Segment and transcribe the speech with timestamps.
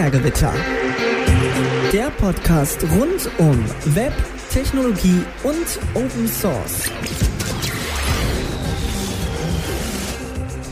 [0.00, 0.54] Binärgewitter.
[1.92, 3.62] Der Podcast rund um
[3.94, 4.14] Web,
[4.50, 6.90] Technologie und Open Source.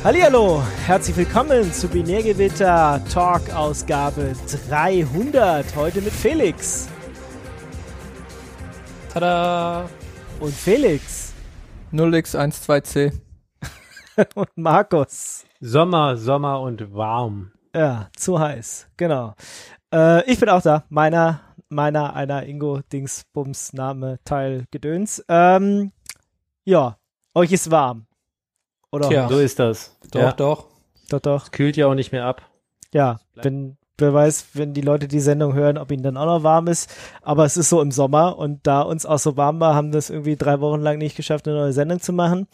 [0.02, 4.32] Hallo, herzlich willkommen zu Binärgewitter Talk Ausgabe
[4.70, 5.76] 300.
[5.76, 6.88] Heute mit Felix.
[9.12, 9.90] Tada!
[10.40, 11.34] Und Felix.
[11.92, 13.12] 0x12c.
[14.34, 15.44] und Markus.
[15.60, 17.52] Sommer, Sommer und warm.
[17.74, 19.34] Ja, zu heiß, genau.
[19.92, 20.84] Äh, ich bin auch da.
[20.88, 25.24] Meiner, meiner, einer Ingo Dingsbums Name, Teil Gedöns.
[25.28, 25.92] Ähm,
[26.64, 26.96] ja,
[27.34, 28.06] euch ist warm.
[28.90, 29.08] Oder?
[29.08, 29.28] Tja.
[29.28, 29.96] So ist das.
[30.10, 30.32] Doch, ja.
[30.32, 30.66] doch.
[31.08, 31.44] Doch, doch.
[31.44, 32.42] Es kühlt ja auch nicht mehr ab.
[32.92, 36.42] Ja, wenn, wer weiß, wenn die Leute die Sendung hören, ob ihnen dann auch noch
[36.42, 36.90] warm ist.
[37.22, 39.98] Aber es ist so im Sommer und da uns auch so warm war, haben wir
[39.98, 42.46] es irgendwie drei Wochen lang nicht geschafft, eine neue Sendung zu machen.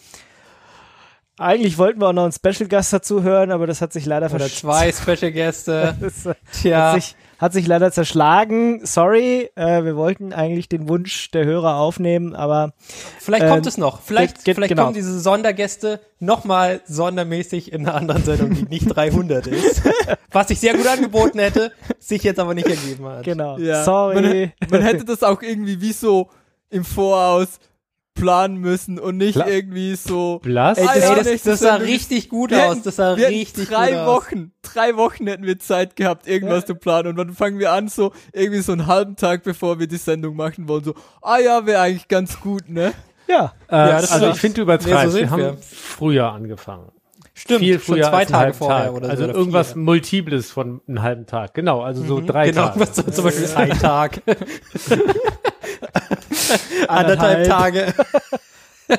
[1.38, 4.32] Eigentlich wollten wir auch noch einen Special Gast dazu hören, aber das hat sich leider
[4.32, 5.96] Oder zwei Special Gäste.
[6.24, 6.94] hat Tja.
[6.94, 8.86] sich, hat sich leider zerschlagen.
[8.86, 12.72] Sorry, äh, wir wollten eigentlich den Wunsch der Hörer aufnehmen, aber
[13.18, 14.00] Vielleicht Ähm, kommt es noch.
[14.02, 14.84] Vielleicht, geht- vielleicht genau.
[14.84, 19.82] kommen diese Sondergäste nochmal sondermäßig in einer anderen Sendung, die nicht 300 ist.
[20.30, 23.24] Was sich sehr gut angeboten hätte, sich jetzt aber nicht ergeben hat.
[23.24, 23.58] genau.
[23.58, 23.82] Ja.
[23.82, 24.52] Sorry.
[24.60, 26.30] Man, man hätte das auch irgendwie wie so
[26.70, 27.58] im Voraus
[28.14, 30.38] planen müssen und nicht Pla- irgendwie so.
[30.42, 30.78] Blass?
[30.78, 32.82] Ey, Ah, Ey, ja, das, das sah richtig gut Wir aus.
[32.82, 34.06] Das sah wir richtig drei gut aus.
[34.24, 37.08] Wochen, drei Wochen hätten wir Zeit gehabt, irgendwas zu planen.
[37.08, 40.36] Und dann fangen wir an, so irgendwie so einen halben Tag, bevor wir die Sendung
[40.36, 42.92] machen wollen, so, ah ja, wäre eigentlich ganz gut, ne?
[43.26, 43.52] ja.
[43.68, 45.04] Äh, Ja, das also ich finde, du Nee, übertreibst.
[45.04, 45.56] so sind wir haben wir.
[45.60, 46.88] früher angefangen.
[47.36, 48.92] Stimmt, Viel schon früher zwei als einen Tage vorher Tag.
[48.94, 49.10] oder so.
[49.10, 49.82] Also oder irgendwas vier.
[49.82, 51.52] Multiples von einem halben Tag.
[51.54, 52.86] Genau, also so Mhm, drei genau, Tage.
[52.92, 54.22] so, zum Beispiel ein Tag.
[56.88, 57.46] Anderthalb.
[57.46, 57.94] Tage.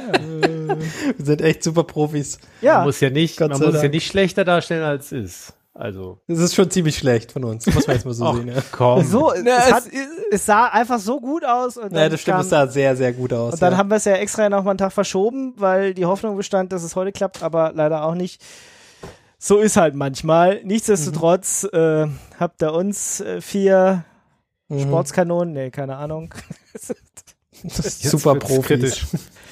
[1.17, 2.39] Wir sind echt super Profis.
[2.61, 2.77] Ja.
[2.77, 5.53] Man muss ja nicht, Gott man muss ja nicht schlechter darstellen als es ist.
[5.77, 8.47] Also, Das ist schon ziemlich schlecht von uns, muss man jetzt mal so ach, sehen.
[8.47, 8.53] Ja.
[8.71, 9.03] komm.
[9.03, 9.83] So, Na, es, es hat,
[10.31, 11.75] es sah einfach so gut aus.
[11.75, 13.53] Und Ja, dann das stimmt, kam, es sah sehr, sehr gut aus.
[13.53, 13.77] Und dann ja.
[13.77, 16.81] haben wir es ja extra noch mal einen Tag verschoben, weil die Hoffnung bestand, dass
[16.81, 18.41] es heute klappt, aber leider auch nicht.
[19.38, 20.61] So ist halt manchmal.
[20.63, 22.07] Nichtsdestotrotz äh,
[22.39, 24.05] habt ihr uns äh, vier
[24.67, 24.81] Mhm.
[24.81, 26.33] Sportskanonen, nee, keine Ahnung,
[27.63, 29.05] super Profis.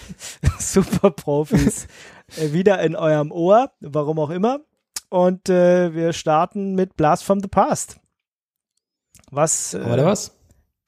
[0.60, 1.88] super Profis
[2.38, 4.60] äh, wieder in eurem Ohr, warum auch immer.
[5.10, 8.00] Und äh, wir starten mit Blast from the Past.
[9.30, 9.74] Was?
[9.74, 10.36] Äh, Oder was?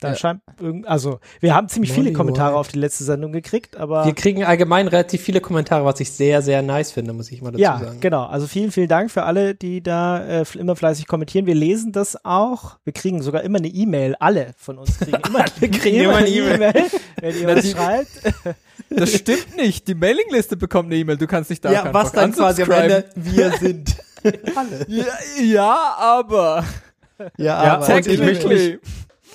[0.06, 0.16] Da Ja.
[0.16, 0.42] scheint
[0.86, 2.60] also wir haben ziemlich viele Kommentare White.
[2.60, 6.42] auf die letzte Sendung gekriegt, aber Wir kriegen allgemein relativ viele Kommentare, was ich sehr,
[6.42, 8.00] sehr nice finde, muss ich mal dazu Ja, sagen.
[8.00, 8.24] genau.
[8.26, 11.46] Also vielen, vielen Dank für alle, die da äh, immer fleißig kommentieren.
[11.46, 12.78] Wir lesen das auch.
[12.84, 14.16] Wir kriegen sogar immer eine E-Mail.
[14.20, 16.74] Alle von uns kriegen immer, Wir kriegen immer eine E-Mail.
[17.22, 18.12] wenn ihr was schreibt.
[18.90, 19.88] Das stimmt nicht.
[19.88, 21.18] Die Mailingliste bekommt eine E-Mail.
[21.18, 22.72] Du kannst dich da Ja, was dann quasi am.
[22.72, 23.96] Ende wir sind.
[24.88, 25.06] Ja,
[25.42, 26.64] ja, aber.
[27.38, 28.06] Ja, Ja, aber und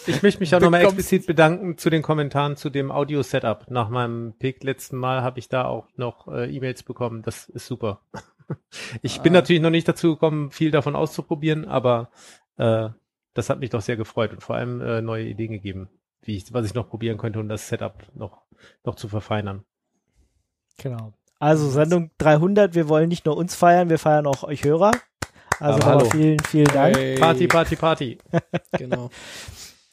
[0.06, 3.70] ich möchte mich, auch nochmal explizit bedanken zu den Kommentaren zu dem Audio-Setup.
[3.70, 7.22] Nach meinem Pick letzten Mal habe ich da auch noch äh, E-Mails bekommen.
[7.22, 8.00] Das ist super.
[9.00, 12.10] Ich bin natürlich noch nicht dazu gekommen, viel davon auszuprobieren, aber
[12.56, 12.88] äh,
[13.32, 15.88] das hat mich doch sehr gefreut und vor allem äh, neue Ideen gegeben,
[16.22, 18.42] wie ich, was ich noch probieren könnte, um das Setup noch,
[18.82, 19.62] noch zu verfeinern.
[20.78, 21.12] Genau.
[21.38, 22.74] Also Sendung 300.
[22.74, 24.90] Wir wollen nicht nur uns feiern, wir feiern auch euch Hörer.
[25.60, 28.18] Also vielen, vielen Dank, Hey, Party, Party, Party.
[28.78, 29.10] Genau.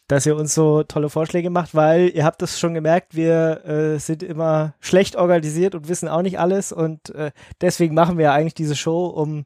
[0.07, 3.99] Dass ihr uns so tolle Vorschläge macht, weil ihr habt es schon gemerkt, wir äh,
[3.99, 7.31] sind immer schlecht organisiert und wissen auch nicht alles und äh,
[7.61, 9.45] deswegen machen wir ja eigentlich diese Show, um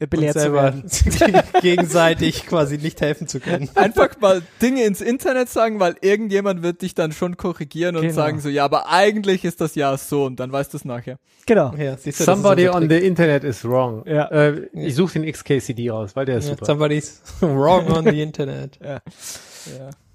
[0.00, 0.84] äh, belehrt zu selber werden.
[1.62, 3.70] gegenseitig quasi nicht helfen zu können.
[3.76, 8.14] Einfach mal Dinge ins Internet sagen, weil irgendjemand wird dich dann schon korrigieren und Genau.
[8.14, 11.18] sagen so, ja, aber eigentlich ist das ja so und dann weißt du es nachher.
[11.46, 11.72] Genau.
[11.78, 14.02] Ja, du, das Somebody on the Internet is wrong.
[14.06, 14.26] Ja.
[14.26, 16.66] Äh, ich suche den XKCD raus, weil der ist Ja, super.
[16.66, 18.78] somebody's wrong on the Internet.
[18.84, 19.00] Ja.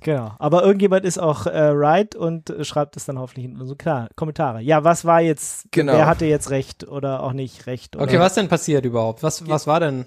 [0.02, 0.32] Genau.
[0.40, 4.62] Aber irgendjemand ist auch äh, right und schreibt es dann hoffentlich in unsere Kla- Kommentare.
[4.62, 5.94] Ja, was war jetzt, Genau.
[5.94, 7.96] wer hatte jetzt recht oder auch nicht recht?
[7.96, 8.06] Oder?
[8.06, 9.23] Okay, was denn passiert überhaupt?
[9.23, 10.06] Was, was war denn?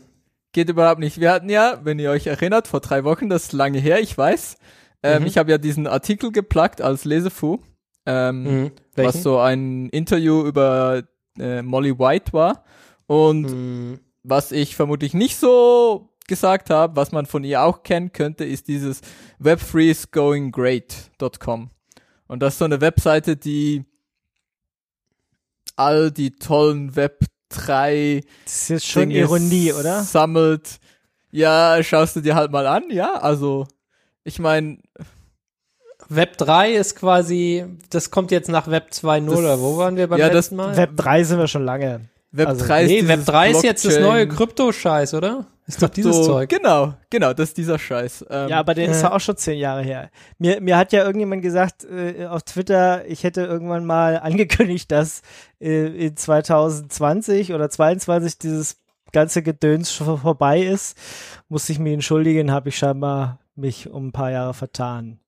[0.52, 1.20] Geht überhaupt nicht.
[1.20, 4.16] Wir hatten ja, wenn ihr euch erinnert, vor drei Wochen, das ist lange her, ich
[4.16, 4.56] weiß.
[5.02, 5.26] Ähm, Mhm.
[5.28, 7.58] Ich habe ja diesen Artikel geplagt als Lesefu,
[8.06, 8.70] ähm, Mhm.
[8.96, 11.02] Was so ein Interview über
[11.38, 12.64] äh, Molly White war.
[13.06, 14.00] Und Mhm.
[14.22, 18.68] was ich vermutlich nicht so gesagt habe, was man von ihr auch kennen könnte, ist
[18.68, 19.00] dieses
[19.38, 21.68] web3isgoinggreat.com.
[22.26, 23.84] Und das ist so eine Webseite, die
[25.76, 30.02] all die tollen Web 3 Das ist schon Dinge Ironie, oder?
[30.02, 30.78] Sammelt.
[31.30, 33.12] Ja, schaust du dir halt mal an, ja.
[33.14, 33.66] Also,
[34.24, 34.78] ich meine,
[36.08, 40.06] Web 3 ist quasi, das kommt jetzt nach Web 2.0, Das- oder wo waren wir
[40.08, 40.76] beim ja, das- letzten Mal?
[40.76, 42.08] Web 3 sind wir schon lange.
[42.30, 45.46] Web Also, 3 ist nee, Web dieses 3 ist jetzt das neue Krypto-Scheiß, oder?
[45.66, 46.48] Ist doch dieses so, Zeug.
[46.50, 48.26] Genau, genau, das ist dieser Scheiß.
[48.28, 49.02] Ähm, Ja, aber der ist äh.
[49.04, 50.10] ja auch schon zehn Jahre her.
[50.38, 55.22] Mir, mir hat ja irgendjemand gesagt äh, auf Twitter, ich hätte irgendwann mal angekündigt, dass
[55.60, 58.76] äh, in 2020 oder 22 dieses
[59.12, 60.96] ganze Gedöns schon vorbei ist.
[61.48, 65.18] Musste ich mich entschuldigen, habe ich scheinbar mich um ein paar Jahre vertan.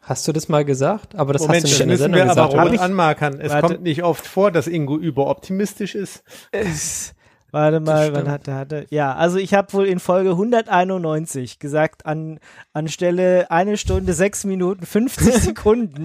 [0.00, 1.16] Hast du das mal gesagt?
[1.16, 2.66] Aber das Moment, hast du nicht das in der müssen Sendung wir aber gesagt.
[2.68, 3.40] Rot ich- anmarkern.
[3.40, 3.66] Es Warte.
[3.74, 6.22] kommt nicht oft vor, dass Ingo überoptimistisch ist.
[6.52, 7.15] Es,
[7.56, 8.86] warte mal, wann hat er hatte?
[8.90, 12.38] Ja, also ich habe wohl in Folge 191 gesagt, an
[12.72, 16.02] anstelle eine Stunde sechs Minuten 50 Sekunden,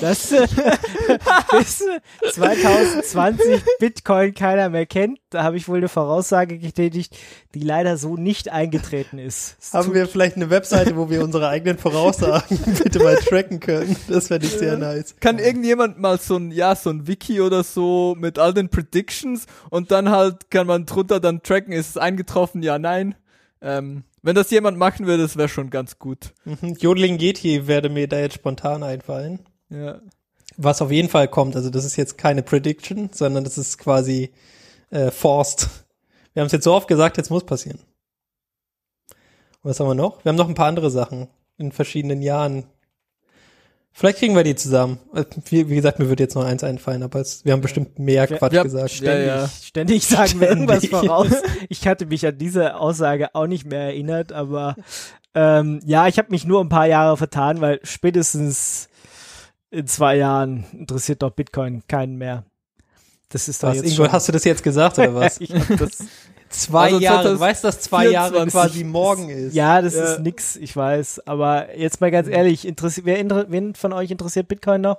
[0.00, 0.46] dass äh,
[1.50, 5.18] bis äh, 2020 Bitcoin keiner mehr kennt.
[5.36, 7.14] Da habe ich wohl eine Voraussage getätigt,
[7.54, 9.58] die leider so nicht eingetreten ist.
[9.60, 13.94] Es Haben wir vielleicht eine Webseite, wo wir unsere eigenen Voraussagen bitte mal tracken können?
[14.08, 15.16] Das fände ich sehr nice.
[15.20, 19.44] Kann irgendjemand mal so ein, ja, so ein Wiki oder so mit all den Predictions
[19.68, 23.14] und dann halt kann man drunter dann tracken, ist es eingetroffen, ja, nein.
[23.60, 26.32] Ähm, wenn das jemand machen würde, das wäre schon ganz gut.
[26.46, 26.76] Mhm.
[26.80, 29.40] Jodeling Yeti werde mir da jetzt spontan einfallen.
[29.68, 30.00] Ja.
[30.56, 34.32] Was auf jeden Fall kommt, also das ist jetzt keine Prediction, sondern das ist quasi
[34.90, 35.68] äh, forced.
[36.32, 37.78] Wir haben es jetzt so oft gesagt, jetzt muss passieren.
[39.62, 40.24] Und was haben wir noch?
[40.24, 41.28] Wir haben noch ein paar andere Sachen
[41.58, 42.64] in verschiedenen Jahren.
[43.92, 44.98] Vielleicht kriegen wir die zusammen.
[45.14, 47.98] Äh, Wie, wie gesagt, mir wird jetzt noch eins einfallen, aber es, wir haben bestimmt
[47.98, 48.90] mehr Wir- Quatsch wir- gesagt.
[48.90, 49.48] Ja, Ständig, ja.
[49.48, 51.08] ständig sagen wir irgendwas Ständig.
[51.08, 51.28] voraus.
[51.70, 54.76] Ich hatte mich an diese Aussage auch nicht mehr erinnert, aber
[55.34, 58.88] ähm, ja, ich habe mich nur ein paar Jahre vertan, weil spätestens
[59.70, 62.44] in zwei Jahren interessiert doch Bitcoin keinen mehr.
[63.28, 64.12] Das ist doch Was, jetzt Ingo, schon.
[64.12, 65.40] hast du das jetzt gesagt oder was?
[65.40, 65.98] ich hab das,
[66.48, 69.52] Zwei Also Jahre, du weißt, dass zwei Jahre 2024 quasi morgen ist.
[69.54, 70.04] ja, das Ja.
[70.14, 71.26] ist nix, ich weiß.
[71.26, 74.98] Aber jetzt mal ganz ehrlich, interessiert, wer inter, wen von euch interessiert Bitcoin noch?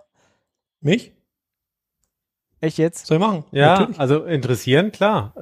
[0.81, 1.13] Mich?
[2.59, 3.05] Echt jetzt?
[3.07, 3.45] Soll ich machen?
[3.51, 3.99] Ja, Natürlich.
[3.99, 5.33] also interessieren, klar.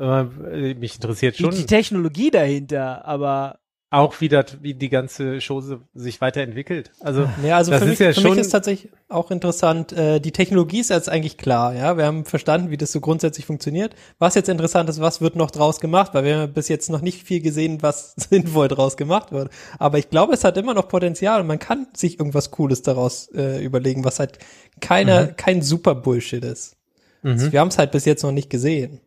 [0.52, 3.58] Äh, mich interessiert Die, schon die Technologie dahinter, aber
[3.96, 6.92] auch, wie, das, wie die ganze Chose sich weiterentwickelt.
[7.00, 9.94] Also Ja, also Das für, ist mich, ja für schon- mich ist tatsächlich auch interessant,
[9.94, 11.98] äh, die Technologie ist jetzt eigentlich klar, ja.
[11.98, 13.96] Wir haben verstanden, wie das so grundsätzlich funktioniert.
[14.20, 17.02] Was jetzt interessant ist, was wird noch draus gemacht, weil wir haben bis jetzt noch
[17.02, 19.50] nicht viel gesehen, was sinnvoll draus gemacht wird.
[19.80, 23.30] Aber ich glaube, es hat immer noch Potenzial und man kann sich irgendwas Cooles daraus
[23.34, 24.40] äh, überlegen, was halt
[24.82, 26.76] keiner, kein super Bullshit ist.
[27.24, 27.52] Also mhm.
[27.52, 29.02] wir haben es halt bis jetzt noch nicht gesehen.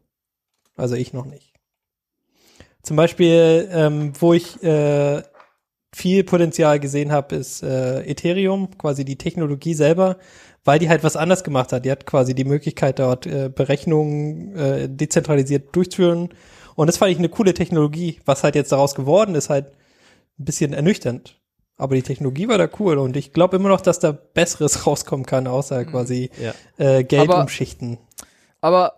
[0.76, 1.47] Also ich noch nicht.
[2.88, 5.22] Zum Beispiel, ähm, wo ich äh,
[5.94, 10.16] viel Potenzial gesehen habe, ist äh, Ethereum, quasi die Technologie selber,
[10.64, 11.84] weil die halt was anders gemacht hat.
[11.84, 16.30] Die hat quasi die Möglichkeit, dort äh, Berechnungen äh, dezentralisiert durchzuführen.
[16.76, 18.20] Und das fand ich eine coole Technologie.
[18.24, 19.66] Was halt jetzt daraus geworden ist, halt
[20.38, 21.38] ein bisschen ernüchternd.
[21.76, 25.26] Aber die Technologie war da cool und ich glaube immer noch, dass da Besseres rauskommen
[25.26, 26.54] kann, außer quasi Ja.
[26.78, 27.98] äh, Geld Aber- umschichten.
[28.62, 28.94] Aber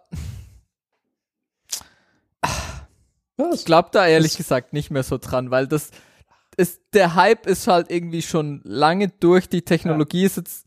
[2.42, 2.50] Was?
[3.52, 5.90] Ich glaube da ehrlich gesagt nicht mehr so dran, weil das
[6.56, 10.66] ist, der Hype ist halt irgendwie schon lange durch, die Technologie ist jetzt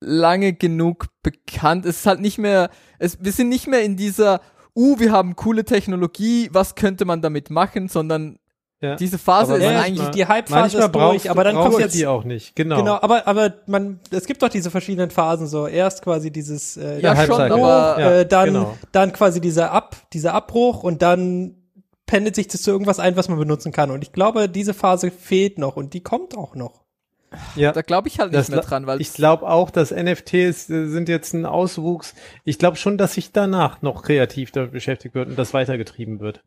[0.00, 1.84] lange genug bekannt.
[1.84, 4.40] Es ist halt nicht mehr, es, wir sind nicht mehr in dieser,
[4.74, 8.38] uh, wir haben coole Technologie, was könnte man damit machen, sondern
[8.80, 8.96] Ja.
[8.96, 11.94] diese Phase Aber ist Ja, eigentlich, die, Hype-Phase ist durch, aber dann kommt du jetzt
[11.94, 12.56] die auch nicht.
[12.56, 12.76] Genau.
[12.76, 15.66] Genau, aber aber man, es gibt doch diese verschiedenen Phasen so.
[15.66, 18.76] Erst quasi dieses äh, Ja, schon, aber- Ja, äh, dann genau.
[18.92, 21.56] dann quasi dieser Ab dieser Abbruch und dann
[22.10, 23.92] pendelt sich das zu irgendwas ein, was man benutzen kann.
[23.92, 26.82] Und ich glaube, diese Phase fehlt noch und die kommt auch noch.
[27.54, 27.70] ja.
[27.70, 31.08] da glaube ich halt nicht mehr dran, weil ich glaube auch, dass NFTs äh, sind
[31.08, 32.16] jetzt ein Auswuchs.
[32.44, 36.42] Ich glaube schon, dass sich danach noch kreativ damit beschäftigt wird und das weitergetrieben wird.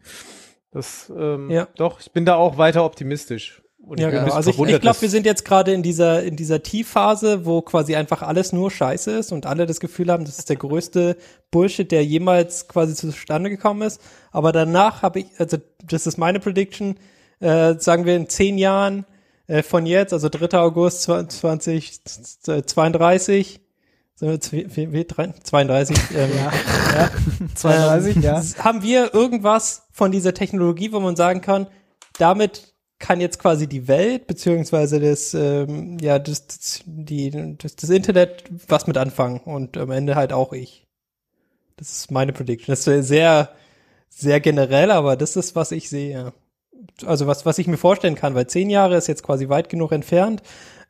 [0.72, 1.70] Das, ähm, Ja.
[1.78, 3.63] doch, ich bin da auch weiter optimistisch.
[3.86, 4.34] Und Ja, genau.
[4.34, 7.96] Also ich, ich glaube, wir sind jetzt gerade in dieser in dieser Tiefphase, wo quasi
[7.96, 11.18] einfach alles nur Scheiße ist und alle das Gefühl haben, das ist der größte
[11.52, 14.00] Bullshit, der jemals quasi zustande gekommen ist.
[14.32, 16.96] Aber danach habe ich, also das ist meine Prediction,
[17.42, 19.06] äh, sagen wir in zehn Jahren
[19.48, 20.58] äh, von jetzt, also 3.
[20.60, 23.60] August 2032,
[24.16, 26.52] so, zw- wie- wie- drei- 32, ähm, ja,
[27.56, 28.42] 32, ähm, ja.
[28.60, 31.68] haben wir irgendwas von dieser Technologie, wo man sagen kann,
[32.18, 32.73] damit
[33.04, 38.46] kann jetzt quasi die Welt beziehungsweise das ähm, ja das, das die das, das Internet
[38.70, 40.88] was mit anfangen und am Ende halt auch ich.
[41.76, 42.72] Das ist meine Prediction.
[42.72, 43.50] Das ist sehr
[44.08, 46.32] sehr generell, aber das ist was ich sehe.
[47.06, 49.92] Also was was ich mir vorstellen kann, weil zehn Jahre ist jetzt quasi weit genug
[49.92, 50.42] entfernt.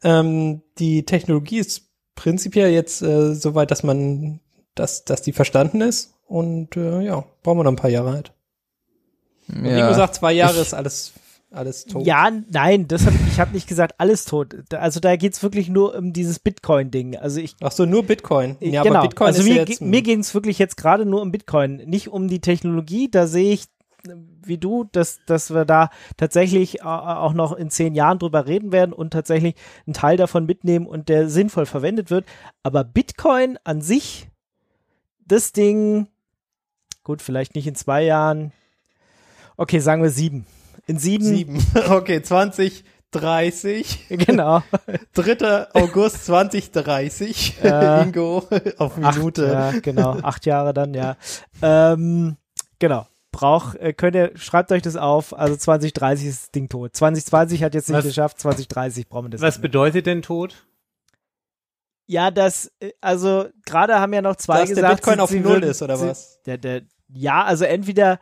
[0.04, 4.40] Ähm, die Technologie ist prinzipiell jetzt äh, so weit, dass man
[4.76, 8.34] dass dass die verstanden ist und äh, ja brauchen wir noch ein paar Jahre halt.
[9.50, 11.14] Und Wie gesagt, zwei Jahre ist alles,
[11.54, 12.06] alles tot.
[12.06, 14.56] Ja, nein, das hab, ich habe nicht gesagt, alles tot.
[14.74, 17.18] Also da geht's wirklich nur um dieses Bitcoin-Ding.
[17.18, 18.58] Also ich Ach so, nur Bitcoin.
[18.60, 18.96] Ja, genau.
[18.96, 21.32] aber Bitcoin also ist mir, ja jetzt, mir ging es wirklich jetzt gerade nur um
[21.32, 23.10] Bitcoin, nicht um die Technologie.
[23.10, 23.66] Da sehe ich
[24.46, 28.72] wie du, dass, dass wir da tatsächlich äh, auch noch in zehn Jahren drüber reden
[28.72, 29.56] werden und tatsächlich
[29.86, 32.26] einen Teil davon mitnehmen und der sinnvoll verwendet wird.
[32.64, 34.28] Aber Bitcoin an sich,
[35.26, 36.08] das Ding,
[37.04, 38.52] gut, vielleicht nicht in zwei Jahren.
[39.56, 40.46] Okay, sagen wir sieben.
[40.88, 41.24] In sieben.
[41.26, 41.66] Sieben.
[41.90, 44.06] Okay, 2030.
[44.10, 44.64] Genau.
[45.14, 45.74] 3.
[45.74, 47.58] August 2030.
[47.64, 48.02] Ja.
[48.04, 48.48] Ingo
[48.78, 49.46] auf Acht, Minute.
[49.46, 50.18] ja, genau.
[50.22, 51.16] Acht Jahre dann, ja.
[51.62, 52.38] Ähm,
[52.80, 53.08] genau.
[53.32, 55.36] Braucht, äh, könnt ihr, schreibt euch das auf.
[55.38, 56.96] Also 2030 ist das Ding tot.
[56.96, 58.40] 2020 hat jetzt nicht Was- geschafft.
[58.40, 59.42] 2030 brauchen wir das.
[59.42, 60.66] Was bedeutet denn Tod?
[62.06, 65.30] Ja, das, äh, also gerade haben ja noch zwei Dass der gesagt, Bitcoin sie- auf
[65.30, 66.42] sie Null würden- ist, oder sie, was?
[66.44, 68.20] Der, der, ja, also entweder,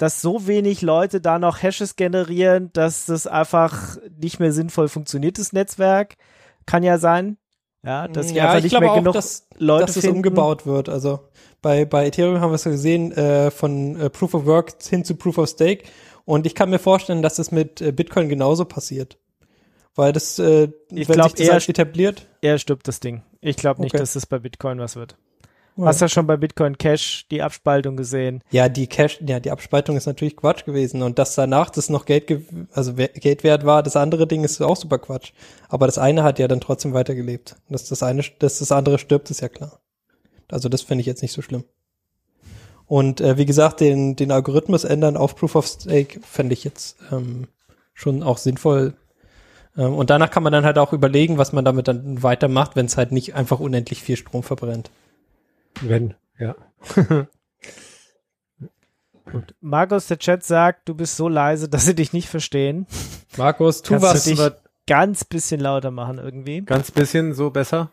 [0.00, 5.38] dass so wenig Leute da noch Hashes generieren, dass das einfach nicht mehr sinnvoll funktioniert,
[5.38, 6.16] das Netzwerk.
[6.64, 7.36] Kann ja sein.
[7.82, 10.16] Ja, dass ja, einfach ich nicht glaube mehr auch, genug dass, Leute dass es finden.
[10.18, 10.88] umgebaut wird.
[10.88, 11.20] Also
[11.60, 15.04] bei, bei Ethereum haben wir es ja gesehen, äh, von äh, Proof of Work hin
[15.04, 15.84] zu Proof of Stake.
[16.24, 19.18] Und ich kann mir vorstellen, dass das mit äh, Bitcoin genauso passiert.
[19.94, 22.26] Weil das, äh, Ich wenn glaub, sich das eher halt etabliert.
[22.40, 23.22] Er stirbt das Ding.
[23.42, 24.00] Ich glaube nicht, Okay.
[24.00, 25.16] dass es bei Bitcoin was wird.
[25.76, 25.86] Ja.
[25.86, 28.42] Hast ja schon bei Bitcoin Cash die Abspaltung gesehen.
[28.50, 32.04] Ja, die Cash, ja, die Abspaltung ist natürlich Quatsch gewesen und dass danach das noch
[32.04, 35.32] Geld, ge- also Geld wert war, das andere Ding ist auch super Quatsch.
[35.68, 37.56] Aber das eine hat ja dann trotzdem weitergelebt.
[37.68, 39.80] Dass das eine, dass das andere stirbt, ist ja klar.
[40.50, 41.64] Also das finde ich jetzt nicht so schlimm.
[42.86, 46.96] Und äh, wie gesagt, den, den Algorithmus ändern auf Proof of Stake fände ich jetzt
[47.12, 47.46] ähm,
[47.94, 48.94] schon auch sinnvoll.
[49.78, 52.86] Ähm, und danach kann man dann halt auch überlegen, was man damit dann weitermacht, wenn
[52.86, 54.90] es halt nicht einfach unendlich viel Strom verbrennt.
[55.82, 56.54] Wenn, ja.
[59.60, 62.86] Markus, der Chat sagt, du bist so leise, dass sie dich nicht verstehen.
[63.36, 64.24] Markus, tu Kannst was.
[64.24, 64.52] du dich
[64.86, 66.62] ganz bisschen lauter machen irgendwie.
[66.62, 67.92] Ganz bisschen so besser.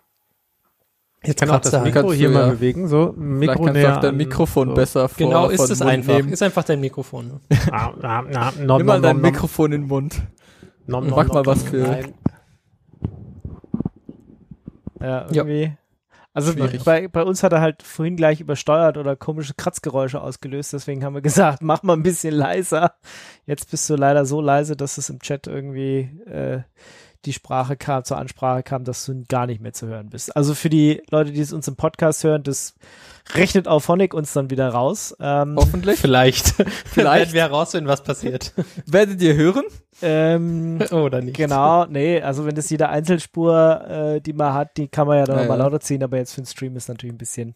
[1.24, 1.84] Jetzt Ich kann auch das halt.
[1.84, 2.52] Mikro Kannst hier du, mal ja.
[2.54, 2.88] bewegen.
[2.88, 4.74] So, Vielleicht Mikro kannst du auch dein an- Mikrofon so.
[4.76, 6.16] besser vor, Genau, ist es einfach.
[6.16, 6.30] nehmen.
[6.30, 7.40] Ist einfach dein Mikrofon.
[7.72, 9.22] Ah, ah, ah, nom, Nimm mal nom, dein nom, nom.
[9.22, 10.22] Mikrofon in den Mund.
[10.88, 12.14] Nom, nom, mach nom, mal was für- Nein.
[15.02, 15.78] Ja, irgendwie.
[16.38, 16.84] Also Schwierig.
[16.84, 21.16] bei, bei uns hat er halt vorhin gleich übersteuert oder komische Kratzgeräusche ausgelöst, deswegen haben
[21.16, 22.94] wir gesagt, mach mal ein bisschen leiser.
[23.48, 26.60] Jetzt bist du leider so leise, dass es im Chat irgendwie äh,
[27.26, 30.36] die Sprache kam, zur Ansprache kam, dass du gar nicht mehr zu hören bist.
[30.36, 32.76] Also für die Leute, die es uns im Podcast hören, das
[33.34, 35.16] rechnet Auphonic uns dann wieder raus.
[35.20, 36.00] Ähm, Hoffentlich.
[36.00, 36.48] Vielleicht.
[36.86, 37.34] Vielleicht.
[37.34, 38.54] Werden wir herausfinden, was passiert.
[38.86, 39.64] Werdet ihr hören?
[40.02, 41.38] ähm, Oder nicht.
[41.38, 45.26] Genau, nee, also wenn das jede Einzelspur, äh, die man hat, die kann man ja
[45.26, 47.56] dann Ja, nochmal lauter ziehen, aber jetzt für den Stream ist natürlich ein bisschen,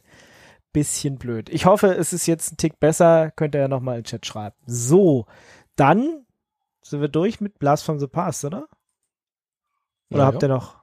[0.73, 1.49] bisschen blöd.
[1.49, 4.25] Ich hoffe, es ist jetzt ein Tick besser, könnt ihr ja nochmal in den Chat
[4.25, 4.55] schreiben.
[4.65, 5.25] So,
[5.75, 6.25] dann
[6.81, 8.67] sind wir durch mit Blast from the Past, oder?
[10.09, 10.81] Oder Ja, habt ihr noch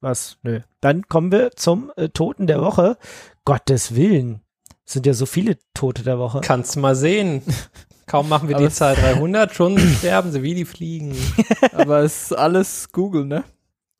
[0.00, 0.36] was?
[0.42, 0.60] Nö.
[0.82, 2.98] Dann kommen wir zum äh, Toten der Woche.
[3.44, 4.40] Gottes Willen.
[4.86, 6.40] Es sind ja so viele Tote der Woche.
[6.42, 7.42] Kannst mal sehen.
[8.06, 11.16] Kaum machen wir Aber die Zahl 300, schon sterben sie wie die Fliegen.
[11.72, 13.44] Aber es ist alles Google, ne?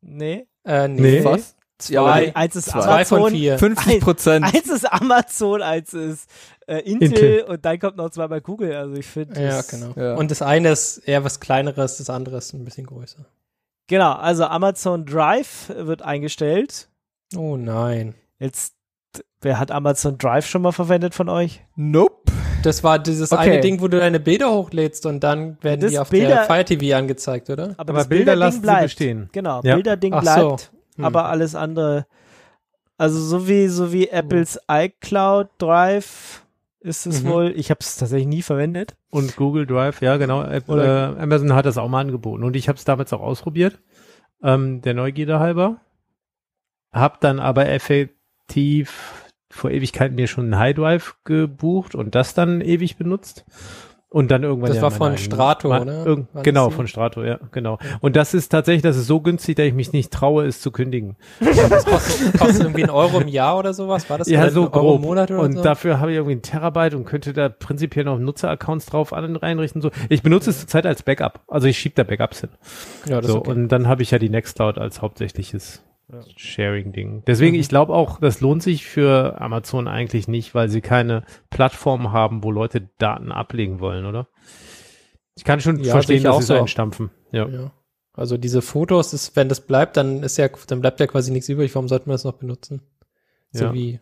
[0.03, 0.47] Nee.
[0.65, 1.01] Äh, nee.
[1.21, 1.25] Nee.
[1.25, 1.57] Was?
[1.89, 2.13] Ja, Zwei.
[2.29, 2.81] Ein- Eins ist Zwei.
[2.81, 3.39] Zwei von Amazon.
[3.39, 3.59] vier.
[3.59, 4.45] 50 Prozent.
[4.47, 6.29] Eins ist Amazon, eins ist
[6.67, 7.43] äh, Intel, Intel.
[7.45, 8.75] und dann kommt noch zweimal Google.
[8.77, 9.43] Also ich finde.
[9.43, 9.93] Ja, genau.
[9.97, 10.15] Ja.
[10.15, 13.25] Und das eine ist eher was kleineres, das andere ist ein bisschen größer.
[13.89, 16.89] Genau, also Amazon Drive wird eingestellt.
[17.37, 18.15] Oh nein.
[18.39, 18.74] Jetzt,
[19.41, 21.63] wer hat Amazon Drive schon mal verwendet von euch?
[21.77, 22.33] Nope.
[22.63, 23.43] Das war dieses Okay.
[23.53, 26.45] eine Ding, wo du deine Bilder hochlädst und dann werden Das die auf Bilder- der
[26.45, 27.75] Fire TV angezeigt, oder?
[27.77, 28.83] Aber, Aber das Bilder lassen sie bleibt.
[28.85, 29.29] bestehen.
[29.33, 29.75] Genau, Ja.
[29.75, 30.57] Bilderding Ach bleibt, so.
[30.97, 31.05] Hm.
[31.05, 32.07] aber alles andere.
[32.97, 36.43] Also so wie so wie Apples iCloud Drive
[36.81, 37.29] ist es Mhm.
[37.29, 37.53] wohl.
[37.57, 38.95] Ich habe es tatsächlich nie verwendet.
[39.11, 40.43] Und Google Drive, ja genau.
[40.43, 40.73] App, äh,
[41.21, 42.45] Amazon hat das auch mal angeboten.
[42.45, 43.79] Und ich habe es damals auch ausprobiert,
[44.43, 45.79] ähm, der Neugierde halber.
[46.93, 47.67] Hab dann aber
[48.49, 53.45] effektiv vor Ewigkeiten mir schon einen High Drive gebucht und das dann ewig benutzt.
[54.09, 54.69] Und dann irgendwann.
[54.69, 57.79] Das ja war von Strato, War das genau, von Strato, ja, genau.
[58.01, 60.71] Und das ist tatsächlich, das ist so günstig, dass ich mich nicht traue, es zu
[60.71, 61.17] kündigen.
[61.41, 64.09] Das kostet, kostet irgendwie einen Euro im Jahr oder sowas?
[64.09, 64.97] War das Ja, Oder so ein Euro grob.
[64.97, 65.63] im Monat oder und so?
[65.63, 69.83] dafür habe ich irgendwie ein Terabyte und könnte da prinzipiell noch Nutzeraccounts drauf an, reinrichten.
[69.83, 69.91] So.
[70.09, 71.41] Ich benutze es zurzeit als Backup.
[71.49, 72.51] Also ich schiebe da Backups hin.
[73.07, 73.51] ja, das So, okay.
[73.51, 75.03] und dann habe ich ja die Nextcloud als
[76.37, 77.23] Sharing-Ding.
[77.27, 77.61] Deswegen, Mhm.
[77.61, 82.45] ich glaube auch, das lohnt sich für Amazon eigentlich nicht, weil sie keine Plattform haben,
[82.45, 84.29] wo Leute Daten ablegen wollen, oder?
[85.37, 86.55] Ich kann schon Ja, verstehen, dass auch sie so.
[86.55, 87.11] einstampfen.
[87.33, 87.49] Ja.
[87.49, 87.73] Ja.
[88.13, 91.49] Also diese Fotos, ist, wenn das bleibt, dann ist ja, dann bleibt ja quasi nichts
[91.49, 91.75] übrig.
[91.75, 92.83] Warum sollten wir das noch benutzen?
[93.51, 93.73] So Ja.
[93.75, 93.99] wie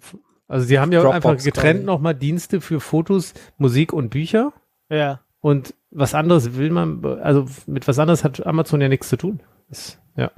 [0.49, 4.52] Also sie haben ja Dropbox einfach getrennt nochmal Dienste für Fotos, Musik und Bücher.
[4.90, 5.21] Ja.
[5.40, 9.40] Und was anderes will man, also mit was anderes hat Amazon ja nichts zu tun.
[9.71, 10.30] Ist, ja.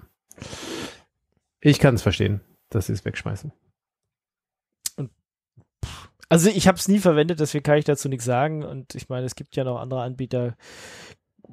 [1.64, 3.50] Ich kann es verstehen, dass sie es wegschmeißen.
[6.28, 8.62] Also ich habe es nie verwendet, deswegen kann ich dazu nichts sagen.
[8.62, 10.56] Und ich meine, es gibt ja noch andere Anbieter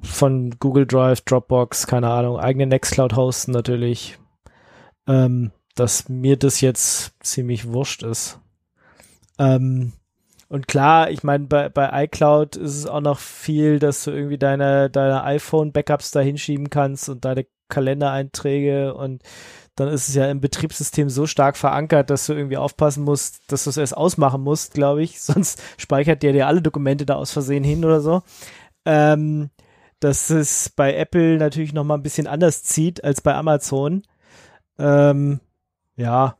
[0.02, 4.18] von Google Drive, Dropbox, keine Ahnung, eigene Nextcloud hosten natürlich.
[5.06, 8.38] Ähm, dass mir das jetzt ziemlich wurscht ist.
[9.38, 9.92] Ähm,
[10.48, 14.36] und klar, ich meine, bei, bei iCloud ist es auch noch viel, dass du irgendwie
[14.36, 19.22] deine, deine iPhone-Backups da hinschieben kannst und deine Kalendereinträge und
[19.76, 23.64] dann ist es ja im Betriebssystem so stark verankert, dass du irgendwie aufpassen musst, dass
[23.64, 25.20] du es erst ausmachen musst, glaube ich.
[25.22, 28.22] Sonst speichert der dir alle Dokumente da aus Versehen hin oder so.
[28.84, 29.50] Ähm,
[30.00, 34.02] dass es bei Apple natürlich noch mal ein bisschen anders zieht als bei Amazon.
[34.78, 35.40] Ähm,
[35.96, 36.36] ja.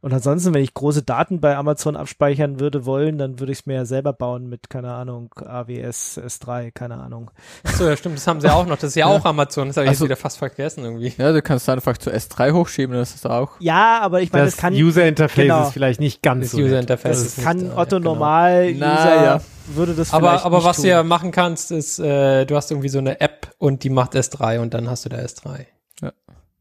[0.00, 3.66] Und ansonsten, wenn ich große Daten bei Amazon abspeichern würde wollen, dann würde ich es
[3.66, 7.30] mir ja selber bauen mit, keine Ahnung, AWS S3, keine Ahnung.
[7.64, 8.76] Achso, ja, stimmt, das haben sie auch noch.
[8.76, 9.16] Das ist ja, Ja.
[9.16, 9.68] auch Amazon.
[9.68, 11.12] Das habe ich Also- jetzt wieder fast vergessen irgendwie.
[11.18, 13.52] Ja, du kannst einfach zu S3 hochschieben, das ist auch.
[13.60, 15.62] Ja, aber ich meine, Das das kann, User Interface genau.
[15.66, 16.78] ist vielleicht nicht ganz Das so User.
[16.78, 18.10] Interface das ist nicht kann da, Otto ja, genau.
[18.14, 19.40] Normal-User Na, ja.
[19.68, 20.82] würde das Aber, vielleicht aber nicht was tun.
[20.84, 24.14] du ja machen kannst, ist, äh, du hast irgendwie so eine App und die macht
[24.14, 25.66] S3 und dann hast du da S3.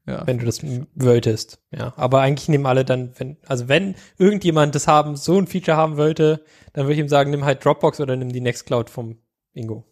[0.07, 0.25] Ja.
[0.27, 0.61] Wenn du das
[0.93, 1.59] wolltest.
[1.71, 1.93] Ja.
[1.97, 5.97] Aber eigentlich nehmen alle dann, wenn, also wenn irgendjemand das haben, so ein Feature haben
[5.97, 9.17] wollte, dann würde ich ihm sagen, nimm halt Dropbox oder nimm die Nextcloud vom
[9.53, 9.83] Ingo.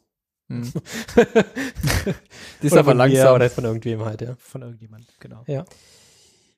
[0.49, 0.71] Hm.
[2.61, 3.35] Die ist aber langsam.
[3.35, 4.35] Oder von irgendwem halt, ja.
[4.37, 5.43] von irgendjemand, genau.
[5.47, 5.65] Ja.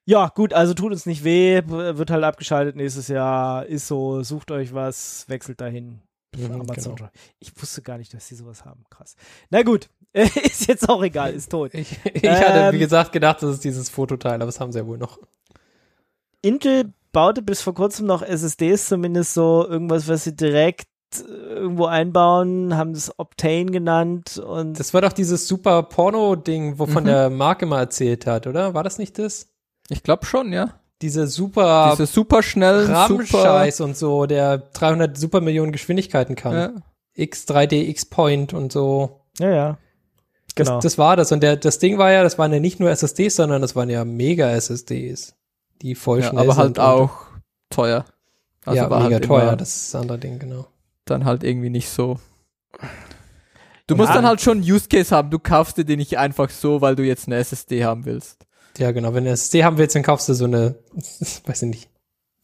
[0.07, 4.51] Ja, gut, also tut uns nicht weh, wird halt abgeschaltet nächstes Jahr, ist so, sucht
[4.51, 6.01] euch was, wechselt dahin.
[6.35, 7.09] Mhm, Amazon genau.
[7.39, 8.83] Ich wusste gar nicht, dass die sowas haben.
[8.89, 9.15] Krass.
[9.49, 9.89] Na gut,
[10.43, 11.73] ist jetzt auch egal, ist tot.
[11.73, 14.79] Ich, ich hatte, wie Ähm, gesagt, gedacht, das ist dieses Fototeil, aber das haben sie
[14.79, 15.19] ja wohl noch.
[16.41, 21.21] Intel baute bis vor kurzem noch SSDs, zumindest so irgendwas, was sie direkt äh,
[21.53, 27.07] irgendwo einbauen, haben das Optane genannt und Das war doch dieses super Porno-Ding, wovon Mhm.
[27.07, 28.73] der Marke mal erzählt hat, oder?
[28.73, 29.47] War das nicht das?
[29.89, 30.79] Ich glaube schon, ja.
[31.01, 32.95] Diese super Diese super schnellen, super.
[32.97, 36.53] RAM-Scheiß und so, der 300 super Millionen Geschwindigkeiten kann.
[36.53, 36.71] Ja.
[37.17, 39.21] X3D, X-Point und so.
[39.39, 39.77] ja, ja.
[40.55, 40.79] Das, Genau.
[40.79, 41.31] das war das.
[41.31, 43.89] Und der, das Ding war ja, das waren ja nicht nur SSDs, sondern das waren
[43.89, 45.35] ja Mega-SSDs,
[45.81, 46.59] die voll Ja, schnell aber sind.
[46.61, 47.11] halt und- auch
[47.69, 48.05] teuer.
[48.65, 50.65] Also ja, war mega halt teuer, das ist das andere Ding, genau.
[51.05, 52.19] dann halt irgendwie nicht so.
[53.87, 54.01] Du Ja.
[54.01, 55.29] musst dann halt schon einen Use Case haben.
[55.29, 58.45] Du kaufst dir den nicht einfach so, weil du jetzt eine SSD haben willst.
[58.77, 59.13] Ja, genau.
[59.13, 60.75] Wenn du SSD haben willst, dann kaufst du so eine,
[61.45, 61.89] weiß ich nicht,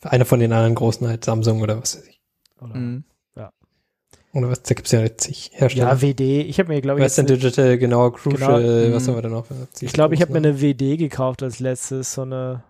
[0.03, 2.21] eine von den anderen großen halt, Samsung oder was weiß ich.
[2.61, 3.03] Oder- Mhm.
[4.33, 5.89] Oder was, da gibt's ja zig Hersteller.
[5.89, 6.21] Ja, WD.
[6.21, 9.07] Ich habe mir, glaube ich, jetzt Western Digital, genau, Crucial, Genau, was mhm.
[9.07, 9.45] haben wir da noch?
[9.81, 12.63] ich glaube, ich habe mir eine WD gekauft als letztes, so eine,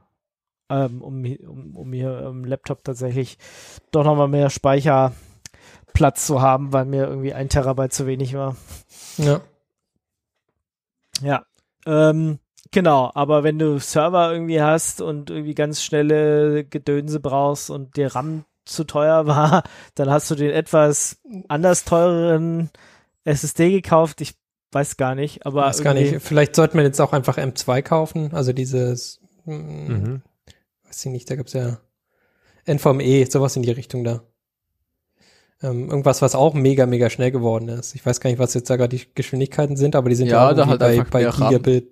[0.70, 3.38] ähm, um, um, um hier im Laptop tatsächlich
[3.92, 8.56] doch nochmal mehr Speicherplatz zu haben, weil mir irgendwie ein Terabyte zu wenig war.
[9.18, 9.42] Ja.
[11.22, 11.46] Ja.
[11.86, 12.40] Ähm,
[12.72, 18.16] genau, aber wenn du Server irgendwie hast und irgendwie ganz schnelle Gedönse brauchst und dir
[18.16, 19.64] RAM zu teuer war,
[19.96, 22.70] dann hast du den etwas anders teureren
[23.24, 24.22] SSD gekauft.
[24.22, 24.36] Ich
[24.72, 26.22] weiß gar nicht, aber weiß gar nicht.
[26.22, 30.22] Vielleicht sollte man jetzt auch einfach M2 kaufen, also dieses, mm, Mhm.
[30.86, 31.80] weiß ich nicht, da gibt's ja
[32.66, 34.24] NVMe, sowas in die Richtung da.
[35.64, 37.94] Ähm, irgendwas, was auch mega, mega schnell geworden ist.
[37.94, 40.34] Ich weiß gar nicht, was jetzt da gerade die Geschwindigkeiten sind, aber die sind Ja,
[40.46, 41.32] ja, auch da irgendwie halt bei, bei.
[41.32, 41.92] Gigabit.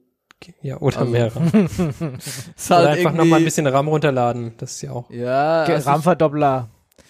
[0.61, 1.47] Ja, oder Also, mehr RAM.
[2.55, 4.53] Ist Oder halt einfach nochmal ein bisschen RAM runterladen.
[4.57, 5.09] Das ist ja auch.
[5.09, 6.69] Ja, also RAM-Verdoppler.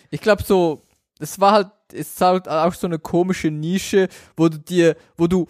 [0.09, 0.81] ich glaube so,
[1.19, 5.27] es war halt, es ist halt auch so eine komische Nische, wo du dir, wo
[5.27, 5.47] du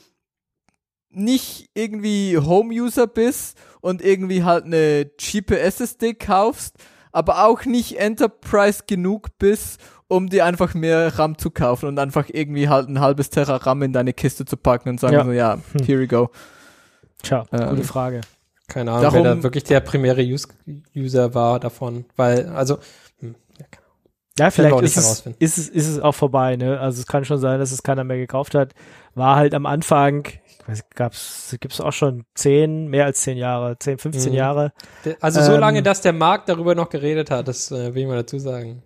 [1.12, 6.76] nicht irgendwie Home-User bist und irgendwie halt eine cheape SSD kaufst,
[7.12, 12.26] aber auch nicht Enterprise genug bist, um dir einfach mehr RAM zu kaufen und einfach
[12.32, 15.24] irgendwie halt ein halbes Terra RAM in deine Kiste zu packen und sagen Ja.
[15.26, 15.86] so, ja, Hm.
[15.86, 16.30] here we go.
[17.24, 18.22] Tja, Ähm, gute Frage.
[18.68, 20.48] Keine Ahnung, Darum- wer da wirklich der primäre Use
[20.96, 22.06] User war davon.
[22.16, 22.78] Weil, also,
[23.20, 26.80] hm, ja, keine vielleicht ist es, ist, es, ist es auch vorbei, ne?
[26.80, 28.74] Also es kann schon sein, dass es keiner mehr gekauft hat.
[29.16, 33.78] War halt am Anfang, ich weiß, gab's, gibt's auch schon zehn, mehr als zehn Jahre,
[33.80, 34.38] zehn, 15 Mhm.
[34.38, 34.72] Jahre.
[35.20, 38.08] Also so Ähm, lange, dass der Markt darüber noch geredet hat, das äh, will ich
[38.08, 38.84] mal dazu sagen.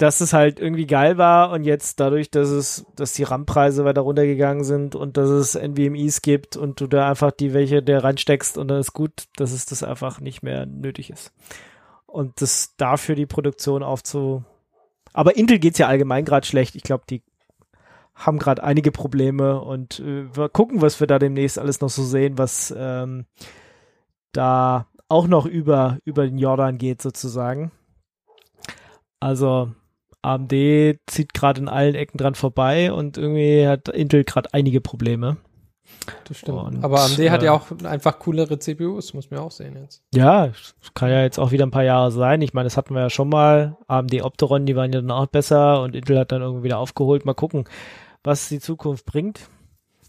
[0.00, 4.00] Dass es halt irgendwie geil war und jetzt dadurch, dass es, dass die RAM-Preise weiter
[4.00, 8.56] runtergegangen sind und dass es NVMe's gibt und du da einfach die welche der reinsteckst
[8.56, 11.34] und dann ist gut, dass es das einfach nicht mehr nötig ist.
[12.06, 14.42] Und das dafür die Produktion aufzu.
[15.12, 16.76] Aber Intel geht's ja allgemein gerade schlecht.
[16.76, 17.22] Ich glaube, die
[18.14, 22.04] haben gerade einige Probleme und äh, wir gucken, was wir da demnächst alles noch so
[22.04, 23.26] sehen, was ähm,
[24.32, 27.70] da auch noch über, über den Jordan geht sozusagen.
[29.20, 29.72] Also
[30.22, 30.52] AMD
[31.06, 35.36] zieht gerade in allen Ecken dran vorbei und irgendwie hat Intel gerade einige Probleme.
[36.28, 36.58] Das stimmt.
[36.58, 40.02] Und, Aber AMD hat äh, ja auch einfach coolere CPUs, muss man auch sehen jetzt.
[40.14, 42.42] Ja, es kann ja jetzt auch wieder ein paar Jahre sein.
[42.42, 43.76] Ich meine, das hatten wir ja schon mal.
[43.88, 47.24] AMD Opteron, die waren ja dann auch besser und Intel hat dann irgendwie wieder aufgeholt.
[47.26, 47.64] Mal gucken,
[48.22, 49.40] was die Zukunft bringt.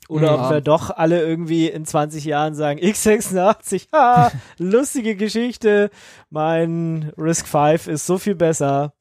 [0.07, 0.45] Oder Ja.
[0.45, 5.89] ob wir doch alle irgendwie in 20 Jahren sagen, x86, ha, lustige Geschichte,
[6.29, 8.93] mein Risk 5 ist so viel besser.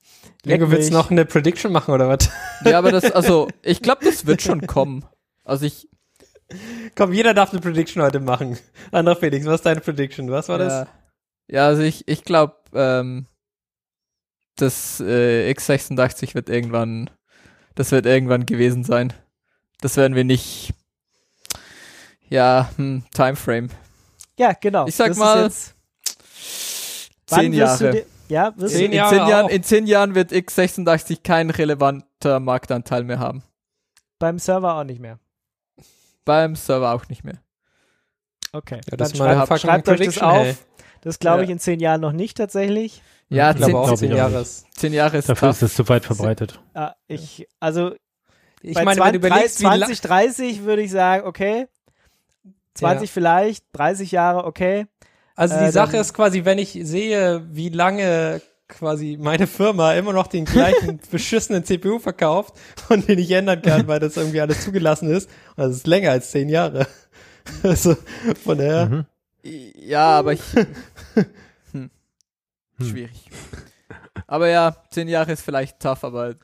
[0.45, 2.31] Lego, willst du noch eine Prediction machen oder was?
[2.64, 5.05] Ja, aber das, also, ich glaube, das wird schon kommen.
[5.45, 5.88] Also ich,
[6.97, 8.59] Komm, jeder darf eine Prediction heute machen.
[8.90, 10.31] Anderer Felix, was ist deine Prediction?
[10.31, 10.73] Was war das?
[10.73, 10.87] ja,
[11.49, 13.27] ja, also ich, ich glaube, ähm,
[14.57, 17.11] das äh, x86 wird irgendwann,
[17.75, 19.12] das wird irgendwann gewesen sein.
[19.81, 20.75] Das werden wir nicht,
[22.29, 23.69] ja, hm, Timeframe.
[24.38, 24.87] Ja, genau.
[24.87, 25.51] Ich sag Das ist mal,
[27.27, 28.05] Zehn Jahre.
[28.31, 33.05] Ja, wirst Zehn du, in, zehn Jahren, in zehn Jahren wird x86 kein relevanter Marktanteil
[33.05, 33.43] mehr haben.
[34.19, 35.19] beim Server auch nicht mehr.
[36.25, 37.38] Beim Server auch nicht mehr.
[38.53, 38.81] Okay.
[38.90, 40.45] Ja, das Dann schreibt, schreibt euch das auf.
[40.47, 40.57] ey.
[41.03, 41.45] Das glaube Ja.
[41.45, 43.03] ich in zehn Jahren noch nicht tatsächlich.
[43.29, 44.45] Ja, Ich glaube zehn, auch zehn Jahre.
[44.45, 45.57] zehn Jahre ist Dafür tough.
[45.57, 46.61] ist es zu weit verbreitet.
[46.75, 47.95] Ah, ich, also
[48.62, 51.66] Ich bei meine, 20, wenn du überlegst, wie lang, 20, 30 würde ich sagen, okay.
[52.75, 53.12] 20 Ja.
[53.12, 54.87] vielleicht, 30 Jahre, okay.
[55.40, 60.12] Also die äh, Sache ist quasi, wenn ich sehe, wie lange quasi meine Firma immer
[60.12, 62.55] noch den gleichen beschissenen CPU verkauft
[62.88, 66.12] und den ich ändern kann, weil das irgendwie alles zugelassen ist, und das ist länger
[66.12, 66.87] als zehn Jahre.
[67.64, 67.96] Also
[68.44, 69.07] von daher, Mhm.
[69.42, 70.42] Ja, aber ich.
[71.72, 71.90] Hm.
[72.81, 73.29] Schwierig.
[74.26, 76.35] Aber ja, zehn Jahre ist vielleicht tough, aber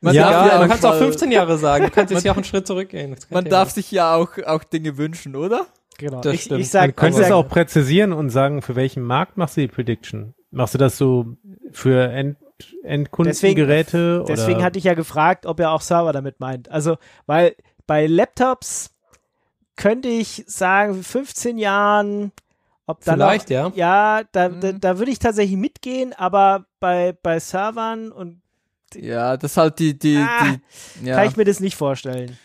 [0.00, 2.12] man Ja, darf ja, ja du auch kannst auch mal- 15 Jahre sagen, du kannst
[2.12, 3.14] jetzt ja auch einen Schritt zurückgehen.
[3.30, 5.66] Man darf sich ja auch, auch Dinge wünschen, oder?
[5.98, 6.20] Genau.
[6.22, 6.60] Das ich, stimmt.
[6.60, 9.68] ich sag, Du könntest es auch präzisieren und sagen, für welchen Markt machst du die
[9.68, 10.34] Prediction?
[10.50, 11.36] Machst du das so
[11.72, 12.36] für End
[12.82, 14.24] Endkundengeräte?
[14.26, 14.64] deswegen oder?
[14.64, 16.70] hatte ich ja gefragt, ob er auch Server damit meint.
[16.70, 17.54] Also, weil
[17.86, 18.90] bei Laptops
[19.76, 22.32] könnte ich sagen, 15 Jahren,
[22.86, 23.72] ob dann Vielleicht, auch, ja.
[23.74, 24.80] ja, da, da, Mhm.
[24.80, 28.40] da würde ich tatsächlich mitgehen, aber bei, bei Servern und
[28.94, 30.56] Ja, das ist halt die, die, Ah,
[31.00, 32.36] die, ja, kann ich mir das nicht vorstellen.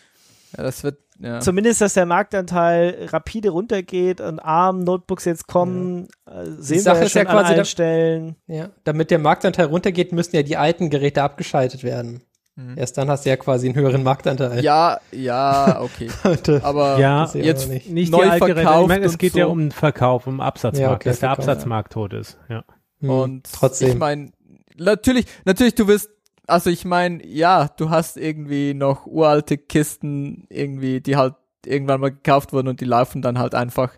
[0.56, 1.40] ja das wird, ja.
[1.40, 7.06] Zumindest, dass der Marktanteil rapide runtergeht und ARM-Notebooks jetzt kommen, äh, sehen Sache wir ja
[7.06, 8.36] ist ja schon an quasi, allen da- Stellen.
[8.46, 8.68] ja.
[8.84, 12.22] Damit der Marktanteil runtergeht, müssen ja die alten Geräte abgeschaltet werden.
[12.56, 12.78] Mhm.
[12.78, 14.62] Erst dann hast du ja quasi einen höheren Marktanteil.
[14.62, 16.08] Ja, ja, okay.
[16.62, 17.90] Aber Ja, jetzt aber nicht.
[17.90, 18.60] nicht neu die Altgeräte.
[18.60, 19.38] Ich verkauft meine, es geht so.
[19.40, 22.38] ja um den Verkauf, um den Absatzmarkt, Ja, okay, dass der Absatzmarkt tot ist.
[22.48, 22.62] Ja.
[23.00, 23.88] Hm, Und trotzdem.
[23.88, 24.30] ich meine,
[24.76, 26.10] natürlich, natürlich, du wirst,
[26.46, 32.10] also ich meine, ja, du hast irgendwie noch uralte Kisten irgendwie, die halt irgendwann mal
[32.10, 33.92] gekauft wurden und die laufen dann halt einfach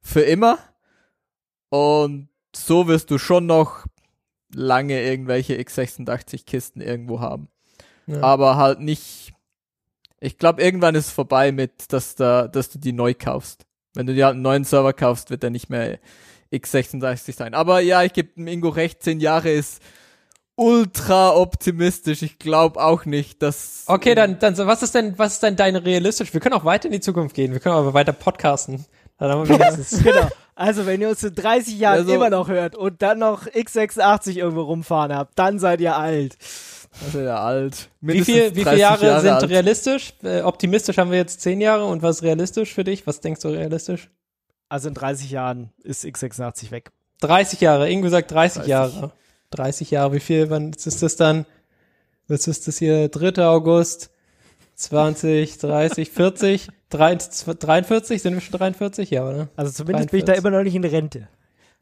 [0.00, 0.58] für immer.
[1.70, 3.86] Und so wirst du schon noch
[4.52, 7.48] lange irgendwelche x86 Kisten irgendwo haben.
[8.06, 8.22] ja.
[8.22, 9.32] Aber halt nicht,
[10.20, 13.66] ich glaube, irgendwann ist es vorbei mit, dass da, dass du die neu kaufst.
[13.94, 15.98] Wenn du dir halt einen neuen Server kaufst, wird der nicht mehr
[16.52, 17.54] x86 sein.
[17.54, 19.82] Aber ja, ich gebe dem Ingo recht, 10 Jahre ist
[20.58, 22.22] ultra optimistisch.
[22.22, 23.84] Ich glaube auch nicht, dass.
[23.86, 26.34] Okay, dann, dann, so, was ist denn, was ist denn deine realistisch?
[26.34, 27.52] Wir können auch weiter in die Zukunft gehen.
[27.52, 28.84] Wir können aber weiter podcasten.
[29.18, 30.02] Dann haben wir wenigstens.
[30.02, 30.28] genau.
[30.54, 34.36] Also, wenn ihr uns in 30 Jahren Also- immer noch hört und dann noch x86
[34.36, 36.36] irgendwo rumfahren habt, dann seid ihr alt.
[37.04, 37.90] Also ja alt.
[38.00, 39.48] wie Mindestens viel, wie 30 viele Jahre, sind alt.
[39.50, 40.14] realistisch?
[40.24, 43.06] Äh, optimistisch haben wir jetzt 10 Jahre und was ist realistisch für dich?
[43.06, 44.10] Was denkst du realistisch?
[44.68, 46.90] Also in 30 Jahren ist x86 weg.
[47.20, 47.88] 30 Jahre.
[47.88, 48.68] Ingo sagt 30, 30.
[48.70, 49.12] Jahre.
[49.50, 50.12] 30 Jahre.
[50.12, 51.46] Wie viel, wann ist das dann?
[52.26, 53.08] Was ist das hier?
[53.08, 53.44] 3.
[53.46, 54.10] August
[54.76, 58.22] 20, 30, 40, 43?
[58.22, 59.10] Sind wir schon 43?
[59.10, 59.48] Ja, oder?
[59.56, 60.38] Also zumindest bin ich da 43.
[60.44, 61.28] immer noch nicht in Rente.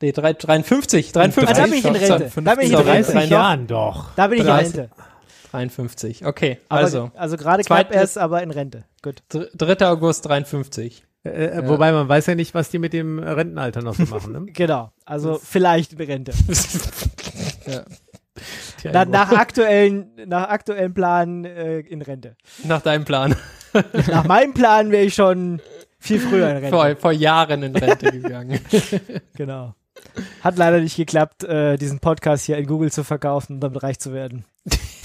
[0.00, 1.12] Nee, drei- 53.
[1.12, 1.48] 53.
[1.48, 2.31] Ah, da bin ich in Rente.
[2.42, 2.87] Da bin ich in 50.
[2.94, 3.12] Rente.
[3.12, 3.31] 30 Doch.
[3.31, 4.14] Jahren doch.
[4.14, 4.76] Da bin ich in 30.
[4.79, 4.90] Rente.
[5.52, 6.26] 53.
[6.26, 7.11] Okay, Aber, also.
[7.14, 8.85] also gerade knapp erst, aber in Rente.
[9.02, 9.22] Gut.
[9.31, 9.87] dr- 3.
[9.88, 11.05] August 53.
[11.26, 14.32] Äh, äh, Wobei man weiß ja nicht, was die mit dem Rentenalter noch so machen.
[14.32, 14.46] Ne?
[14.52, 14.92] Genau.
[15.04, 16.32] Also vielleicht in Rente.
[18.84, 18.92] Ja.
[18.92, 22.36] Na, nach aktuellen, nach aktuellen Planen äh, in Rente.
[22.64, 23.34] Nach deinem Plan.
[24.06, 25.60] Nach meinem Plan wäre ich schon
[25.98, 26.70] viel früher in Rente.
[26.70, 28.60] Vor, vor Jahren in Rente gegangen.
[29.34, 29.74] Genau.
[30.42, 33.98] Hat leider nicht geklappt, äh, diesen Podcast hier in Google zu verkaufen und damit reich
[33.98, 34.44] zu werden.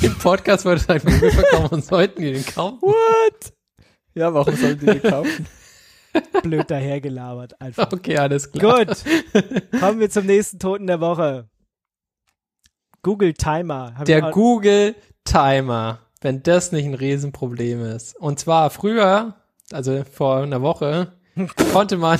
[0.01, 2.81] Im Podcast wurde ein Google verkauft und sollten die den kaufen.
[2.81, 3.53] What?
[4.13, 5.47] Ja, warum sollen die die kaufen?
[6.43, 7.59] Blöd dahergelabert.
[7.61, 7.91] Einfach.
[7.91, 8.85] Okay, alles klar.
[8.85, 9.03] Gut.
[9.79, 11.47] Kommen wir zum nächsten Toten der Woche.
[13.03, 13.93] Google Timer.
[13.95, 18.15] Hab ich Der Google Timer, wenn das nicht ein Riesenproblem ist.
[18.19, 19.35] Und zwar früher,
[19.71, 21.13] also vor einer Woche,
[21.73, 22.19] konnte man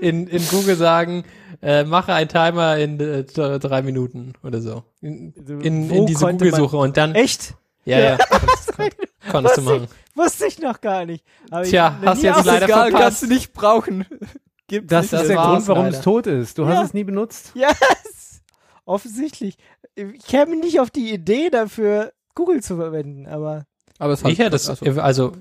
[0.00, 1.24] in, in Google sagen,
[1.62, 4.82] äh, mache einen Timer in äh, drei Minuten oder so.
[5.00, 7.54] In, in, in diese Google-Suche und dann, Echt?
[7.84, 8.88] ja, ja, kon-
[9.30, 9.88] konntest du machen.
[10.14, 11.24] Wusste ich noch gar nicht.
[11.62, 13.02] Ich Tja, hast nie jetzt leider Egal, verpasst.
[13.02, 14.06] kannst du nicht brauchen.
[14.68, 15.20] Gibt's Das nicht.
[15.22, 15.98] ist der Grund, warum leider.
[15.98, 16.58] es tot ist.
[16.58, 16.82] Du hast Ja.
[16.84, 17.52] es nie benutzt.
[17.54, 18.42] Yes!
[18.84, 19.56] Offensichtlich.
[19.94, 23.64] Ich käme nicht auf die Idee dafür, Google zu verwenden, aber
[23.98, 25.32] Aber es hat, Ich hätte das, also, also,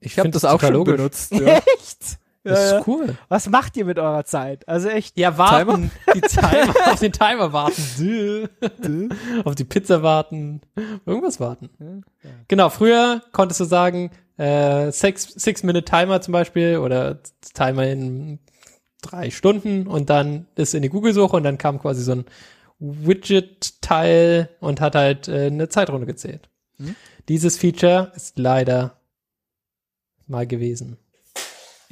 [0.00, 0.96] ich, ich habe das auch schon logisch.
[0.96, 1.32] benutzt.
[1.32, 1.60] Ja.
[1.78, 2.18] echt?
[2.44, 2.78] Das Ja, ja.
[2.78, 3.16] ist cool.
[3.28, 4.68] Was macht ihr mit eurer Zeit?
[4.68, 5.18] Also echt.
[5.18, 5.90] Ja, warten.
[6.14, 8.48] Die Timer, auf den Timer warten.
[9.44, 10.60] auf die Pizza warten.
[11.06, 12.04] Irgendwas warten.
[12.48, 17.18] Genau, früher konntest du sagen, äh, six, six Minute Timer zum Beispiel oder
[17.54, 18.38] Timer in
[19.00, 22.24] drei Stunden und dann ist in die Google-Suche und dann kam quasi so ein
[22.78, 26.48] Widget-Teil und hat halt äh, eine Zeitrunde gezählt.
[26.78, 26.94] Hm.
[27.28, 28.98] Dieses Feature ist leider
[30.26, 30.98] mal gewesen.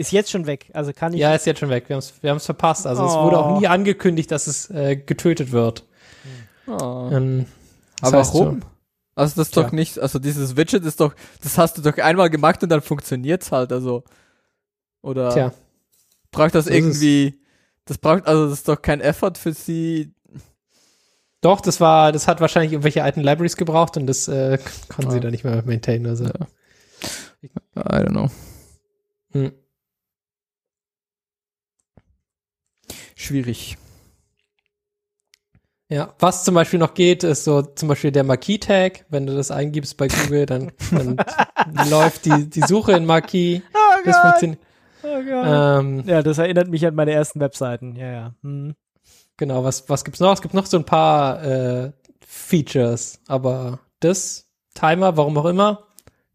[0.02, 0.70] Ist jetzt schon weg.
[0.74, 1.20] Also kann ich.
[1.20, 1.88] Ja, ist jetzt schon weg.
[1.88, 2.86] Wir haben es wir haben's verpasst.
[2.86, 3.60] Also es wurde auch Oh.
[3.60, 5.84] nie angekündigt, dass es äh, getötet wird.
[6.66, 7.08] Oh.
[7.12, 7.46] Ähm,
[8.00, 8.60] Aber warum?
[9.14, 9.74] Also das ist doch Tja.
[9.74, 13.52] nicht, also dieses Widget ist doch, das hast du doch einmal gemacht und dann funktioniert's
[13.52, 14.04] halt, also.
[15.02, 15.52] Oder So, tja,
[16.30, 16.76] braucht das so es.
[16.76, 17.40] irgendwie,
[17.84, 20.14] das braucht, also das ist doch kein Effort für sie.
[21.42, 25.18] doch, das war, das hat wahrscheinlich irgendwelche alten Libraries gebraucht und das äh, konnten sie
[25.18, 25.20] Ah.
[25.20, 26.06] dann nicht mehr maintainen.
[26.06, 26.24] Also.
[26.24, 26.32] Ja.
[27.76, 28.30] I don't know.
[29.32, 29.52] Hm.
[33.22, 33.78] Schwierig.
[35.88, 39.04] Ja, was zum Beispiel noch geht, ist so zum Beispiel der Marquis-Tag.
[39.10, 41.16] Wenn du das eingibst bei Google, dann, dann
[41.90, 43.62] läuft die, die Suche in Marquis.
[43.72, 44.22] Oh Das Gott.
[44.22, 44.60] funktioniert.
[45.04, 45.80] Oh Gott.
[45.80, 47.94] Ähm, ja, das erinnert mich an meine ersten Webseiten.
[47.94, 48.34] Ja, ja.
[48.42, 48.74] Hm.
[49.36, 50.32] genau, was, was gibt's noch?
[50.32, 51.92] Es gibt noch so ein paar äh,
[52.26, 55.86] Features, aber das Timer, warum auch immer,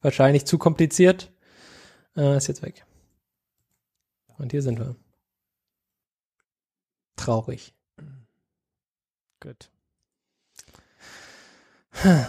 [0.02, 1.32] wahrscheinlich zu kompliziert,
[2.16, 2.86] äh, ist jetzt weg.
[4.38, 4.96] Und hier sind wir.
[7.28, 7.74] Traurig.
[9.42, 9.70] Gut.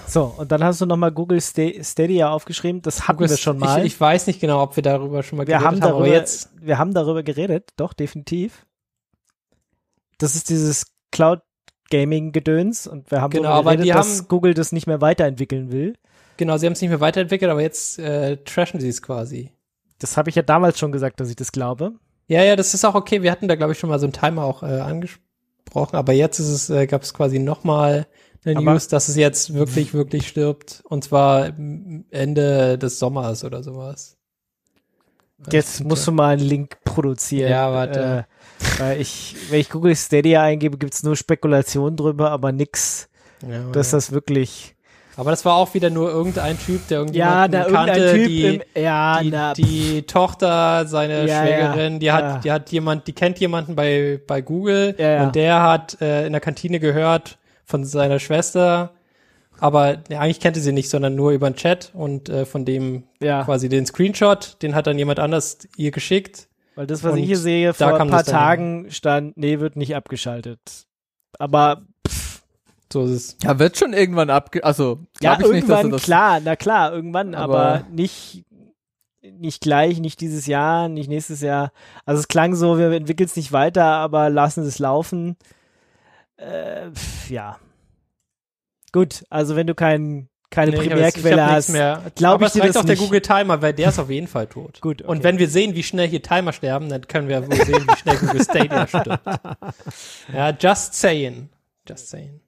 [0.08, 2.82] So, und dann hast du nochmal Google Sta- Stadia aufgeschrieben.
[2.82, 3.80] Das hatten wir schon mal.
[3.80, 6.50] Ich, ich weiß nicht genau, ob wir darüber schon mal wir, haben darüber, aber jetzt
[6.60, 8.66] wir haben darüber geredet, doch, definitiv.
[10.18, 11.42] Das ist dieses Cloud
[11.90, 15.70] Gaming Gedöns und wir haben Genau, darüber geredet, dass haben- Google das nicht mehr weiterentwickeln
[15.70, 15.94] will.
[16.38, 19.52] Genau, sie haben es nicht mehr weiterentwickelt, aber jetzt äh, trashen sie es quasi.
[20.00, 21.92] Das habe ich ja damals schon gesagt, dass ich das glaube.
[22.28, 23.22] Ja, ja, das ist auch okay.
[23.22, 26.38] Wir hatten da, glaube ich, schon mal so einen Timer auch äh, angesprochen, aber jetzt
[26.38, 28.06] ist es, äh, gab es quasi nochmal
[28.44, 30.82] eine Aber- News, dass es jetzt wirklich, wirklich stirbt.
[30.88, 31.46] Und zwar
[32.10, 34.16] Ende des Sommers oder sowas.
[35.52, 37.50] Jetzt musst du mal einen Link produzieren.
[37.50, 38.26] Ja, warte.
[38.58, 43.08] Äh, weil ich, wenn ich Google Stadia eingebe, gibt's nur Spekulationen drüber, aber nix,
[43.48, 44.74] Ja, dass das wirklich.
[45.18, 48.26] Aber das war auch wieder nur irgendein Typ, der Ja, irgendjemanden da kannte, irgendein Typ
[48.28, 48.62] die, im.
[48.80, 52.38] Ja, die, na, die Tochter, seine Ja, Schwägerin, die hat, ja.
[52.38, 55.22] die hat jemand, die kennt jemanden bei, bei Google Ja, ja.
[55.24, 58.92] und der hat äh, in der Kantine gehört von seiner Schwester,
[59.58, 63.02] aber ne, eigentlich kannte sie nicht, sondern nur über den Chat und äh, von dem
[63.20, 63.42] ja.
[63.42, 66.46] quasi den Screenshot, den hat dann jemand anders ihr geschickt.
[66.76, 69.74] Weil das, was Und ich hier sehe, da vor ein paar Tagen stand, nee, wird
[69.74, 70.60] nicht abgeschaltet.
[71.40, 71.82] Aber
[72.92, 73.36] So ist es.
[73.42, 76.92] Ja, wird schon irgendwann abge, also, ja, ich nicht, dass irgendwann, das, klar, na klar,
[76.92, 78.44] irgendwann, aber, Aber- nicht,
[79.20, 81.70] nicht gleich, nicht dieses Jahr, nicht nächstes Jahr.
[82.06, 85.36] Also es klang so, wir entwickeln es nicht weiter, aber lassen es laufen.
[86.36, 87.58] Äh, pf, ja.
[88.92, 92.02] Gut, also wenn du kein, keine Nee, ich hab jetzt- ich Primärquelle hab hast, mehr.
[92.14, 93.04] glaub aber ich dir das auch der nicht.
[93.04, 94.80] Google Timer, weil der ist auf jeden Fall tot.
[94.80, 95.24] Gut, Und okay.
[95.24, 98.16] wenn wir sehen, wie schnell hier Timer sterben, dann können wir wohl sehen, wie schnell
[98.16, 99.20] Google Stadia stirbt.
[100.32, 101.50] Ja, just saying.
[101.86, 102.40] Just saying.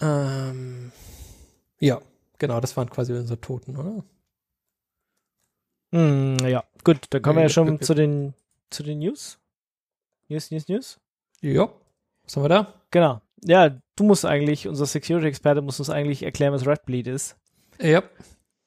[0.00, 0.92] Ähm,
[1.78, 2.00] ja,
[2.38, 4.02] genau, das waren quasi unsere Toten, oder?
[5.92, 7.84] Hm, ja, gut, dann kommen wir ja Ja, schon gut.
[7.84, 8.34] zu den,
[8.70, 9.38] zu den News.
[10.28, 11.00] News, News, News.
[11.40, 11.68] Ja.
[12.24, 12.74] Was haben wir da?
[12.90, 13.20] Genau.
[13.44, 17.36] Ja, du musst eigentlich, unser Security-Experte muss uns eigentlich erklären, was Red Bleed ist.
[17.80, 18.02] Ja.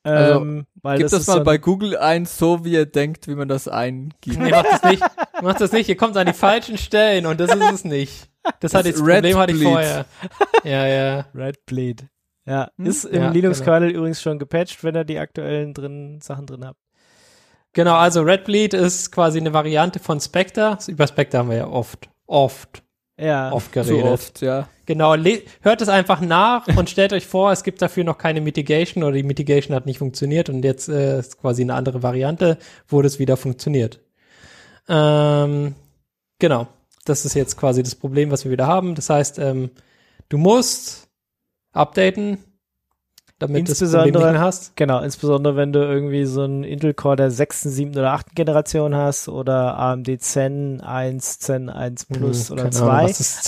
[0.03, 2.85] Also, Ähm, weil Gib das, das, ist mal so bei Google ein, so wie ihr
[2.85, 4.37] denkt, wie man das eingibt.
[4.37, 5.03] Nee, macht das nicht.
[5.41, 5.87] Macht das nicht.
[5.89, 8.29] Ihr kommt an die falschen Stellen und das ist es nicht.
[8.59, 9.69] Das, hat Das jetzt Red Problem hatte ich Bleed.
[9.71, 10.05] vorher.
[10.65, 11.25] Ja, ja.
[11.33, 12.05] Red Bleed.
[12.45, 12.85] Ja, Hm?
[12.85, 16.79] ist im Ja, Linux-Kernel übrigens schon gepatcht, wenn ihr die aktuellen drin, Sachen drin habt.
[17.71, 20.77] Genau, also Red Bleed ist quasi eine Variante von Spectre.
[20.87, 22.83] Über Spectre haben wir ja oft, oft,
[23.19, 24.06] Ja, oft geredet.
[24.06, 24.67] oft, ja.
[24.86, 25.15] Genau,
[25.62, 29.13] hört es einfach nach und stellt euch vor, es gibt dafür noch keine Mitigation oder
[29.13, 33.19] die Mitigation hat nicht funktioniert und jetzt äh, ist quasi eine andere Variante, wo das
[33.19, 33.99] wieder funktioniert.
[34.89, 35.76] Ähm,
[36.39, 36.67] genau,
[37.06, 38.95] das ist jetzt quasi das Problem, was wir wieder haben.
[38.95, 39.69] Das heißt, ähm,
[40.30, 41.08] du musst
[41.71, 42.39] updaten,
[43.43, 44.75] damit du das Problem nicht mehr hast.
[44.75, 48.95] Genau, insbesondere wenn du irgendwie so einen Intel Core der sechsten, siebten oder achten Generation
[48.95, 52.91] hast oder AMD Zen 1, Zen 1 hm, Plus hm, oder 2.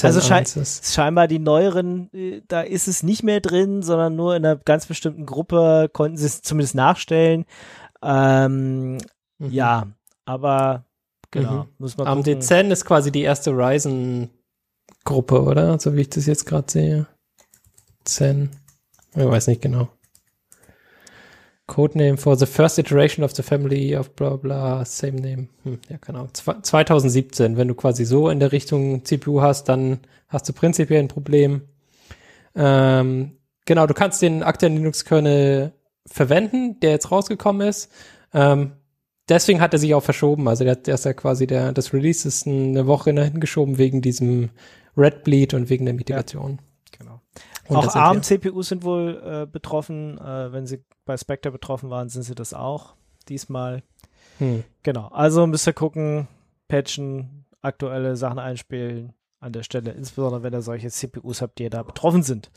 [0.03, 4.45] also schein scheinbar die neueren, äh, da ist es nicht mehr drin, sondern nur in
[4.45, 7.45] einer ganz bestimmten Gruppe konnten sie es zumindest nachstellen.
[8.03, 8.97] Ähm,
[9.37, 9.49] mhm.
[9.49, 9.87] Ja,
[10.25, 10.83] aber
[11.31, 11.69] genau, mhm.
[11.77, 14.29] muss man AMD Zen ist quasi die erste Ryzen
[15.05, 15.79] Gruppe, oder?
[15.79, 17.07] So wie ich das jetzt gerade sehe.
[18.03, 18.49] Zen.
[19.15, 19.89] Ich weiß nicht genau.
[21.67, 25.47] Codename for the first iteration of the family of bla bla, same name.
[25.63, 26.33] Hm, ja, keine Ahnung.
[26.33, 31.07] 2017, wenn du quasi so in der Richtung CPU hast, dann hast du prinzipiell ein
[31.07, 31.63] Problem.
[32.55, 35.73] Ähm, genau, du kannst den aktuellen Linux-Kernel
[36.05, 37.91] verwenden, der jetzt rausgekommen ist.
[38.33, 38.73] Ähm,
[39.27, 40.47] deswegen hat er sich auch verschoben.
[40.47, 43.79] Also der, der ist ja quasi der, das Release ist eine Woche nach hinten geschoben
[43.79, 44.51] wegen diesem
[44.95, 46.59] Red Bleed und wegen der Mitigation.
[46.59, 46.74] Ja.
[47.67, 50.17] Und auch ARM-CPUs sind wohl äh, betroffen.
[50.19, 52.95] Äh, wenn sie bei Spectre betroffen waren, sind sie das auch
[53.27, 53.83] diesmal.
[54.39, 54.63] Hm.
[54.83, 55.07] Genau.
[55.07, 56.27] Also müsst ihr gucken,
[56.67, 61.83] patchen, aktuelle Sachen einspielen an der Stelle, insbesondere wenn ihr solche CPUs habt, die da
[61.83, 62.49] betroffen sind.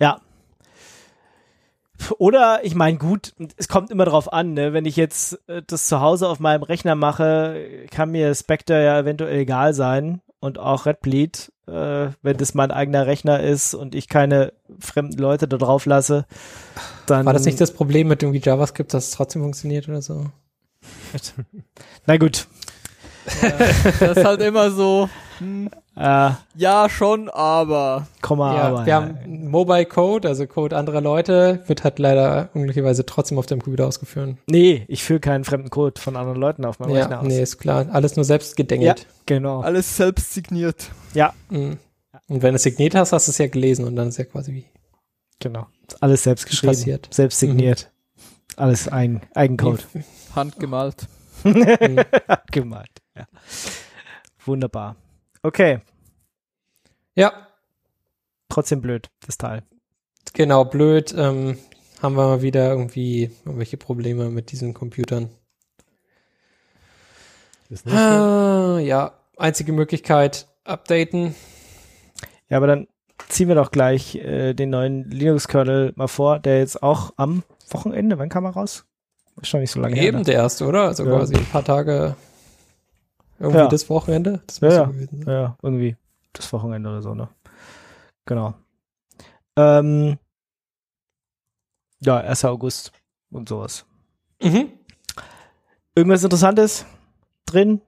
[0.00, 0.20] Ja.
[2.18, 4.72] Oder, ich meine, gut, es kommt immer drauf an, ne?
[4.72, 8.98] wenn ich jetzt äh, das zu Hause auf meinem Rechner mache, kann mir Spectre ja
[8.98, 13.94] eventuell egal sein und auch Red Bleed, äh, wenn das mein eigener Rechner ist und
[13.94, 16.26] ich keine fremden Leute da drauf lasse,
[17.06, 17.26] dann.
[17.26, 20.26] War das nicht das Problem mit irgendwie JavaScript, dass es trotzdem funktioniert oder so?
[22.06, 22.46] Na gut.
[24.00, 25.08] Das ist halt immer so.
[25.38, 28.06] Hm, äh, ja, schon, aber.
[28.20, 28.86] Komma, ja, aber.
[28.86, 29.02] Wir ja.
[29.02, 33.86] haben Mobile Code, also Code anderer Leute, wird halt leider unglücklicherweise trotzdem auf dem Computer
[33.86, 34.36] ausgeführt.
[34.46, 37.26] Nee, ich führe keinen fremden Code von anderen Leuten auf meinem ja, Rechner aus.
[37.26, 37.86] Nee, ist klar.
[37.90, 39.00] Alles nur selbst gedengelt.
[39.00, 39.60] Ja, genau.
[39.60, 40.90] Alles selbst signiert.
[41.14, 41.32] Ja.
[41.50, 41.78] Mhm.
[42.28, 44.24] Und wenn du es signiert hast, hast du es ja gelesen und dann ist ja
[44.24, 44.66] quasi wie.
[45.38, 45.66] Genau.
[46.00, 46.72] Alles selbst geschrieben.
[46.72, 47.08] Passiert.
[47.10, 47.90] Selbst signiert.
[47.90, 47.96] Mhm.
[48.56, 49.86] Alles eigen, Eigencode.
[50.34, 51.06] Handgemalt.
[51.44, 53.26] Handgemalt, ja.
[54.44, 54.96] Wunderbar.
[55.46, 55.78] Okay.
[57.14, 57.32] Ja.
[58.48, 59.62] Trotzdem blöd, das Teil.
[60.32, 61.14] Genau, blöd.
[61.16, 61.56] Ähm,
[62.02, 65.30] haben wir mal wieder irgendwie irgendwelche Probleme mit diesen Computern.
[67.84, 71.36] Ah, ja, einzige Möglichkeit, updaten.
[72.48, 72.88] Ja, aber dann
[73.28, 78.18] ziehen wir doch gleich äh, den neuen Linux-Kernel mal vor, der jetzt auch am Wochenende,
[78.18, 78.84] wann kam er raus?
[79.40, 80.12] Ist schon nicht so lange Eben her.
[80.12, 80.22] Ne?
[80.24, 80.82] der erste, oder?
[80.88, 81.16] Also ja.
[81.16, 82.16] quasi ein paar Tage
[83.38, 83.68] irgendwie ja.
[83.68, 84.42] das Wochenende?
[84.46, 84.90] Das ja, ja.
[85.26, 85.96] ja, irgendwie
[86.32, 87.28] das Wochenende oder so, ne?
[88.24, 88.54] Genau.
[89.56, 90.18] Ähm,
[92.00, 92.44] ja, 1.
[92.44, 92.92] August
[93.30, 93.86] und sowas.
[94.42, 94.72] Mhm.
[95.94, 96.84] Irgendwas Interessantes
[97.46, 97.80] drin?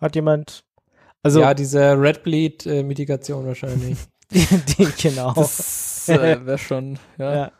[0.00, 0.64] Hat jemand?
[1.22, 3.98] Also ja, diese Red Bleed äh, Mitigation wahrscheinlich.
[4.30, 5.32] die, die, genau.
[5.32, 7.34] Das äh, wäre schon, ja.
[7.34, 7.52] ja.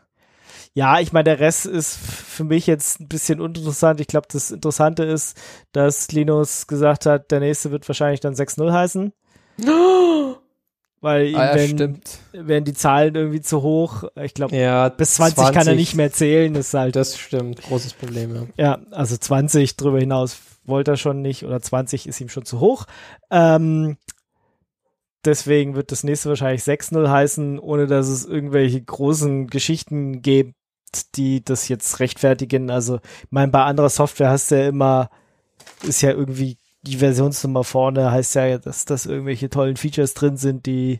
[0.75, 4.01] Ja, ich meine, der Rest ist für mich jetzt ein bisschen uninteressant.
[4.01, 5.37] Ich glaube, das Interessante ist,
[5.71, 9.13] dass Linus gesagt hat, der nächste wird wahrscheinlich dann 6-0 heißen.
[11.01, 14.05] Weil ihm ah, ja, werden, werden die Zahlen irgendwie zu hoch.
[14.15, 16.53] Ich glaube, ja, bis 20, 20, kann er nicht mehr zählen.
[16.53, 18.47] Das, ist halt, das stimmt, großes Problem.
[18.55, 18.63] Ja.
[18.63, 22.61] ja, also 20 drüber hinaus wollte er schon nicht oder 20 ist ihm schon zu
[22.61, 22.85] hoch.
[23.29, 23.97] Ähm,
[25.25, 30.55] deswegen wird das nächste wahrscheinlich 6-0 heißen, ohne dass es irgendwelche großen Geschichten gibt,
[31.15, 32.69] die das jetzt rechtfertigen.
[32.69, 35.09] Also, ich meine, bei anderer Software hast du ja immer,
[35.83, 40.65] ist ja irgendwie die Versionsnummer vorne, heißt ja, dass das irgendwelche tollen Features drin sind,
[40.65, 40.97] die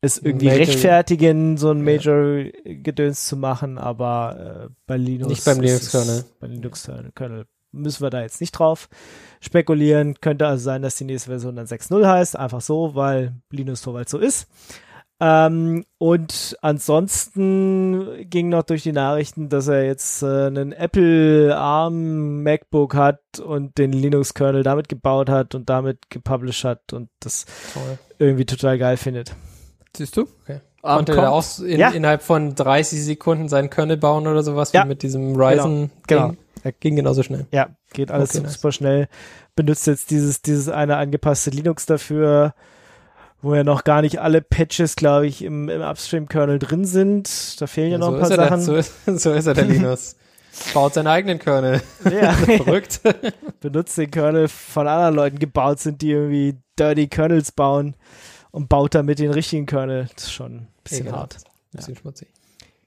[0.00, 5.28] es irgendwie Major, rechtfertigen, so ein Major-Gedöns zu machen, aber äh, bei Linux.
[5.28, 6.24] Nicht beim Linux-Kernel.
[6.40, 8.88] Bei Linux-Kernel müssen wir da jetzt nicht drauf
[9.40, 10.20] spekulieren.
[10.20, 13.94] Könnte also sein, dass die nächste Version dann 6.0 heißt, einfach so, weil Linux so
[13.94, 14.48] weit so ist.
[15.20, 22.44] Ähm, und ansonsten ging noch durch die Nachrichten, dass er jetzt äh, einen Apple ARM
[22.44, 27.98] MacBook hat und den Linux-Kernel damit gebaut hat und damit gepublished hat und das Toll.
[28.18, 29.34] irgendwie total geil findet.
[29.96, 30.28] Siehst du?
[30.44, 30.60] Okay.
[30.82, 31.90] Konnte er auch in, ja.
[31.90, 34.84] innerhalb von 30 Sekunden seinen Kernel bauen oder sowas ja.
[34.84, 35.90] wie mit diesem Ryzen?
[36.06, 36.28] Genau.
[36.28, 36.34] genau.
[36.62, 37.46] Er ging genauso schnell.
[37.50, 38.74] Ja, geht alles okay, super nice.
[38.74, 39.08] schnell.
[39.56, 42.54] Benutzt jetzt dieses, dieses eine angepasste Linux dafür
[43.40, 47.60] wo ja noch gar nicht alle Patches, glaube ich, im, im Upstream-Kernel drin sind.
[47.60, 48.66] Da fehlen ja, ja noch so ein paar Sachen.
[48.66, 50.16] Der, so, so, ist er, der Linus.
[50.74, 51.80] Baut seinen eigenen Kernel.
[52.04, 52.32] Ja.
[52.32, 53.00] Verrückt.
[53.60, 57.94] Benutzt den Kernel von anderen Leuten gebaut sind, die irgendwie Dirty Kernels bauen
[58.50, 60.08] und baut damit den richtigen Kernel.
[60.14, 61.18] Das ist schon ein bisschen genau.
[61.18, 61.36] hart.
[61.36, 62.00] Ein bisschen ja.
[62.00, 62.28] schmutzig.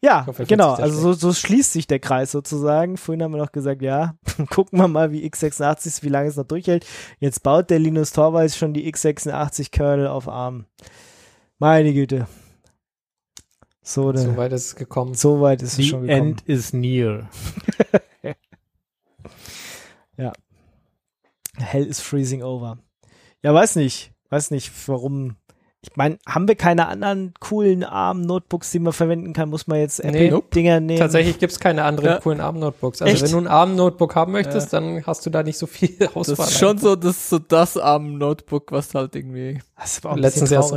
[0.03, 0.73] Ja, hoffe, genau.
[0.73, 2.97] Also so, so schließt sich der Kreis sozusagen.
[2.97, 4.15] Vorhin haben wir noch gesagt, ja,
[4.49, 6.87] gucken wir mal, wie x86, wie lange es noch durchhält.
[7.19, 10.65] Jetzt baut der Linus Torvalds schon die x86-Kernel auf ARM.
[11.59, 12.27] Meine Güte.
[13.83, 15.13] So, So weit ist es gekommen.
[15.13, 16.29] so weit ist es The schon gekommen.
[16.29, 17.29] end is near.
[21.57, 22.79] Hell is freezing over.
[23.43, 24.13] Ja, weiß nicht.
[24.29, 25.35] Weiß nicht, warum.
[25.83, 29.49] Ich meine, haben wir keine anderen coolen ARM-Notebooks, die man verwenden kann?
[29.49, 30.27] Muss man jetzt Nee.
[30.27, 30.99] Apple-Dinger nehmen?
[30.99, 32.19] Tatsächlich gibt's keine anderen Ja.
[32.19, 33.01] coolen ARM-Notebooks.
[33.01, 33.23] Also Echt?
[33.23, 36.35] wenn du ein ARM-Notebook haben möchtest, dann hast du da nicht so viel Auswahl.
[36.37, 39.59] Das ist schon so das, so das am Notebook, was halt irgendwie.
[39.75, 40.71] Das ist aber auch letztens erst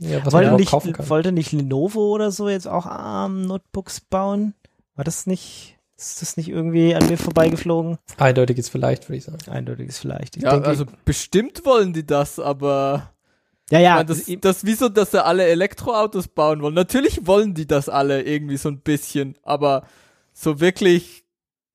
[0.00, 0.72] ja, was Wollte nicht,
[1.08, 4.54] wollte nicht Lenovo oder so jetzt auch ARM-Notebooks bauen?
[4.96, 7.98] War das nicht, ist das nicht irgendwie an mir vorbeigeflogen?
[8.16, 9.38] Eindeutiges vielleicht, würde ich sagen.
[9.48, 10.36] Eindeutiges vielleicht.
[10.36, 13.10] Ich Ja, denke, also bestimmt wollen die das, aber
[13.70, 16.74] ja, ich ja, meine, das, das ist wie so, dass sie alle Elektroautos bauen wollen.
[16.74, 19.86] Natürlich wollen die das alle irgendwie so ein bisschen, aber
[20.32, 21.24] so wirklich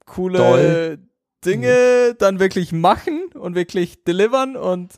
[0.05, 0.99] coole Doll.
[1.45, 4.93] Dinge dann wirklich machen und wirklich delivern und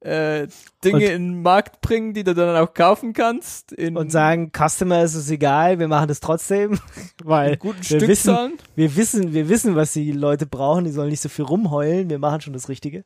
[0.00, 0.48] äh,
[0.84, 3.72] Dinge Und- in den Markt bringen, die du dann auch kaufen kannst.
[3.78, 6.78] Und sagen, Customer ist es egal, wir machen das trotzdem,
[7.24, 8.52] weil wir wissen, Stückzahlen.
[8.74, 12.18] wir wissen, wir wissen, was die Leute brauchen, die sollen nicht so viel rumheulen, wir
[12.18, 13.04] machen schon das Richtige.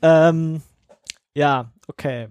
[0.00, 0.62] Ähm,
[1.34, 2.28] ja, okay.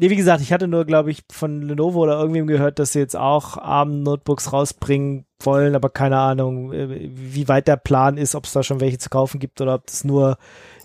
[0.00, 3.00] Nee, wie gesagt, ich hatte nur, glaube ich, von Lenovo oder irgendwem gehört, dass sie
[3.00, 8.44] jetzt auch ARM-Notebooks rausbringen wollen, aber keine Ahnung, äh, wie weit der Plan ist, ob
[8.44, 10.36] es da schon welche zu kaufen gibt oder ob das nur,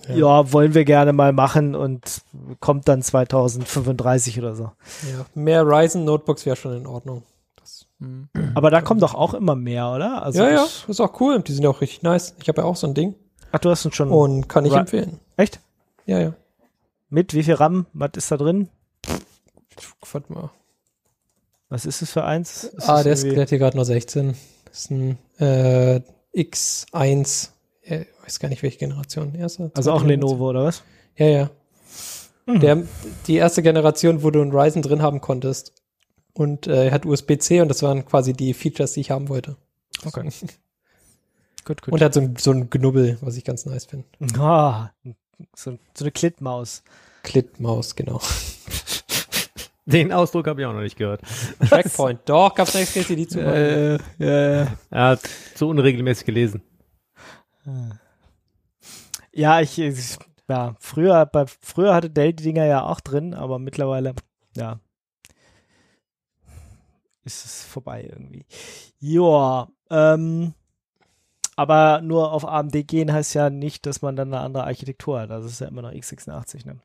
[0.10, 0.16] ja.
[0.16, 0.52] Ja.
[0.52, 2.22] wollen wir gerne mal machen und
[2.60, 4.64] kommt dann 2035 oder so.
[4.64, 5.26] Ja.
[5.36, 7.24] Mehr Ryzen-Notebooks wäre schon in Ordnung.
[7.56, 8.28] Das, Hm.
[8.56, 10.24] Aber da kommt doch auch immer mehr, oder?
[10.24, 11.42] Also ja, ja, das- ist auch cool.
[11.42, 12.36] Die sind ja auch richtig nice.
[12.42, 13.16] Ich habe ja auch so ein Ding
[13.52, 14.10] Ach, du hast uns schon.
[14.12, 15.20] und kann ich Ry- empfehlen.
[15.38, 15.60] Echt?
[16.06, 16.34] Ja, ja.
[17.10, 17.86] Mit wie viel RAM?
[17.94, 18.70] Was ist da drin?
[20.12, 20.52] Warte mal.
[21.70, 22.66] Was ist es für eins?
[22.66, 24.36] Ist Ah, das der ist irgendwie- der hier gerade nur 16.
[24.66, 26.02] Das ist ein äh,
[26.36, 27.50] X1.
[27.82, 29.36] Äh, weiß gar nicht, welche Generation.
[29.36, 30.84] Erste, also auch zweite Lenovo, oder was?
[31.16, 31.50] Generation.
[32.46, 32.54] Ja, ja.
[32.54, 32.60] Mhm.
[32.60, 32.84] Der,
[33.28, 35.74] die erste Generation, wo du ein Ryzen drin haben konntest.
[36.34, 39.56] Und äh, er hat USB-C und das waren quasi die Features, die ich haben wollte.
[40.06, 40.30] Okay.
[41.66, 41.94] Gut, gut.
[41.94, 44.06] Und er hat so ein, so ein Knubbel, was ich ganz nice finde.
[44.38, 44.90] ah,
[45.56, 46.84] so, so eine Klittmaus.
[47.24, 48.20] Klittmaus, genau.
[49.86, 51.22] Den Ausdruck habe ich auch noch nicht gehört.
[51.68, 52.22] Trackpoint.
[52.26, 53.40] Doch, gab's eine extra CD zu.
[53.40, 54.68] Äh, ja, ja.
[54.90, 55.22] Er hat
[55.56, 56.62] zu unregelmäßig gelesen.
[59.34, 60.18] Ja, ich, ich
[60.48, 64.14] ja, früher, bei, früher hatte Dell die Dinger ja auch drin, aber mittlerweile,
[64.56, 64.80] ja,
[67.24, 68.46] ist es vorbei irgendwie.
[69.00, 70.54] Joa, ähm,
[71.56, 75.32] aber nur auf AMD gehen heißt ja nicht, dass man dann eine andere Architektur hat.
[75.32, 76.80] Also es ist ja immer noch x86, ne?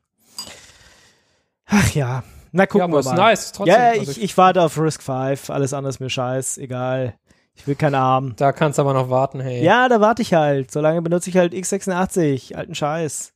[1.65, 3.15] Ach ja, na gucken ja, aber wir ist mal.
[3.15, 3.51] nice.
[3.51, 3.75] Trotzdem.
[3.75, 7.15] ja, ich, ich warte auf Risk 5, alles andere ist mir scheiß, egal.
[7.55, 8.35] Ich will keinen ARM.
[8.37, 9.63] Da kannst du aber noch warten, hey.
[9.63, 10.71] Ja, da warte ich halt.
[10.71, 13.33] Solange benutze ich halt x86, alten Scheiß.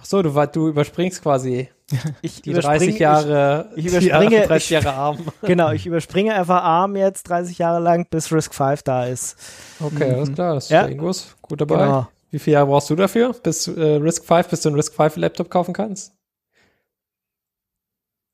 [0.00, 1.68] Ach so, du, du überspringst quasi
[2.22, 5.18] Ich die überspringe- 30 Jahre, ich die überspringe- 30 Jahre arm.
[5.20, 9.36] Ich, genau, ich überspringe einfach ARM jetzt 30 Jahre lang, bis Risk 5 da ist.
[9.80, 10.88] Okay, alles klar, das ist Ja.
[10.88, 11.76] Gut dabei.
[11.76, 12.08] Genau.
[12.30, 15.16] Wie viele Jahre brauchst du dafür, bis äh, Risk 5, bis du einen Risk 5
[15.16, 16.12] Laptop kaufen kannst?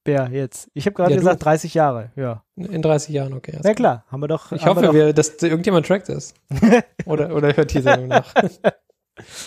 [0.04, 0.70] Wer jetzt?
[0.72, 2.10] Ich habe gerade Ja, gesagt 30 Jahre.
[2.16, 2.42] Ja.
[2.56, 3.58] In 30 Jahren, okay.
[3.62, 4.50] Na klar, haben wir doch.
[4.52, 6.34] Ich hoffe, wir doch, wir, dass irgendjemand trackt ist.
[7.04, 8.34] oder, oder hört die Sendung nach.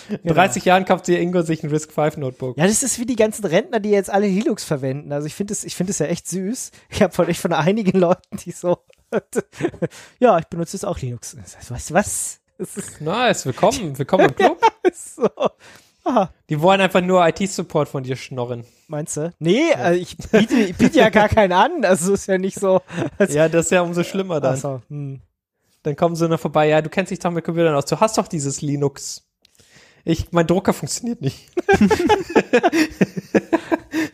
[0.10, 2.58] In 30 Jahren kauft sich Ingo sich ein Risk 5 Notebook.
[2.60, 5.12] Ja, das ist wie die ganzen Rentner, die jetzt alle Linux verwenden.
[5.12, 6.70] Also ich finde es, ich finde es ja echt süß.
[6.90, 8.78] Ich habe von, von einigen Leuten, die so,
[10.20, 11.36] ja, ich benutze jetzt auch Linux.
[11.70, 12.40] Weißt du was?
[13.00, 14.62] Nice, willkommen, willkommen im Club.
[14.94, 15.28] so.
[16.06, 18.66] Aha, Die wollen einfach nur IT-Support von dir schnorren.
[18.88, 19.34] meinst du?
[19.40, 21.86] Nee, also ich biete, ich biete ja gar keinen an.
[21.86, 22.82] Also ist ja nicht so.
[23.30, 24.58] Ja, das ist ja umso schlimmer dann.
[24.58, 25.22] So, hm.
[25.84, 26.68] Dann kommen sie noch vorbei.
[26.68, 27.86] Ja, du kennst dich doch mit Computern aus.
[27.86, 29.24] Du hast doch dieses Linux.
[30.06, 31.50] Ich, mein Drucker funktioniert nicht.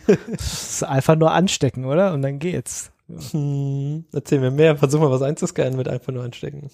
[0.08, 2.14] Das ist einfach nur anstecken, oder?
[2.14, 2.92] Und dann geht's.
[3.32, 4.78] Hm, erzähl mir mehr.
[4.78, 6.70] Versuch mal was einzuscannen mit einfach nur anstecken.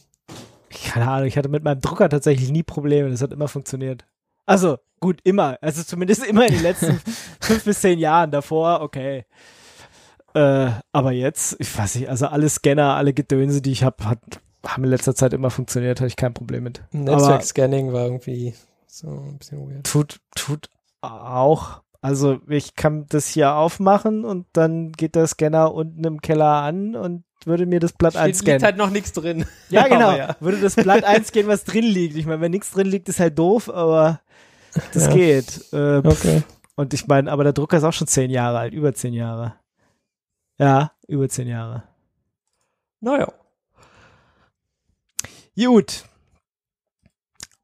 [0.70, 3.10] Keine Ahnung, ich hatte mit meinem Drucker tatsächlich nie Probleme.
[3.10, 4.06] Das hat immer funktioniert.
[4.46, 5.58] Also, gut, immer.
[5.62, 7.00] Also zumindest immer in den letzten
[7.40, 9.26] fünf bis zehn Jahren davor, okay.
[10.34, 14.20] Äh, aber jetzt, ich weiß nicht, also alle Scanner, alle Gedönse, die ich habe, hat,
[14.66, 16.84] haben in letzter Zeit immer funktioniert, hatte ich kein Problem mit.
[16.92, 18.54] Netzwerk-Scanning war irgendwie
[18.86, 19.86] so ein bisschen weird.
[19.86, 20.70] tut, tut
[21.02, 21.82] auch.
[22.02, 26.96] Also ich kann das hier aufmachen und dann geht der Scanner unten im Keller an
[26.96, 28.64] und würde mir das Blatt Steht, liegt einscannen.
[28.64, 29.46] halt noch nichts drin.
[29.70, 30.16] Ja, genau.
[30.16, 30.36] Ja.
[30.40, 32.16] Würde das Blatt einscannen, was drin liegt.
[32.16, 34.20] Ich meine, wenn nichts drin liegt, ist halt doof, aber
[34.94, 35.14] das Ja.
[35.14, 35.74] geht.
[35.74, 35.98] Äh.
[35.98, 36.44] Okay.
[36.76, 39.56] Und ich meine, aber der Drucker ist auch schon zehn Jahre alt, über zehn Jahre.
[40.58, 41.84] Ja, über zehn Jahre.
[43.00, 43.32] Naja.
[45.58, 46.04] Gut.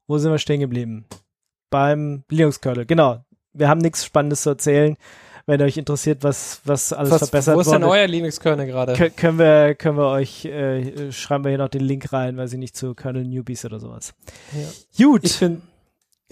[0.06, 1.04] Wo sind wir stehen geblieben?
[1.70, 3.24] Beim Linux-Kernel, genau.
[3.52, 4.96] Wir haben nichts Spannendes zu erzählen.
[5.44, 7.90] wenn euch interessiert, was, was alles Was, verbessert wo ist denn wurde.
[7.92, 8.92] euer Linux-Kernel gerade?
[8.94, 12.46] Kö- können wir, können wir euch, äh, schreiben wir hier noch den Link rein, weil
[12.46, 14.14] sie nicht zu Kernel Newbies oder sowas.
[14.52, 15.04] Ja.
[15.06, 15.24] Gut.
[15.24, 15.60] Ich bin,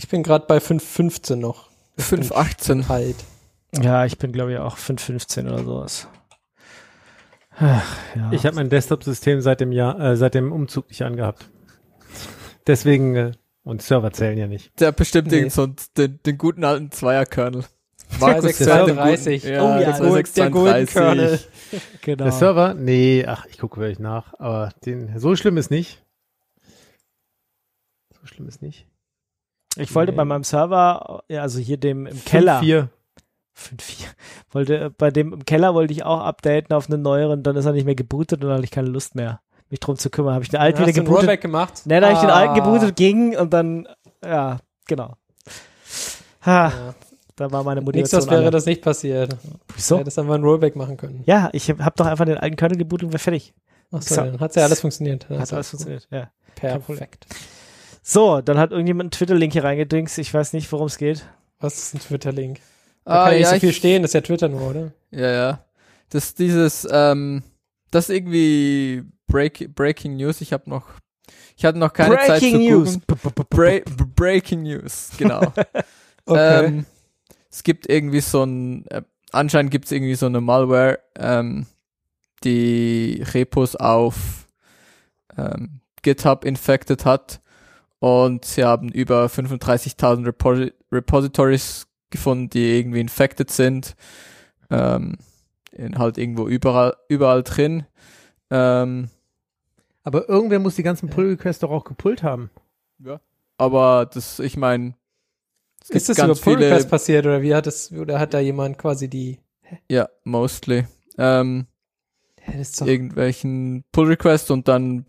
[0.02, 1.68] ich bin gerade bei 5.15 noch.
[1.98, 2.88] Ich bin 5.18.
[2.88, 3.16] Halt.
[3.80, 6.08] ja, ich bin glaube ich auch 5.15 oder sowas.
[7.58, 8.32] Ach, ja.
[8.32, 11.50] Ich habe mein Desktop-System seit dem Jahr, äh, seit dem Umzug nicht angehabt.
[12.66, 13.32] Deswegen, äh,
[13.62, 14.72] und Server zählen ja nicht.
[14.80, 15.50] Der hat bestimmt Nee.
[15.50, 17.64] so einen- den, den guten alten Zweier-Kernel.
[18.18, 19.44] Server 32.
[19.44, 20.92] Ja, oh ja, der der, der Golden 632.
[20.94, 21.40] Kernel.
[22.00, 22.24] genau.
[22.24, 22.72] Der Server?
[22.74, 24.32] Nee, ach, ich gucke wirklich nach.
[24.38, 26.02] Aber den, so schlimm ist nicht.
[28.18, 28.86] So schlimm ist nicht.
[29.76, 30.16] Ich wollte Nee.
[30.16, 32.88] bei meinem Server, ja, also hier dem im Keller, 5.4.
[33.56, 34.06] 5.4,
[34.52, 37.66] wollte, äh, bei dem im Keller wollte ich auch updaten auf einen neueren, dann ist
[37.66, 40.34] er nicht mehr gebootet und dann hatte ich keine Lust mehr, mich drum zu kümmern.
[40.34, 41.18] Habe ich den alten wieder gebootet.
[41.18, 41.86] Rollback gemacht?
[41.86, 42.64] Ne, da habe ich den alten Ah.
[42.64, 43.86] gebootet, ging und dann,
[44.24, 45.14] ja, genau.
[46.46, 46.94] Ha, Ja.
[47.36, 48.20] da war meine Nichts, Motivation.
[48.20, 48.50] das wäre alle.
[48.50, 49.36] das nicht passiert.
[49.74, 49.98] Wieso?
[49.98, 51.22] Hättest einfach einen Rollback machen können.
[51.26, 53.54] Ja, ich habe doch einfach den alten Kernel gebootet und war fertig.
[53.92, 54.20] Achso, So.
[54.22, 55.28] dann hat's ja alles funktioniert.
[55.28, 56.30] Hat alles funktioniert, ja.
[56.54, 56.82] Problem.
[56.82, 57.26] Perfekt.
[58.02, 60.18] So, dann hat irgendjemand einen Twitter-Link hier reingedingst.
[60.18, 61.26] Ich weiß nicht, worum es geht.
[61.58, 62.60] Was ist ein Twitter-Link?
[63.04, 64.92] Da Ah, kann ja nicht so viel ich- stehen, das ist ja Twitter nur, oder?
[65.10, 65.64] Ja, ja.
[66.10, 67.42] Das ist dieses, ähm,
[67.90, 70.40] das ist irgendwie Break, Breaking News.
[70.40, 70.86] Ich habe noch,
[71.56, 72.98] ich hatte noch keine Zeit zu Breaking News.
[73.06, 73.46] googeln.
[73.50, 75.40] Bra Breaking News, genau.
[76.26, 76.66] Okay.
[76.66, 76.86] ähm,
[77.50, 81.66] es gibt irgendwie so ein, äh, anscheinend gibt es irgendwie so eine Malware, ähm,
[82.44, 84.46] die Repos auf
[85.36, 87.40] ähm, GitHub infected hat
[88.00, 93.94] und sie haben über 35.000 Repo Repositories gefunden, die irgendwie infected sind,
[94.70, 95.16] ähm,
[95.70, 97.86] in halt irgendwo überall, überall drin.
[98.50, 99.10] Ähm,
[100.02, 102.50] Aber irgendwer muss die ganzen Pull-Requests doch auch gepullt haben.
[103.58, 104.94] aber das, ich meine,
[105.88, 108.40] ist das über ganz Pull viele, Request passiert oder wie hat das, oder hat da
[108.40, 109.38] jemand quasi die,
[109.88, 110.86] ja, mostly,
[111.18, 111.66] ähm,
[112.46, 115.04] ja, das ist doch, irgendwelchen Pull Requests und dann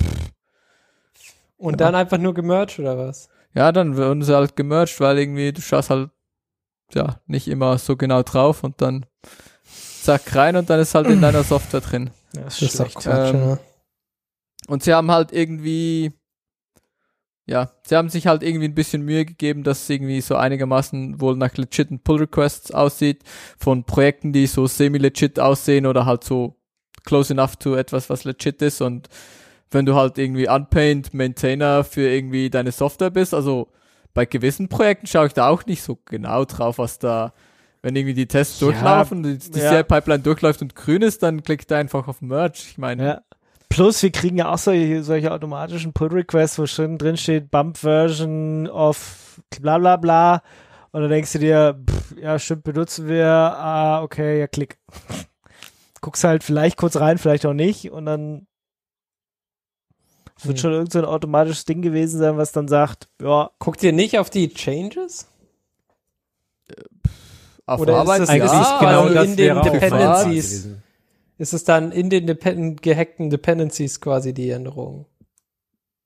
[1.62, 3.30] und dann einfach nur gemerged oder was?
[3.54, 6.10] ja, dann wurden sie halt gemerged, weil irgendwie du schaust halt
[6.94, 9.06] ja nicht immer so genau drauf und dann
[10.04, 12.12] zack rein und dann ist halt in deiner Software drin.
[12.34, 12.96] Ja, Das ist schlecht.
[12.96, 13.60] Quatsch, Ähm, ja.
[14.68, 16.14] Und sie haben halt irgendwie
[17.46, 21.20] ja, sie haben sich halt irgendwie ein bisschen Mühe gegeben, dass es irgendwie so einigermaßen
[21.20, 23.24] wohl nach legiten Pull Requests aussieht
[23.58, 26.56] von Projekten, die so semi-legit aussehen oder halt so
[27.04, 29.10] close enough to etwas, was legit ist und
[29.72, 33.70] wenn du halt irgendwie unpaid Maintainer für irgendwie deine Software bist, also
[34.14, 37.34] bei gewissen Projekten schaue ich da auch nicht so genau drauf, was da,
[37.82, 39.82] wenn irgendwie die Tests Ja, durchlaufen, die, die ja.
[39.84, 42.60] CI-Pipeline durchläuft und grün ist, dann klickt er einfach auf Merge.
[42.70, 43.22] Ich meine, Ja.
[43.70, 49.42] Plus, wir kriegen ja auch solche, solche automatischen Pull-Requests, wo schon drin steht, Bump-Version of
[49.62, 50.42] bla bla bla.
[50.92, 54.78] Und dann denkst du dir, pff, ja, stimmt, benutzen wir, ah, okay, ja, klick.
[56.02, 57.92] Guckst halt vielleicht kurz rein, vielleicht auch nicht.
[57.92, 58.46] Und dann
[60.42, 60.62] es wird Hm.
[60.62, 64.18] schon irgend so ein automatisches Ding gewesen sein, was dann sagt, ja, Guckt ihr nicht
[64.18, 65.28] auf die Changes?
[67.68, 70.68] auf Oder ist Arbeit, das ja, eigentlich also genau in das den wäre auch Dependencies.
[71.38, 75.06] Ist es dann in den Depen gehackten Dependencies quasi die Änderung?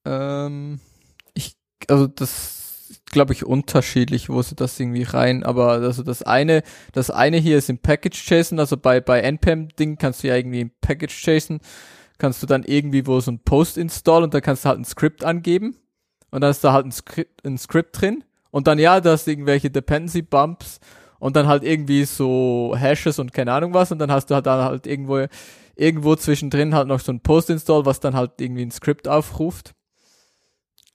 [0.05, 0.79] Ähm,
[1.33, 1.55] ich,
[1.87, 6.61] also das glaube ich unterschiedlich, wo sie das irgendwie rein, aber also das eine,
[6.91, 10.35] das eine hier ist im Package JSON, also bei, bei NPM Ding kannst du ja
[10.35, 11.59] irgendwie im Package JSON
[12.17, 14.85] kannst du dann irgendwie wo so ein Post install und da kannst du halt ein
[14.85, 15.75] Skript angeben
[16.31, 19.27] und dann ist da halt ein Skript, ein Skript drin und dann ja, da hast
[19.27, 20.79] du irgendwelche Dependency Bumps
[21.19, 24.45] und dann halt irgendwie so Hashes und keine Ahnung was und dann hast du halt
[24.45, 25.25] dann halt irgendwo
[25.75, 29.73] irgendwo zwischendrin halt noch so ein Post install, was dann halt irgendwie ein Skript aufruft.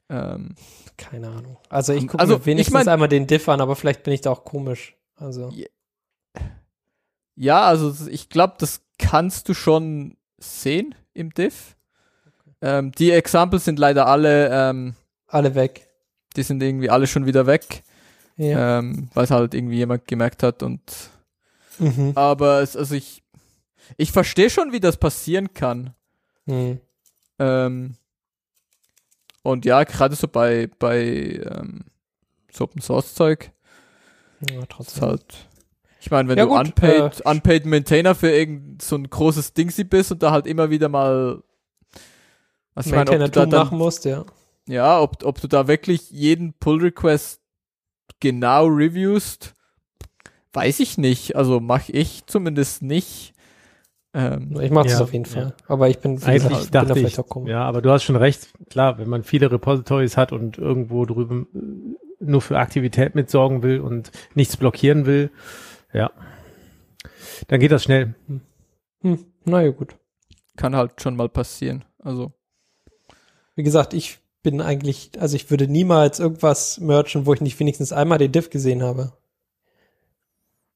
[0.08, 0.54] Ähm,
[0.96, 1.58] Keine Ahnung.
[1.68, 4.12] Also ich gucke Also, mir wenigstens ich mein- einmal den Diff an, aber vielleicht bin
[4.14, 4.96] ich da auch komisch.
[5.16, 5.52] Also
[7.36, 11.76] ja, also ich glaube, das kannst du schon sehen im Diff.
[12.62, 14.94] Ähm, die Examples sind leider alle, ähm,
[15.26, 15.86] alle weg.
[16.36, 17.82] die sind irgendwie alle schon wieder weg,
[18.36, 18.78] Ja.
[18.78, 20.80] ähm, weil es halt irgendwie jemand gemerkt hat und
[21.78, 22.12] Mhm.
[22.14, 23.22] aber es, also ich
[23.96, 25.94] ich verstehe schon, wie das passieren kann.
[26.44, 26.80] Mhm.
[27.38, 27.96] Ähm,
[29.42, 31.84] und ja, gerade so bei bei ähm,
[32.52, 33.50] so Open Source Zeug
[34.50, 35.02] Ja, ist trotzdem.
[35.02, 35.48] halt
[36.00, 39.52] ich meine, wenn Ja du gut, unpaid, äh, unpaid Maintainer für irgend so ein großes
[39.52, 41.42] Ding sie bist und da halt immer wieder mal
[42.74, 44.24] also ich meine, ob du da dann, machen musst, ja.
[44.66, 47.40] ja, ob, ob du da wirklich jeden Pull Request
[48.20, 49.54] genau reviewst,
[50.52, 51.36] weiß ich nicht.
[51.36, 53.34] Also mache ich zumindest nicht.
[54.14, 55.30] Ähm, Ich mache das Ja, auf jeden ja.
[55.30, 55.54] Fall.
[55.68, 57.50] Aber ich bin, Eigentlich gesagt, bin da dachte vielleicht ich, auch komisch.
[57.50, 58.48] ja, aber du hast schon recht.
[58.68, 61.46] Klar, wenn man viele Repositories hat und irgendwo drüben
[62.20, 65.30] äh, nur für Aktivität mitsorgen will und nichts blockieren will,
[65.92, 66.10] ja,
[67.48, 68.14] dann geht das schnell.
[69.02, 69.96] Hm, naja, gut.
[70.56, 71.84] Kann halt schon mal passieren.
[71.98, 72.32] Also,
[73.54, 77.92] Wie gesagt, ich bin eigentlich, also ich würde niemals irgendwas merchen, wo ich nicht wenigstens
[77.92, 79.12] einmal den Diff gesehen habe.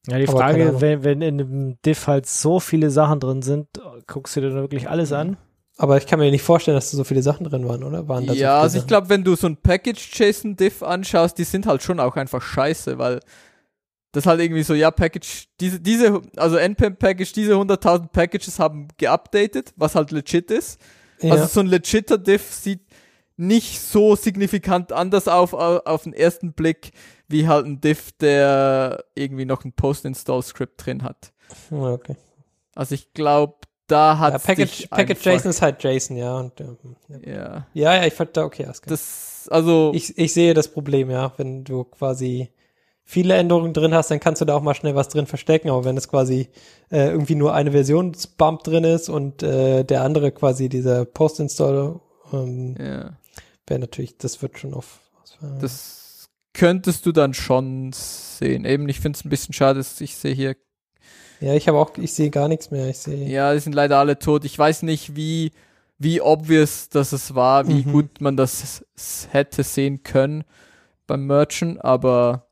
[0.07, 3.69] Ja, die Aber Frage, wenn, wenn in einem Diff halt so viele Sachen drin sind,
[4.07, 5.39] guckst du dir dann wirklich alles an?
[5.77, 8.07] Aber ich kann mir nicht vorstellen, dass da so viele Sachen drin waren, oder?
[8.07, 11.45] Waren da so ja, viele also ich glaube, wenn du so ein Package-JSON-Diff anschaust, die
[11.45, 13.21] sind halt schon auch einfach scheiße, weil
[14.15, 19.73] das halt irgendwie so, ja, Package, diese, diese, also NPM-Package, diese 100.000 Packages haben geupdatet,
[19.77, 20.81] was halt legit ist.
[21.21, 21.33] ja.
[21.33, 22.81] Also so ein legitter Diff sieht
[23.37, 26.93] nicht so signifikant anders auf, au- auf den ersten Blick,
[27.27, 31.33] wie halt ein Diff, der irgendwie noch ein Post-Install-Script drin hat.
[31.71, 32.17] Okay.
[32.77, 33.55] Also ich glaube,
[33.89, 36.39] da hat Ja, Package, Package JSON ist halt JSON, ja.
[36.39, 36.77] Und, ähm,
[37.27, 37.67] ja.
[37.75, 41.33] Ja, ja, ich fand da, okay, das, also, Ich, ich sehe das Problem, ja.
[41.37, 42.51] Wenn du quasi
[43.05, 45.71] viele Änderungen drin hast, dann kannst du da auch mal schnell was drin verstecken.
[45.71, 46.49] Aber wenn es quasi
[46.91, 52.01] äh, irgendwie nur eine Versionsbump drin ist und äh, der andere quasi dieser Post-Installer,
[52.33, 53.17] ähm, ja.
[53.67, 55.01] wäre natürlich, das wird schon auf.
[55.61, 58.65] Das könntest du dann schon sehen.
[58.65, 60.57] Eben, ich finde es ein bisschen schade, dass ich sehe hier,
[61.41, 62.89] ja, ich habe auch, ich sehe gar nichts mehr.
[62.89, 63.29] Ich sehe.
[63.29, 64.45] ja, die sind leider alle tot.
[64.47, 65.51] Ich weiß nicht, wie,
[65.99, 67.93] wie obvious das es war, wie Mhm.
[67.93, 68.85] gut man das
[69.31, 70.45] hätte sehen können
[71.07, 72.44] beim Merchant, aber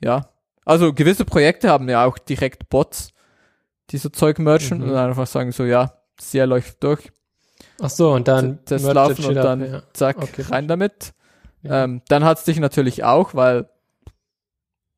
[0.00, 0.28] ja.
[0.64, 3.12] Also gewisse Projekte haben ja auch direkt Bots,
[3.90, 4.90] die so Zeug merchen Mhm.
[4.90, 7.10] und einfach sagen so, ja, sehr läuft durch,
[7.80, 9.82] Ach so, und dann das laufen und dann ja.
[9.94, 10.42] zack, Okay.
[10.42, 11.12] rein damit.
[11.62, 11.84] Ja.
[11.84, 13.68] Ähm, dann hat's dich natürlich auch, weil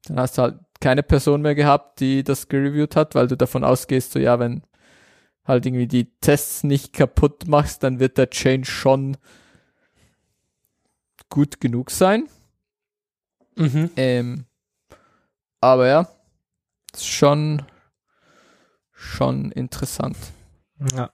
[0.06, 3.62] dann hast du halt keine Person mehr gehabt, die das gereviewt hat, weil du davon
[3.64, 4.62] ausgehst, so ja, wenn
[5.44, 9.16] halt irgendwie die Tests nicht kaputt machst, dann wird der Change schon
[11.28, 12.28] gut genug sein.
[13.56, 13.90] Mhm.
[13.96, 14.44] Ähm,
[15.62, 16.08] aber ja,
[16.92, 17.62] ist schon
[18.92, 20.16] schon interessant.
[20.94, 21.10] Ja.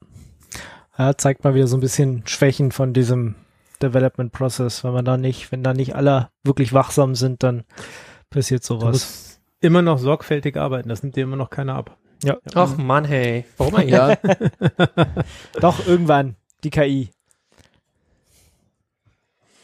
[0.99, 1.17] ja.
[1.17, 3.35] Zeigt mal wieder so ein bisschen Schwächen von diesem
[3.81, 4.83] Development Process.
[4.85, 7.65] Wenn man da nicht, wenn da nicht alle wirklich wachsam sind, dann
[8.31, 8.93] passiert Du sowas.
[8.93, 11.97] musst immer noch sorgfältig arbeiten, das nimmt dir immer noch keiner ab.
[12.25, 12.37] Ja.
[12.55, 13.45] Ach Mann, hey.
[13.57, 13.93] Warum eigentlich?
[13.93, 14.17] Ja,
[15.61, 17.11] Doch, irgendwann, die KI.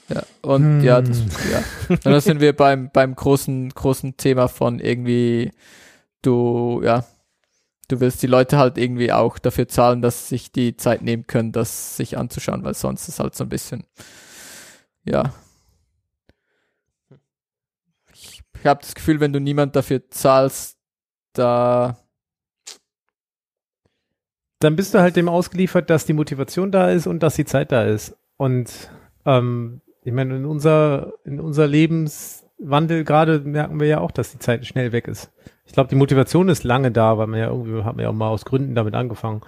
[0.09, 0.22] Ja.
[0.42, 0.84] Und Hm.
[0.84, 1.18] ja, das,
[1.52, 1.64] ja.
[1.88, 5.52] Und da sind wir beim, beim großen, großen Thema von irgendwie,
[6.22, 7.05] du, ja,
[7.88, 11.26] du willst die Leute halt irgendwie auch dafür zahlen, dass sie sich die Zeit nehmen
[11.26, 13.84] können, das sich anzuschauen, weil sonst ist halt so ein bisschen,
[15.05, 15.34] ja.
[18.12, 20.78] Ich, ich habe das Gefühl, wenn du niemand dafür zahlst,
[21.34, 21.96] da,
[24.61, 27.70] Dann bist du halt dem ausgeliefert, dass die Motivation da ist und dass die Zeit
[27.72, 28.16] da ist.
[28.36, 28.90] Und
[29.26, 34.38] ähm, ich meine, in unser, in unser Lebenswandel gerade merken wir ja auch, dass die
[34.38, 35.32] Zeit schnell weg ist.
[35.64, 38.14] Ich glaube, die Motivation ist lange da, weil man ja irgendwie hat man ja auch
[38.14, 39.40] mal aus Gründen damit angefangen.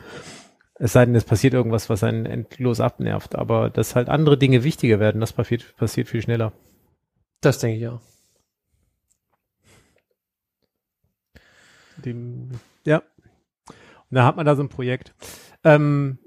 [0.78, 3.34] Es sei denn, es passiert irgendwas, was einen endlos abnervt.
[3.34, 6.52] Aber dass halt andere Dinge wichtiger werden, das passiert, passiert viel schneller.
[7.42, 8.00] Das denke ich auch.
[11.98, 12.50] Dem,
[12.84, 13.02] ja.
[13.68, 15.14] Und da hat man da so ein Projekt.
[15.64, 16.18] Ähm,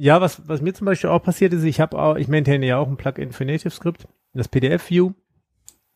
[0.00, 2.78] ja, was, was mir zum Beispiel auch passiert ist, ich habe auch, ich maintaine ja
[2.78, 5.12] auch ein Plugin für NativeScript, das PDF-View.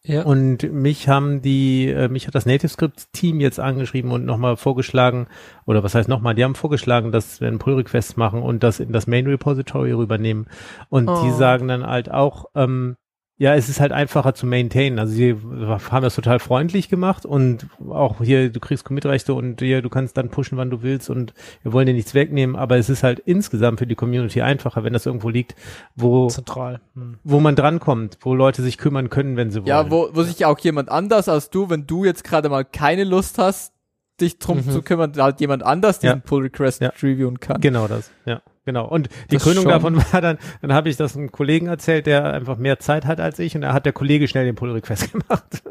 [0.03, 0.25] Ja.
[0.25, 5.27] Und mich haben die, äh, mich hat das NativeScript-Team jetzt angeschrieben und nochmal vorgeschlagen,
[5.65, 8.93] oder was heißt nochmal, die haben vorgeschlagen, dass wir einen Pull-Request machen und das in
[8.93, 10.49] das Main-Repository rübernehmen.
[10.91, 11.37] Und die Oh.
[11.39, 12.97] sagen dann halt auch, ähm,
[13.37, 14.99] ja, es ist halt einfacher zu maintainen.
[15.01, 19.83] Also sie haben das total freundlich gemacht und auch hier, du kriegst Commit-Rechte und hier,
[19.83, 22.89] du kannst dann pushen, wann du willst und wir wollen dir nichts wegnehmen, aber es
[22.89, 25.57] ist halt insgesamt für die Community einfacher, wenn das irgendwo liegt,
[25.97, 26.81] wo, Zentral.
[26.95, 27.19] Hm.
[27.25, 29.67] wo man drankommt, wo Leute sich kümmern können, wenn sie wollen.
[29.67, 33.03] ja, wo, wo sich auch jemand anders als du, wenn du jetzt gerade mal keine
[33.03, 33.73] Lust hast,
[34.21, 34.71] dich drum Mhm.
[34.71, 36.23] zu kümmern, halt jemand anders diesen Ja.
[36.25, 36.93] Pull Request Ja.
[37.03, 37.61] reviewen kann.
[37.61, 38.87] Genau das, ja, genau.
[38.87, 39.73] Und die Das Krönung schon.
[39.73, 43.21] davon war dann, dann habe ich das einem Kollegen erzählt, der einfach mehr Zeit hat
[43.21, 45.63] als ich und da hat der Kollege schnell den Pull-Request gemacht.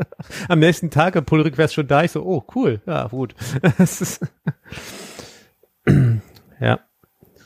[0.48, 3.36] Am nächsten Tag der Pull-Request schon da, ich so, oh, cool, ja, gut.
[6.60, 6.80] Ja,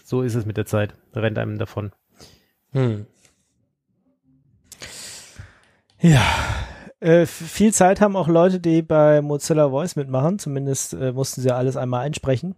[0.04, 1.92] so ist es mit der Zeit, rennt einem davon.
[2.72, 3.08] Hm.
[6.00, 6.22] Ja.
[7.00, 10.40] Äh, viel Zeit haben auch Leute, die bei Mozilla Voice mitmachen.
[10.40, 12.56] Zumindest äh, mussten sie alles einmal einsprechen.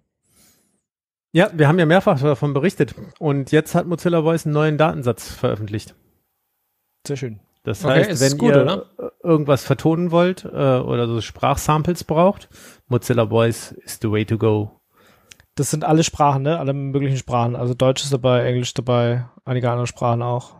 [1.32, 5.32] Ja, wir haben ja mehrfach davon berichtet und jetzt hat Mozilla Voice einen neuen Datensatz
[5.32, 5.96] veröffentlicht.
[7.06, 7.40] Sehr schön.
[7.64, 8.88] Das Okay, heißt, wenn gut, ihr oder?
[9.24, 12.50] irgendwas vertonen wollt äh, oder so Sprachsamples braucht,
[12.88, 14.72] Mozilla Voice is the way to go.
[15.56, 16.58] Das sind alle Sprachen, ne?
[16.58, 17.56] Alle möglichen Sprachen.
[17.56, 20.56] Also Deutsch ist dabei, Englisch dabei, einige andere Sprachen auch.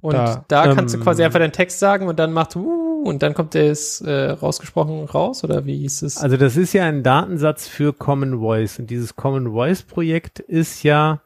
[0.00, 2.79] Und Da, da, kannst du ähm, quasi einfach deinen Text sagen und dann macht uh,
[3.04, 6.18] Und dann kommt es äh, rausgesprochen raus oder wie ist es?
[6.18, 10.82] Also das ist ja ein Datensatz für Common Voice und dieses Common Voice Projekt ist
[10.82, 11.20] ja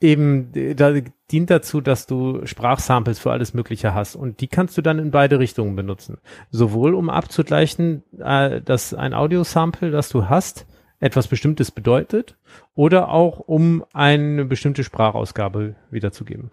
[0.00, 0.92] eben, da
[1.30, 5.10] dient dazu, dass du Sprachsamples für alles Mögliche hast und die kannst du dann in
[5.10, 6.18] beide Richtungen benutzen.
[6.50, 10.66] Sowohl um abzugleichen, äh, dass ein Audiosample, das du hast,
[10.98, 12.36] etwas Bestimmtes bedeutet
[12.74, 16.50] oder auch um eine bestimmte Sprachausgabe wiederzugeben.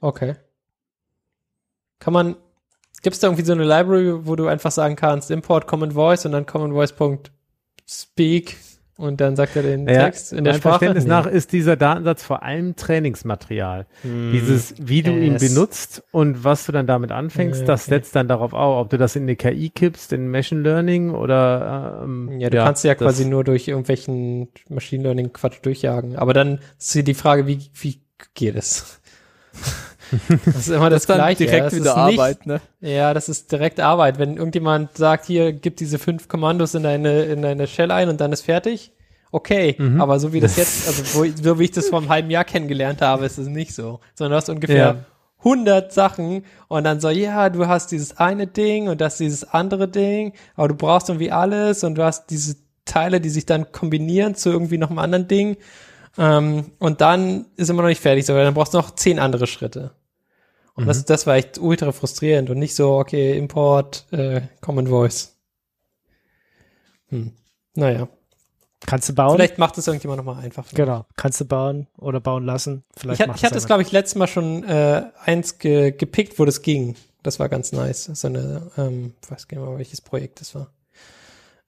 [0.00, 0.34] Okay.
[1.98, 2.36] Kann man,
[3.02, 6.24] gibt es da irgendwie so eine Library, wo du einfach sagen kannst, import Common Voice
[6.26, 8.56] und dann Common Voice.speak
[8.98, 10.78] und dann sagt er den Ja, Text in der Sprache?
[10.78, 11.10] Verständnis Nee.
[11.10, 13.84] nach ist dieser Datensatz vor allem Trainingsmaterial.
[14.00, 14.32] Hm.
[14.32, 17.90] Dieses, wie du ihn Es- benutzt und was du dann damit anfängst, Ja, das okay.
[17.96, 22.00] setzt dann darauf auf, ob du das in eine KI kippst, in Machine Learning oder
[22.04, 26.16] ähm, Ja, du kannst ja quasi nur durch irgendwelchen Machine Learning Quatsch durchjagen.
[26.16, 28.00] Aber dann ist hier die Frage, wie, wie
[28.32, 29.00] geht es?
[30.44, 31.44] Das ist immer das, Das Gleiche.
[31.46, 31.78] direkt ja.
[31.78, 32.60] Wieder ist nicht- Arbeit, ne?
[32.80, 34.18] Ja, das ist direkt Arbeit.
[34.18, 38.20] Wenn irgendjemand sagt, hier, gib diese fünf Kommandos in deine, in deine Shell ein und
[38.20, 38.92] dann ist fertig.
[39.32, 40.00] Okay, Mhm.
[40.00, 42.44] aber so wie das jetzt, also wo, so wie ich das vor einem halben Jahr
[42.44, 44.00] kennengelernt habe, ist es nicht so.
[44.14, 44.96] Sondern du hast ungefähr Ja.
[45.40, 49.86] 100 Sachen und dann so, ja, du hast dieses eine Ding und das dieses andere
[49.88, 54.34] Ding, aber du brauchst irgendwie alles und du hast diese Teile, die sich dann kombinieren
[54.36, 55.56] zu irgendwie noch einem anderen Ding.
[56.18, 59.46] Ähm, und dann ist immer noch nicht fertig, sondern dann brauchst du noch zehn andere
[59.46, 59.92] Schritte.
[60.74, 65.36] Und das, das war echt ultra frustrierend und nicht so, okay, Import, äh, Common Voice.
[67.08, 67.32] Hm.
[67.74, 68.08] Naja,
[68.86, 69.36] Kannst du bauen?
[69.36, 70.66] vielleicht macht es irgendjemand nochmal einfach.
[70.74, 71.06] Genau.
[71.16, 72.84] Kannst du bauen oder bauen lassen.
[72.96, 76.38] Vielleicht Ich, hat- ich hatte es, glaube ich, letztes Mal schon äh, eins ge gepickt,
[76.38, 76.94] wo das ging.
[77.22, 78.04] Das war ganz nice.
[78.04, 80.70] So eine, ähm, ich weiß gar nicht mehr, welches Projekt das war.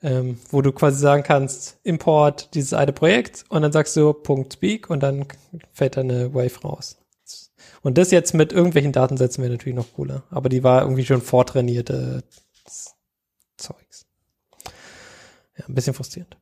[0.01, 4.53] Ähm, wo du quasi sagen kannst, Import dieses eine Projekt und dann sagst du Punkt
[4.53, 5.27] Speak und dann
[5.73, 6.99] fällt da eine Wave raus.
[7.83, 10.23] Und das jetzt mit irgendwelchen Datensätzen wäre natürlich noch cooler.
[10.31, 12.23] Aber die war irgendwie schon vortrainierte
[13.57, 14.07] Zeugs.
[15.57, 16.37] Ja, ein bisschen frustrierend.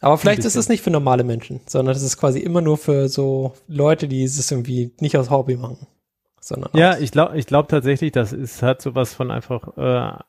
[0.00, 3.08] Aber vielleicht ist es nicht für normale Menschen, sondern es ist quasi immer nur für
[3.08, 5.86] so Leute, die es irgendwie nicht aus Hobby machen,
[6.40, 10.22] sondern Ja, ich glaube ich glaub tatsächlich, das ist, hat sowas von einfach, äh,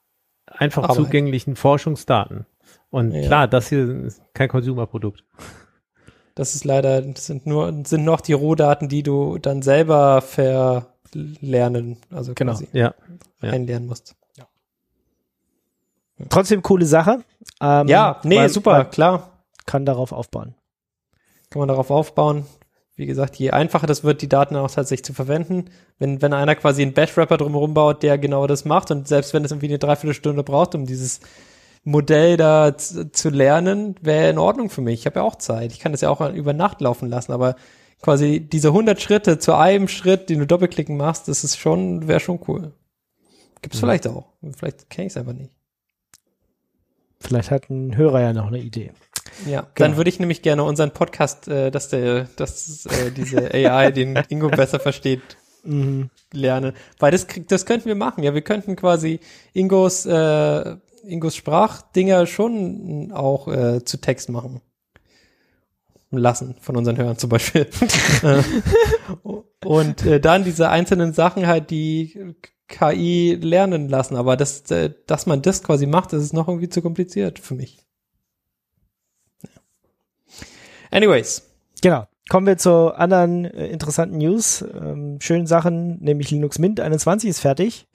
[0.45, 0.95] einfach Arbeit.
[0.95, 2.45] zugänglichen Forschungsdaten.
[2.89, 3.27] Und Ja.
[3.27, 5.23] klar, das hier ist kein Consumer-Produkt.
[6.35, 11.97] das ist leider, das sind nur, sind noch die Rohdaten, die du dann selber verlernen,
[12.11, 12.51] also Genau.
[12.53, 12.93] quasi Ja.
[13.41, 13.49] Ja.
[13.51, 14.15] einlernen musst.
[16.29, 17.23] Trotzdem coole Sache.
[17.61, 19.31] Ähm, Ja, nee, weil- super, weil klar.
[19.65, 20.55] Kann darauf aufbauen.
[21.49, 22.45] kann man darauf aufbauen.
[22.95, 25.65] Wie gesagt, je einfacher das wird, die Daten auch tatsächlich zu verwenden.
[25.99, 29.45] Wenn, wenn einer quasi einen Bash-Wrapper drumherum baut, der genau das macht und selbst wenn
[29.45, 31.19] es irgendwie eine Dreiviertelstunde braucht, um dieses
[31.88, 34.99] Modell da zu, lernen, wäre in Ordnung für mich.
[34.99, 35.71] Ich habe ja auch Zeit.
[35.71, 37.55] Ich kann das ja auch über Nacht laufen lassen, aber
[38.01, 42.19] quasi diese 100 Schritte zu einem Schritt, den du doppelklicken machst, das ist schon, wäre
[42.19, 42.73] schon cool.
[43.61, 44.25] Gibt's vielleicht auch.
[44.57, 45.51] Vielleicht kenne ich es einfach nicht.
[47.21, 48.91] Vielleicht hat ein Hörer ja noch eine Idee.
[49.45, 49.71] Ja, Genau.
[49.75, 54.15] dann würde ich nämlich gerne unseren Podcast, äh, dass der, dass äh, diese AI den
[54.29, 55.21] Ingo besser versteht,
[55.63, 56.09] Mhm.
[56.31, 56.73] lernen.
[56.99, 58.23] Weil das, das könnten wir machen.
[58.23, 59.19] Ja, wir könnten quasi
[59.53, 60.75] Ingos, äh,
[61.08, 64.62] Ingos Sprachdinger schon auch äh, zu Text machen.
[66.10, 67.68] Lassen von unseren Hörern zum Beispiel.
[68.24, 68.41] Äh,
[69.66, 72.36] Und äh, dann diese einzelnen Sachen halt, die
[72.68, 74.16] KI lernen lassen.
[74.16, 77.55] Aber das, äh, dass man das quasi macht, das ist noch irgendwie zu kompliziert für
[77.55, 77.86] mich.
[80.91, 81.43] Anyways.
[81.82, 82.08] Genau.
[82.30, 84.62] Kommen wir zu anderen äh, interessanten News.
[84.62, 87.88] Ähm, schönen Sachen, nämlich Linux Mint 21 ist fertig.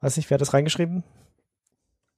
[0.00, 1.04] Weiß nicht, wer hat das reingeschrieben?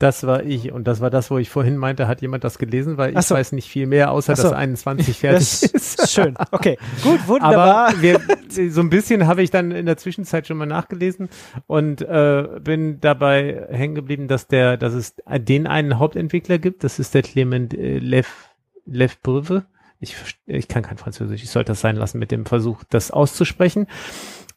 [0.02, 2.96] Das war ich und das war das, wo ich vorhin meinte, hat jemand das gelesen,
[2.96, 3.36] weil ich so.
[3.36, 4.42] weiß nicht viel mehr, außer so.
[4.42, 6.10] dass 21 fertig das ist.
[6.12, 6.34] schön.
[6.50, 7.90] Okay, gut, wunderbar.
[7.90, 11.28] Aber wir, so ein bisschen habe ich dann in der Zwischenzeit schon mal nachgelesen
[11.68, 16.82] und äh, bin dabei hängen geblieben, dass der, dass es den einen Hauptentwickler gibt.
[16.82, 18.50] Das ist der Clement äh, Lev
[18.84, 19.66] Lev Brüve.
[20.00, 21.44] Ich, ich kann kein Französisch.
[21.44, 23.86] Ich sollte das sein lassen mit dem Versuch, das auszusprechen.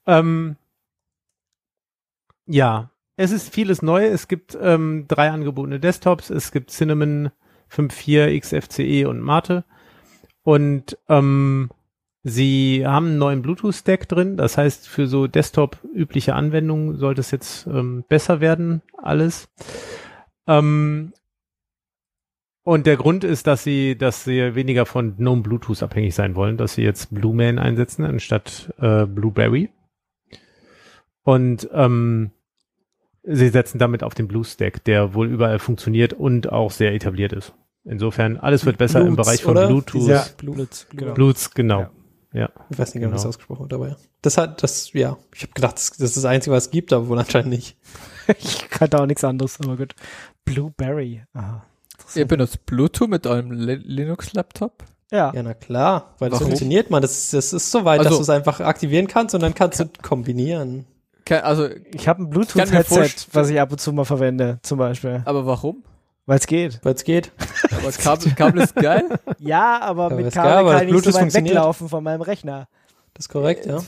[0.08, 0.56] Ähm,
[2.48, 4.06] ja, es ist vieles neu.
[4.06, 6.30] Es gibt ähm, drei angebotene Desktops.
[6.30, 7.32] Es gibt Cinnamon
[7.72, 9.64] 5.4, XFCE und Mate.
[10.44, 11.70] Und ähm,
[12.24, 14.38] sie haben einen neuen Bluetooth-Stack drin.
[14.38, 19.50] Das heißt, für so Desktop-übliche Anwendungen sollte es jetzt ähm, besser werden, alles.
[20.48, 21.14] Ähm,
[22.64, 26.58] und der Grund ist, dass sie, dass sie weniger von GNOME Bluetooth abhängig sein wollen,
[26.58, 29.70] dass sie jetzt Blueman einsetzen anstatt äh, Blueberry.
[31.24, 32.32] Und ähm,
[33.28, 37.54] sie setzen damit auf den BlueStack, der wohl überall funktioniert und auch sehr etabliert ist.
[37.84, 39.68] Insofern, alles wird besser im Bluetooth, Bereich von oder?
[39.68, 40.08] Bluetooth.
[40.08, 41.14] Ja, Blut, Blut, genau.
[41.14, 41.80] Bluetooth, genau.
[41.82, 41.90] Ja.
[42.34, 42.50] Ja.
[42.70, 43.30] Ich weiß nicht genau, wie das Genau.
[43.30, 43.96] ausgesprochen wird, aber ja.
[44.22, 45.18] Das hat, das, ja.
[45.34, 47.78] Ich habe gedacht, das, das ist das Einzige, was es gibt, aber wohl anscheinend nicht.
[48.40, 49.94] Ich kannte auch nichts anderes, aber gut.
[50.46, 51.24] Blueberry.
[51.34, 51.64] Aha.
[52.16, 54.84] Ihr benutzt Bluetooth mit eurem Li- Linux-Laptop?
[55.12, 55.32] Ja.
[55.34, 56.52] Ja, na klar, weil das Warum?
[56.52, 57.02] funktioniert, man.
[57.04, 59.80] Das, das ist so weit, dass Also- du es einfach aktivieren kannst und dann kannst
[59.80, 60.86] du kombinieren.
[61.26, 65.22] Ke- Also, Ich habe ein Bluetooth-Headset, was ich ab und zu mal verwende, zum Beispiel.
[65.26, 65.84] aber warum?
[66.28, 66.80] Weil es geht.
[66.84, 67.32] Weil es geht.
[67.72, 69.04] Aber Kabel, Kabel ist geil.
[69.40, 72.68] Ja, aber Aber mit Kabel kann ich nicht so Bluetooth weit weglaufen von meinem Rechner.
[73.14, 73.80] Das ist korrekt, ja.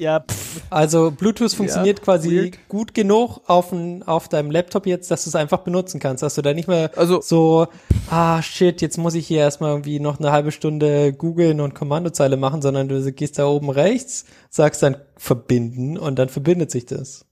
[0.00, 2.68] Ja, pff, Also Bluetooth funktioniert quasi weird.
[2.68, 6.36] gut genug auf, n, auf deinem Laptop jetzt, dass du es einfach benutzen kannst, dass
[6.36, 7.66] du da nicht mehr Also, so,
[8.08, 12.36] ah shit, jetzt muss ich hier erstmal irgendwie noch eine halbe Stunde googeln und Kommandozeile
[12.36, 17.26] machen, sondern du gehst da oben rechts, sagst dann verbinden und dann verbindet sich das.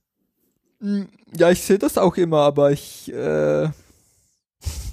[0.81, 1.05] mh,
[1.37, 3.69] ja, ich sehe das auch immer, aber ich, äh,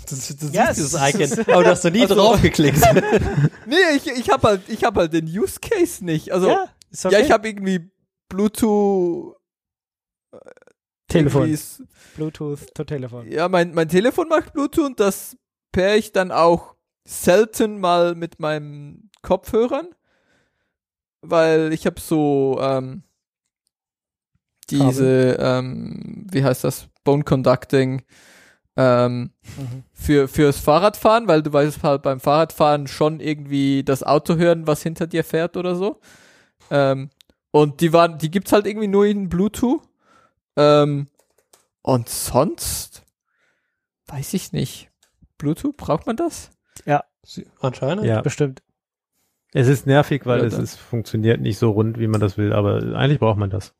[0.08, 2.78] Das, das Ja, siehst dieses es- Icon, aber du hast noch nie Also- draufgeklickt.
[3.66, 6.30] nee, ich, ich habe halt, ich habe halt den Use Case nicht.
[6.32, 7.22] Also, ja, ja, ist okay.
[7.24, 7.90] ich habe irgendwie
[8.28, 9.36] Bluetooth,
[11.08, 11.42] Telefon.
[11.42, 11.82] irgendwie ist-
[12.16, 13.30] Bluetooth to Telefon.
[13.30, 15.36] Ja, mein, mein Telefon macht Bluetooth und das
[15.72, 16.74] pair ich dann auch
[17.04, 19.88] selten mal mit meinen Kopfhörern,
[21.20, 23.02] weil ich habe so ähm,
[24.70, 28.02] diese, ähm, wie heißt das, Bone Conducting
[28.76, 29.84] ähm, Mhm.
[29.92, 34.82] für fürs Fahrradfahren, weil du weißt halt beim Fahrradfahren schon irgendwie das Auto hören, was
[34.82, 36.00] hinter dir fährt oder so.
[36.70, 37.10] Ähm,
[37.50, 39.82] und die waren, die gibt's halt irgendwie nur in Bluetooth.
[40.56, 41.08] Ähm,
[41.82, 43.02] und sonst
[44.06, 44.90] weiß ich nicht.
[45.38, 46.50] Bluetooth, braucht man das?
[47.60, 48.04] Anscheinend.
[48.04, 48.20] Ja.
[48.20, 48.62] Bestimmt.
[49.52, 52.52] Es ist nervig, weil Ja, es ist, funktioniert nicht so rund, wie man das will,
[52.52, 53.72] aber eigentlich braucht man das.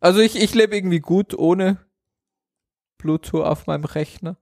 [0.00, 1.78] Also ich, ich lebe irgendwie gut ohne
[2.96, 4.36] Bluetooth auf meinem Rechner.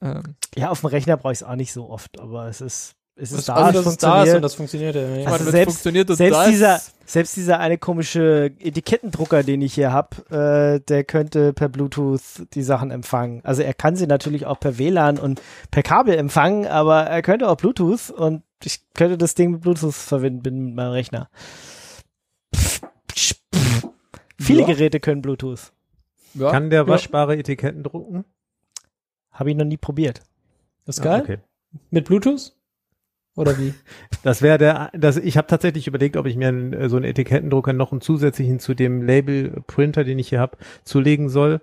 [0.00, 2.96] Ähm, Ja, auf dem Rechner brauche ich es auch nicht so oft, aber es ist,
[3.16, 4.36] es ist Das, da, also, es dass es da ist funktioniert.
[4.36, 5.02] und das funktioniert ja.
[5.32, 9.92] Also wenn's selbst- funktioniert und selbst dieser, selbst dieser eine komische Etikettendrucker, den ich hier
[9.92, 12.20] habe, äh, der könnte per Bluetooth
[12.54, 13.40] die Sachen empfangen.
[13.44, 15.40] Also er kann sie natürlich auch per WLAN und
[15.70, 19.94] per Kabel empfangen, aber er könnte auch Bluetooth und ich könnte das Ding mit Bluetooth
[19.94, 21.28] verbinden mit meinem Rechner.
[22.54, 22.80] Pff,
[23.12, 23.88] pff, pff.
[24.40, 24.66] Viele Ja.
[24.66, 25.72] Geräte können Bluetooth.
[26.34, 26.88] ja, Kann der ja.
[26.88, 28.24] waschbare Etiketten drucken?
[29.30, 30.22] Habe ich noch nie probiert.
[30.84, 31.20] Das ist geil.
[31.20, 31.38] Ah, okay.
[31.90, 32.52] Mit Bluetooth?
[33.36, 33.74] Oder wie?
[34.22, 37.04] Das wäre der, das, ich habe tatsächlich überlegt, ob ich mir einen, äh, so einen
[37.04, 41.60] Etikettendrucker noch einen zusätzlichen zu dem Label-Printer, den ich hier habe, zulegen soll.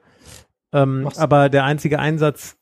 [0.74, 2.55] Ähm, aber der einzige Einsatzfall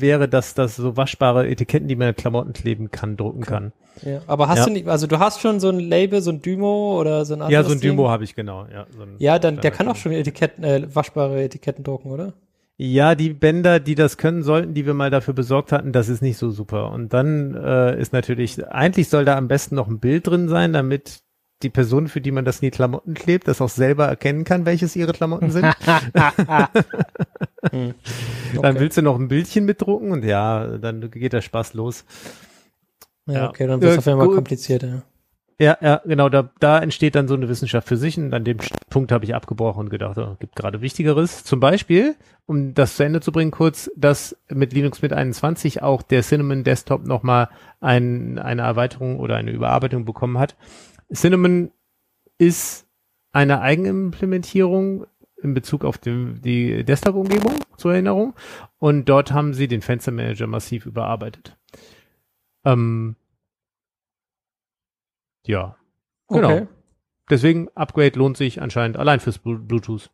[0.00, 3.72] wäre, dass das so waschbare Etiketten, die man an Klamotten kleben kann, drucken kann.
[4.02, 4.20] Ja.
[4.26, 4.64] Aber hast Ja.
[4.66, 7.40] du nicht, also du hast schon so ein Label, so ein Dymo oder so ein
[7.40, 7.80] anderes Ja, so ein?
[7.80, 8.66] Dymo habe ich genau.
[8.70, 12.34] Ja, so ein Ja, dann, der kann auch schon Etiketten, äh, waschbare Etiketten drucken, oder?
[12.78, 16.20] Ja, die Bänder, die das können sollten, die wir mal dafür besorgt hatten, das ist
[16.20, 16.90] nicht so super.
[16.92, 20.74] Und dann äh, ist natürlich, eigentlich soll da am besten noch ein Bild drin sein,
[20.74, 21.20] damit
[21.62, 24.66] die Person, für die man das in die Klamotten klebt, das auch selber erkennen kann,
[24.66, 25.74] welches ihre Klamotten sind.
[27.72, 27.94] Dann
[28.58, 28.78] Okay.
[28.78, 32.04] willst du noch ein Bildchen mitdrucken und ja, dann geht der Spaß los.
[33.26, 33.48] Ja, Ja.
[33.48, 35.02] okay, dann wird es Äh, auf einmal komplizierter.
[35.58, 35.78] Ja.
[35.80, 38.58] Ja, genau, da, da entsteht dann so eine Wissenschaft für sich und an dem
[38.90, 41.44] Punkt habe ich abgebrochen und gedacht, oh, gibt gerade Wichtigeres.
[41.44, 46.02] Zum Beispiel, um das zu Ende zu bringen, kurz, dass mit Linux mit 21 auch
[46.02, 47.48] der Cinnamon Desktop nochmal
[47.80, 50.56] ein, eine Erweiterung oder eine Überarbeitung bekommen hat.
[51.12, 51.70] Cinnamon
[52.36, 52.86] ist
[53.32, 55.06] eine Eigenimplementierung
[55.42, 58.34] in Bezug auf die, die Desktop-Umgebung zur Erinnerung
[58.78, 61.56] und dort haben sie den Fenstermanager massiv überarbeitet.
[62.64, 63.16] Ähm,
[65.46, 65.76] ja,
[66.28, 66.48] Genau.
[66.48, 66.66] Okay.
[67.30, 70.10] Deswegen Upgrade lohnt sich anscheinend allein fürs Blu- Bluetooth.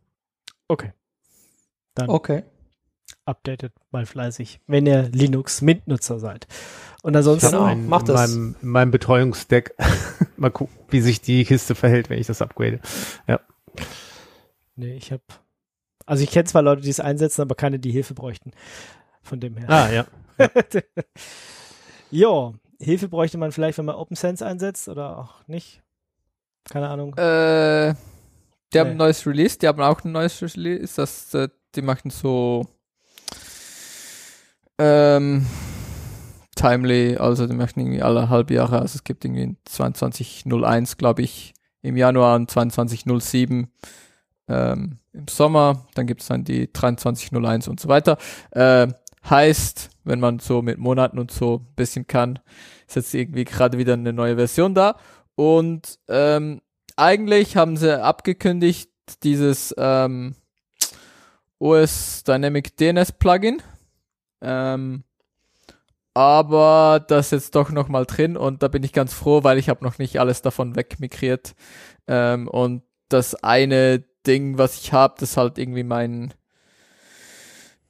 [0.69, 0.93] Okay.
[1.95, 2.45] Dann Okay.
[3.27, 6.47] updatet mal fleißig, wenn ihr Linux Mint-Nutzer seid.
[7.03, 8.31] Und Ich ansonsten habe einen mach in das.
[8.31, 9.75] meinem, in meinem Betreuungsdeck.
[10.37, 12.81] mal gucken, wie sich die Kiste verhält, wenn ich das upgrade.
[14.77, 15.23] Nee, ich habe.
[16.07, 18.53] Also ich kenne zwar Leute, die es einsetzen, aber keine, die Hilfe bräuchten.
[19.23, 19.69] Von dem her.
[19.71, 20.07] Ah, ja.
[22.11, 25.83] jo, Hilfe bräuchte man vielleicht, wenn man OpenSense einsetzt oder auch nicht.
[26.71, 27.15] Keine Ahnung.
[27.17, 27.95] Äh,
[28.73, 28.91] die haben Nee.
[28.93, 32.67] ein neues Release, die haben auch ein neues Release, das, äh, die machen so
[34.79, 35.47] ähm,
[36.57, 41.55] timely, also die machen irgendwie alle halbe Jahre, also es gibt irgendwie 22.01, glaube ich,
[41.83, 43.67] im Januar und 22.07
[44.49, 48.17] ähm, im Sommer, dann gibt es dann die 23.01 und so weiter.
[48.53, 48.89] Äh,
[49.29, 52.39] heißt, wenn man so mit Monaten und so ein bisschen kann,
[52.87, 54.97] ist jetzt irgendwie gerade wieder eine neue Version da.
[55.35, 56.61] Und ähm,
[56.97, 58.91] eigentlich haben sie abgekündigt,
[59.23, 60.35] dieses ähm,
[61.59, 63.63] OS Dynamic DNS Plugin.
[64.41, 65.05] Ähm,
[66.15, 69.57] aber das ist jetzt doch noch mal drin und da bin ich ganz froh, weil
[69.57, 71.55] ich habe noch nicht alles davon wegmigriert.
[72.07, 76.35] Ähm, und das eine Ding, was ich habe, das halt irgendwie mein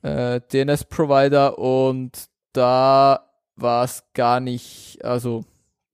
[0.03, 5.45] äh, DNS-Provider und da war es gar nicht, also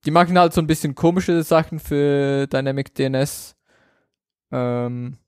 [0.04, 3.56] die machen halt so ein bisschen komische Sachen für Dynamic DNS.
[4.50, 5.18] Ähm,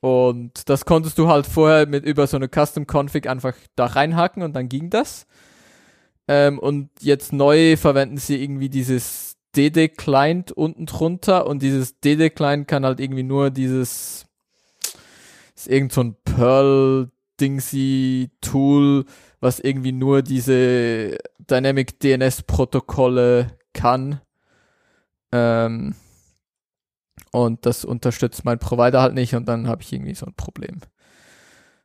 [0.00, 4.42] und das konntest du halt vorher mit über so eine Custom Config einfach da reinhacken
[4.42, 5.26] und dann ging das.
[6.28, 12.30] Ähm, und jetzt neu verwenden sie irgendwie dieses DD Client unten drunter und dieses DD
[12.30, 14.26] Client kann halt irgendwie nur dieses
[15.54, 17.10] ist irgend so ein Perl
[17.42, 19.04] Dingsy Tool,
[19.40, 24.20] was irgendwie nur diese Dynamic DNS Protokolle kann.
[25.32, 25.94] Ähm,
[27.32, 30.80] und das unterstützt mein Provider halt nicht und dann habe ich irgendwie so ein Problem.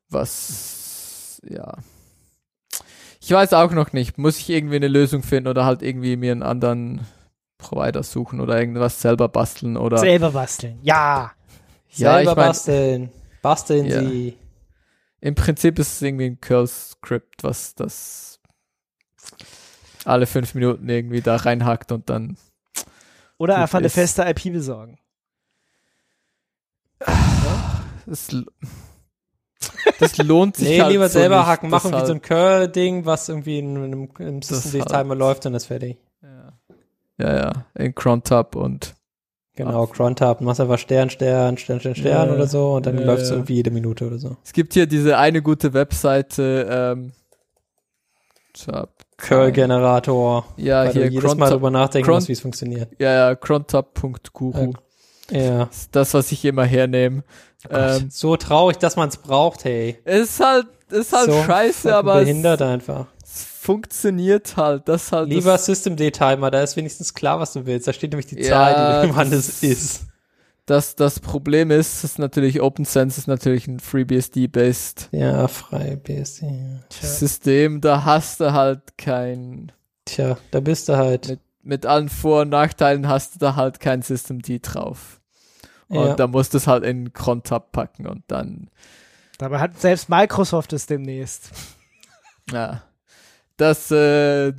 [0.10, 1.74] Was, ja.
[3.20, 4.18] Ich weiß auch noch nicht.
[4.18, 7.02] Muss ich irgendwie eine Lösung finden oder halt irgendwie mir einen anderen
[7.58, 9.98] Provider suchen oder irgendwas selber basteln oder.
[9.98, 10.80] Selber basteln.
[10.82, 11.32] Ja.
[11.92, 13.10] Ja, Selber ich mein, basteln.
[13.42, 14.02] Basteln Ja.
[14.02, 14.38] Sie.
[15.22, 18.40] Im Prinzip ist es irgendwie ein Curl-Skript, was das
[20.06, 22.38] alle fünf Minuten irgendwie da reinhackt und dann.
[23.38, 25.00] Oder einfach eine feste IP besorgen.
[28.06, 28.46] Das, l-
[30.00, 31.48] das lohnt sich Nee, halt lieber so selber nicht.
[31.48, 33.78] hacken, machen wie halt, so ein Curl-Ding, was irgendwie in
[34.20, 35.98] einem System-Timer halt- läuft und ist fertig.
[36.22, 36.54] Ja.
[37.18, 38.96] ja, ja, in Crontab und
[39.58, 43.06] Genau, Crontab, machst einfach Stern, Stern, Stern, Stern, Stern Ja, oder so und dann ja,
[43.06, 44.38] läuft es irgendwie jede Minute oder so.
[44.46, 47.12] es gibt hier diese eine gute Webseite, ähm,
[49.18, 50.46] Curl-Generator.
[50.58, 52.90] Ja, weil du hier jedes Mal Crontab, drüber nachdenken Cron- musst, wie es funktioniert.
[53.00, 54.74] ja, ja, crontab.guru.
[55.32, 55.66] Ja.
[55.66, 57.24] Das ist das, was ich immer hernehme.
[57.70, 59.98] Ähm, so traurig, dass man es braucht, hey.
[60.06, 63.08] ist halt, ist halt so scheiße, aber es, behindert einfach.
[63.68, 64.88] Funktioniert halt.
[64.88, 67.86] Das halt Lieber das, System-D-Timer, da ist wenigstens klar, was du willst.
[67.88, 70.02] Da steht nämlich die Ja, Zahl, die wann das- es ist.
[70.66, 76.46] das, das Problem ist, ist natürlich OpenSense ist natürlich ein FreeBSD-based Ja, frei BSD.
[76.90, 77.82] System.
[77.82, 79.72] Da hast du halt kein,
[80.06, 81.28] Tja, da bist du halt.
[81.28, 85.20] mit, mit allen Vor- und Nachteilen hast du da halt kein Systemd drauf.
[85.90, 86.16] Und Ja.
[86.16, 88.70] da musst du es halt in Crontab packen und dann
[89.40, 91.52] Dabei hat selbst Microsoft es demnächst.
[92.52, 92.82] Ja,
[93.58, 94.54] das äh,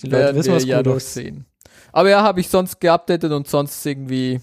[0.00, 1.46] Die Leute wissen, wir was ja noch sehen.
[1.92, 4.40] Aber ja, habe ich sonst geupdatet und sonst irgendwie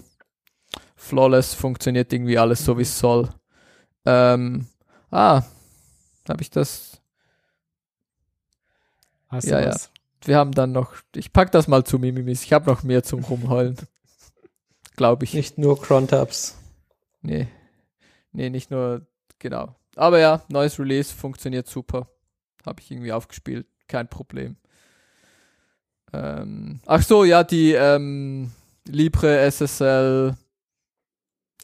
[0.96, 3.28] flawless funktioniert irgendwie alles so wie es soll.
[4.04, 4.66] Ähm,
[5.10, 5.42] ah,
[6.28, 7.00] habe ich das?
[9.28, 9.76] Hast Ja, du ja.
[10.24, 12.44] Wir haben dann noch, ich pack das mal zu Mimimis.
[12.44, 13.76] Ich habe noch mehr zum Rumheulen.
[14.96, 15.34] Glaube ich.
[15.34, 16.56] Nicht nur Crontabs.
[17.22, 17.48] Nee.
[18.32, 19.06] Nee, nicht nur,
[19.38, 19.74] genau.
[19.96, 22.08] Aber ja, neues Release funktioniert super.
[22.64, 23.66] Habe ich irgendwie aufgespielt.
[23.88, 24.56] Kein Problem.
[26.12, 28.52] Ähm, ach so, ja, die ähm,
[28.86, 30.36] Libre SSL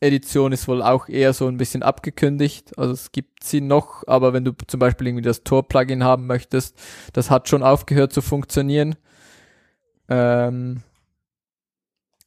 [0.01, 2.77] Edition ist wohl auch eher so ein bisschen abgekündigt.
[2.79, 6.77] Also es gibt sie noch, aber wenn du zum Beispiel irgendwie das Tor-Plugin haben möchtest,
[7.13, 8.97] das hat schon aufgehört zu funktionieren.
[10.09, 10.83] Ähm,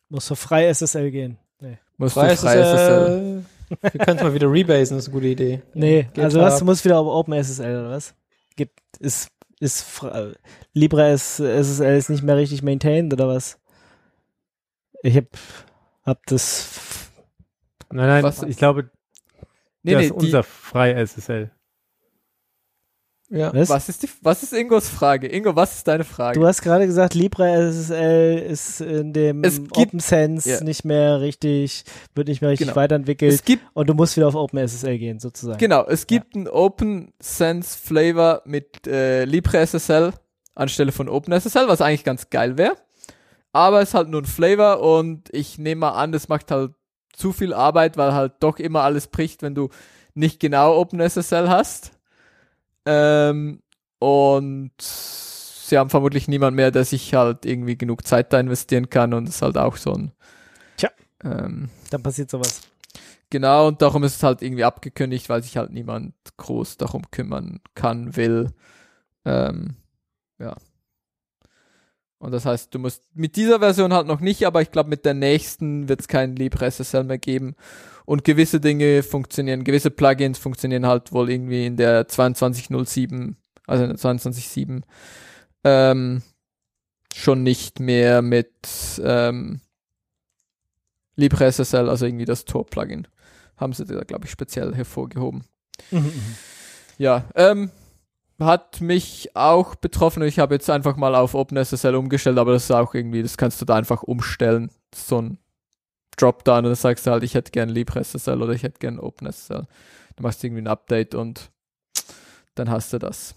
[0.09, 1.38] Muss so frei SSL gehen.
[1.59, 3.43] Nee, musst Frei frei SSL.
[3.69, 5.61] äh, wir können es mal wieder rebasen, das ist eine gute Idee.
[5.74, 6.24] nee GitHub.
[6.24, 8.13] also was, du musst wieder auf OpenSSL oder was?
[8.56, 9.30] Gibt, ist,
[9.60, 10.01] ist,
[10.74, 13.60] Libre S- SSL ist nicht mehr richtig maintained oder was?
[15.01, 15.26] Ich hab,
[16.04, 17.10] hab das,
[17.91, 18.89] Nein, nein, Was- ich glaube,
[19.86, 21.51] Nee, das nee, ist die, unser frei SSL.
[23.36, 23.51] Ja.
[23.53, 23.69] was?
[23.69, 25.27] Was ist die, was ist Ingos Frage?
[25.27, 26.39] Ingo, was ist deine Frage?
[26.39, 30.63] Du hast gerade gesagt, Libre SSL ist in dem Es gibt- OpenSense Ja.
[30.63, 32.75] nicht mehr richtig, wird nicht mehr richtig Genau.
[32.75, 35.57] weiterentwickelt es gibt, und du musst wieder auf OpenSSL gehen, sozusagen.
[35.57, 40.13] genau, es gibt einen Open Sense Flavor mit äh, LibreSSL
[40.55, 42.73] anstelle von OpenSSL, was eigentlich ganz geil wäre.
[43.51, 46.71] Aber es ist halt nur ein Flavor und ich nehme mal an, das macht halt
[47.15, 49.69] zu viel Arbeit, weil halt doch immer alles bricht, wenn du
[50.13, 51.91] nicht genau OpenSSL hast.
[52.86, 53.61] Ähm,
[53.99, 59.13] und sie haben vermutlich niemand mehr, der sich halt irgendwie genug Zeit da investieren kann
[59.13, 60.11] und es ist halt auch so ein
[60.77, 60.89] Tja.
[61.23, 62.61] ähm, Dann passiert sowas.
[63.29, 67.61] Genau, und darum ist es halt irgendwie abgekündigt, weil sich halt niemand groß darum kümmern
[67.73, 68.51] kann, will.
[69.25, 69.75] Ähm,
[70.39, 70.55] ja.
[72.24, 75.03] Und das heißt, du musst mit dieser Version halt noch nicht, aber ich glaube, mit
[75.03, 77.53] der nächsten wird es kein LibreSSL mehr geben.
[78.05, 83.36] Und gewisse Dinge funktionieren, gewisse Plugins funktionieren halt wohl irgendwie in der 2207,
[83.67, 84.84] also in der 22.7,
[85.65, 86.21] ähm,
[87.13, 88.53] schon nicht mehr mit
[89.03, 89.59] ähm,
[91.17, 93.05] LibreSSL, also irgendwie das Tor-Plugin.
[93.57, 95.43] Haben sie da, glaube ich, speziell hervorgehoben.
[95.91, 96.36] Mhm, mhm.
[96.97, 97.69] Ja, ähm,
[98.46, 100.24] hat mich auch betroffen.
[100.24, 103.62] Ich habe jetzt einfach mal auf OpenSSL umgestellt, aber das ist auch irgendwie, das kannst
[103.62, 104.72] du da einfach umstellen.
[104.94, 105.38] So ein
[106.18, 109.66] Dropdown und dann sagst du halt, ich hätte gern LibreSSL oder ich hätte gern OpenSSL.
[110.16, 111.52] Du machst irgendwie ein Update und
[112.56, 113.36] dann hast du das.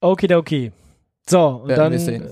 [0.00, 0.72] Okidoki.
[1.28, 2.30] So, und Werden dann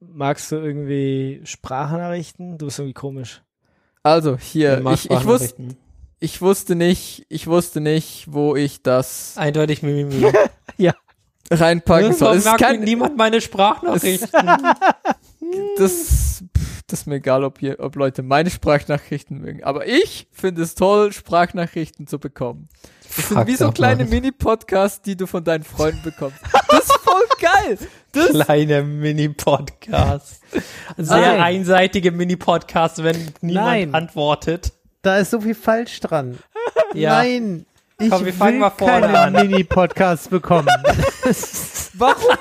[0.00, 2.58] magst du irgendwie Sprachnachrichten?
[2.58, 3.42] Du bist irgendwie komisch.
[4.02, 5.76] Also hier, ich, ich, wusste.
[6.20, 10.32] Ich wusste nicht, ich wusste nicht, wo ich das Eindeutig Mimimi.
[11.50, 12.28] reinpacken soll.
[12.28, 14.28] Warum Es mag kein, niemand meine Sprachnachrichten?
[15.78, 16.42] das,
[16.86, 19.62] das ist mir egal, ob, ihr, ob Leute meine Sprachnachrichten mögen.
[19.64, 22.68] Aber ich finde es toll, Sprachnachrichten zu bekommen.
[23.16, 24.04] Das sind Fuck wie so kleine.
[24.04, 26.38] Mini-Podcasts, die du von deinen Freunden bekommst.
[26.68, 27.78] Das ist voll geil.
[28.12, 30.40] Das, Kleine Mini-Podcast.
[30.96, 31.40] Sehr Nein.
[31.40, 33.94] einseitige Mini-Podcast, wenn niemand Nein.
[33.94, 34.72] antwortet.
[35.06, 36.38] Da ist so viel falsch dran.
[36.94, 37.16] Ja.
[37.16, 37.66] Nein,
[37.98, 39.32] ich Komm, wir fangen will mal vorne keine an.
[39.32, 40.68] Mini-Podcasts bekommen.
[41.94, 42.36] warum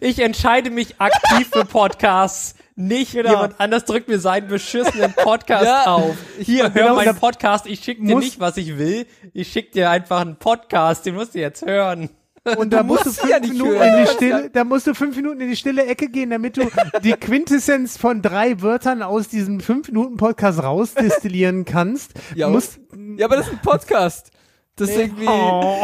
[0.00, 2.54] Ich entscheide mich aktiv für Podcasts.
[2.74, 6.16] Nicht jemand anders drückt mir seinen beschissenen Podcast Ja, auf.
[6.38, 7.66] Hier, hör genau, meinen Podcast.
[7.66, 9.06] Ich schick dir nicht, was ich will.
[9.32, 11.06] Ich schick dir einfach einen Podcast.
[11.06, 12.10] Den musst du jetzt hören.
[12.58, 13.98] Und da musst du fünf ja Minuten hören.
[13.98, 16.68] in die Stille, da musst du fünf Minuten in die stille Ecke gehen, damit du
[17.02, 22.12] die Quintessenz von drei Wörtern aus diesem fünf Minuten Podcast rausdestillieren kannst.
[22.34, 22.78] Ja, musst,
[23.16, 24.30] Ja, aber das ist ein Podcast.
[24.76, 25.26] Das ist irgendwie.
[25.26, 25.82] Oh,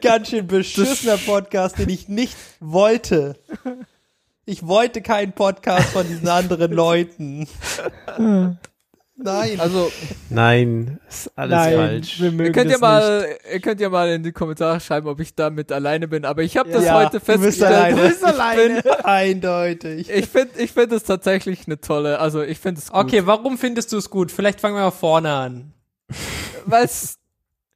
[0.00, 3.36] ganz schön beschissener Podcast, den ich nicht wollte.
[4.44, 7.48] Ich wollte keinen Podcast von diesen anderen Leuten.
[9.20, 9.58] Nein.
[9.58, 9.90] Also,
[10.30, 12.20] Nein, ist alles Nein, falsch.
[12.20, 15.18] wir mögen ihr könnt ja mal, ihr könnt ja mal in die Kommentare schreiben, ob
[15.18, 16.24] ich damit alleine bin.
[16.24, 17.72] Aber ich habe das Ja, heute du bist festgestellt.
[17.74, 17.96] alleine.
[17.96, 19.04] Du bist Ich alleine.
[19.04, 20.08] Eindeutig.
[20.10, 22.20] Ich finde, ich finde es tatsächlich eine tolle.
[22.20, 23.04] Also ich finde es gut.
[23.04, 24.30] Okay, warum findest du es gut?
[24.30, 25.72] Vielleicht fangen wir mal vorne an.
[26.64, 27.18] weil es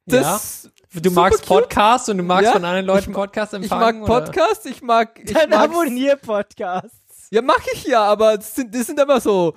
[0.05, 0.69] das.
[0.93, 1.45] Du super magst.
[1.47, 4.01] Podcasts und du magst Ja, von anderen Leuten ich- Podcasts Ich empfangen?
[4.01, 5.19] mag Podcasts, ich mag.
[5.23, 7.27] Ich Dann abonnier Podcasts.
[7.31, 9.55] Ja, mach ich ja, aber das sind, das sind immer so,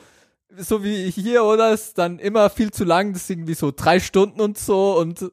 [0.59, 1.71] so wie hier, oder?
[1.73, 5.23] Ist dann immer viel zu lang, das ist irgendwie so drei Stunden und so und
[5.23, 5.29] äh,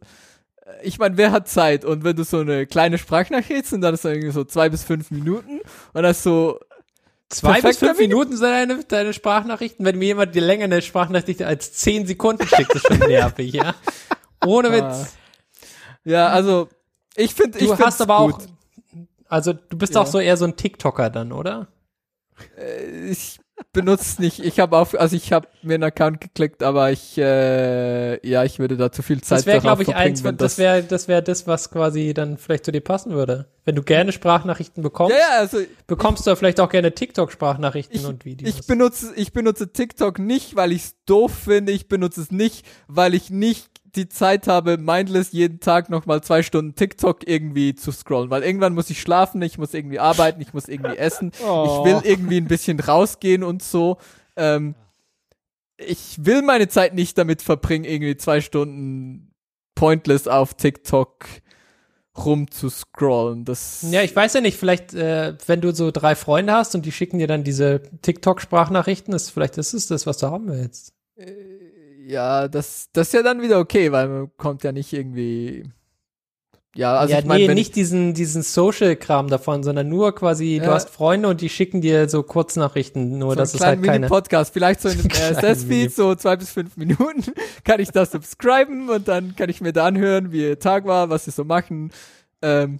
[0.84, 1.86] ich meine, wer hat Zeit?
[1.86, 4.84] Und wenn du so eine kleine Sprachnachricht sind, dann ist das irgendwie so zwei bis
[4.84, 5.62] fünf Minuten
[5.94, 6.60] und das so,
[7.30, 9.84] Zwei bis fünf Minuten sind deine, deine Sprachnachrichten.
[9.84, 13.74] Wenn mir jemand die länger eine Sprachnachricht als zehn Sekunden schickt, ist schon nervig, ja?
[14.46, 14.72] Ohne Ah.
[15.00, 15.14] Witz.
[16.04, 16.70] ja, also,
[17.16, 18.36] ich finde, ich hast aber gut.
[18.36, 18.42] auch,
[19.28, 20.02] also du bist Ja.
[20.02, 21.70] auch so eher so ein TikToker dann, oder?
[22.56, 23.40] Äh, ich
[23.72, 28.26] benutze nicht, ich habe auch, also ich habe mir einen Account geklickt, aber ich, äh,
[28.28, 30.58] ja, ich würde da zu viel Zeit Das wäre, darauf ich, verbringen, eins, wenn das
[30.58, 33.48] wäre das, wär das, was quasi dann vielleicht zu dir passen würde.
[33.66, 38.06] Wenn du gerne Sprachnachrichten bekommst, Ja, ja, also bekommst du vielleicht auch gerne TikTok-Sprachnachrichten ich,
[38.06, 38.54] und Videos.
[38.54, 41.72] ich benutze, ich benutze TikTok nicht, weil ich es doof finde.
[41.72, 46.44] Ich benutze es nicht, weil ich nicht die Zeit habe, mindless jeden Tag nochmal zwei
[46.44, 48.30] Stunden TikTok irgendwie zu scrollen.
[48.30, 51.32] Weil irgendwann muss ich schlafen, ich muss irgendwie arbeiten, ich muss irgendwie essen.
[51.46, 51.84] Oh.
[51.86, 53.98] Ich will irgendwie ein bisschen rausgehen und so.
[54.36, 54.76] Ähm,
[55.78, 59.34] ich will meine Zeit nicht damit verbringen, irgendwie zwei Stunden
[59.76, 61.26] pointless auf TikTok
[62.18, 63.46] rumzuscrollen.
[63.46, 66.86] Das Ja, ich weiß ja nicht, vielleicht, äh, wenn du so drei Freunde hast und
[66.86, 70.94] die schicken dir dann diese TikTok-Sprachnachrichten, ist vielleicht ist es das, was du haben willst.
[72.06, 75.64] Ja, das, das ist ja dann wieder okay, weil man kommt ja nicht irgendwie.
[76.76, 80.66] Ja, also ja, ich meine, nee, nicht diesen, diesen Social-Kram davon, sondern nur quasi, du
[80.66, 80.74] Ja.
[80.74, 84.00] hast Freunde und die schicken dir so Kurznachrichten, nur so einen es halt keine.
[84.00, 87.24] Mini-Podcast, vielleicht so in einem RSS-Feed, so zwei bis fünf Minuten,
[87.64, 91.12] kann ich das subscriben und dann kann ich mir da anhören, wie ihr Tag war,
[91.12, 91.92] was sie so machen.
[92.42, 92.80] Ähm,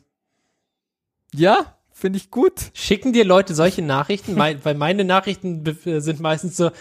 [1.36, 2.72] ja, finde ich gut.
[2.74, 4.34] Schicken dir Leute solche Nachrichten?
[4.34, 6.72] Mein, weil meine Nachrichten äh, sind meistens so,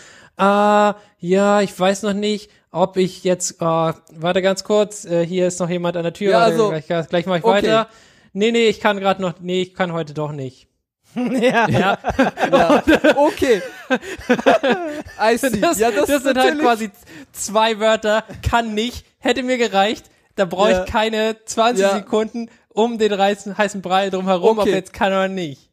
[0.42, 5.46] ah, ja, ich weiß noch nicht, ob ich jetzt, ah, warte ganz kurz, äh, hier
[5.46, 7.54] ist noch jemand an der Tür, Ja, warte, also- gleich, gleich mach ich okay.
[7.54, 7.88] weiter.
[8.32, 10.68] Nee, nee, ich kann gerade noch, nee, ich kann heute doch nicht.
[11.14, 11.68] ja.
[11.68, 11.98] Ja,
[12.50, 12.82] Ja,
[13.16, 13.60] okay.
[15.20, 15.60] I see.
[15.60, 16.90] das, ja, das, das, ist sind halt natürlich- quasi
[17.32, 20.06] zwei Wörter, kann nicht, hätte mir gereicht,
[20.36, 20.84] da brauche Ja.
[20.84, 21.94] ich keine 20 Ja.
[21.96, 24.70] Sekunden um den heißen, heißen Brei drumherum, ob Okay.
[24.70, 25.68] er jetzt kann oder nicht.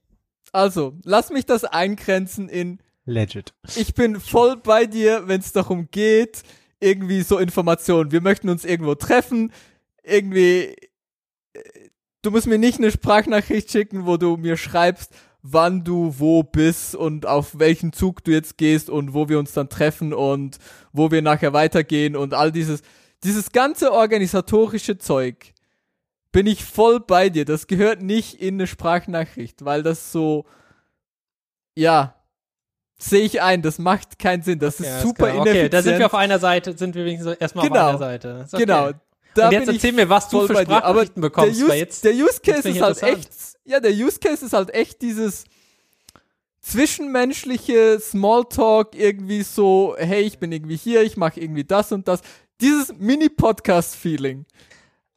[0.51, 2.79] Also, lass mich das eingrenzen in
[3.09, 3.53] Legit.
[3.75, 6.43] ich bin voll bei dir, wenn es darum geht,
[6.79, 8.11] irgendwie so Informationen.
[8.11, 9.51] Wir möchten uns irgendwo treffen,
[10.03, 10.75] irgendwie.
[11.53, 11.89] äh,
[12.21, 16.93] Du musst mir nicht eine Sprachnachricht schicken, wo du mir schreibst, wann du wo bist
[16.93, 20.57] und auf welchen Zug du jetzt gehst und wo wir uns dann treffen und
[20.91, 22.81] wo wir nachher weitergehen und all dieses,
[23.23, 25.53] dieses ganze organisatorische Zeug.
[26.33, 27.45] Bin ich voll bei dir.
[27.45, 30.45] Das gehört nicht in eine Sprachnachricht, weil das so,
[31.73, 32.18] ja,
[33.01, 34.59] sehe ich ein, das macht keinen Sinn.
[34.59, 35.35] Das Ja, ist super klar.
[35.35, 35.57] ineffizient.
[35.65, 37.79] Okay, da sind wir auf einer Seite, sind wir wenigstens erstmal Genau.
[37.81, 38.41] auf einer Seite.
[38.45, 38.65] Ist okay.
[38.65, 38.91] Genau.
[39.35, 42.13] da Und jetzt erzähl mir, was du für Sprachnachrichten der bekommst, Use, weil jetzt- der
[42.13, 43.29] Use Case ist halt echt,
[43.63, 45.45] ja, der Use Case ist halt echt dieses
[46.61, 52.21] zwischenmenschliche Smalltalk irgendwie so, hey, ich bin irgendwie hier, ich mache irgendwie das und das.
[52.61, 54.45] Dieses Mini-Podcast-Feeling.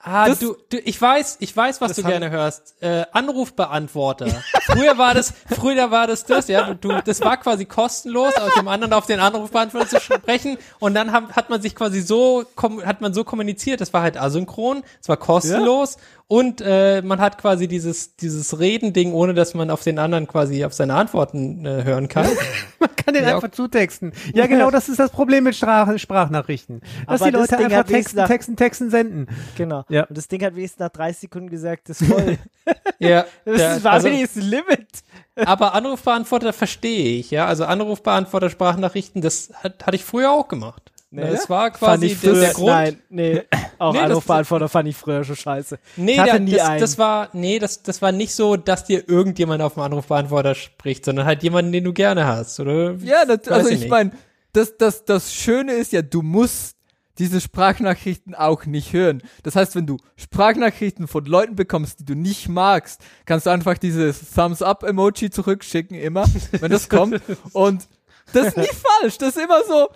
[0.05, 2.75] Ah, Das- du, du, ich weiß, ich weiß, was du haben- gerne hörst.
[2.83, 4.27] Äh, Anrufbeantworter.
[4.63, 6.75] früher war das, früher war das das, ja.
[6.75, 10.59] Du, das war quasi kostenlos, aus dem anderen auf den Anrufbeantworter zu sprechen.
[10.81, 12.45] Und dann hat, hat man sich quasi so,
[12.85, 13.81] hat man so kommuniziert.
[13.81, 15.99] Das war halt asynchron, es war kostenlos
[16.33, 20.65] und äh, man hat quasi dieses, dieses Redending, ohne dass man auf den anderen quasi
[20.65, 22.27] auf seine Antworten äh, hören kann.
[22.81, 23.35] Man kann den Ja.
[23.35, 24.13] einfach zutexten.
[24.33, 26.81] Ja, genau, das ist das Problem mit Sprach Sprachnachrichten.
[27.07, 29.27] Dass Aber die das Leute Ding einfach texten, nach- texten, texten, senden.
[29.59, 29.85] Genau.
[29.91, 30.05] Ja.
[30.05, 32.39] Und das Ding hat wenigstens nach 30 Sekunden gesagt, das ist voll.
[32.99, 34.89] ja, Das der- war also- wenigstens ein Limit.
[35.37, 37.47] Aber Anrufbeantworter verstehe ich, ja.
[37.47, 40.92] Also Anrufbeantworter, Sprachnachrichten, das hat, hatte ich früher auch gemacht.
[41.15, 41.31] Nee.
[41.31, 42.67] das war Fand quasi der, früher, der Grund.
[42.69, 43.43] nein, nee,
[43.79, 45.79] auch Nee, Anrufbeantworter fand ich früher schon scheiße.
[45.97, 46.81] Nee, ich hatte da, nie das, einen.
[46.81, 51.05] das war, nee, das, das war nicht so, dass dir irgendjemand auf dem Anrufbeantworter spricht,
[51.05, 52.95] sondern halt jemanden, den du gerne hast, oder?
[53.03, 54.13] Ja, das, also ich ich meine,
[54.55, 56.77] das, das, das Schöne ist ja, du musst
[57.19, 59.23] diese Sprachnachrichten auch nicht hören.
[59.43, 63.77] Das heißt, wenn du Sprachnachrichten von Leuten bekommst, die du nicht magst, kannst du einfach
[63.77, 67.21] dieses Thumbs-up-Emoji zurückschicken, immer, wenn das kommt.
[67.53, 67.87] Und
[68.33, 69.19] das ist nie falsch.
[69.19, 69.91] Das ist immer so,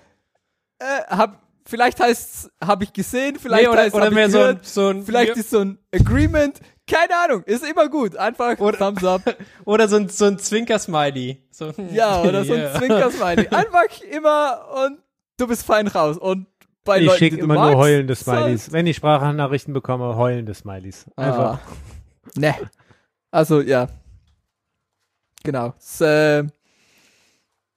[0.78, 4.60] äh, hab, vielleicht heißt's, habe ich gesehen, vielleicht Nee, oder, heißt, oder mehr so ein,
[4.62, 8.16] so ein, vielleicht ist so ein Agreement, keine Ahnung, ist immer gut.
[8.16, 9.22] Einfach Thumbs up.
[9.64, 11.42] oder so ein, so ein Zwinker-Smiley.
[11.50, 12.78] So, Ja, oder so ein Yeah.
[12.78, 13.48] Zwinker-Smiley.
[13.50, 14.98] Einfach immer und
[15.36, 16.16] du bist fein raus.
[16.16, 16.46] Und
[16.84, 18.70] bei Ich Leuten, schicke immer magst, nur heulende Smileys.
[18.70, 21.06] Wenn ich Sprachnachrichten bekomme, heulende Smileys.
[21.16, 21.58] Einfach.
[21.58, 21.60] Ah.
[22.36, 22.54] Ne.
[23.32, 23.88] Also, ja.
[25.42, 25.74] Genau.
[25.78, 26.44] S, äh,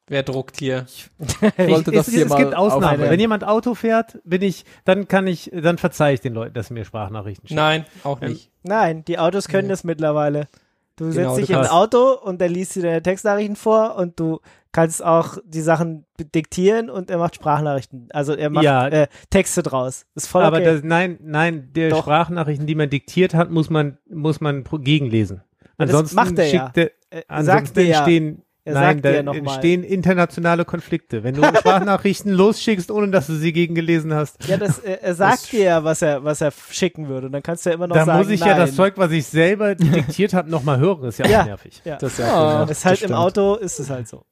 [0.10, 0.86] Wer druckt hier?
[0.88, 1.10] ich
[1.58, 2.86] wollte ich, das es, hier es mal gibt Ausnahmen.
[2.86, 3.12] aufnehmen.
[3.12, 6.68] Wenn jemand Auto fährt, bin ich, dann kann ich, dann verzeih ich den Leuten, dass
[6.68, 7.56] sie mir Sprachnachrichten schicken.
[7.60, 8.52] Nein, auch Ähm, nicht.
[8.64, 10.48] Nein, die Autos können das mittlerweile.
[10.96, 14.40] Du Genau, setzt dich ins Auto und der liest dir deine Textnachrichten vor und du
[14.74, 18.10] kannst auch die Sachen diktieren und er macht Sprachnachrichten.
[18.12, 18.88] Also er macht Ja.
[18.90, 20.06] äh, Texte draus.
[20.16, 20.66] Ist voll Aber okay.
[20.66, 22.02] das, nein, nein, der Doch.
[22.02, 25.42] Sprachnachrichten, die man diktiert hat, muss man, muss man gegenlesen.
[25.78, 26.66] das Ansonsten macht er ja.
[26.66, 29.84] schickt er, er sagt ansonsten dir ja, entstehen, er nein, sagt da dir ja entstehen
[29.84, 31.24] internationale Konflikte.
[31.24, 35.52] Wenn du Sprachnachrichten losschickst, ohne dass du sie gegengelesen hast, ja, das, er, er sagt
[35.52, 37.28] dir ja, was er, was er schicken würde.
[37.28, 38.50] Und dann kannst du ja immer noch da sagen, muss ich nein.
[38.50, 41.02] ja das Zeug, was ich selber diktiert habe, nochmal hören.
[41.02, 41.42] Das ist ja, Ja.
[41.42, 41.82] auch nervig.
[41.86, 41.98] Ja.
[41.98, 42.64] Das ist Ah.
[42.64, 43.16] ja ist halt das im.
[43.16, 44.24] Auto, ist es halt so.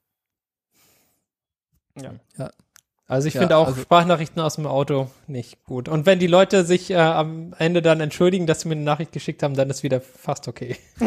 [3.10, 5.88] Also ich Ja, finde auch also- Sprachnachrichten aus dem Auto nicht gut.
[5.88, 9.12] Und wenn die Leute sich äh, am Ende dann entschuldigen, dass sie mir eine Nachricht
[9.12, 10.76] geschickt haben, dann ist wieder fast okay.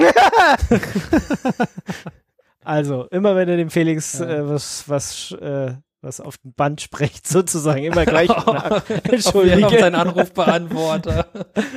[2.63, 7.27] Also, immer wenn er dem Felix äh, was, was, äh, was auf dem Band spricht,
[7.27, 8.71] sozusagen, immer gleich nach.
[8.71, 9.67] auf, Entschuldige.
[9.67, 11.27] auf seinen Anrufbeantworter,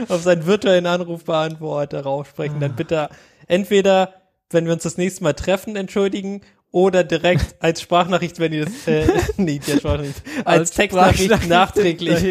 [0.09, 3.09] auf seinen virtuellen Anrufbeantworter raufsprechen, dann bitte
[3.47, 4.15] entweder,
[4.51, 8.89] wenn wir uns das nächste Mal treffen, entschuldigen oder direkt als Sprachnachricht, wenn ihr das,
[8.89, 9.07] äh,
[9.37, 12.23] nee, die Sprachnachricht, als, Textnachricht Sprachnachricht nachträglich.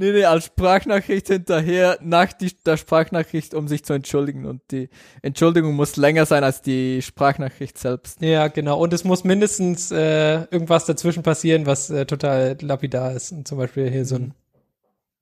[0.00, 4.46] Nee, nee, als Sprachnachricht hinterher, nach die, der Sprachnachricht, um sich zu entschuldigen.
[4.46, 4.90] Und die
[5.22, 8.22] Entschuldigung muss länger sein als die Sprachnachricht selbst.
[8.22, 8.80] Ja, genau.
[8.80, 13.32] Und es muss mindestens äh, irgendwas dazwischen passieren, was äh, total lapidar ist.
[13.32, 14.34] Und zum Beispiel hier so ein,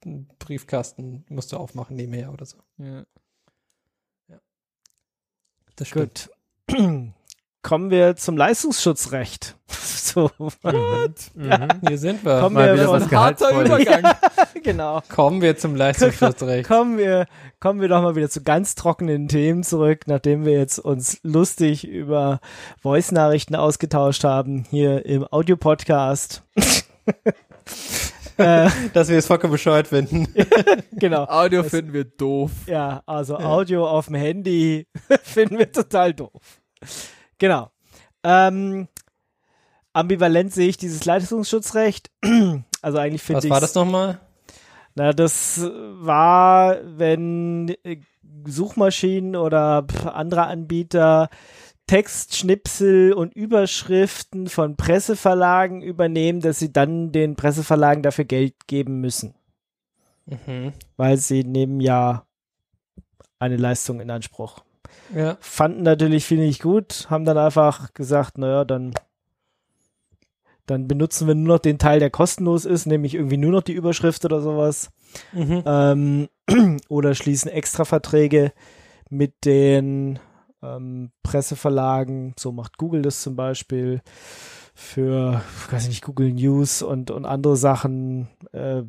[0.05, 2.59] ein Briefkasten musst du aufmachen nebenher oder so.
[2.77, 3.07] Ja.
[5.77, 6.29] Das stimmt.
[6.69, 7.15] Gut.
[7.67, 9.57] Kommen wir zum Leistungsschutzrecht.
[9.69, 11.69] so, Mhm.
[11.89, 12.39] Hier sind wir.
[12.41, 13.51] Kommen Mal wir wieder was Harter.
[13.61, 14.15] Übergang.
[14.63, 15.03] genau.
[15.13, 16.69] Kommen wir zum Leistungsschutzrecht.
[16.69, 17.27] Kommen wir,
[17.59, 21.85] kommen wir doch mal wieder zu ganz trockenen Themen zurück, nachdem wir jetzt uns lustig
[21.89, 22.39] über
[22.83, 26.45] Voice-Nachrichten ausgetauscht haben, hier im Audio-Podcast.
[28.37, 30.29] äh, Dass wir es vollkommen bescheuert finden.
[30.93, 31.25] genau.
[31.25, 32.53] Audio Das- finden wir doof.
[32.69, 34.87] Ja, also Audio auf dem Handy
[35.25, 36.31] finden wir total doof.
[37.39, 37.71] Genau.
[38.23, 38.89] Ähm,
[39.93, 42.11] ambivalent sehe ich dieses Leistungsschutzrecht.
[42.83, 44.21] Also eigentlich finde Was ich war das nochmal?
[44.95, 47.97] Na, das war, wenn äh,
[48.47, 51.29] Suchmaschinen oder andere Anbieter
[51.89, 59.35] Textschnipsel und Überschriften von Presseverlagen übernehmen, dass sie dann den Presseverlagen dafür Geld geben müssen,
[60.27, 60.73] Mhm.
[60.97, 62.25] weil sie nehmen ja
[63.41, 64.63] eine Leistung in Anspruch.
[65.15, 65.37] Ja.
[65.41, 68.95] Fanden natürlich viele nicht gut, haben dann einfach gesagt, naja, dann
[70.67, 73.73] dann benutzen wir nur noch den Teil, der kostenlos ist, nämlich irgendwie nur noch die
[73.73, 74.91] Überschrift oder sowas.
[75.33, 75.63] Mhm.
[75.65, 76.29] Ähm,
[76.89, 78.53] oder schließen Extraverträge
[79.09, 80.19] mit den
[80.63, 82.35] ähm, Presseverlagen.
[82.37, 84.01] So macht Google das zum Beispiel.
[84.75, 85.41] für,
[85.71, 88.83] weiß ich nicht, Google News und, und andere Sachen äh,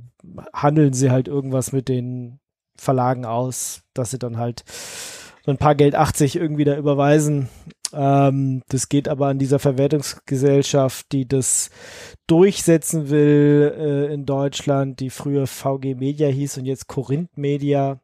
[0.53, 2.39] handeln sie halt irgendwas mit den
[2.75, 4.65] Verlagen aus, dass sie dann halt
[5.47, 7.47] so ein paar Geld 80 irgendwie da überweisen.
[7.93, 11.69] Ähm, das geht aber an dieser Verwertungsgesellschaft, die das
[12.27, 18.01] durchsetzen will äh, in Deutschland, die früher VG Media hieß und jetzt Korinth Media.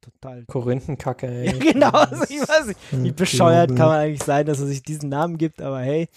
[0.00, 1.46] Total Korinthenkacke, ey.
[1.48, 1.90] ja, genau.
[1.90, 5.36] Also ich weiß nicht, wie bescheuert kann man eigentlich sein, dass er sich diesen Namen
[5.36, 6.08] gibt, aber hey.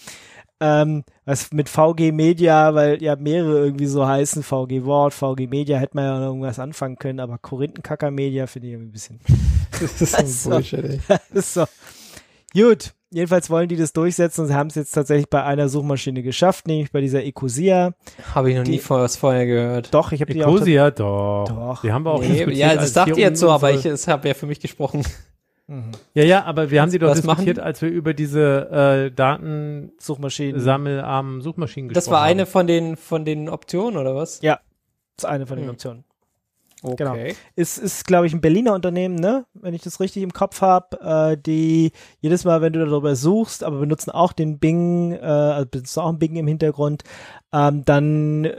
[0.66, 5.78] Ähm, was mit VG Media, weil ja mehrere irgendwie so heißen, VG Wort, VG Media,
[5.78, 9.20] hätte man ja noch irgendwas anfangen können, aber Korinthenkacker Media finde ich irgendwie ein bisschen.
[9.82, 11.00] Das ist Also, so Bullshit, ey.
[11.08, 11.66] das ist so.
[12.54, 12.94] Gut.
[13.12, 16.66] Jedenfalls wollen die das durchsetzen und sie haben es jetzt tatsächlich bei einer Suchmaschine geschafft,
[16.68, 17.94] nämlich bei dieser Ecosia.
[18.34, 19.94] Habe ich noch Die- nie vor, was vorher gehört.
[19.94, 20.56] Doch, ich habe die auch.
[20.56, 21.46] Ecosia, doch.
[21.48, 21.82] Doch.
[21.82, 24.28] Die haben wir auch Nee, ja, das dachte ich jetzt so, aber ich, es habe
[24.30, 25.04] ja für mich gesprochen.
[25.68, 25.92] Mhm.
[26.14, 27.62] Ja, ja, aber wir haben die doch Was machen diskutiert, die?
[27.62, 28.70] als wir über diese
[29.10, 31.42] äh, Datensammelarmen Suchmaschinen.
[31.42, 32.50] Suchmaschinen gesprochen Das war eine haben.
[32.52, 34.42] von den, von den Optionen, oder was?
[34.42, 34.60] Ja.
[35.16, 35.72] Das ist eine von den Hm.
[35.74, 36.04] Optionen.
[36.86, 36.96] Okay.
[36.98, 37.16] Genau.
[37.56, 39.46] Ist, ist glaube ich, ein Berliner Unternehmen, ne?
[39.54, 43.64] Wenn ich das richtig im Kopf habe, äh, die jedes Mal, wenn du darüber suchst,
[43.64, 47.04] aber benutzen auch den Bing, äh, also benutzen auch einen Bing im Hintergrund,
[47.54, 48.54] ähm, dann äh,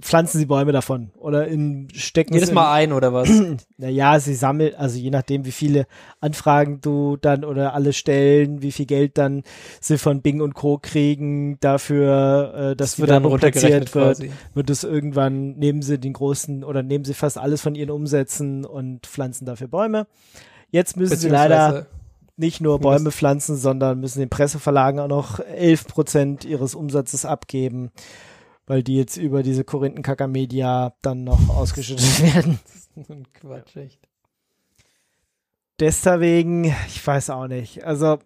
[0.00, 3.28] pflanzen sie Bäume davon oder in stecken Jedes es Mal ein, oder was?
[3.78, 5.86] naja, sie sammeln, also je nachdem, wie viele
[6.20, 9.42] Anfragen du dann oder alle stellen, wie viel Geld dann
[9.80, 10.78] sie von Bing und Co.
[10.78, 14.30] kriegen dafür, äh, dass Das wird dann runtergerechnet wird quasi.
[14.54, 18.64] wird es irgendwann, nehmen sie den großen oder nehmen sie fast alles von ihren Umsätzen
[18.64, 20.06] und pflanzen dafür Bäume.
[20.70, 21.86] Jetzt müssen sie leider
[22.38, 27.90] nicht nur Bäume pflanzen, sondern müssen den Presseverlagen auch noch 11 Prozent ihres Umsatzes abgeben,
[28.68, 32.60] weil die jetzt über diese Korinthenkacker Media dann noch ausgeschüttet werden.
[32.94, 34.08] So ein Quatsch, echt.
[35.80, 37.84] Deswegen, ich weiß auch nicht.
[37.84, 38.18] Also,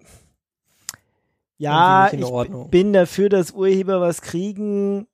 [1.58, 2.70] ja, ich Ordnung.
[2.70, 5.06] bin dafür, dass Urheber was kriegen.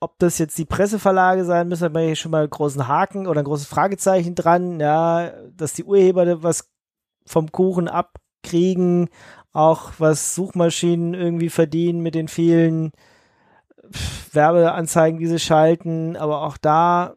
[0.00, 3.26] Ob das jetzt die Presseverlage sein müssen, da bin ich schon mal einen großen Haken
[3.26, 4.78] oder ein großes Fragezeichen dran.
[4.78, 6.70] Ja, dass die Urheber was
[7.26, 9.08] vom Kuchen abkriegen,
[9.52, 12.92] auch was Suchmaschinen irgendwie verdienen mit den vielen
[14.32, 16.16] Werbeanzeigen, die sie schalten.
[16.16, 17.14] Aber auch da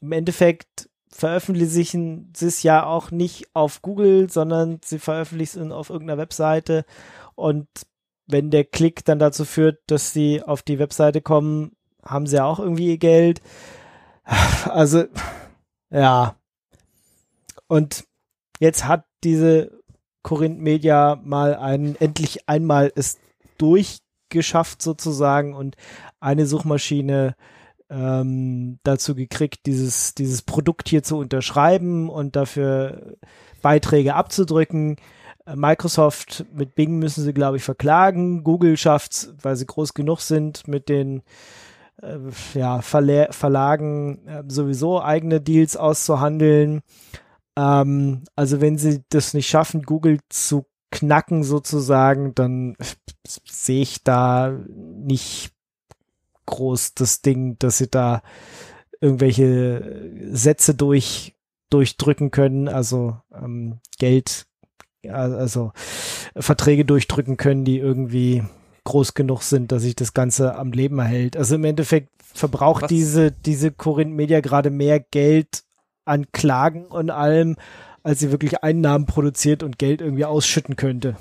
[0.00, 5.90] im Endeffekt veröffentlichen sie es ja auch nicht auf Google, sondern sie veröffentlichen es auf
[5.90, 6.84] irgendeiner Webseite.
[7.34, 7.66] Und
[8.26, 11.72] wenn der Klick dann dazu führt, dass sie auf die Webseite kommen,
[12.04, 13.40] haben sie ja auch irgendwie ihr Geld.
[14.66, 15.04] Also,
[15.90, 16.36] ja.
[17.66, 18.04] Und
[18.60, 19.72] jetzt hat diese
[20.22, 23.18] Korinth Media mal einen, endlich einmal es
[24.28, 25.76] durchgeschafft sozusagen und
[26.20, 27.34] eine Suchmaschine
[27.90, 33.16] ähm, dazu gekriegt, dieses, dieses Produkt hier zu unterschreiben und dafür
[33.62, 34.96] Beiträge abzudrücken.
[35.46, 38.44] Äh, Microsoft mit Bing müssen sie, glaube ich, verklagen.
[38.44, 41.22] Google schafft's, weil sie groß genug sind, mit den
[42.02, 42.18] äh,
[42.54, 46.82] ja, Verla Verlagen äh, sowieso eigene Deals auszuhandeln.
[47.56, 52.76] Ähm, also wenn sie das nicht schaffen, Google zu knacken sozusagen, dann
[53.26, 55.52] sehe ich da nicht
[56.46, 58.22] groß das Ding, dass sie da
[59.00, 61.34] irgendwelche Sätze durch
[61.70, 64.46] durchdrücken können, also ähm, Geld,
[65.06, 65.72] also
[66.34, 68.42] Verträge durchdrücken können, die irgendwie
[68.84, 71.36] groß genug sind, dass sich das Ganze am Leben erhält.
[71.36, 75.64] Also im Endeffekt verbraucht Was- diese diese Corinth Media gerade mehr Geld
[76.06, 77.56] an Klagen und allem,
[78.02, 81.16] als sie wirklich Einnahmen produziert und Geld irgendwie ausschütten könnte.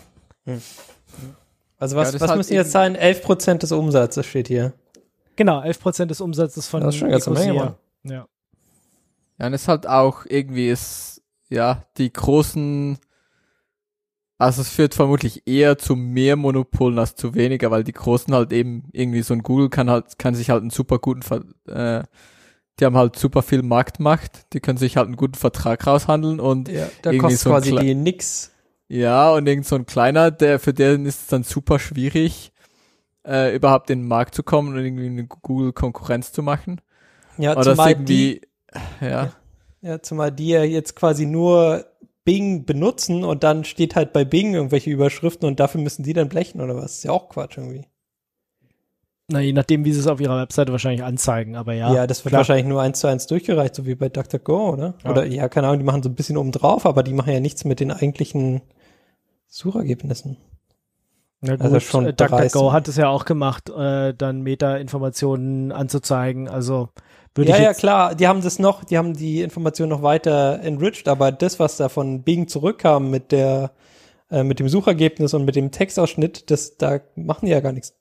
[0.45, 2.95] Also Ja, was, das was müssen jetzt sein?
[2.95, 4.73] 11% des Umsatzes steht hier.
[5.35, 7.53] Genau, 11% des Umsatzes von Das ist schon eine ganze Menge.
[7.53, 7.75] Mann.
[8.03, 8.27] Ja.
[9.39, 12.97] Ja, und es ist halt auch irgendwie ist, ja, die großen,
[14.39, 18.51] also es führt vermutlich eher zu mehr Monopolen als zu weniger, weil die großen halt
[18.51, 22.03] eben irgendwie so ein Google kann halt, kann sich halt einen super guten, Ver äh,
[22.79, 26.69] die haben halt super viel Marktmacht, die können sich halt einen guten Vertrag raushandeln und
[26.69, 28.51] Ja, da Irgendwie kostet so quasi Kle- die nix.
[28.87, 32.51] ja, und irgend so ein kleiner, der, für den ist es dann super schwierig,
[33.25, 36.81] äh, überhaupt in den Markt zu kommen und irgendwie eine Google-Konkurrenz zu machen.
[37.37, 38.41] Ja, Oder zumal irgendwie,
[39.01, 39.33] die, ja.
[39.81, 41.85] ja, zumal die ja jetzt quasi nur
[42.23, 46.29] Bing benutzen und dann steht halt bei Bing irgendwelche Überschriften und dafür müssen die dann
[46.29, 46.93] blechen oder was?
[46.97, 47.85] Ist ja auch Quatsch irgendwie.
[49.29, 51.93] Na, je nachdem, wie sie es auf ihrer Webseite wahrscheinlich anzeigen, aber ja.
[51.93, 52.39] Ja, das wird klar.
[52.39, 54.93] wahrscheinlich nur eins zu eins durchgereicht, so wie bei DuckDuckGo, oder?
[55.03, 55.11] Ja.
[55.11, 57.41] Oder ja, keine Ahnung, die machen so ein bisschen oben drauf, aber die machen ja
[57.41, 58.61] nichts mit den eigentlichen
[59.47, 60.37] Suchergebnissen.
[61.41, 66.47] Na gut, Also schon äh, DuckDuckGo hat es ja auch gemacht, äh, dann Meta-Informationen anzuzeigen.
[66.47, 66.87] Also
[67.35, 70.03] würde Ja, ich ja, jetzt, klar, die haben das noch, die haben die Information noch
[70.03, 73.71] weiter enriched, aber das, was da von Bing zurückkam mit der,
[74.31, 77.93] äh, mit dem Suchergebnis und mit dem Textausschnitt, das, da machen die ja gar nichts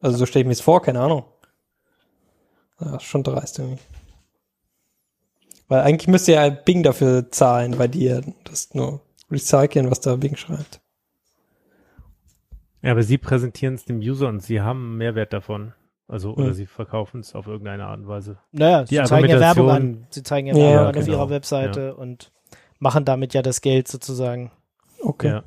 [0.00, 1.24] Also so stelle ich mir es vor, keine Ahnung.
[2.80, 3.82] Ja, ist schon dreist irgendwie.
[5.68, 10.16] Weil eigentlich müsste ja Bing dafür zahlen, weil die ja das nur recyceln, was da
[10.16, 10.80] Bing schreibt.
[12.80, 15.74] Ja, aber sie präsentieren es dem User und sie haben einen Mehrwert davon.
[16.06, 16.54] Also, oder Hm.
[16.54, 18.38] sie verkaufen es auf irgendeine Art und Weise.
[18.52, 20.06] Naja, Die sie zeigen ja Werbung an.
[20.08, 21.18] Sie zeigen ja Ja, Werbung an auf genau.
[21.18, 22.32] ihrer Webseite und
[22.78, 24.50] machen damit ja das Geld sozusagen.
[25.02, 25.28] Okay.
[25.28, 25.42] Ja.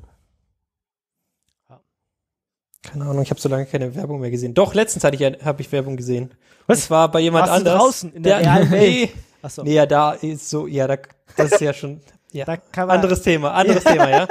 [2.82, 4.54] Keine Ahnung, ich habe so lange keine Werbung mehr gesehen.
[4.54, 6.32] Doch, letztens hatte ich, habe ich Werbung gesehen.
[6.66, 6.80] Was?
[6.80, 7.82] Das war bei jemand Warst du anders.
[7.82, 8.82] draußen in der realen Welt?
[8.82, 9.10] Nee,
[9.42, 9.62] Achso.
[9.62, 10.96] nee, ja, da ist so, ja, da,
[11.36, 12.00] das ist ja schon,
[12.32, 12.44] ja.
[12.76, 14.28] Anderes Thema, anderes Thema, ja.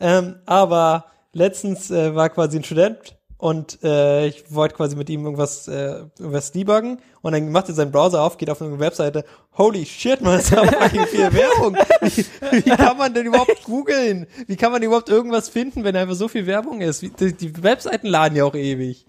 [0.00, 5.26] Ähm, aber letztens äh, war quasi ein Student und äh, ich wollte quasi mit ihm
[5.26, 9.22] irgendwas, äh, irgendwas debuggen und dann macht er seinen Browser auf, geht auf eine Webseite.
[9.58, 11.76] Holy shit, man, ist aber fucking viel Werbung.
[12.00, 12.24] Wie,
[12.64, 14.26] wie kann man denn überhaupt googeln?
[14.46, 17.02] Wie kann man überhaupt irgendwas finden, wenn einfach so viel Werbung ist?
[17.02, 19.04] Wie, die, die Webseiten laden ja auch ewig.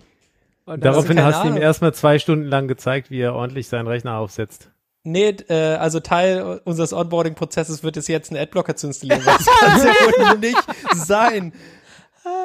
[0.66, 3.88] Und da Daraufhin hast du ihm erstmal zwei Stunden lang gezeigt, wie er ordentlich seinen
[3.88, 4.70] Rechner aufsetzt.
[5.04, 9.22] Nee, äh, also Teil unseres Onboarding-Prozesses wird es jetzt, einen Adblocker zu installieren.
[9.24, 9.94] Das kann ja
[10.34, 10.62] wohl nicht
[10.94, 11.54] sein.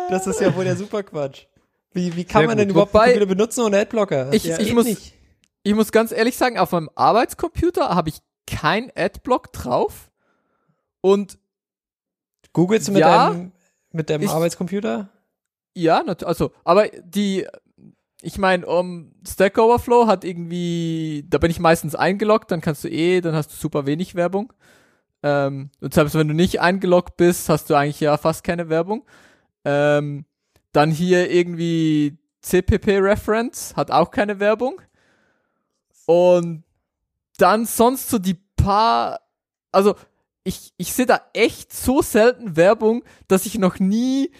[0.08, 1.46] Das ist ja wohl der Superquatsch.
[1.92, 2.62] Wie, wie kann Sehr man gut.
[2.62, 4.32] denn überhaupt Wobei- einen Computer benutzen ohne Adblocker?
[4.32, 5.14] Ich- Das ich muss- nicht.
[5.62, 10.10] Ich muss ganz ehrlich sagen, auf meinem Arbeitscomputer habe ich kein Adblock drauf.
[11.02, 11.38] Und
[12.52, 13.52] Googelst du mit Ja, deinem,
[13.92, 15.08] mit deinem ich- Arbeitscomputer?
[15.74, 17.46] ja, also, aber die,
[18.22, 22.88] ich meine, um, Stack Overflow hat irgendwie, da bin ich meistens eingeloggt, dann kannst du
[22.88, 24.52] eh, dann hast du super wenig Werbung.
[25.22, 29.04] Ähm, und selbst wenn du nicht eingeloggt bist, hast du eigentlich ja fast keine Werbung.
[29.64, 30.24] Ähm,
[30.72, 34.80] dann hier irgendwie CPP Reference hat auch keine Werbung.
[36.06, 36.64] Und
[37.38, 39.20] dann sonst so die paar,
[39.72, 39.94] also
[40.44, 44.30] ich, ich sehe da echt so selten Werbung, dass ich noch nie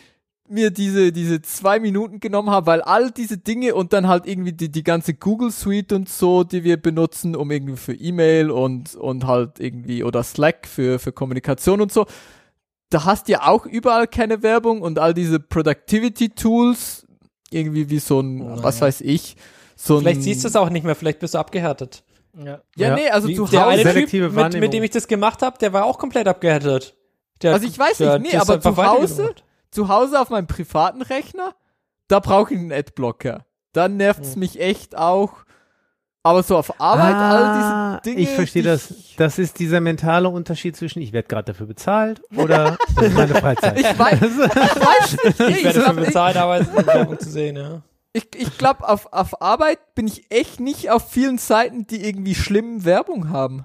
[0.48, 4.52] mir diese, diese zwei Minuten genommen habe, weil all diese Dinge und dann halt irgendwie
[4.52, 8.97] die, die ganze Google Suite und so, die wir benutzen, um irgendwie für E-Mail und,
[8.97, 12.07] und halt irgendwie oder Slack für, für Kommunikation und so,
[12.91, 17.07] da hast du ja auch überall keine Werbung und all diese Productivity Tools,
[17.51, 18.62] irgendwie wie so ein, Naja.
[18.62, 19.37] was weiß ich,
[19.77, 22.03] so ein, Vielleicht siehst du es auch nicht mehr, vielleicht bist du abgehärtet.
[22.37, 22.45] Ja.
[22.45, 22.95] Ja, Ja.
[22.95, 23.83] nee, also Wie- zu der eine Hause.
[23.83, 26.95] Typ, Selektive mit, mit dem ich das gemacht habe, der war auch komplett abgehärtet.
[27.43, 29.35] Der, Also ich weiß der nicht, nee, aber zu Hause,
[29.71, 31.55] zu Hause auf meinem privaten Rechner,
[32.09, 33.47] da brauche ich einen Adblocker.
[33.73, 34.41] Dann nervt's Hm.
[34.41, 35.33] mich echt auch.
[36.22, 38.16] Aber so auf Arbeit, all diese Dinge.
[38.18, 38.94] Ah, Ich verstehe die das.
[39.16, 43.34] Das ist dieser mentale Unterschied zwischen, ich werde gerade dafür bezahlt oder das ist meine
[43.34, 43.78] Freizeit.
[43.80, 45.40] Ich weiß, ich weiß nicht.
[45.59, 47.80] Ich werde dafür bezahlt, aber es ist Werbung zu sehen, ja.
[48.12, 52.34] ich, ich glaube, auf, auf Arbeit bin ich echt nicht auf vielen Seiten, die irgendwie
[52.34, 53.64] schlimm Werbung haben.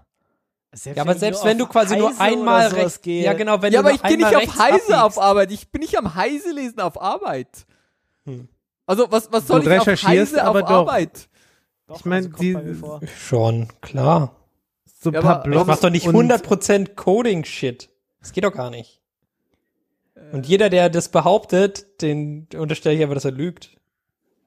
[0.94, 3.96] Ja, aber selbst wenn du quasi nur einmal rechts, ja genau, wenn ja, du aber
[3.96, 5.20] ich gehe nicht auf Heise auf abbiegst.
[5.20, 5.52] Arbeit.
[5.52, 7.66] Ich bin nicht am Heise lesen auf Arbeit.
[8.26, 8.50] Hm.
[8.86, 10.76] Also, was, was soll Du ich auf recherchierst Heise aber auf doch.
[10.80, 11.30] Arbeit?
[11.88, 12.38] Doch, Ich mein, also
[13.00, 13.08] die-.
[13.08, 14.36] Schon, klar.
[15.02, 17.90] so ein Ja, paar aber- Ich Blogs mach doch nicht und- 100% Coding-Shit.
[18.20, 19.02] Das geht doch gar nicht.
[20.32, 23.78] Und jeder, der das behauptet, den unterstelle ich aber, dass er lügt.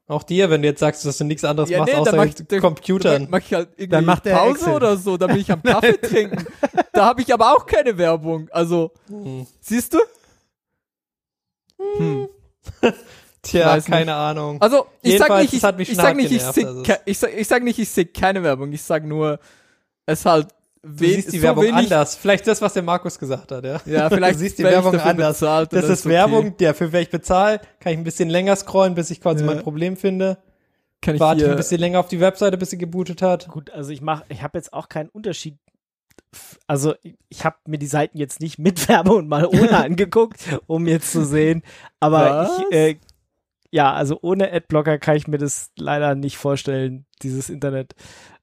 [0.09, 2.17] Auch dir, wenn du jetzt sagst, dass du nichts anderes Ja, machst, nee, dann außer
[2.17, 2.25] mach
[2.57, 3.23] ich- Computern.
[3.25, 4.75] Dann mach ich halt irgendwie Dann macht er Pause Excel.
[4.75, 6.47] oder so, dann bin ich am Kaffee trinken.
[6.95, 8.49] Da habe ich aber auch keine Werbung.
[8.51, 9.47] Also, Hm.
[9.61, 9.99] siehst du?
[11.99, 12.29] Hm.
[13.51, 13.97] Tja, weiß nicht.
[13.97, 14.61] keine Ahnung.
[14.61, 17.03] Also, ich sag Jedenfalls, nicht, ich, das hat mich ich sag nicht, ich genervt, also
[17.05, 18.73] ich sag, ich sag nicht, ich sehe keine Werbung.
[18.73, 19.39] Ich sag nur,
[20.07, 20.49] es halt
[20.83, 22.15] Du siehst die so Werbung wenig, anders.
[22.15, 23.81] Vielleicht das, was der Markus gesagt hat, ja.
[23.85, 25.39] Ja, vielleicht du siehst die Werbung anders.
[25.41, 26.15] bezahlt Das ist okay.
[26.15, 29.45] Werbung, der für wer ich bezahle, kann ich ein bisschen länger scrollen, bis ich quasi
[29.45, 29.47] Ja.
[29.47, 30.39] mein Problem finde.
[31.01, 33.49] Kann ich Warte ein bisschen länger auf die Webseite, bis sie gebootet hat.
[33.49, 35.57] Gut, also ich mache, ich habe jetzt auch keinen Unterschied.
[36.67, 36.95] Also
[37.29, 41.13] ich, habe mir die Seiten jetzt nicht mit Werbung und mal ohne angeguckt, um jetzt
[41.13, 41.63] zu sehen.
[42.01, 42.59] Aber Was?
[42.71, 42.97] ich, äh,
[43.71, 47.95] ja, also ohne Adblocker kann ich mir das leider nicht vorstellen, dieses Internet.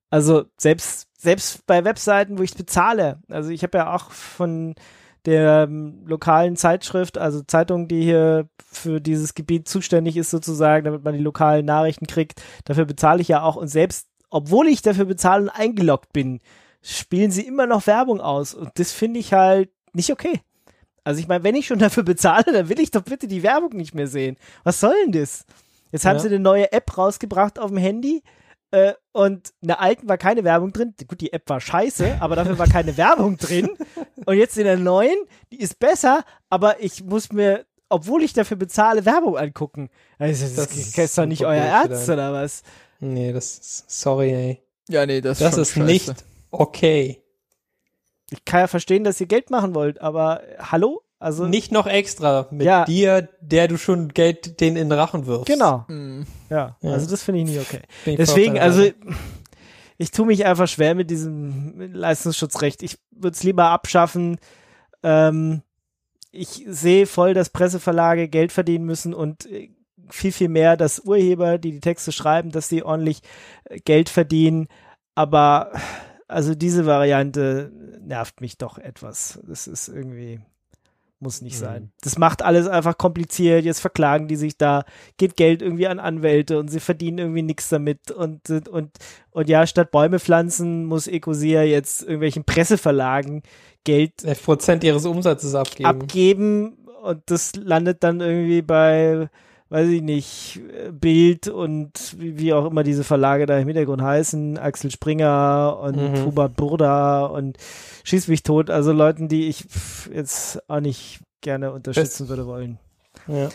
[0.09, 3.19] Also selbst selbst bei Webseiten, wo ich es bezahle.
[3.29, 4.75] Also ich habe ja auch von
[5.25, 11.03] der ähm, lokalen Zeitschrift, also Zeitung, die hier für dieses Gebiet zuständig ist sozusagen, damit
[11.03, 12.41] man die lokalen Nachrichten kriegt.
[12.63, 16.41] Dafür bezahle ich ja auch und selbst, obwohl ich dafür bezahle und eingeloggt bin,
[16.81, 20.41] spielen sie immer noch Werbung aus und das finde ich halt nicht okay.
[21.05, 23.71] Also ich meine, wenn ich schon dafür bezahle, dann will ich doch bitte die Werbung
[23.77, 24.35] nicht mehr sehen.
[24.63, 25.45] Was soll denn das?
[25.93, 26.21] Jetzt haben Ja.
[26.23, 28.21] sie eine neue App rausgebracht auf dem Handy
[28.71, 30.93] äh, und in der alten war keine Werbung drin.
[31.07, 33.69] Gut, die App war scheiße, aber dafür war keine Werbung drin.
[34.25, 35.15] Und jetzt in der neuen,
[35.53, 39.89] die ist besser, aber ich muss mir, obwohl ich dafür bezahle, Werbung angucken.
[40.17, 42.63] Also, das, Das ist ist doch nicht euer Ernst oder was?
[42.99, 44.63] Nee, das ist, sorry, ey.
[44.89, 45.83] ja, nee, das, Das schon ist scheiße.
[45.85, 46.13] nicht
[46.49, 47.21] okay.
[48.35, 51.01] Ich kann ja verstehen, dass ihr Geld machen wollt, aber äh, hallo?
[51.19, 52.85] Also Nicht noch extra mit Ja.
[52.85, 55.47] dir, der du schon Geld den in den Rachen wirfst.
[55.47, 55.85] genau.
[55.87, 56.25] Hm.
[56.49, 56.91] Ja, Ja.
[56.91, 57.81] also das finde ich nicht okay.
[58.05, 58.83] Ich Deswegen, also
[59.97, 62.83] ich tue mich einfach schwer mit diesem Leistungsschutzrecht.
[62.83, 64.37] Ich würde es lieber abschaffen.
[65.03, 65.61] Ähm,
[66.31, 69.69] ich sehe voll, dass Presseverlage Geld verdienen müssen und äh,
[70.09, 73.21] viel, viel mehr, dass Urheber, die die Texte schreiben, dass die ordentlich
[73.63, 74.67] äh, Geld verdienen.
[75.15, 75.71] Aber
[76.27, 77.71] also diese Variante
[78.01, 79.39] nervt mich doch etwas.
[79.47, 80.39] Das ist irgendwie,
[81.19, 81.59] muss nicht Mhm.
[81.65, 81.91] sein.
[82.01, 83.63] Das macht alles einfach kompliziert.
[83.63, 84.85] Jetzt verklagen die sich da,
[85.17, 88.11] geht Geld irgendwie an Anwälte und sie verdienen irgendwie nichts damit.
[88.11, 88.91] Und, und,
[89.31, 93.43] und, ja, statt Bäume pflanzen, muss Ecosia jetzt irgendwelchen Presseverlagen
[93.83, 95.85] Geld 11 Prozent ihres Umsatzes abgeben.
[95.87, 96.73] abgeben
[97.03, 99.29] und das landet dann irgendwie bei,
[99.69, 100.61] weiß ich nicht,
[100.91, 106.25] Bild und wie, auch immer diese Verlage da im Hintergrund heißen, Axel Springer und Mhm.
[106.25, 107.57] Hubert Burda und
[108.03, 109.65] Schieß mich tot, also Leuten, die ich
[110.13, 112.77] jetzt auch nicht gerne unterstützen würde wollen.
[113.27, 113.49] ja.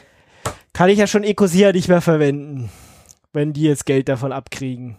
[0.73, 2.71] Kann ich ja schon Ecosia nicht mehr verwenden,
[3.33, 4.97] wenn die jetzt Geld davon abkriegen.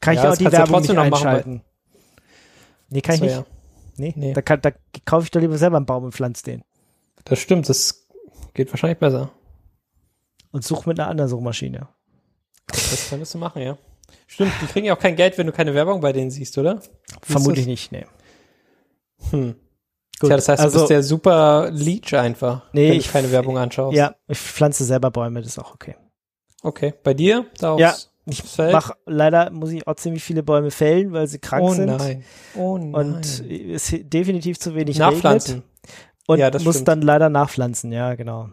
[0.00, 1.62] Kann Ja, ich auch die Werbung nicht einschalten.
[2.90, 3.36] nee, kann ich So, nicht.
[3.36, 3.44] ja.
[3.96, 4.32] Nee, Nee.
[4.32, 4.70] Da, kann, da
[5.04, 6.62] kaufe ich doch lieber selber einen Baum und pflanze den.
[7.24, 8.06] Das stimmt, das
[8.54, 9.30] geht wahrscheinlich besser.
[10.54, 11.88] Und suche mit einer anderen Suchmaschine.
[12.68, 13.76] Das könntest du machen, ja.
[14.26, 16.80] Stimmt, die kriegen ja auch kein Geld, wenn du keine Werbung bei denen siehst, oder?
[17.22, 18.06] Vermutlich nicht, nee.
[19.30, 19.56] Hm.
[20.20, 23.12] Gut, Tja, das heißt, also, du bist der super Leech einfach, Nee, wenn ich- du
[23.12, 23.96] keine Werbung anschaust.
[23.96, 25.96] Ja, ich pflanze selber Bäume, das ist auch okay.
[26.62, 27.46] Okay, bei dir?
[27.58, 27.94] Da Ja,
[28.26, 28.72] Ich Feld?
[28.72, 31.86] mach, leider muss ich auch ziemlich viele Bäume fällen, weil sie krank oh sind.
[31.86, 32.24] nein.
[32.54, 32.94] Oh nein.
[32.94, 33.40] Und es
[33.92, 35.54] ist definitiv zu wenig Nachpflanzen.
[35.56, 35.68] regnet.
[36.28, 36.88] Und Ja, das muss stimmt.
[36.88, 38.48] dann leider nachpflanzen, ja, genau.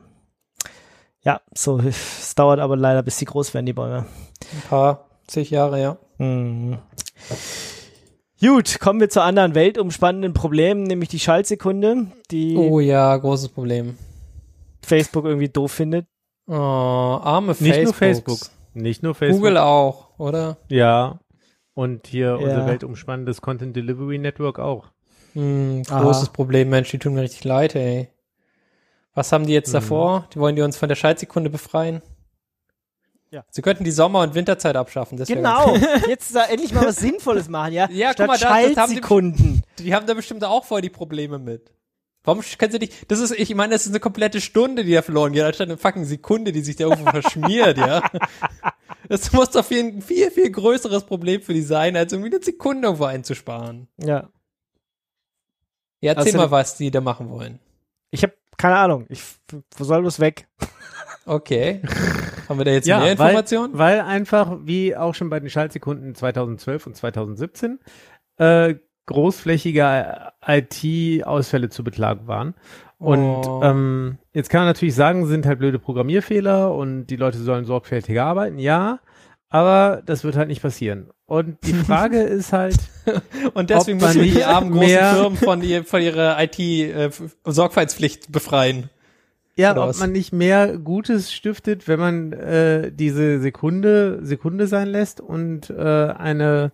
[1.23, 4.05] Ja, so, es dauert aber leider, bis sie groß werden, die Bäume.
[4.53, 5.97] Ein paar, zig Jahre, ja.
[6.17, 6.79] Mhm.
[8.39, 13.97] Gut, kommen wir zu anderen weltumspannenden Problemen, nämlich die Schaltsekunde, die Oh ja, großes Problem.
[14.81, 16.07] Facebook irgendwie doof findet.
[16.47, 17.83] Oh, arme Nicht Facebook.
[17.85, 18.39] nur Facebook.
[18.73, 19.41] Nicht nur Facebook.
[19.41, 20.57] Google auch, oder?
[20.69, 21.19] Ja.
[21.75, 22.35] Und hier Ja.
[22.35, 24.87] unser weltumspannendes Content Delivery Network auch.
[25.33, 26.01] Hm, Aha.
[26.01, 28.09] großes Problem, Mensch, die tun mir richtig leid, ey.
[29.13, 29.73] Was haben die jetzt Mhm.
[29.73, 30.27] davor?
[30.33, 32.01] Die wollen die uns von der Schaltsekunde befreien?
[33.29, 33.45] Ja.
[33.49, 35.17] Sie könnten die Sommer- und Winterzeit abschaffen.
[35.17, 35.75] Das Genau,
[36.07, 37.89] jetzt da endlich mal was Sinnvolles machen, ja?
[37.89, 39.63] Ja, guck Statt mal, da- das haben die- Schaltsekunden.
[39.79, 41.71] Die haben da bestimmt auch voll die Probleme mit.
[42.23, 45.01] Warum können sie nicht, das ist, ich meine, das ist eine komplette Stunde, die da
[45.01, 48.03] verloren geht, anstatt eine fucking Sekunde, die sich da irgendwo verschmiert, ja.
[49.09, 52.43] Das muss doch viel, ein viel, viel größeres Problem für die sein, als irgendwie eine
[52.43, 53.87] Sekunde irgendwo einzusparen.
[53.97, 54.29] Ja.
[56.01, 57.59] Ja, erzähl Also- mal, was die da machen wollen.
[58.11, 59.05] Ich habe keine Ahnung.
[59.09, 59.23] Ich,
[59.77, 60.47] wo soll das weg?
[61.25, 61.81] Okay.
[62.49, 63.77] haben wir da jetzt Ja, mehr weil- Informationen?
[63.77, 67.79] Weil einfach, wie auch schon bei den Schaltsekunden 2012 und 2017,
[68.37, 68.75] äh,
[69.07, 72.55] großflächige IT-Ausfälle zu beklagen waren.
[72.97, 73.61] Und Oh.
[73.63, 78.25] ähm, jetzt kann man natürlich sagen, sind halt blöde Programmierfehler und die Leute sollen sorgfältiger
[78.25, 78.59] arbeiten.
[78.59, 78.99] Ja,
[79.49, 81.09] aber das wird halt nicht passieren.
[81.31, 82.75] Und die Frage ist halt,
[83.53, 86.37] Und deswegen ob man müssen wir die armen großen mehr- Firmen von, ihr, von ihrer
[86.43, 88.89] IT-Sorgfaltspflicht befreien.
[89.55, 89.99] ja, Oder ob was?
[89.99, 95.81] man nicht mehr Gutes stiftet, wenn man äh, diese Sekunde Sekunde sein lässt und äh,
[96.17, 96.71] eine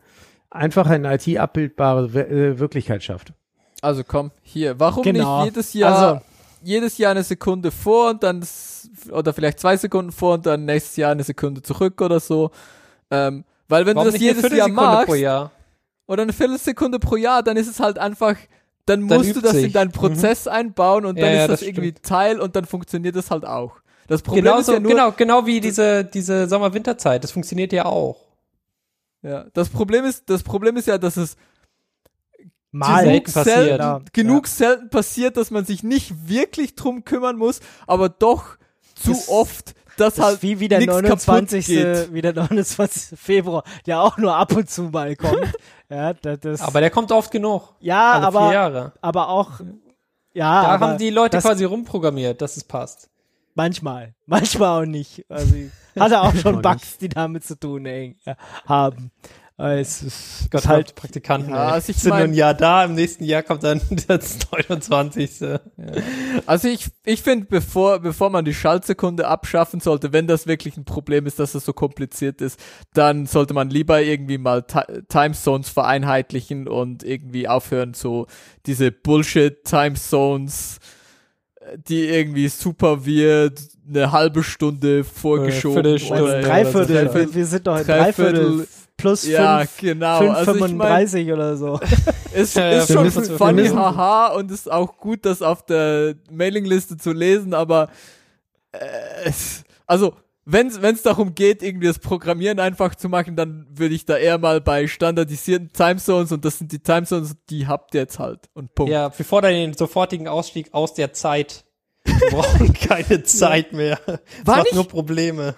[0.49, 3.33] einfach in IT abbildbare äh, Wirklichkeit schafft.
[3.81, 4.79] Also komm, hier.
[4.79, 5.43] Warum Genau.
[5.43, 6.21] nicht jedes Jahr, Also-
[6.63, 10.65] jedes Jahr eine Sekunde vor und dann, s- oder vielleicht zwei Sekunden vor und dann
[10.65, 12.49] nächstes Jahr eine Sekunde zurück oder so.
[13.11, 15.51] Ähm, weil wenn Warum du das jedes Jahr machst, Jahr?
[16.07, 18.35] oder eine Viertelsekunde pro Jahr, dann ist es halt einfach,
[18.85, 19.73] dann Dann musst du das in sich.
[19.73, 21.91] deinen Prozess einbauen und Ja, dann ja, ist das, das irgendwie.
[21.93, 23.77] Teil und dann funktioniert das halt auch.
[24.07, 27.21] Das Problem Genau, ist ja nur, genau, genau wie diese, diese Sommer-Winterzeit.
[27.23, 28.15] Das funktioniert ja auch.
[29.21, 31.35] ja, das Problem ist, das Problem ist ja, dass es
[32.71, 33.21] Mal.
[33.21, 33.45] passiert.
[33.45, 34.01] selten, Ja.
[34.13, 38.57] genug selten passiert, dass man sich nicht wirklich drum kümmern muss, aber doch
[38.95, 41.65] zu Das- oft, Das halt ist wie, wie der nix kaputt 29.
[41.65, 42.13] geht.
[42.13, 43.19] Wie der 29.
[43.19, 45.53] Februar, der auch nur ab und zu mal kommt.
[45.89, 47.75] ja, das, das, Aber der kommt oft genug.
[47.79, 48.93] ja, Alle vier aber, Jahre.
[49.01, 49.59] aber auch,
[50.33, 53.09] ja, Da aber haben die Leute das, quasi rumprogrammiert, dass es passt.
[53.55, 55.25] manchmal, manchmal auch nicht.
[55.29, 58.15] Also, ich hatte auch schon Bugs, die damit zu tun ey,
[58.65, 59.11] haben.
[59.59, 61.49] Äh, Es ist, Gott halt, Praktikanten.
[61.49, 65.41] Ja, also ich sind mein- ein Jahr da, im nächsten Jahr kommt dann das 29.
[66.45, 70.85] Also ich, ich finde, bevor, bevor man die Schaltsekunde abschaffen sollte, wenn das wirklich ein
[70.85, 72.59] Problem ist, dass es so kompliziert ist,
[72.93, 74.79] dann sollte man lieber irgendwie mal Ti
[75.09, 78.27] Timezones vereinheitlichen und irgendwie aufhören, so
[78.67, 80.77] diese Bullshit-Timezones,
[81.61, 85.81] äh, die irgendwie super wird, eine halbe Stunde vorgeschoben.
[85.83, 86.23] Viertelstunde.
[86.23, 88.67] oder- Dreiviertel, wir, wir sind doch in Dreiviertel.
[88.97, 90.17] Plus Ja, fünf, genau.
[90.19, 91.79] fünf also ich mein, 35 oder so.
[92.33, 97.11] es Ja, ist schon funny, haha, und ist auch gut, das auf der Mailingliste zu
[97.13, 97.89] lesen, aber
[98.71, 98.79] äh,
[99.25, 100.13] es, also
[100.49, 104.37] wenn es darum geht, irgendwie das Programmieren einfach zu machen, dann würde ich da eher
[104.37, 108.47] mal bei standardisierten Timezones und das sind die Timezones, die habt ihr jetzt halt.
[108.53, 108.91] Und Punkt.
[108.91, 111.65] Ja, wir fordern den sofortigen Ausstieg aus der Zeit.
[112.05, 113.99] Wir brauchen keine Zeit mehr.
[114.05, 115.53] Das War macht nicht- nur Probleme.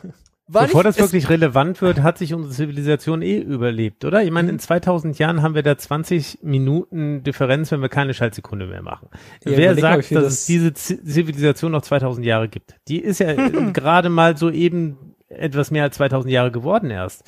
[0.52, 4.24] War Bevor nicht- das wirklich relevant wird, hat sich unsere Zivilisation eh überlebt, oder?
[4.24, 8.66] Ich meine, in 2000 Jahren haben wir da 20 Minuten Differenz, wenn wir keine Schaltsekunde
[8.66, 9.10] mehr machen.
[9.46, 12.76] Ja, Wer sagt, dass das- es diese Zivilisation noch 2000 Jahre gibt?
[12.88, 13.34] Die ist ja
[13.74, 17.24] gerade mal so eben etwas mehr als 2000 Jahre geworden erst.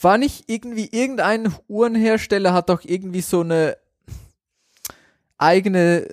[0.00, 3.76] war nicht irgendwie irgendein Uhrenhersteller hat doch irgendwie so eine
[5.38, 6.08] eigene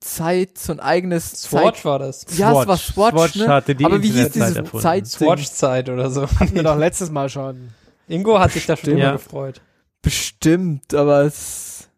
[0.00, 2.20] Zeit, so ein eigenes Swatch war das.
[2.20, 2.38] Zeit.
[2.38, 3.48] Ja, es war Swatch, Swatch ne?
[3.48, 4.80] hatte die Aber wie hieß diese erfunden.
[4.80, 5.06] Zeit?
[5.06, 6.28] Swatch-Zeit oder so.
[6.28, 7.68] Hatten wir doch letztes Mal schon.
[8.08, 9.12] Ingo hat sich da schon immer Ja.
[9.12, 9.60] gefreut.
[10.02, 11.88] Bestimmt, aber es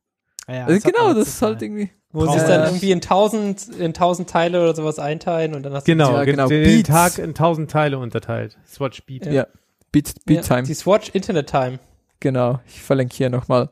[0.49, 2.71] Ja, also das hat genau, das ist halt irgendwie Wo sie es dann das.
[2.71, 6.25] irgendwie in tausend, in tausend Teile oder sowas einteilen und dann hast du Genau, Ja,
[6.25, 6.49] genau.
[6.49, 6.89] Den Beats.
[6.89, 8.57] Tag in 1000 Teile unterteilt.
[8.67, 9.27] Swatch Beat.
[9.27, 9.33] Ja.
[9.33, 9.47] ja.
[9.93, 10.63] Beat, Beat Time.
[10.63, 11.79] Die Swatch Internet Time.
[12.21, 12.61] Genau.
[12.67, 13.71] Ich verlinke hier nochmal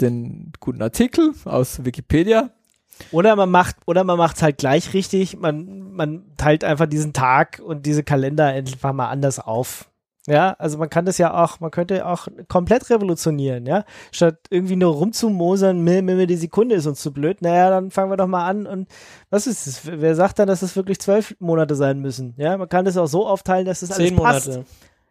[0.00, 2.50] den guten Artikel aus Wikipedia.
[3.10, 5.36] Oder man macht, oder man macht's halt gleich richtig.
[5.38, 9.90] Man, man teilt einfach diesen Tag und diese Kalender einfach mal anders auf.
[10.26, 13.84] Ja, also man kann das ja auch, man könnte auch komplett revolutionieren, ja.
[14.10, 17.90] Statt irgendwie nur rumzumosern, mir, mir, mir die Sekunde ist uns zu blöd, naja, dann
[17.90, 18.88] fangen wir doch mal an und
[19.28, 19.80] was ist es?
[19.84, 22.32] Wer sagt dann, dass es wirklich zwölf Monate sein müssen?
[22.38, 24.48] Ja, man kann das auch so aufteilen, dass es alles Zehn passt.
[24.48, 24.64] Monate.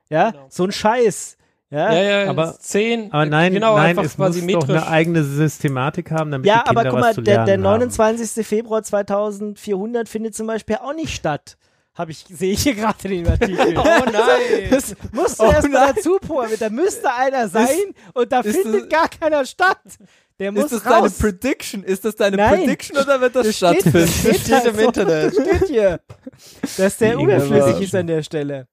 [0.10, 0.46] Ja, Genau.
[0.50, 1.38] so ein Scheiß.
[1.74, 3.12] Ja, Ja, ja, aber- zehn.
[3.12, 6.60] Aber nein, genau, nein, einfach es quasi muss doch eine eigene Systematik haben, damit Ja,
[6.60, 7.62] die Kinder aber guck mal, der, der haben.
[7.62, 8.46] 29.
[8.46, 11.58] Februar 2400 findet zum Beispiel auch nicht statt.
[11.96, 13.76] Habe ich, sehe ich hier gerade in dem Artikel.
[13.78, 14.70] Oh nein.
[14.72, 16.60] Das musst du Oh erst mal dazu programmieren.
[16.60, 17.68] Da müsste einer sein
[18.14, 19.78] und da ist findet das- gar keiner statt.
[20.40, 21.14] Der muss Ist das deine raus.
[21.20, 21.84] Prediction?
[21.84, 22.60] Ist das deine Nein.
[22.62, 24.00] Prediction oder wird das, Das steht, stattfinden?
[24.00, 25.26] das steht, Steht halt im so, Internet.
[25.26, 26.00] Das steht hier.
[26.78, 28.68] Dass der überflüssig ist an der Stelle.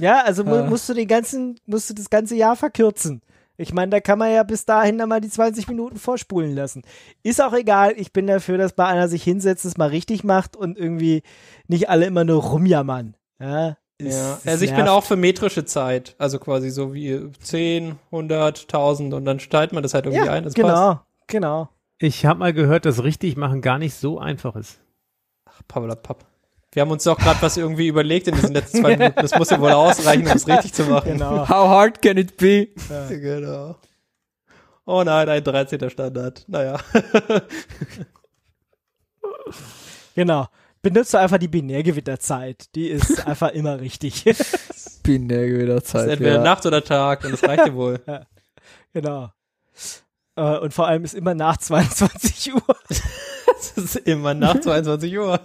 [0.00, 0.62] Ja, also mu Ah.
[0.68, 3.22] musst du den ganzen, musst du das ganze Jahr verkürzen.
[3.56, 6.82] Ich meine, da kann man ja bis dahin dann mal die 20 Minuten vorspulen lassen.
[7.22, 10.56] Ist auch egal, ich bin dafür, dass bei einer sich hinsetzt, es mal richtig macht
[10.56, 11.22] und irgendwie
[11.68, 13.16] nicht alle immer nur rumjammern.
[13.38, 14.90] Ja, ist- Ja, also ich bin nervt.
[14.90, 16.14] auch für metrische Zeit.
[16.16, 20.32] Also quasi so wie 10, 100, 1000 und dann teilt man das halt irgendwie ja,
[20.32, 20.44] ein.
[20.44, 21.00] Das genau, passt.
[21.26, 21.68] genau.
[21.98, 24.80] Ich habe mal gehört, dass richtig machen gar nicht so einfach ist.
[25.44, 26.24] Ach, Papp.
[26.72, 29.20] Wir haben uns doch gerade was irgendwie überlegt in diesen letzten zwei Minuten.
[29.20, 31.12] Das muss ja wohl ausreichen, um es richtig zu machen.
[31.12, 31.48] Genau.
[31.48, 32.68] How hard can it be?
[33.08, 33.76] genau.
[34.86, 35.90] Oh nein, ein 13.
[35.90, 36.44] Standard.
[36.48, 36.78] Naja.
[40.14, 40.48] Genau.
[40.82, 42.74] Benutze einfach die Binärgewitterzeit.
[42.74, 44.24] Die ist einfach immer richtig.
[45.02, 45.94] Binärgewitterzeit.
[45.94, 46.42] Das ist entweder ja.
[46.42, 48.00] Nacht oder Tag und das reicht dir wohl.
[48.92, 49.30] genau.
[50.36, 52.76] Äh, und vor allem ist immer nach 22 Uhr.
[53.58, 55.40] Es ist immer nach 22 Uhr.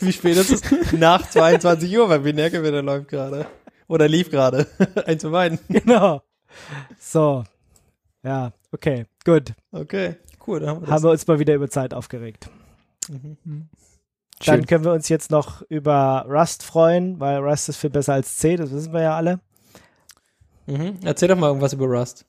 [0.00, 0.92] Wie spät ist es?
[0.92, 3.46] Nach 22 Uhr, weil Binärgewitter läuft gerade.
[3.88, 4.66] Oder lief gerade.
[5.06, 5.58] Eins von beiden.
[5.68, 6.22] genau.
[6.98, 7.44] So.
[8.22, 9.52] Ja, okay, gut.
[9.72, 10.16] Okay,
[10.46, 10.60] cool.
[10.60, 10.88] Dann haben wir.
[10.88, 12.48] Haben wir uns mal wieder über Zeit aufgeregt.
[13.08, 13.36] Mhm.
[14.44, 14.66] Dann Schön.
[14.66, 18.56] können wir uns jetzt noch über Rust freuen, weil Rust ist viel besser als C,
[18.56, 19.40] das wissen wir ja alle.
[20.66, 20.98] Mhm.
[21.04, 22.24] Erzähl doch mal irgendwas über Rust.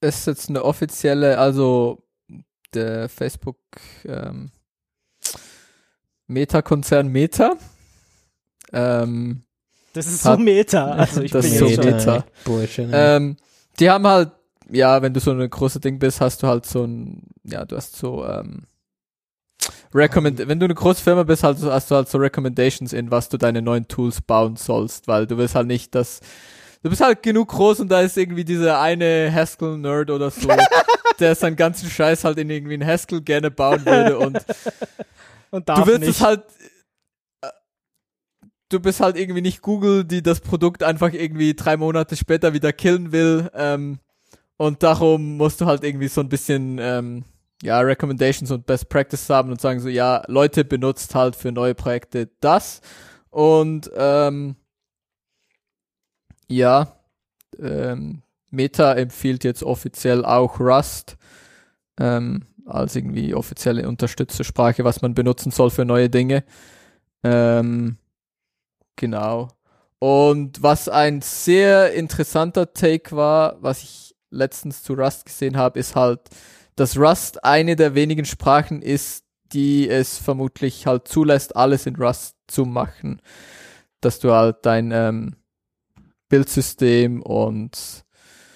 [0.00, 2.02] ist jetzt eine offizielle, also
[2.74, 3.56] der Facebook
[4.04, 4.50] ähm,
[6.26, 7.54] Meta-Konzern Meta.
[8.72, 9.42] Ähm,
[9.92, 10.92] Das ist Hat- so Meta.
[10.96, 11.82] Also ich Das bin ist so.
[11.82, 12.24] Meta.
[12.44, 12.88] Bullshit.
[12.92, 13.36] ähm,
[13.78, 14.30] die haben halt,
[14.70, 17.76] ja, wenn du so ein großes Ding bist, hast du halt so ein, ja, du
[17.76, 18.64] hast so, ähm,
[19.92, 23.28] Recommend wenn du eine große Firma bist, halt, hast du halt so Recommendations in, was
[23.28, 26.20] du deine neuen Tools bauen sollst, weil du willst halt nicht, dass
[26.82, 30.48] du bist halt genug groß und da ist irgendwie dieser eine Haskell-Nerd oder so,
[31.18, 34.38] der seinen ganzen Scheiß halt in irgendwie ein Haskell gerne bauen würde und
[35.50, 36.10] Und du willst nicht.
[36.10, 36.44] es halt
[37.42, 37.48] äh,
[38.68, 42.72] du bist halt irgendwie nicht Google, die das Produkt einfach irgendwie drei Monate später wieder
[42.72, 43.98] killen will ähm,
[44.56, 47.24] und darum musst du halt irgendwie so ein bisschen ähm,
[47.62, 51.74] ja Recommendations und Best Practice haben und sagen so ja Leute benutzt halt für neue
[51.74, 52.80] Projekte das
[53.30, 54.54] und ähm,
[56.50, 57.00] ja
[57.58, 61.16] ähm, Meta empfiehlt jetzt offiziell auch Rust
[61.98, 66.44] ähm, als irgendwie offizielle Unterstützersprache, was man benutzen soll für neue Dinge.
[67.22, 67.96] Ähm,
[68.96, 69.48] genau.
[69.98, 75.94] Und was ein sehr interessanter Take war, was ich letztens zu Rust gesehen habe, ist
[75.94, 76.20] halt,
[76.76, 82.36] dass Rust eine der wenigen Sprachen ist, die es vermutlich halt zulässt, alles in Rust
[82.46, 83.20] zu machen.
[84.00, 85.34] Dass du halt dein ähm,
[86.30, 88.06] Bildsystem und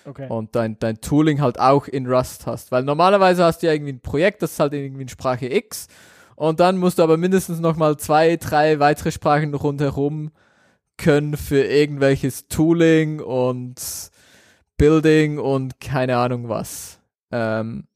[0.07, 0.27] okay.
[0.31, 2.73] und dein, dein Tooling halt auch in Rust hast.
[2.73, 5.89] Weil normalerweise hast du ja irgendwie ein Projekt, das ist halt irgendwie in Sprache X
[6.37, 10.31] Und dann musst du aber mindestens noch mal zwei, drei weitere Sprachen rundherum
[10.97, 14.11] können für irgendwelches Tooling und
[14.77, 17.01] Building und keine Ahnung was.
[17.31, 17.89] Ähm,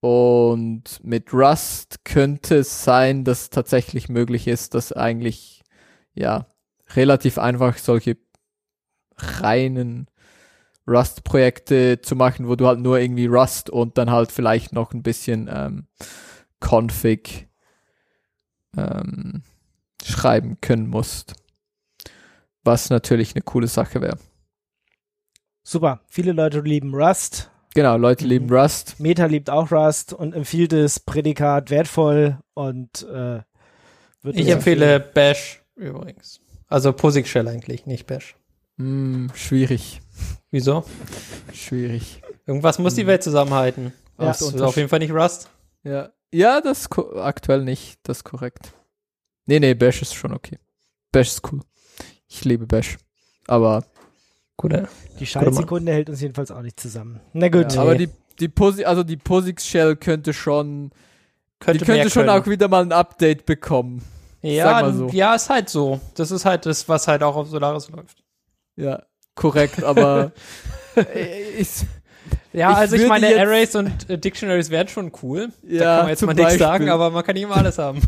[0.00, 5.62] und mit Rust könnte es sein, dass tatsächlich möglich ist, dass eigentlich
[6.14, 6.46] ja
[6.94, 8.16] relativ einfach solche
[9.16, 10.08] reinen
[10.88, 15.02] Rust-Projekte zu machen, wo du halt nur irgendwie Rust und dann halt vielleicht noch ein
[15.02, 15.86] bisschen ähm,
[16.60, 17.48] Config
[18.76, 19.42] ähm,
[20.04, 21.34] schreiben können musst.
[22.62, 24.18] Was natürlich eine coole Sache wäre.
[25.62, 26.00] Super.
[26.08, 27.50] Viele Leute lieben Rust.
[27.74, 28.30] Genau, Leute Mhm.
[28.30, 29.00] lieben Rust.
[29.00, 33.40] Meta liebt auch Rust und empfiehlt das Prädikat wertvoll und äh,
[34.22, 36.40] wird Ich empfehle Bash übrigens.
[36.68, 38.36] Also POSIX Shell eigentlich, nicht Bash.
[38.78, 40.00] Hm, schwierig,
[40.50, 40.84] Wieso?
[41.52, 42.22] schwierig.
[42.46, 43.92] Irgendwas muss die Welt zusammenhalten.
[44.18, 45.48] Ja, das ist auf jeden Fall nicht Rust.
[45.82, 48.72] Ja, ja, das aktuell nicht, das ist korrekt.
[49.46, 50.58] Nee, nee, Bash ist schon okay.
[51.12, 51.60] Bash ist cool.
[52.28, 52.98] Ich liebe Bash.
[53.46, 53.84] Aber,
[54.56, 54.88] Gute.
[55.20, 57.20] Die Schaltsekunde hält uns jedenfalls auch nicht zusammen.
[57.32, 57.74] Na gut.
[57.74, 58.08] ja, aber die,
[58.40, 60.90] die Posi also die POSIX Shell könnte schon,
[61.60, 62.42] Könnte die könnte schon können.
[62.42, 64.02] auch wieder mal ein Update bekommen.
[64.42, 65.08] Ja, sag mal so.
[65.08, 66.00] ja, ist halt so.
[66.14, 68.22] Das ist halt das, was halt auch auf Solaris läuft.
[68.76, 69.02] Ja,
[69.34, 70.32] korrekt, aber
[70.96, 71.68] äh, ich,
[72.52, 75.48] Ja, Ich also ich meine, Arrays und äh, Dictionaries wären schon cool.
[75.62, 78.00] da Ja, kann man jetzt mal nichts sagen, aber man kann nicht immer alles haben.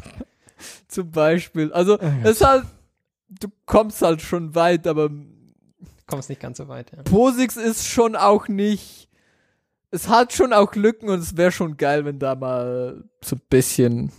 [0.88, 2.64] zum Beispiel, also es ist halt,
[3.28, 5.10] du kommst halt schon weit, aber
[6.06, 7.02] Kommst nicht ganz so weit, ja.
[7.02, 9.08] POSIX ist schon auch nicht.
[9.90, 13.42] Es hat schon auch Lücken und es wäre schon geil, wenn da mal so ein
[13.50, 14.10] bisschen.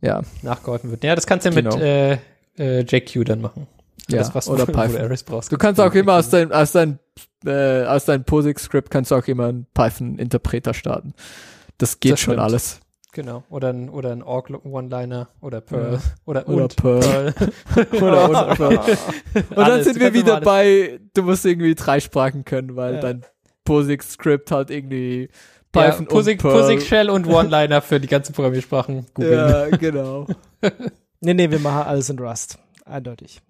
[0.00, 1.04] Ja, Nachgeholfen wird.
[1.04, 1.76] Ja, das kannst du ja Genau.
[1.76, 2.18] mit äh,
[2.58, 3.66] äh, JQ dann machen.
[4.10, 4.96] Ja das, was oder Python.
[5.00, 5.50] Arrays brauchst.
[5.52, 6.98] Du kannst auch immer aus deinem aus dein,
[7.46, 11.14] äh, aus deinem POSIX-Skript kannst du auch immer einen Python-Interpreter starten.
[11.78, 12.44] Das geht Das schon stimmt.
[12.44, 12.80] alles.
[13.12, 13.44] Genau.
[13.48, 15.94] Oder ein, oder ein Org One-Liner oder Perl.
[15.94, 15.98] Ja.
[16.24, 17.00] Oder, Oder Perl.
[17.00, 18.02] Perl.
[18.02, 18.76] Oder und Perl.
[19.34, 23.00] Und dann Alles, sind wir wieder bei, du musst irgendwie drei Sprachen können, weil Ja.
[23.00, 23.24] dein
[23.64, 25.28] POSIX-Skript halt irgendwie
[25.76, 26.60] Ja, Python POSIX, und Perl.
[26.62, 29.32] POSIX Shell und One-Liner für die ganzen Programmiersprachen googeln.
[29.48, 30.26] Ja, genau.
[31.20, 32.58] nee, nee, wir machen alles in Rust.
[32.84, 33.40] Eindeutig.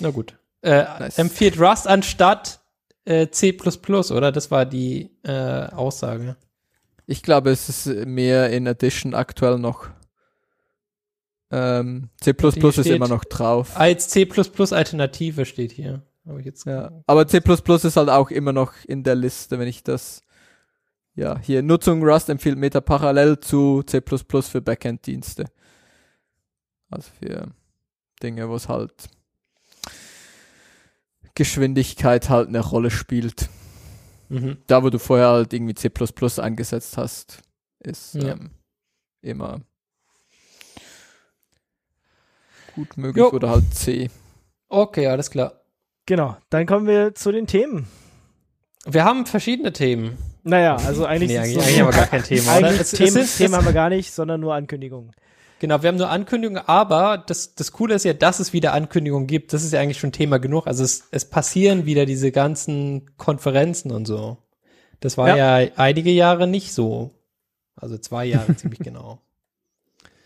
[0.00, 0.36] Na gut.
[0.62, 1.18] Äh, Nice.
[1.18, 2.60] Empfiehlt Rust anstatt
[3.04, 4.32] äh, C++, oder?
[4.32, 6.36] Das war die äh, Aussage.
[7.06, 9.88] Ich glaube, es ist mehr in Addition aktuell noch.
[11.50, 13.76] Ähm, C++ ist steht- immer noch drauf.
[13.76, 14.28] Als C++
[14.72, 16.02] Alternative steht hier.
[16.38, 16.92] Ich jetzt Ja.
[17.06, 20.22] Aber C++ ist halt auch immer noch in der Liste, wenn ich das.
[21.16, 25.46] Ja, hier Nutzung Rust empfiehlt Meta parallel zu C++ für Backend-Dienste.
[26.88, 27.48] Also für
[28.22, 29.08] Dinge, wo es halt
[31.44, 33.48] Geschwindigkeit halt eine Rolle spielt.
[34.28, 34.58] Mhm.
[34.66, 35.90] Da, wo du vorher halt irgendwie C++
[36.42, 37.38] eingesetzt hast,
[37.78, 38.32] ist Ja.
[38.32, 38.50] ähm,
[39.22, 39.62] immer
[42.74, 43.30] gut möglich Jo.
[43.32, 44.10] oder halt C.
[44.68, 45.62] Okay, alles klar.
[46.04, 46.36] Genau.
[46.50, 47.88] Dann kommen wir zu den Themen.
[48.84, 50.18] Wir haben verschiedene Themen.
[50.42, 52.84] Naja, also eigentlich, Nee, eigentlich, eigentlich haben wir gar kein Thema, oder?
[52.84, 55.12] Themen, es- haben wir gar nicht, sondern nur Ankündigungen.
[55.60, 59.26] Genau, wir haben nur Ankündigungen, aber das, das Coole ist ja, dass es wieder Ankündigungen
[59.26, 59.52] gibt.
[59.52, 60.66] Das ist ja eigentlich schon Thema genug.
[60.66, 64.38] Also es, es passieren wieder diese ganzen Konferenzen und so.
[65.00, 67.10] Das war ja, einige Jahre nicht so.
[67.76, 69.20] Also zwei Jahre ziemlich genau.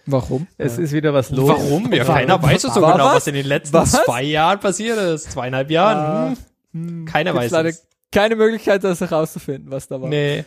[0.07, 0.47] Warum?
[0.57, 1.49] Es ist wieder was los.
[1.49, 1.93] Warum?
[1.93, 3.17] Ja, keiner weiß es so War genau, was?
[3.17, 3.91] was in den letzten Was?
[3.91, 5.33] zwei Jahren passiert ist.
[5.33, 5.99] Zweieinhalb Jahren.
[5.99, 6.37] Ah.
[6.75, 7.07] Hm.
[7.07, 7.89] Keiner weiß leider es.
[8.13, 10.09] keine Möglichkeit, das herauszufinden, was da war.
[10.09, 10.45] Nee.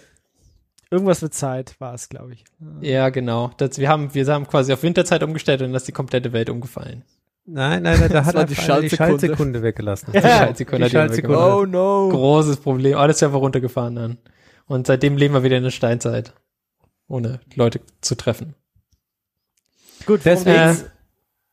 [0.89, 2.45] Irgendwas mit Zeit war es, glaube ich.
[2.81, 3.51] Ja, genau.
[3.57, 6.49] Das, wir, haben, wir haben quasi auf Winterzeit umgestellt und dann ist die komplette Welt
[6.49, 7.03] umgefallen.
[7.45, 9.61] Nein, nein, nein, da hat er die die Schaltsekunde.
[9.61, 10.11] Weggelassen.
[10.13, 11.37] Die Schaltsekunde die Schaltsekunde.
[11.37, 12.09] Oh no.
[12.09, 12.97] Großes Problem.
[12.97, 14.17] Alles Server runtergefahren dann.
[14.65, 16.33] Und seitdem leben wir wieder in der Steinzeit.
[17.07, 18.53] Ohne Leute zu treffen.
[20.05, 20.75] Gut, Deswegen Äh,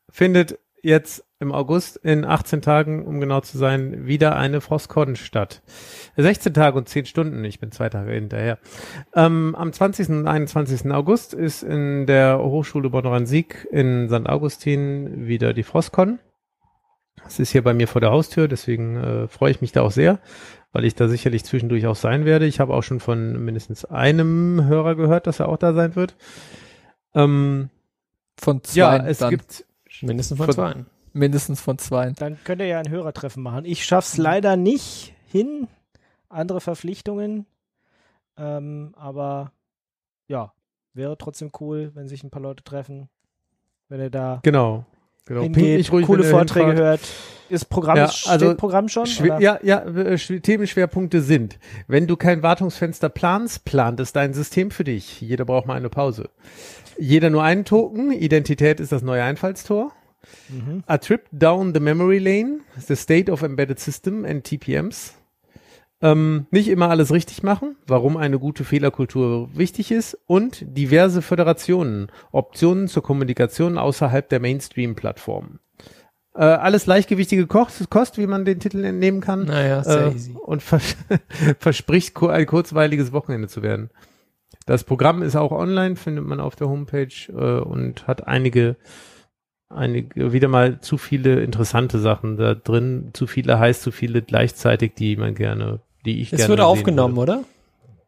[0.09, 5.61] findet jetzt im August in 18 Tagen, um genau zu sein, wieder eine Frostcon statt.
[6.15, 8.57] 16 Tage und 10 Stunden, ich bin zwei Tage hinterher.
[9.13, 10.09] Ähm, am 20.
[10.09, 10.91] und 21.
[10.91, 14.27] August ist in der Hochschule Bonn-Rhein-Sieg in St.
[14.29, 16.19] Augustin wieder die Frostcon.
[17.27, 19.91] Es ist hier bei mir vor der Haustür, deswegen äh, freue ich mich da auch
[19.91, 20.19] sehr,
[20.71, 22.45] weil ich da sicherlich zwischendurch auch sein werde.
[22.45, 26.15] Ich habe auch schon von mindestens einem Hörer gehört, dass er auch da sein wird.
[27.13, 27.69] Ähm,
[28.37, 28.79] Von zwei.
[28.79, 29.31] ja, es dann.
[29.31, 29.65] gibt
[30.01, 30.75] Mindestens von Von- zwei.
[31.15, 32.11] Mindestens von zwei.
[32.11, 33.65] Dann könnt ihr ja ein Hörertreffen machen.
[33.65, 35.67] Ich schaff's leider nicht hin.
[36.29, 37.45] Andere Verpflichtungen.
[38.37, 39.51] Ähm, aber
[40.27, 40.53] ja,
[40.93, 43.09] wäre trotzdem cool, wenn sich ein paar Leute treffen.
[43.87, 44.85] Wenn ihr da Genau.
[45.25, 45.41] Genau.
[45.41, 47.01] hingeht, mich ruhig, coole Vorträge hört.
[47.49, 49.07] Ist Programm, Ja, steht also Programm schon?
[49.21, 49.39] Oder?
[49.39, 54.71] ja, ja, äh, Schw- Themenschwerpunkte sind, wenn du kein Wartungsfenster planst, plant es dein System
[54.71, 55.21] für dich.
[55.21, 56.29] Jeder braucht mal eine Pause.
[56.99, 58.11] Jeder nur einen Token.
[58.11, 59.91] Identität ist das neue Einfallstor.
[60.49, 60.83] Mhm.
[60.87, 65.15] A trip down the memory lane, the state of embedded system and TPMs.
[66.01, 72.11] Ähm, nicht immer alles richtig machen, warum eine gute Fehlerkultur wichtig ist und diverse Föderationen,
[72.31, 75.59] Optionen zur Kommunikation außerhalb der Mainstream-Plattformen.
[76.35, 80.35] Äh, alles leichtgewichtige Kost, Kost, wie man den Titel entnehmen kann Naja, sehr äh, easy.
[80.37, 80.97] und vers
[81.59, 83.89] verspricht ein kurzweiliges Wochenende zu werden.
[84.65, 88.75] Das Programm ist auch online, findet man auf der Homepage äh, und hat einige,
[89.69, 93.11] einige, wieder mal zu viele interessante Sachen da drin.
[93.13, 96.65] Zu viele heißt zu viele gleichzeitig, die man gerne, die ich Es gerne wird sehen
[96.65, 97.31] aufgenommen, würde.
[97.33, 97.43] oder?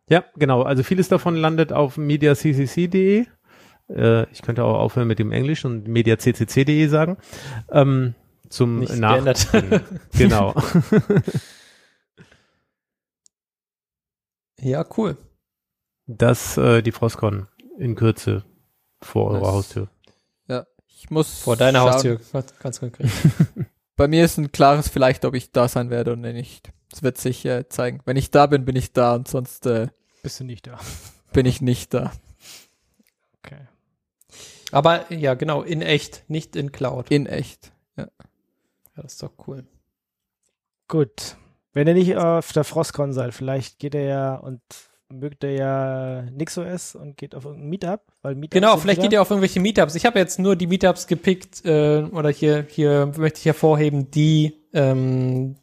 [0.09, 0.61] Ja, genau.
[0.63, 3.25] Also vieles davon landet auf mediaccc.de.
[3.89, 7.17] Äh, ich könnte auch aufhören mit dem Englisch und mediaccc.de sagen.
[7.71, 8.15] Ähm,
[8.49, 9.21] zum Nicht Nach
[10.17, 10.55] genau.
[14.59, 15.17] Ja, cool.
[16.07, 17.47] Das äh, die Frostcon
[17.77, 18.43] in Kürze
[19.01, 19.51] vor eurer.
[19.51, 19.89] Haustür.
[20.97, 21.93] Ja, ich muss Vor deiner schauen.
[21.93, 22.19] Haustür,
[22.59, 23.09] ganz, konkret.
[23.95, 26.71] Bei mir ist ein klares vielleicht, ob ich da sein werde oder nicht.
[26.91, 28.01] Das wird sich äh, zeigen.
[28.05, 29.87] Wenn ich da bin, bin ich da und sonst äh,
[30.23, 30.79] Bist du nicht da.
[31.33, 32.11] bin ich nicht da.
[33.39, 33.67] Okay.
[34.71, 37.11] Aber ja, genau, in echt, nicht in Cloud.
[37.11, 37.71] In echt.
[37.95, 38.07] Ja,
[38.95, 39.65] das ist doch cool.
[40.87, 41.37] Gut.
[41.73, 44.61] Wenn ihr nicht auf der Frostcon seid, vielleicht geht er ja und
[45.09, 49.09] mögt er ja NixOS und geht auf irgendein Meetup, weil Meetups Genau, vielleicht wieder.
[49.09, 49.95] geht ihr auf irgendwelche Meetups.
[49.95, 54.53] Ich habe jetzt nur die Meetups gepickt, äh, oder hier, hier möchte ich hervorheben, die,
[54.73, 55.55] ähm,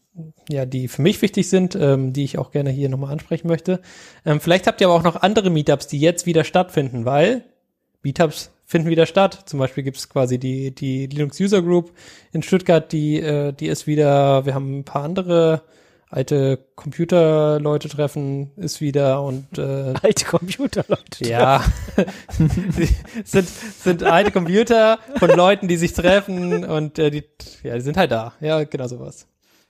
[0.49, 3.81] ja, die für mich wichtig sind, ähm, die ich auch gerne hier nochmal ansprechen möchte.
[4.25, 7.45] Ähm, vielleicht habt ihr aber auch noch andere Meetups, die jetzt wieder stattfinden, weil
[8.03, 9.43] Meetups finden wieder statt.
[9.47, 11.93] Zum Beispiel gibt es quasi die, die Linux User Group
[12.33, 15.63] in Stuttgart, die, äh, die ist wieder, wir haben ein paar andere
[16.15, 21.29] alte Computerleute treffen, ist wieder und äh, alte Computer, Leute.
[21.29, 21.65] ja,
[23.25, 27.25] sind, sind alte Computer von Leuten, die sich treffen und äh, die,
[27.65, 28.33] ja, die sind halt da.
[28.41, 29.27] Ja, genau sowas.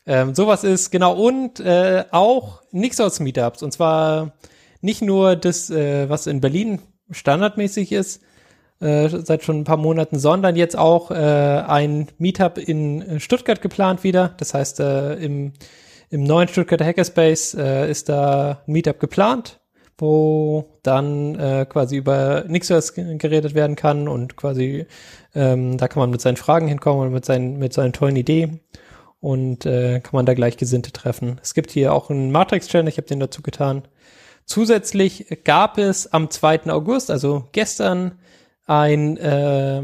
[0.07, 3.63] Ähm, sowas ist, genau, und äh, auch Nixos Meetups.
[3.63, 4.35] Und zwar
[4.83, 8.21] nicht nur das, äh, was in Berlin standardmäßig ist,
[8.81, 14.05] äh, seit schon ein paar Monaten, sondern jetzt auch äh, ein Meetup in Stuttgart geplant
[14.05, 14.35] wieder.
[14.37, 15.55] Das heißt, äh, im,
[16.15, 19.61] im neuen Stuttgarter Hackerspace äh, ist da ein Meetup geplant
[19.99, 24.87] wo dann äh, quasi über NixOS ge- geredet werden kann und quasi
[25.35, 28.61] ähm, da kann man mit seinen Fragen hinkommen und mit seinen mit seinen tollen Ideen
[29.21, 31.41] und äh, kann man da Gleichgesinnte treffen.
[31.43, 33.83] Es gibt hier auch einen Matrix-Channel, ich habe den dazu getan.
[34.47, 36.71] Zusätzlich gab es am 2.
[36.73, 38.19] August, also gestern,
[38.67, 39.79] ein äh,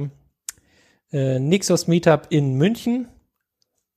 [1.12, 3.08] äh, Nixos Meetup in München.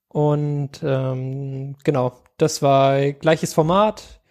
[0.07, 4.21] Und ähm, genau, das war gleiches Format,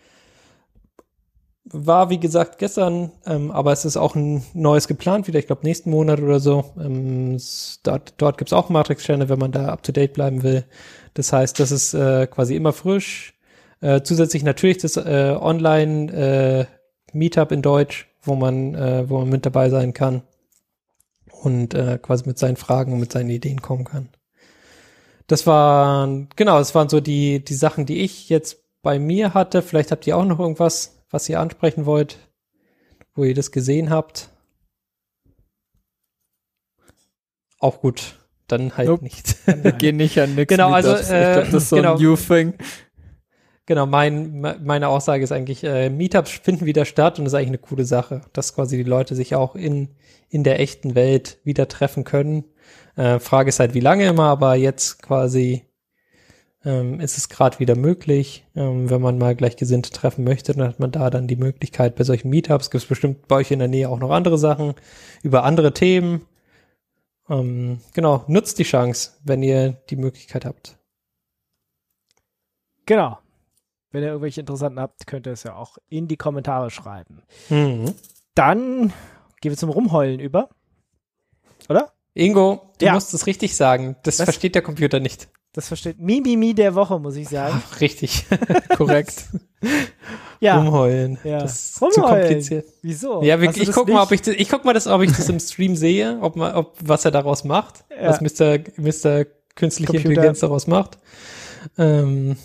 [1.64, 5.62] war, wie gesagt, gestern, ähm, aber es ist auch ein neues geplant, wieder, ich glaube,
[5.64, 6.64] nächsten Monat oder so.
[6.78, 7.38] Ähm,
[7.82, 10.64] dort dort gibt's auch Matrix-Sterne, wenn man da up-to-date bleiben will.
[11.14, 13.34] Das heißt, das ist äh, quasi immer frisch.
[13.80, 19.70] Äh, zusätzlich natürlich das äh, Online-Meetup in Deutsch, wo man, äh, wo man mit dabei
[19.70, 20.22] sein kann
[21.42, 24.08] und äh, quasi mit seinen Fragen und mit seinen Ideen kommen kann.
[25.26, 29.62] Das waren, genau, das waren so die, die Sachen, die ich jetzt bei mir hatte.
[29.62, 32.18] Vielleicht habt ihr auch noch irgendwas, was ihr ansprechen wollt,
[33.14, 34.28] wo ihr das gesehen habt.
[37.58, 38.18] Auch gut,
[38.48, 39.04] dann halt Nope.
[39.04, 39.36] nicht.
[39.62, 41.94] Wir gehen nicht an nix Genau, also, äh, glaub, das ist so genau.
[41.96, 42.54] ein New Thing.
[43.66, 47.36] Genau, mein, me- meine Aussage ist eigentlich, äh, Meetups finden wieder statt und das ist
[47.38, 49.94] eigentlich eine coole Sache, dass quasi die Leute sich auch in,
[50.28, 52.44] in der echten Welt wieder treffen können.
[52.96, 55.64] Äh, Frage ist halt, wie lange immer, aber jetzt quasi
[56.64, 58.46] ähm, ist es gerade wieder möglich.
[58.54, 62.04] Ähm, wenn man mal Gleichgesinnte treffen möchte, dann hat man da dann die Möglichkeit bei
[62.04, 62.70] solchen Meetups.
[62.70, 64.74] Gibt es bestimmt bei euch in der Nähe auch noch andere Sachen
[65.22, 66.26] über andere Themen.
[67.28, 70.78] Ähm, genau, nutzt die Chance, wenn ihr die Möglichkeit habt.
[72.86, 73.18] Genau.
[73.90, 77.22] Wenn ihr irgendwelche Interessanten habt, könnt ihr es ja auch in die Kommentare schreiben.
[77.50, 77.94] Mhm.
[78.34, 78.92] Dann
[79.40, 80.48] gehen wir zum Rumheulen über.
[81.68, 81.92] Oder?
[82.14, 82.92] Ingo, du Ja.
[82.94, 83.96] musst es richtig sagen.
[84.02, 84.24] Das Was?
[84.24, 85.28] versteht der Computer nicht.
[85.54, 87.62] Das versteht Mimimi der Woche, muss ich sagen.
[87.70, 88.26] Ach, richtig.
[88.76, 89.26] Korrekt.
[90.40, 90.56] Ja.
[90.58, 91.18] Rumheulen.
[91.22, 91.38] Ja.
[91.38, 91.94] Das ist Rumheulen.
[91.94, 92.66] zu kompliziert.
[92.82, 93.22] Wieso?
[93.22, 95.12] Ja, wir, ich das guck mal, ob ich das, ich guck mal, das, ob ich
[95.12, 98.08] das im Stream sehe, ob, man, ob was er daraus macht, Ja.
[98.08, 98.58] was Mr.
[98.76, 99.24] Mr.
[99.54, 100.08] Künstliche Computer.
[100.08, 100.98] Intelligenz daraus macht.
[101.78, 102.36] Ähm,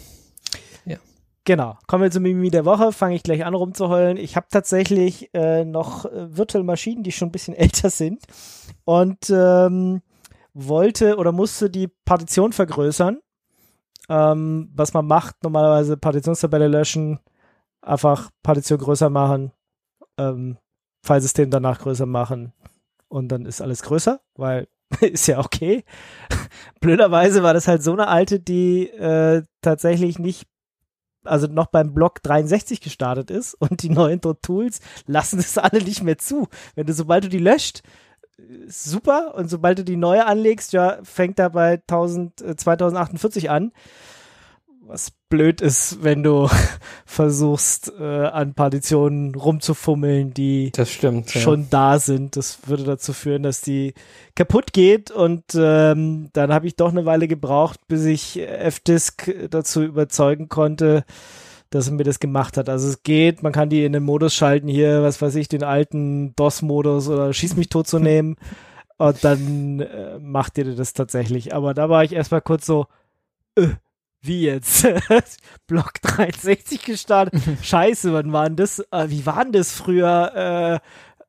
[1.48, 1.78] Genau.
[1.88, 2.92] Kommen wir zum Mimimi der Woche.
[2.92, 4.18] Fange ich gleich an rumzuheulen.
[4.18, 8.22] Ich habe tatsächlich äh, noch äh, Virtual Maschinen, die schon ein bisschen älter sind.
[8.84, 10.02] Und ähm,
[10.54, 13.20] wollte oder musste die Partition vergrößern.
[14.10, 17.20] Ähm, was man macht, normalerweise Partitionstabelle löschen,
[17.82, 19.54] einfach Partition größer machen,
[20.18, 20.58] ähm,
[21.02, 22.52] Filesystem danach größer machen
[23.08, 24.68] und dann ist alles größer, weil
[25.00, 25.86] ist ja okay.
[26.82, 30.46] Blöderweise war das halt so eine alte, die äh, tatsächlich nicht,
[31.28, 36.04] also noch beim Block 63 gestartet ist und die neuen Tools lassen es alle nicht
[36.04, 36.48] mehr zu.
[36.76, 37.82] Wenn du, sobald du die löscht,
[38.68, 39.36] super.
[39.36, 43.72] Und sobald du die neue anlegst, ja, fängt er bei 1000, äh, 2048 an
[44.88, 46.50] was blöd ist, wenn du
[47.06, 51.34] versuchst, äh, an Partitionen rumzufummeln, die stimmt.
[51.34, 51.42] ja.
[51.42, 52.36] schon da sind.
[52.36, 53.94] Das würde dazu führen, dass die
[54.36, 59.84] kaputt geht und ähm, dann habe ich doch eine Weile gebraucht, bis ich F-Disk dazu
[59.84, 61.04] überzeugen konnte,
[61.70, 62.70] dass er mir das gemacht hat.
[62.70, 65.64] Also es geht, man kann die in den Modus schalten, hier, was weiß ich, den
[65.64, 68.38] alten DOS-Modus oder Schieß mich tot zu nehmen
[68.98, 71.54] und dann äh, macht ihr das tatsächlich.
[71.54, 72.88] Aber da war ich erstmal kurz so,
[73.56, 73.68] äh,
[74.28, 74.86] wie jetzt?
[75.68, 77.42] Block 63 gestartet?
[77.62, 78.80] Scheiße, wann waren das?
[78.92, 80.82] Äh, wie waren das früher?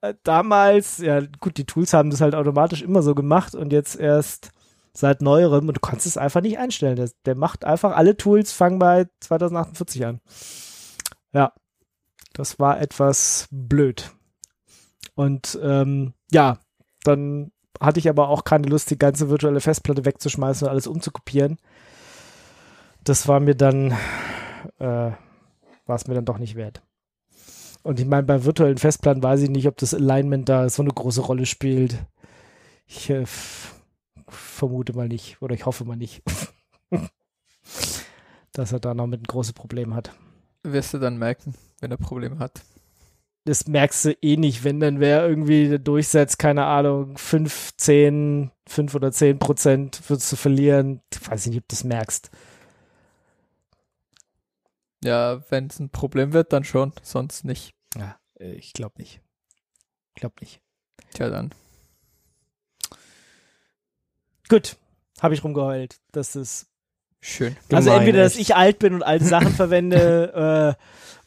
[0.02, 3.72] Äh, äh, damals, ja gut, die Tools haben das halt automatisch immer so gemacht und
[3.72, 4.50] jetzt erst
[4.92, 6.96] seit neuerem und du kannst es einfach nicht einstellen.
[6.96, 10.20] Der, der macht einfach alle Tools, fangen bei 2048 an.
[11.32, 11.52] Ja,
[12.32, 14.12] das war etwas blöd.
[15.14, 16.58] Und ähm, ja,
[17.04, 21.58] dann hatte ich aber auch keine Lust, die ganze virtuelle Festplatte wegzuschmeißen und alles umzukopieren.
[23.08, 23.92] Das war mir dann,
[24.78, 26.82] äh, war es mir dann doch nicht wert.
[27.82, 30.92] Und ich meine, bei virtuellen Festplatten weiß ich nicht, ob das Alignment da so eine
[30.92, 32.04] große Rolle spielt.
[32.86, 33.24] Ich äh,
[34.28, 36.22] vermute mal nicht, oder ich hoffe mal nicht,
[38.52, 40.12] dass er da noch mit ein großes Problem hat.
[40.62, 42.60] Wirst du dann merken, wenn er Probleme hat.
[43.46, 48.94] das merkst du eh nicht, wenn dann wer irgendwie durchsetzt, keine Ahnung, 5, 10, 5
[48.94, 51.00] oder 10 Prozent würdest du verlieren.
[51.26, 52.30] Weiß ich nicht, ob du das merkst.
[55.04, 57.74] Ja, wenn es ein Problem wird, dann schon, sonst nicht.
[57.96, 59.20] Ja, äh, ich glaube nicht.
[60.14, 60.60] Ich glaube nicht.
[61.14, 61.54] Tja, dann.
[64.48, 64.76] Gut,
[65.20, 66.00] habe ich rumgeheult.
[66.12, 66.66] Das ist
[67.20, 67.56] Schön.
[67.72, 68.42] also Gemein, entweder, dass echt.
[68.42, 70.82] ich alt bin und alte Sachen verwende äh,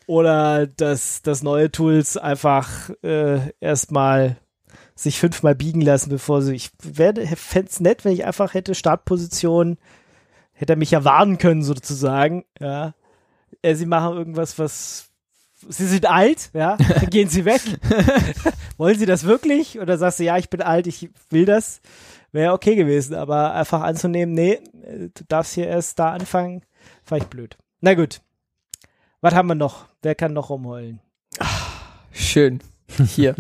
[0.08, 4.38] oder dass, dass neue Tools einfach äh, erstmal
[4.96, 6.56] sich fünfmal biegen lassen, bevor sie.
[6.56, 9.78] Ich werde fände es nett, wenn ich einfach hätte Startposition,
[10.54, 12.46] hätte er mich ja warnen können, sozusagen.
[12.60, 12.94] Ja.
[13.62, 15.08] Äh, sie machen irgendwas, was.
[15.70, 17.62] Sie sind alt, ja, dann gehen sie weg.
[18.78, 19.80] Wollen sie das wirklich?
[19.80, 21.82] Oder sagst du, ja, ich bin alt, ich will das?
[22.32, 26.64] Wäre okay gewesen, aber einfach anzunehmen, nee, du darfst hier erst da anfangen,
[27.04, 27.58] fand ich blöd.
[27.82, 28.22] Na gut.
[29.20, 29.86] Was haben wir noch?
[30.02, 31.00] Wer kann noch rumheulen?
[32.12, 32.60] Schön.
[33.06, 33.36] Hier.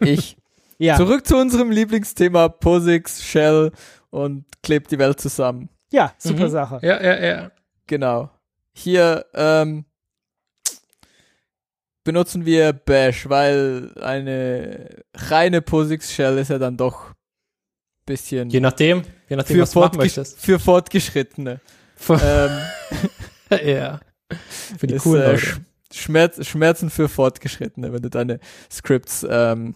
[0.00, 0.36] ich.
[0.78, 3.72] Ja, Zurück zu unserem Lieblingsthema POSIX, Shell
[4.10, 5.68] und klebt die Welt zusammen.
[5.92, 6.50] ja, super Mhm.
[6.50, 6.78] Sache.
[6.82, 7.50] Ja, ja, ja.
[7.86, 8.30] Genau.
[8.74, 9.84] Hier ähm,
[12.04, 17.14] benutzen wir Bash, weil eine reine POSIX Shell ist ja dann doch ein
[18.06, 20.38] bisschen Je nachdem, je nachdem, was du machen möchtest.
[20.38, 21.60] für Fortgeschrittene.
[22.08, 22.60] ähm,
[23.64, 24.00] ja.
[24.78, 25.38] Für die ist, coolen äh,
[25.92, 28.40] Schmerz, Schmerzen für Fortgeschrittene, wenn du deine
[28.70, 29.74] Scripts ähm,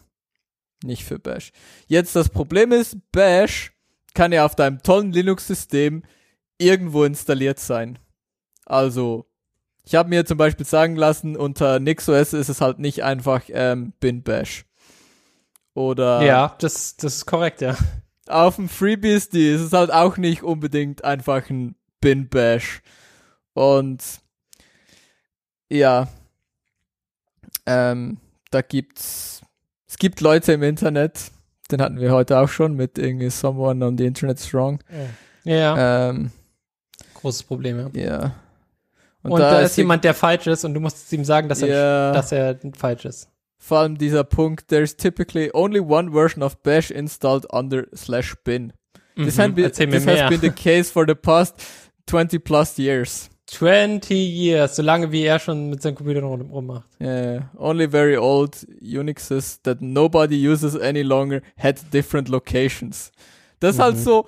[0.82, 1.52] nicht für Bash.
[1.86, 3.72] Jetzt das Problem ist, Bash
[4.14, 6.02] kann ja auf deinem tollen Linux-System
[6.58, 7.98] irgendwo installiert sein.
[8.68, 9.26] Also,
[9.84, 13.94] ich habe mir zum Beispiel sagen lassen, unter NixOS ist es halt nicht einfach ähm,
[14.00, 14.66] bin Bash.
[15.74, 17.76] Oder Ja, das, das ist korrekt, ja.
[18.28, 22.82] auf dem FreeBSD ist es halt auch nicht unbedingt einfach ein bin Bash.
[23.54, 24.02] Und
[25.70, 26.08] ja,
[27.66, 28.18] ähm,
[28.50, 29.40] da gibt's,
[29.86, 31.30] es gibt Leute im Internet,
[31.70, 34.82] den hatten wir heute auch schon mit irgendwie Someone on the Internet Strong.
[35.44, 36.10] Ja, ja.
[36.10, 36.30] Ähm,
[37.14, 38.02] großes Problem, ja.
[38.02, 38.34] ja.
[39.22, 42.12] Und, da, ist jemand, der falsch ist und du musst ihm sagen, dass er, ja,
[42.12, 43.28] dass er falsch ist.
[43.58, 48.72] vor allem dieser Punkt, there's typically only one version of Bash installed under slash bin.
[49.16, 49.40] This, Mhm.
[49.42, 51.54] has been, Erzähl mir this has been the case for the past
[52.06, 53.28] 20 plus years.
[53.50, 56.84] 20 years, so lange wie er schon mit seinem Computer rum, rummacht.
[57.00, 63.10] Yeah, only very old Unixes that nobody uses any longer had different locations.
[63.58, 64.00] Das ist halt Mhm.
[64.00, 64.26] so,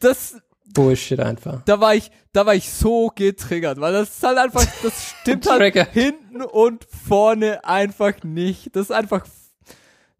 [0.00, 0.36] das,
[0.74, 1.62] Bullshit einfach.
[1.64, 5.48] da war ich, da war ich so getriggert, weil das ist halt einfach, das stimmt
[5.48, 8.74] halt hinten und vorne einfach nicht.
[8.76, 9.26] Das ist einfach,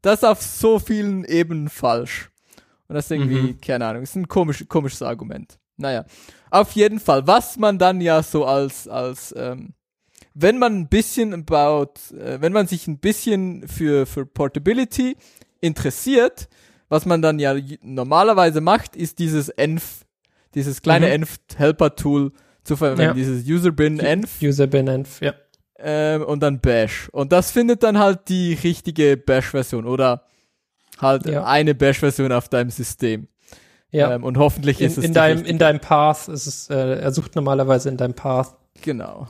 [0.02, 2.30] das ist auf so vielen Ebenen falsch.
[2.88, 3.60] Und das ist irgendwie, Mhm.
[3.60, 5.58] keine Ahnung, ist ein komisch, komisches Argument.
[5.76, 6.04] Naja,
[6.50, 9.74] auf jeden Fall, was man dann ja so als, als, ähm,
[10.34, 15.16] wenn man ein bisschen about, äh, wenn man sich ein bisschen für, für Portability
[15.60, 16.48] interessiert,
[16.88, 19.82] was man dann ja normalerweise macht, ist dieses env,
[20.58, 21.12] dieses kleine Mhm.
[21.24, 22.32] env-Helper-Tool
[22.64, 23.14] zu verwenden, Ja.
[23.14, 25.32] dieses userbin env User bin env, ja.
[25.78, 27.08] ähm, und dann bash.
[27.12, 30.24] Und das findet dann halt die richtige bash-Version oder
[31.00, 31.44] halt Ja.
[31.44, 33.28] eine bash-Version auf deinem System.
[33.90, 34.12] Ja.
[34.14, 35.50] Ähm, und hoffentlich in, ist es in deinem, richtige.
[35.52, 38.54] in deinem Path ist es, äh, er sucht normalerweise in deinem Path.
[38.82, 39.28] Genau.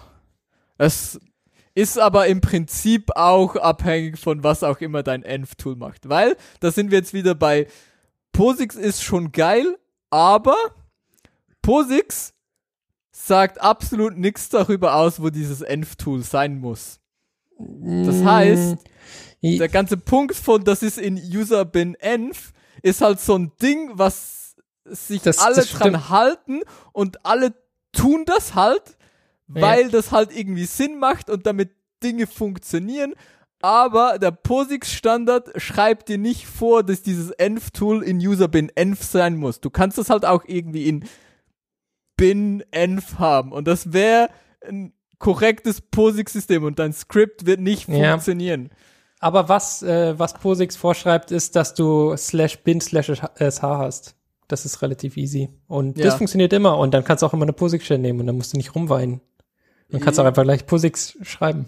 [0.79, 1.21] Es
[1.75, 6.09] ist aber im Prinzip auch abhängig von was auch immer dein Env-Tool macht.
[6.09, 7.69] Weil, da sind wir jetzt wieder bei
[8.33, 9.77] POSIX ist schon geil,
[10.11, 10.57] aber
[11.69, 12.32] POSIX
[13.11, 16.99] sagt absolut nichts darüber aus, wo dieses Env-Tool sein muss.
[17.59, 18.78] Das heißt,
[19.43, 23.53] I- der ganze Punkt von, das ist in User bin env, ist halt so ein
[23.61, 26.09] Ding, was sich Das- alle das dran stimmt.
[26.09, 26.61] halten
[26.95, 27.53] und alle
[27.93, 28.97] tun das halt,
[29.47, 31.70] weil das halt irgendwie Sinn macht und damit
[32.03, 33.12] Dinge funktionieren.
[33.61, 39.36] Aber der POSIX-Standard schreibt dir nicht vor, dass dieses env-Tool in User bin env sein
[39.36, 39.61] muss.
[39.61, 41.05] Du kannst das halt auch irgendwie in
[42.19, 44.28] bin env haben und das wäre
[44.69, 48.11] ein korrektes POSIX-System und dein Skript wird nicht Ja.
[48.11, 48.69] funktionieren.
[49.20, 54.15] Aber was, äh, was POSIX vorschreibt, ist, dass du slash bin slash sh hast.
[54.47, 55.49] Das ist relativ easy.
[55.66, 56.05] Und Ja.
[56.05, 56.78] das funktioniert immer.
[56.78, 59.20] Und dann kannst du auch immer eine POSIX-Shell nehmen und dann musst du nicht rumweinen.
[59.90, 61.66] Dann kannst du auch einfach gleich POSIX schreiben.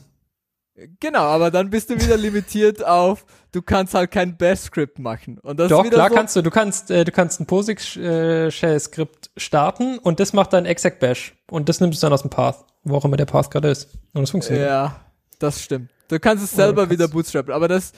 [1.01, 5.39] Genau, aber dann bist du wieder limitiert auf, du kannst halt kein Bash-Skript machen.
[5.39, 6.43] Und das Doch, klar so, kannst du.
[6.43, 11.35] Du kannst, äh, du kannst ein POSIX-Shell-Skript starten und das macht dann exec bash.
[11.51, 13.94] Und das nimmst du dann aus dem Path, wo auch immer der Path gerade ist.
[14.12, 14.66] Und das funktioniert.
[14.68, 15.01] Ja,
[15.39, 15.90] das stimmt.
[16.09, 17.93] Du kannst es selber kannst- wieder bootstrappen, aber das,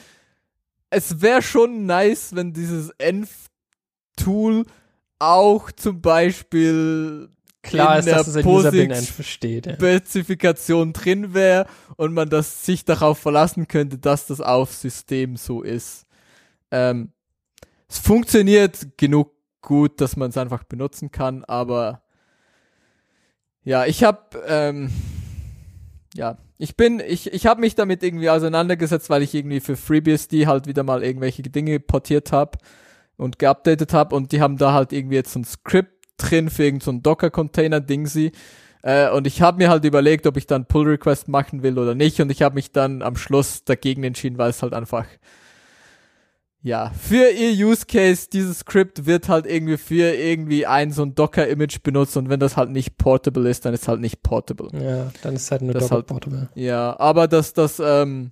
[0.91, 4.67] es wäre schon nice, wenn dieses Env-Tool
[5.19, 7.29] auch zum Beispiel
[7.63, 9.67] Klar ist, dass es in User bin POSIX versteht.
[9.67, 9.75] Ja.
[9.75, 11.67] Spezifikation drin wäre
[11.97, 16.07] und man das sich darauf verlassen könnte, dass das auf System so ist.
[16.71, 17.13] Ähm,
[17.89, 22.03] es funktioniert genug gut, dass man es einfach benutzen kann, aber
[23.63, 24.91] ja, ich habe ähm,
[26.15, 30.47] ja, ich bin, ich, ich habe mich damit irgendwie auseinandergesetzt, weil ich irgendwie für FreeBSD
[30.47, 32.59] halt wieder mal irgendwelche Dinge portiert habe
[33.17, 36.65] und geupdatet habe und die haben da halt irgendwie jetzt so ein Skript drin für
[36.65, 38.33] irgendein so ein Docker-Container-Dingsy.
[38.83, 42.21] Äh, und ich habe mir halt überlegt, ob ich dann Pull-Request machen will oder nicht
[42.21, 45.07] und ich habe mich dann am Schluss dagegen entschieden, weil es halt einfach
[46.65, 51.15] ja, für ihr Use Case, dieses Skript wird halt irgendwie für irgendwie ein so ein
[51.17, 54.69] Docker-Image benutzt und wenn das halt nicht portable ist, dann ist halt nicht portable.
[54.81, 56.49] Ja, dann ist halt nur Das Docker halt- Portable.
[56.55, 58.31] Ja, aber das, das ähm,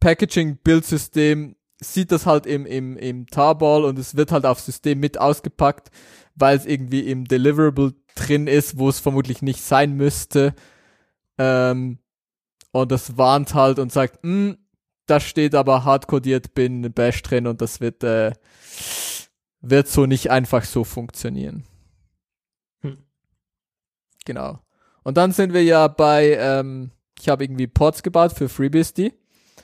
[0.00, 5.18] Packaging-Build-System sieht das halt im, im, im Tarball und es wird halt aufs System mit
[5.18, 5.90] ausgepackt,
[6.34, 10.54] weil es irgendwie im Deliverable drin ist, wo es vermutlich nicht sein müsste.
[11.38, 11.98] Ähm,
[12.72, 14.56] und das warnt halt und sagt, "Hm,
[15.06, 18.32] da steht aber hardcodiert bin Bash drin und das wird, äh,
[19.60, 21.64] wird so nicht einfach so funktionieren.
[22.80, 22.98] Hm.
[24.24, 24.60] Genau.
[25.02, 26.90] Und dann sind wir ja bei, ähm,
[27.20, 29.12] ich habe irgendwie Ports gebaut für FreeBSD.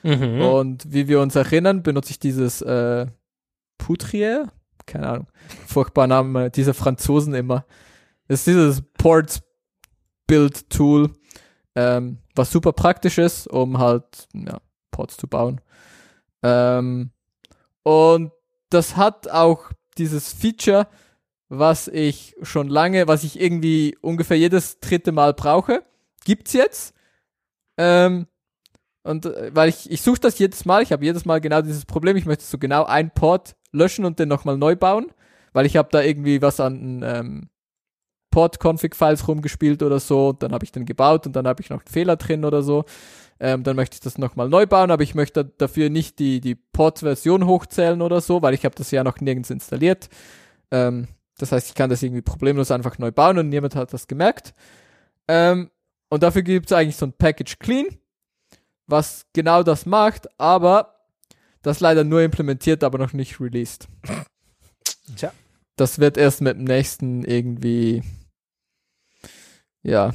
[0.03, 0.41] Mhm.
[0.41, 3.07] Und wie wir uns erinnern, benutze ich dieses äh,
[3.77, 4.51] Poutrier,
[4.85, 5.27] keine Ahnung,
[5.67, 7.65] furchtbar Name dieser Franzosen immer.
[8.27, 9.41] Das ist dieses Ports
[10.27, 11.11] Build Tool,
[11.75, 14.59] ähm, was super praktisch ist, um halt ja,
[14.91, 15.59] Ports zu bauen.
[16.43, 17.11] Ähm,
[17.83, 18.31] und
[18.69, 20.87] das hat auch dieses Feature,
[21.49, 25.83] was ich schon lange, was ich irgendwie ungefähr jedes dritte Mal brauche,
[26.23, 26.93] gibt's jetzt.
[27.77, 28.27] Ähm,
[29.03, 31.85] und äh, weil ich, ich suche das jedes Mal, ich habe jedes Mal genau dieses
[31.85, 35.11] Problem, ich möchte so genau einen Port löschen und den nochmal neu bauen,
[35.53, 37.49] weil ich habe da irgendwie was an ähm,
[38.31, 41.91] Port-Config-Files rumgespielt oder so, dann habe ich den gebaut und dann habe ich noch einen
[41.91, 42.85] Fehler drin oder so.
[43.39, 46.55] Ähm, dann möchte ich das nochmal neu bauen, aber ich möchte dafür nicht die, die
[46.55, 50.09] Port-Version hochzählen oder so, weil ich habe das ja noch nirgends installiert.
[50.69, 51.07] Ähm,
[51.39, 54.53] das heißt, ich kann das irgendwie problemlos einfach neu bauen und niemand hat das gemerkt.
[55.27, 55.71] Ähm,
[56.09, 57.87] und dafür gibt es eigentlich so ein Package Clean,
[58.91, 60.95] was genau das macht, aber
[61.61, 63.87] das leider nur implementiert, aber noch nicht released.
[65.15, 65.31] Tja.
[65.75, 68.03] Das wird erst mit dem nächsten irgendwie,
[69.81, 70.13] ja,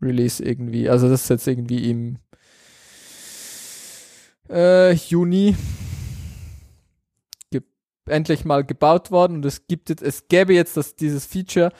[0.00, 0.88] Release irgendwie.
[0.88, 2.18] Also das ist jetzt irgendwie im
[4.50, 5.56] äh, Juni
[8.06, 11.72] endlich mal gebaut worden und es gibt jetzt, es gäbe jetzt das, dieses Feature,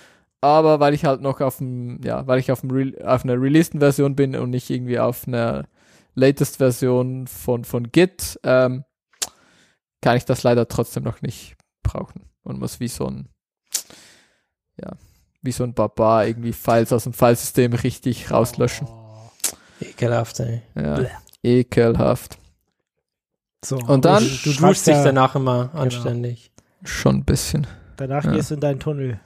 [0.45, 3.41] aber weil ich halt noch auf dem, ja, weil ich auf, dem Re auf einer
[3.41, 5.67] releaseden Version bin und nicht irgendwie auf einer
[6.15, 8.85] latest Version von, von Git, ähm,
[10.01, 13.29] kann ich das leider trotzdem noch nicht brauchen und muss wie so ein,
[14.81, 14.93] ja,
[15.43, 18.87] wie so ein Barbar irgendwie Files aus dem Filesystem richtig rauslöschen.
[19.81, 20.63] Ekelhaft, ey.
[20.75, 21.01] Ja,
[21.43, 22.39] ekelhaft.
[23.65, 26.53] So, Und dann- Du, duschst dich danach immer anständig.
[26.85, 27.67] Schon ein bisschen.
[27.97, 28.33] Danach Ja.
[28.33, 29.21] gehst du in deinen Tunnel.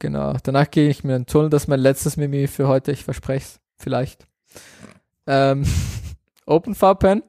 [0.00, 0.34] Genau.
[0.42, 1.50] Danach gehe ich mir einen Tunnel.
[1.50, 2.90] Das ist mein letztes Mimi für heute.
[2.90, 3.60] Ich verspreche es.
[3.76, 4.26] Vielleicht.
[5.26, 5.64] Ähm,
[6.46, 7.22] OpenVPN.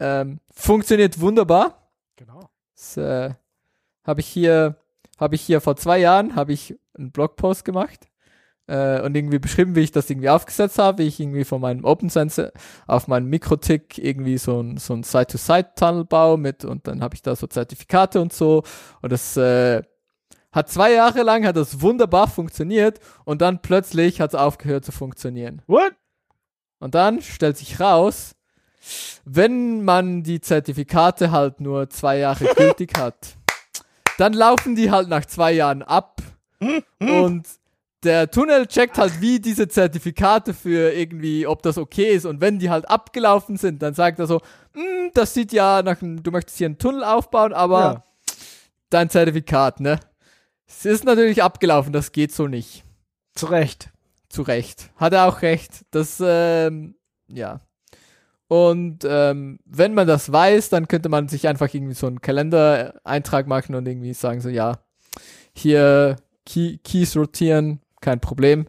[0.00, 1.90] Ähm, funktioniert wunderbar.
[2.16, 2.50] Genau.
[2.74, 3.34] Das, äh,
[4.04, 4.76] habe ich hier,
[5.18, 8.08] habe ich hier vor zwei Jahren, habe ich einen Blogpost gemacht
[8.66, 11.84] äh, und irgendwie beschrieben, wie ich das irgendwie aufgesetzt habe, wie ich irgendwie von meinem
[11.84, 12.52] OpenSense
[12.86, 17.22] auf meinem Mikrotick irgendwie so ein, so ein Side-to-Side-Tunnel baue mit und dann habe ich
[17.22, 18.62] da so Zertifikate und so
[19.02, 19.82] und das äh,
[20.52, 24.92] hat zwei Jahre lang hat das wunderbar funktioniert und dann plötzlich hat es aufgehört zu
[24.92, 25.62] funktionieren.
[25.66, 25.92] What?
[26.80, 28.32] Und dann stellt sich raus,
[29.24, 33.36] wenn man die Zertifikate halt nur zwei Jahre gültig hat,
[34.18, 36.20] dann laufen die halt nach zwei Jahren ab
[37.00, 37.46] und
[38.02, 42.24] der Tunnel checkt halt, wie diese Zertifikate für irgendwie, ob das okay ist.
[42.24, 44.40] Und wenn die halt abgelaufen sind, dann sagt er so,
[44.72, 48.04] "Hm, das sieht ja nach, einem- du möchtest hier einen Tunnel aufbauen, aber Ja.
[48.88, 50.00] dein Zertifikat, ne?
[50.72, 52.84] Es ist natürlich abgelaufen, das geht so nicht.
[53.34, 53.90] Zu Recht.
[54.28, 54.90] Zu Recht.
[54.96, 55.84] Hat er auch recht.
[55.90, 56.94] Das, ähm,
[57.28, 57.58] ja.
[58.46, 63.46] Und ähm, wenn man das weiß, dann könnte man sich einfach irgendwie so einen Kalendereintrag
[63.46, 64.78] machen und irgendwie sagen so, ja,
[65.52, 66.16] hier
[66.46, 68.66] Key, Keys rotieren, kein Problem.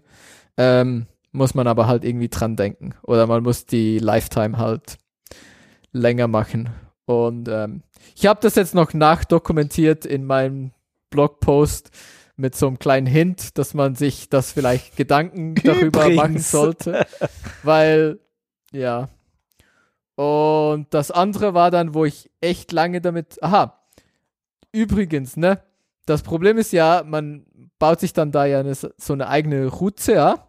[0.57, 2.95] Ähm, muss man aber halt irgendwie dran denken.
[3.03, 4.97] Oder man muss die Lifetime halt
[5.93, 6.71] länger machen.
[7.05, 7.83] Und ähm,
[8.15, 10.71] ich habe das jetzt noch nachdokumentiert in meinem
[11.11, 11.91] Blogpost
[12.35, 16.51] mit so einem kleinen Hint, dass man sich das vielleicht Gedanken darüber machen Übrigens.
[16.51, 17.05] sollte.
[17.63, 18.19] Weil,
[18.71, 19.09] ja.
[20.15, 23.41] Und das andere war dann, wo ich echt lange damit.
[23.43, 23.79] Aha.
[24.71, 25.61] Übrigens, ne?
[26.05, 27.45] Das Problem ist ja, man
[27.77, 30.47] baut sich dann da ja eine, so eine eigene Route, ja.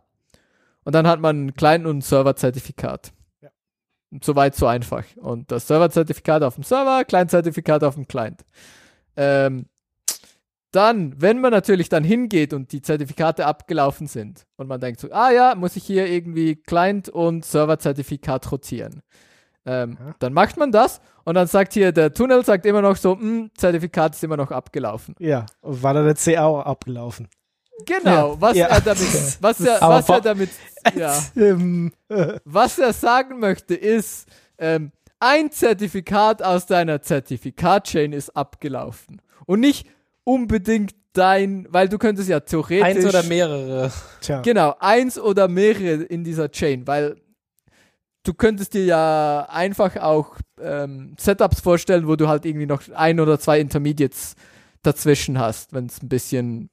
[0.84, 3.12] Und dann hat man einen Client und ein Serverzertifikat.
[3.40, 3.50] Ja.
[4.10, 5.04] Und so weit, so einfach.
[5.16, 8.44] Und das Serverzertifikat auf dem Server, Client-Zertifikat auf dem Client.
[9.16, 9.66] Ähm,
[10.72, 15.10] dann, wenn man natürlich dann hingeht und die Zertifikate abgelaufen sind und man denkt so,
[15.12, 19.02] ah ja, muss ich hier irgendwie Client und Serverzertifikat rotieren.
[19.64, 20.14] Ähm, Ja.
[20.18, 23.50] Dann macht man das und dann sagt hier, der Tunnel sagt immer noch so, "Hm,
[23.56, 25.14] Zertifikat ist immer noch abgelaufen.
[25.20, 25.46] Ja.
[25.62, 27.28] War dann der CA auch abgelaufen?
[27.86, 28.66] Genau, was Ja.
[28.66, 28.98] er damit,
[29.40, 30.50] was er, was er damit,
[30.96, 31.92] ja, Ähm,
[32.44, 34.28] was er sagen möchte ist,
[34.58, 34.90] ähm,
[35.20, 39.22] ein Zertifikat aus deiner Zertifikat-Chain ist abgelaufen.
[39.46, 39.86] Und nicht
[40.24, 42.84] unbedingt dein, weil du könntest ja theoretisch.
[42.84, 43.92] Eins oder mehrere.
[44.20, 44.40] tja.
[44.40, 47.16] Genau, eins oder mehrere in dieser Chain, weil
[48.24, 53.20] du könntest dir ja einfach auch ähm, Setups vorstellen, wo du halt irgendwie noch ein
[53.20, 54.34] oder zwei Intermediates
[54.82, 56.70] dazwischen hast, wenn es ein bisschen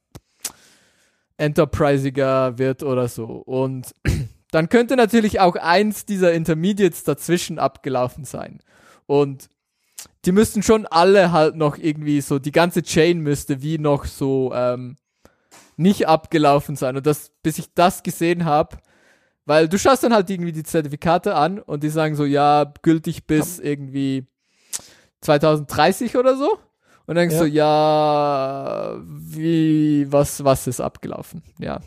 [1.38, 3.26] enterprisiger wird oder so.
[3.26, 3.94] Und
[4.52, 8.60] dann könnte natürlich auch eins dieser Intermediates dazwischen abgelaufen sein.
[9.06, 9.50] Und
[10.26, 14.52] die müssten schon alle halt noch irgendwie so, die ganze Chain müsste wie noch so
[14.54, 14.98] ähm,
[15.78, 16.98] nicht abgelaufen sein.
[16.98, 18.78] Und das, bis ich das gesehen habe,
[19.46, 23.26] weil du schaust dann halt irgendwie die Zertifikate an und die sagen so, ja, gültig
[23.26, 24.28] bis irgendwie
[25.22, 26.60] 2030 oder so.
[27.08, 27.41] Und dann denkst Ja.
[27.41, 31.41] du, ja, wie, was, was ist abgelaufen?
[31.58, 31.80] Ja.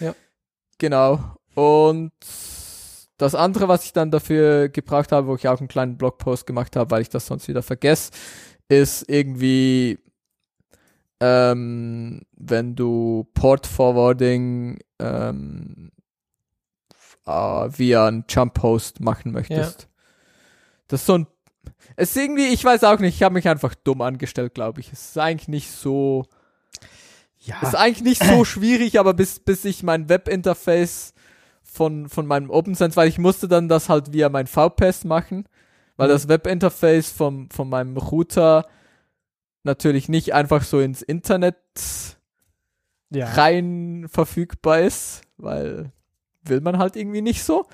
[0.00, 0.14] Ja.
[0.78, 1.36] Genau.
[1.54, 2.12] Und
[3.20, 6.74] das andere, was ich dann dafür gebraucht habe, wo ich auch einen kleinen Blogpost gemacht
[6.76, 8.12] habe, weil ich das sonst wieder vergesse,
[8.68, 9.98] ist irgendwie,
[11.20, 15.90] ähm, wenn du Port Forwarding ähm,
[17.26, 19.88] äh, via ein Jump Host machen möchtest.
[20.88, 21.26] Das ist so ein
[21.96, 24.92] es ist irgendwie, ich weiß auch nicht, ich habe mich einfach dumm angestellt, glaube ich.
[24.92, 26.24] Es ist eigentlich nicht so,
[27.38, 27.60] Ja.
[27.60, 31.12] ist eigentlich nicht so schwierig, aber bis, bis ich mein Webinterface
[31.70, 35.48] von, von meinem OpenSense, weil ich musste dann das halt via mein VPS machen,
[35.96, 36.12] weil Mhm.
[36.12, 38.66] das Webinterface vom, von meinem Router
[39.62, 41.56] natürlich nicht einfach so ins Internet
[43.10, 43.26] ja.
[43.32, 45.92] rein verfügbar ist, weil
[46.42, 47.66] will man halt irgendwie nicht so.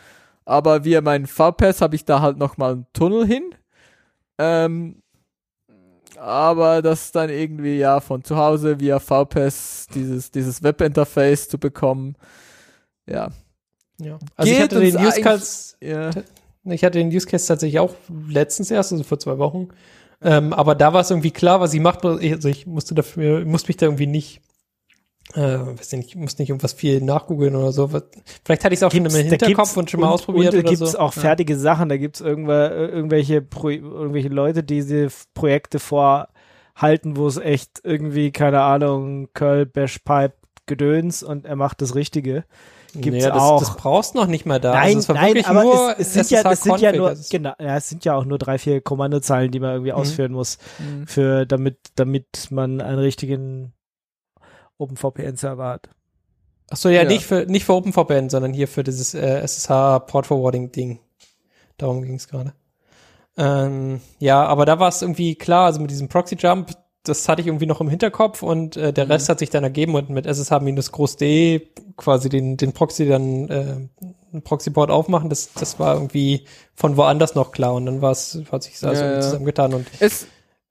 [0.44, 3.54] Aber via mein VPS habe ich da halt nochmal einen Tunnel hin.
[4.38, 5.02] Ähm,
[6.18, 12.16] aber das dann irgendwie ja von zu Hause via VPS dieses, dieses Webinterface zu bekommen.
[13.08, 13.30] Ja.
[13.98, 14.18] Ja.
[14.36, 16.10] Also ich Geht hatte den Use Case, ja.
[16.64, 17.94] ich hatte den Use Case tatsächlich auch
[18.28, 19.68] letztens erst, also vor zwei Wochen.
[20.22, 22.08] Ähm, aber da war es irgendwie klar, was ich machte.
[22.22, 24.40] Also ich musste dafür, musste mich da irgendwie nicht,
[25.34, 27.88] äh, weiß nicht, ich musste nicht irgendwas viel nachgoogeln oder so.
[27.88, 30.60] Vielleicht hatte ich es auch schon im Gibt's- Hinterkopf gibt's- und schon mal ausprobiert und,
[30.60, 30.98] oder da gibt's so.
[30.98, 37.16] auch fertige Sachen, da gibt's irgendwa- äh, irgendwelche, Pro irgendwelche Leute, die diese Projekte vorhalten,
[37.16, 40.34] wo es echt irgendwie, keine Ahnung, Curl, Bash, Pipe,
[40.66, 42.44] Gedöns und er macht das Richtige.
[43.00, 43.60] Gibt's naja, das, auch.
[43.60, 44.72] Das brauchst du noch nicht mal da.
[44.74, 47.76] nein, also nein, aber nur es, es sind ja, es sind ja nur, genau, ja,
[47.76, 49.98] es sind ja auch nur drei, vier Kommandozeilen, die man irgendwie Mhm.
[49.98, 51.06] ausführen muss, Mhm.
[51.06, 53.72] für, damit, damit man einen richtigen
[54.78, 55.88] OpenVPN-Server hat.
[56.70, 57.08] Ach so, ja, Ja.
[57.08, 60.98] nicht für nicht für OpenVPN, sondern hier für dieses äh, SSH Port Forwarding Ding.
[61.78, 62.54] Darum ging es gerade.
[63.38, 66.72] Ähm, ja, aber da war es irgendwie klar, also mit diesem Proxy Jump,
[67.08, 69.94] das hatte ich irgendwie noch im Hinterkopf und äh, der Rest hat sich dann ergeben
[69.94, 73.76] und mit SSH minus groß D quasi den den Proxy dann äh,
[74.32, 78.12] einen Proxy Port aufmachen, das das war irgendwie von woanders noch klar und dann war
[78.12, 79.20] es hat sich also Ja, ja.
[79.20, 80.26] zusammengetan und Es,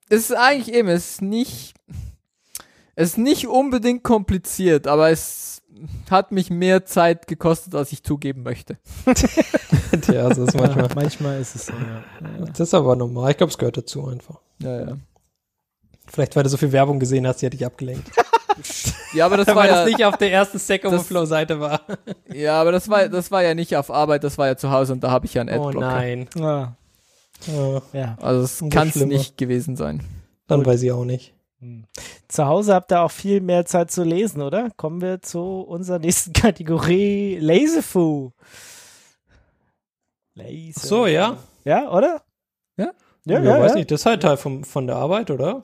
[0.08, 1.74] es ist eigentlich eben, es ist nicht,
[2.94, 5.62] es ist nicht unbedingt kompliziert, aber es
[6.10, 8.78] hat mich mehr Zeit gekostet, als ich zugeben möchte.
[10.12, 12.46] ja, also ist manchmal manchmal ist es so, ja.
[12.46, 13.30] das ist aber normal.
[13.30, 14.40] Ich glaube, es gehört dazu einfach.
[14.60, 14.96] Ja, ja.
[16.16, 18.10] Vielleicht weil du so viel Werbung gesehen hast, die hat dich abgelenkt.
[19.12, 21.82] Ja, aber das war weil ja, das nicht auf der ersten Stack Overflow Seite war.
[22.32, 24.94] ja, aber das war, das war ja nicht auf Arbeit, das war ja zu Hause
[24.94, 25.86] und da habe ich ja einen Oh Adblocker.
[25.86, 26.28] nein.
[26.34, 26.74] Ja,
[27.54, 28.16] Oh, ja.
[28.22, 30.02] Also es kann es nicht gewesen sein.
[30.46, 31.34] dann weiß ich auch nicht.
[31.60, 31.84] Hm.
[32.28, 34.70] Zu Hause habt ihr auch viel mehr Zeit zu lesen, oder?
[34.78, 38.30] Kommen wir zu unserer nächsten Kategorie Laserfu.
[40.34, 40.80] Laser.
[40.80, 41.36] Ach so, ja.
[41.64, 42.22] Ja, oder?
[42.78, 42.90] Ja?
[43.26, 43.76] Ja, Ja, ja, weiß ja.
[43.78, 43.90] nicht.
[43.90, 45.62] Das ist halt Teil vom, von der Arbeit, oder?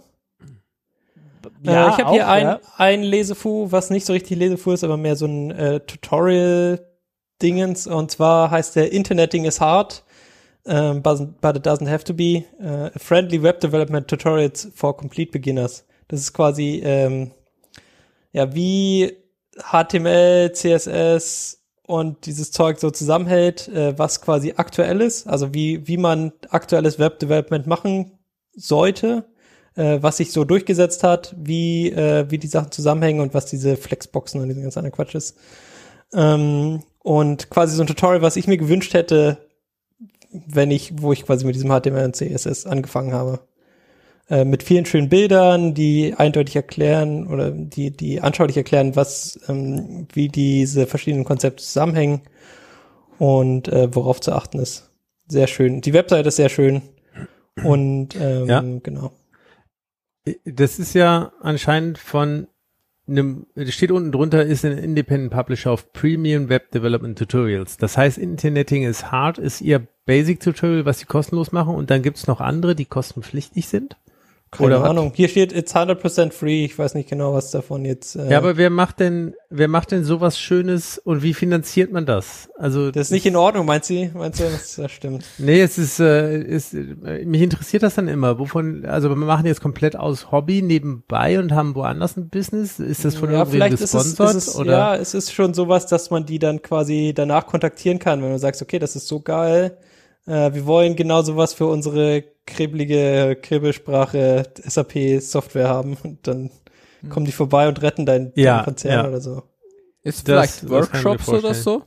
[1.63, 2.61] Ja, äh, ich habe hier ein, ja.
[2.77, 7.87] ein Lesefu, was nicht so richtig Lesefu ist, aber mehr so ein äh, Tutorial-Dingens.
[7.87, 10.05] Und zwar heißt der Interneting is hard,
[10.67, 12.45] ähm, but, it doesn't have to be.
[12.61, 15.85] Äh, friendly Web Development Tutorials for Complete Beginners.
[16.09, 17.33] Das ist quasi, ähm,
[18.33, 19.17] ja, wie
[19.59, 25.97] HTML, CSS und dieses Zeug so zusammenhält, äh, was quasi aktuell ist, also wie, wie
[25.97, 28.19] man aktuelles Web Development machen
[28.55, 29.25] sollte,
[29.77, 33.77] äh, was sich so durchgesetzt hat, wie, äh, wie die Sachen zusammenhängen und was diese
[33.77, 35.37] Flexboxen und diesen ganzen anderen Quatsch ist.
[36.13, 39.39] Ähm, und quasi so ein Tutorial, was ich mir gewünscht hätte,
[40.31, 43.41] wenn ich, wo ich quasi mit diesem HTML und CSS angefangen habe.
[44.31, 50.07] Äh, mit vielen schönen Bildern, die eindeutig erklären oder die, die anschaulich erklären, was, ähm,
[50.13, 52.21] wie diese verschiedenen Konzepte zusammenhängen
[53.19, 54.91] und äh, worauf zu achten ist.
[55.29, 55.81] Sehr schön.
[55.81, 56.83] Die Webseite ist sehr schön.
[57.63, 58.65] Und ähm, Ja.
[58.83, 59.13] genau.
[60.45, 62.47] Das ist ja anscheinend von
[63.09, 67.77] einem, steht unten drunter, ist ein Independent Publisher of Premium Web Development Tutorials.
[67.77, 72.03] Das heißt, Interneting is Hard ist ihr Basic Tutorial, was sie kostenlos machen und dann
[72.03, 73.97] gibt's noch andere, die kostenpflichtig sind.
[74.53, 74.91] Keine Oder was?
[74.91, 75.13] Ahnung.
[75.15, 76.67] Hier steht, it's 100% free.
[76.67, 78.17] Ich weiß nicht genau, was davon jetzt.
[78.17, 82.05] Äh, Ja, aber wer macht denn, wer macht denn sowas Schönes und wie finanziert man
[82.05, 82.51] das?
[82.59, 84.11] Also das ist nicht in Ordnung, meinst du?
[84.13, 85.25] Meinst du, das, das stimmt?
[85.39, 88.39] Nee, es ist, äh, ist mich interessiert das dann immer.
[88.39, 92.79] Wovon, also wir machen jetzt komplett aus Hobby nebenbei und haben woanders ein Business.
[92.79, 94.73] Ist das von ja, vielleicht ist es, gesponsert ist es oder?
[94.73, 98.39] ja, es ist schon sowas, dass man die dann quasi danach kontaktieren kann, wenn du
[98.39, 99.79] sagst, okay, das ist so geil.
[100.27, 106.51] Äh, wir wollen genau sowas für unsere kribbelige Kribbelsprache SAP Software haben und dann
[107.09, 109.09] kommen die vorbei und retten deinen, Ja, deinen Konzern ja.
[109.09, 109.43] oder so.
[110.03, 111.83] Ist Das- vielleicht Workshops oder so?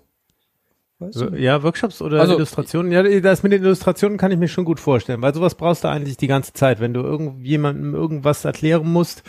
[1.00, 1.36] Du?
[1.36, 2.92] Ja, Workshops oder Also- Illustrationen.
[2.92, 5.90] Ja, das mit den Illustrationen kann ich mir schon gut vorstellen, weil sowas brauchst du
[5.90, 9.24] eigentlich die ganze Zeit, wenn du irgendjemandem irgendwas erklären musst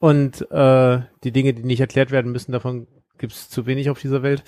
[0.00, 2.88] und äh, die Dinge, die nicht erklärt werden müssen, davon
[3.18, 4.44] gibt's zu wenig auf dieser Welt.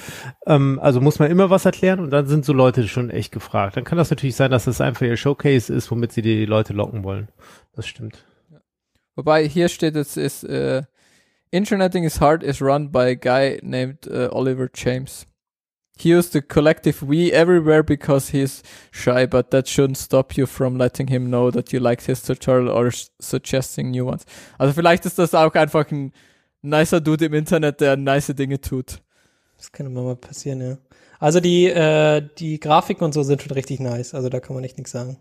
[0.46, 3.76] Ähm, also muss man immer was erklären und dann sind so Leute schon echt gefragt.
[3.76, 6.72] Dann kann das natürlich sein, dass das einfach ihr Showcase ist, womit sie die Leute
[6.72, 7.28] locken wollen.
[7.74, 8.24] Das stimmt.
[9.16, 10.82] Wobei hier steht jetzt ist äh,
[11.50, 15.26] Interneting is hard is run by a guy named äh, Oliver James.
[15.98, 20.78] He used the collective we everywhere because he's shy, but that shouldn't stop you from
[20.78, 22.90] letting him know that you liked his tutorial or
[23.20, 24.24] suggesting new ones.
[24.56, 26.12] Also vielleicht ist das auch einfach ein
[26.62, 29.02] nicer Dude im Internet, der nice Dinge tut.
[29.56, 30.78] Das kann immer mal passieren, ja.
[31.18, 34.14] Also die, äh, die Grafiken und so sind schon richtig nice.
[34.14, 35.18] Also da kann man echt nichts sagen.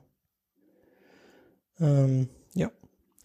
[1.79, 2.71] Ähm, ja.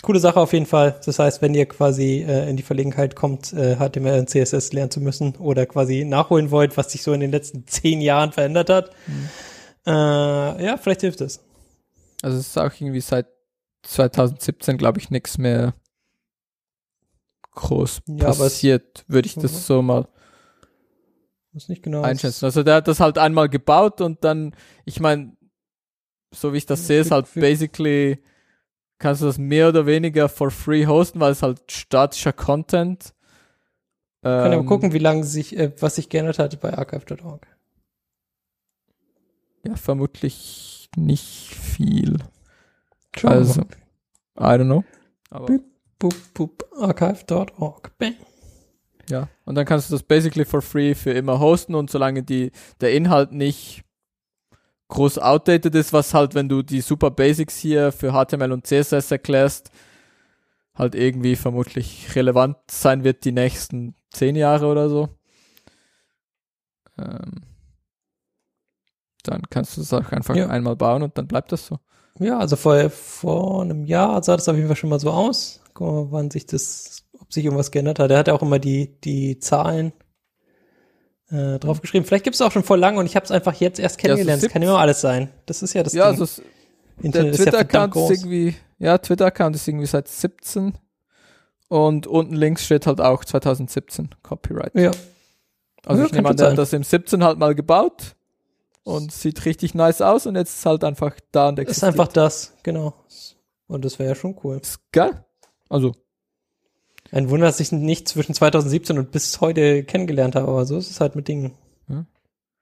[0.02, 1.00] Coole Sache auf jeden Fall.
[1.06, 4.90] Das heißt, wenn ihr quasi äh, in die Verlegenheit kommt, äh, HTML und CSS lernen
[4.90, 8.68] zu müssen oder quasi nachholen wollt, was sich so in den letzten zehn Jahren verändert
[8.68, 8.90] hat,
[9.86, 9.90] äh,
[10.64, 11.40] ja, vielleicht hilft es.
[12.22, 13.26] Also es ist auch irgendwie seit
[13.82, 15.74] 2017, glaube ich, nichts mehr
[17.54, 19.42] groß Ja, passiert, würde ich Mhm.
[19.42, 20.08] das so mal
[21.82, 22.44] genau einschätzen.
[22.44, 24.54] Also der hat das halt einmal gebaut und dann,
[24.84, 25.36] ich meine,
[26.32, 28.18] so wie ich das sehe, ist halt basically,
[28.98, 33.14] kannst du das mehr oder weniger for free hosten, weil es halt statischer Content.
[34.22, 37.46] Können wir Ähm, mal gucken, wie lange sich, äh, was sich geändert hat bei archive.org.
[39.64, 42.18] Ja, vermutlich nicht viel.
[43.16, 43.60] Schauen Also.
[44.36, 44.84] I don't know.
[45.30, 45.58] Aber
[45.98, 47.96] Boop, boop, archive.org.
[47.98, 48.14] Bang.
[49.08, 52.52] Ja, und dann kannst du das basically for free für immer hosten und solange die,
[52.80, 53.84] der Inhalt nicht
[54.88, 59.10] groß outdated ist, was halt, wenn du die super Basics hier für HTML und CSS
[59.10, 59.70] erklärst,
[60.74, 65.08] halt irgendwie vermutlich relevant sein wird die nächsten zehn Jahre oder so.
[66.98, 67.42] Ähm,
[69.24, 70.48] dann kannst du es auch einfach Ja.
[70.48, 71.78] einmal bauen und dann bleibt das so.
[72.18, 75.60] Ja, also vor, vor einem Jahr sah das auf jeden Fall schon mal so aus.
[75.74, 78.10] Guck mal, wann sich das, ob sich irgendwas geändert hat.
[78.10, 79.92] Er hat ja auch immer die, die Zahlen
[81.30, 82.06] äh, draufgeschrieben.
[82.06, 84.40] Vielleicht gibt es auch schon vor lang und ich habe es einfach jetzt erst kennengelernt.
[84.40, 85.30] so das kann immer alles sein.
[85.46, 86.20] Das ist ja das ja, Ding.
[86.20, 86.42] also
[86.98, 90.74] der Internet ist ja Twitter-Account ist irgendwie, ja, Twitter-Account ist irgendwie seit 17
[91.68, 94.74] und unten links steht halt auch 2017 Copyright.
[94.74, 94.92] Ja,
[95.86, 98.14] Also Ja, ich nehme an, der hat das im 17 halt mal gebaut
[98.84, 101.94] und sieht richtig nice aus und jetzt ist halt einfach da und ist existiert.
[101.94, 102.94] einfach das, genau.
[103.66, 104.58] Und das wäre ja schon cool.
[104.60, 105.23] Ist geil.
[105.74, 105.92] Also,
[107.10, 110.88] Ein Wunder, dass ich nicht zwischen 2017 und bis heute kennengelernt habe, aber so ist
[110.88, 111.52] es halt mit Dingen.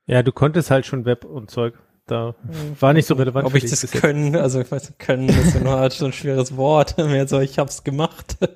[0.06, 1.74] Ja, du konntest halt schon Web und Zeug.
[2.06, 2.34] Da
[2.80, 3.46] war nicht so relevant.
[3.46, 6.56] Ob ich das können, also ich weiß, können ist ja nur halt so ein schweres
[6.56, 6.96] Wort.
[6.98, 8.36] Mehr so, ich hab's gemacht.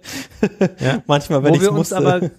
[0.80, 1.02] Ja.
[1.06, 1.96] Manchmal, wenn ich wir uns musste.
[1.98, 2.30] aber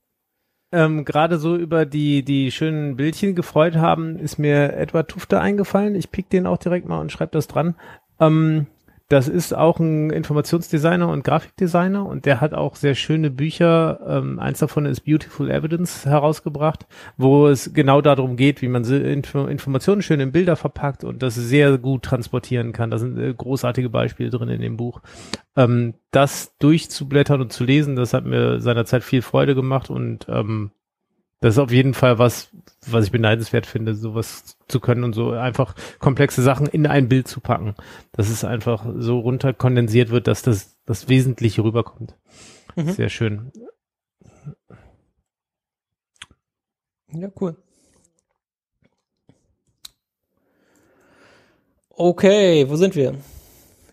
[0.72, 5.94] ähm, gerade so über die, die schönen Bildchen gefreut haben, ist mir Edward Tufte eingefallen.
[5.96, 7.74] Ich pick den auch direkt mal und schreibe das dran.
[8.20, 8.66] Ähm,
[9.08, 14.00] das ist auch ein Informationsdesigner und Grafikdesigner und der hat auch sehr schöne Bücher.
[14.04, 20.02] Ähm, eins davon ist Beautiful Evidence herausgebracht, wo es genau darum geht, wie man Informationen
[20.02, 22.90] schön in Bilder verpackt und das sehr gut transportieren kann.
[22.90, 25.00] Da sind äh, großartige Beispiele drin in dem Buch.
[25.54, 30.72] Ähm, das durchzublättern und zu lesen, das hat mir seinerzeit viel Freude gemacht und ähm,
[31.46, 32.48] das ist auf jeden Fall was,
[32.88, 37.28] was ich beneidenswert finde, sowas zu können und so einfach komplexe Sachen in ein Bild
[37.28, 37.76] zu packen.
[38.10, 42.16] Dass es einfach so runterkondensiert wird, dass das, das Wesentliche rüberkommt.
[42.74, 42.90] Mhm.
[42.90, 43.52] Sehr schön.
[47.12, 47.56] Ja, cool.
[51.90, 53.14] Okay, wo sind wir?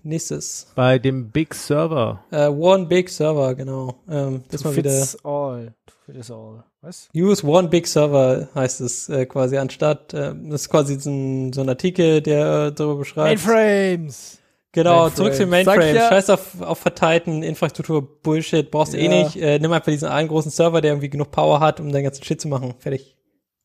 [0.01, 0.71] Nächstes.
[0.73, 2.25] Bei dem Big Server.
[2.31, 4.01] Äh, One Big Server, genau.
[4.09, 4.89] Ähm, das To mal wieder.
[4.89, 5.75] fits all.
[5.85, 6.63] To fits all.
[6.83, 7.07] Was?
[7.15, 10.13] Use One Big Server heißt es äh, quasi anstatt.
[10.13, 13.45] Äh, das ist quasi so ein, so ein Artikel, der äh, darüber beschreibt.
[13.45, 14.39] Mainframes.
[14.73, 15.15] Genau, Mainframe.
[15.15, 15.95] zurück zu Mainframes.
[15.95, 19.23] ja- Scheiß auf, auf verteilten Infrastruktur, Bullshit, brauchst du eh Ja.
[19.23, 19.35] nicht.
[19.37, 22.23] Äh, nimm einfach diesen einen großen Server, der irgendwie genug Power hat, um deinen ganzen
[22.23, 22.73] Shit zu machen.
[22.79, 23.15] Fertig.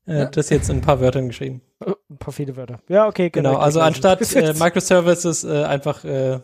[0.07, 0.25] Äh, Ja.
[0.27, 1.61] Das jetzt in ein paar Wörtern geschrieben.
[1.85, 2.79] Oh, ein paar viele Wörter.
[2.89, 3.61] Ja, okay, Genau, genau.
[3.63, 4.53] also anstatt äh.
[4.55, 6.39] Microservices äh, einfach äh,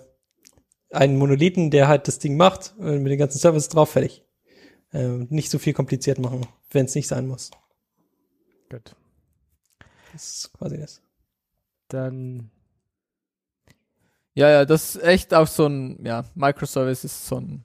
[0.91, 4.24] einen Monolithen, der halt das Ding macht, äh, mit den ganzen Services drauf, fertig.
[4.95, 7.51] Äh, nicht so viel kompliziert machen, wenn es nicht sein muss.
[8.71, 8.95] Gut.
[10.13, 11.03] Das ist quasi das.
[11.89, 12.51] Dann
[14.35, 17.65] ja, ja, das ist echt auch so ein, ja, Microservice ist so ein.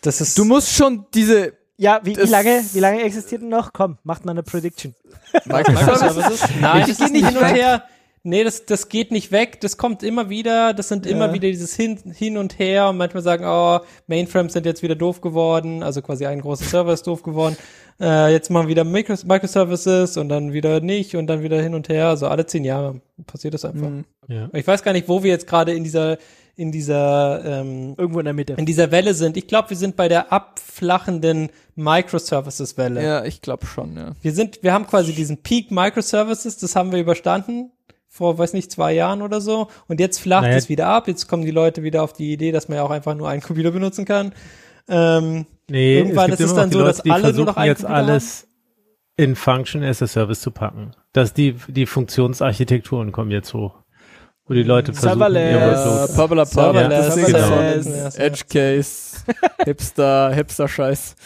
[0.00, 3.72] Das ist Du musst schon diese Ja, wie, wie lange, wie lange existiert denn noch?
[3.72, 4.94] Komm, macht mal eine Prediction.
[5.44, 6.48] Microservices.
[6.60, 7.84] Nein, Ich das geh ist nicht hin und her.
[8.22, 9.60] Nee, das, das geht nicht weg.
[9.60, 10.74] Das kommt immer wieder.
[10.74, 11.32] Das sind immer Ja.
[11.34, 12.88] wieder dieses hin, hin und her.
[12.88, 15.82] Und manchmal sagen, oh, Mainframes sind jetzt wieder doof geworden.
[15.82, 17.56] Also quasi ein großer Server ist doof geworden.
[18.00, 21.74] Äh, jetzt machen wir wieder Micros Microservices und dann wieder nicht und dann wieder hin
[21.74, 22.08] und her.
[22.08, 23.88] Also alle zehn Jahre passiert das einfach.
[23.88, 24.04] Mhm.
[24.28, 24.48] Ja.
[24.52, 26.18] Ich weiß gar nicht, wo wir jetzt gerade in dieser,
[26.54, 28.54] in dieser, ähm, Irgendwo in der Mitte.
[28.54, 29.36] in dieser Welle sind.
[29.36, 33.02] Ich glaube, wir sind bei der abflachenden Microservices-Welle.
[33.02, 34.12] Ja, ich glaube schon, ja.
[34.22, 37.70] Wir sind, wir haben quasi diesen Peak Microservices, das haben wir überstanden
[38.18, 39.68] vor, weiß nicht, zwei Jahren oder so.
[39.88, 40.56] Und jetzt flacht Naja.
[40.56, 41.08] es wieder ab.
[41.08, 43.40] Jetzt kommen die Leute wieder auf die Idee, dass man ja auch einfach nur einen
[43.40, 44.32] Computer benutzen kann.
[44.88, 47.10] Ähm, Nee, Irgendwann es ist gibt es immer dann noch die so, Leute, dass die
[47.10, 48.48] alle nur noch einen jetzt Computer alles
[49.16, 50.92] in Function as a Service zu packen.
[51.12, 53.74] Dass die, die Funktionsarchitekturen kommen jetzt hoch.
[54.46, 56.14] Wo die Leute versuchen, Serverless.
[56.14, 58.24] Serverless, Serverless, genau.
[58.24, 59.16] Edge Case,
[59.64, 61.16] Hipster, Hipster-Scheiß.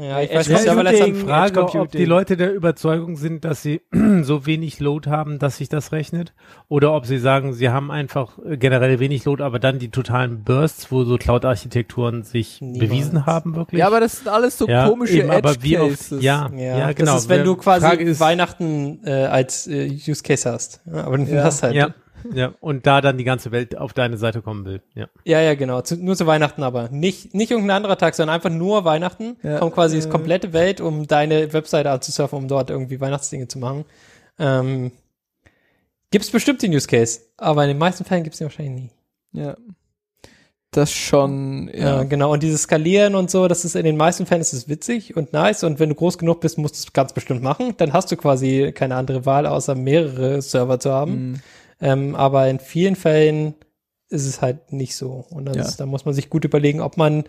[0.00, 0.60] Ja, ich Edge weiß nicht.
[0.62, 2.04] Serverless Die hat, Frage, Edge ob die.
[2.04, 3.80] Leute der Überzeugung sind, dass sie
[4.22, 6.32] so wenig Load haben, dass sich das rechnet,
[6.68, 10.42] oder ob sie sagen, sie haben einfach äh, generell wenig Load, aber dann die totalen
[10.44, 12.78] Bursts, wo so Cloud-Architekturen sich Niemals.
[12.90, 13.78] bewiesen haben, wirklich.
[13.80, 16.92] Ja, aber das sind alles so Ja, komische eben, aber wie oft, ja, ja, ja,
[16.92, 17.12] genau.
[17.14, 20.80] Das ist, wenn du quasi ist, Weihnachten äh, als äh, Use Case hast.
[20.86, 21.44] Ja, aber du Ja.
[21.44, 21.74] hast halt.
[21.74, 21.88] ja,
[22.32, 25.08] ja, und da dann die ganze Welt auf deine Seite kommen will, ja.
[25.24, 25.80] Ja, ja, genau.
[25.82, 26.88] Zu, nur zu Weihnachten aber.
[26.90, 29.36] Nicht, nicht irgendein anderer Tag, sondern einfach nur Weihnachten.
[29.42, 29.58] Ja.
[29.58, 30.00] Kommt quasi Äh.
[30.00, 33.84] das komplette Welt, um deine Webseite anzusurfen, um dort irgendwie Weihnachtsdinge zu machen.
[34.38, 34.92] Ähm,
[36.10, 38.90] gibt's bestimmt den Use Case, aber in den meisten Fällen gibt's den wahrscheinlich nie.
[39.32, 39.56] Ja.
[40.72, 41.96] Das schon, Ja.
[41.96, 42.02] ja.
[42.04, 42.32] genau.
[42.32, 45.32] Und dieses Skalieren und so, das ist in den meisten Fällen ist es witzig und
[45.32, 45.64] nice.
[45.64, 47.74] Und wenn du groß genug bist, musst du es ganz bestimmt machen.
[47.78, 51.12] Dann hast du quasi keine andere Wahl, außer mehrere Server zu haben.
[51.30, 51.40] Mhm.
[51.80, 53.54] Ähm, aber in vielen Fällen
[54.08, 55.24] ist es halt nicht so.
[55.30, 55.68] Und dann Ja.
[55.78, 57.24] da muss man sich gut überlegen, ob man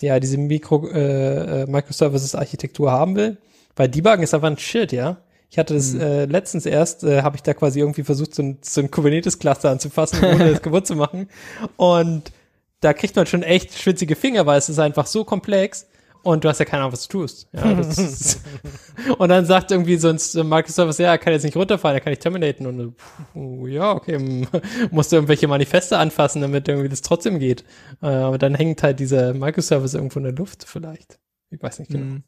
[0.00, 3.38] ja, diese Mikro, äh, äh, Microservices-Architektur haben will.
[3.76, 5.18] Weil Debuggen ist einfach ein Shit, ja.
[5.50, 6.00] Ich hatte das Mhm.
[6.00, 9.70] äh, letztens erst, äh, habe ich da quasi irgendwie versucht, so ein, so ein Kubernetes-Cluster
[9.70, 11.28] anzufassen, ohne das kaputt zu machen.
[11.76, 12.32] Und
[12.80, 15.86] da kriegt man schon echt schwitzige Finger, weil es ist einfach so komplex
[16.22, 17.48] und du hast ja keine Ahnung, was du tust.
[17.52, 18.40] Ja, das ist,
[19.18, 22.10] und dann sagt irgendwie sonst äh, Microservice, ja, er kann jetzt nicht runterfahren, er kann
[22.10, 22.66] nicht terminaten.
[22.66, 22.94] Und du,
[23.32, 24.18] puh, ja, okay,
[24.90, 27.64] musst du irgendwelche Manifeste anfassen, damit irgendwie das trotzdem geht.
[28.02, 31.18] Äh, aber dann hängt halt dieser Microservice irgendwo in der Luft vielleicht.
[31.50, 32.04] Ich weiß nicht genau.
[32.04, 32.22] Mhm.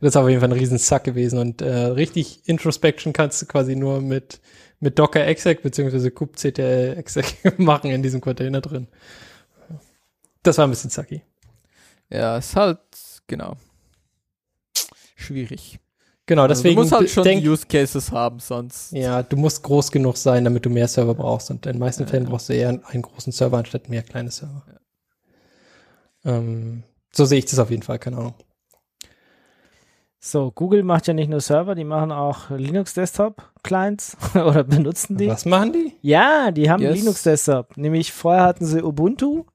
[0.00, 3.46] Das ist auf jeden Fall ein riesen Sack gewesen und äh, richtig Introspection kannst du
[3.46, 4.40] quasi nur mit,
[4.80, 8.88] mit Docker exec beziehungsweise kubectl exec machen in diesem Container drin.
[10.42, 11.22] Das war ein bisschen sucky.
[12.10, 12.80] Ja, ist halt,
[13.26, 13.56] genau.
[15.16, 15.78] Schwierig.
[16.26, 18.92] Genau, deswegen du musst halt schon Use Cases haben, sonst.
[18.92, 22.06] ja, du musst groß genug sein, damit du mehr Server brauchst und in den meisten
[22.06, 24.64] Fällen brauchst du eher einen großen Server anstatt mehr kleine Server.
[26.24, 28.34] Ähm, so sehe ich das auf jeden Fall, keine Ahnung.
[30.20, 35.16] So, Google macht ja nicht nur Server, die machen auch Linux Desktop Clients oder benutzen
[35.16, 35.26] die.
[35.26, 35.96] Was machen die?
[36.00, 36.94] Ja, die haben Yes.
[36.96, 37.76] Linux Desktop.
[37.76, 39.46] Nämlich vorher hatten sie Ubuntu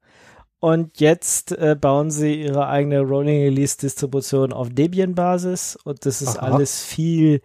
[0.59, 6.21] und jetzt äh, bauen sie ihre eigene Rolling Release Distribution auf Debian Basis und das
[6.21, 6.53] ist Aha.
[6.53, 7.41] alles viel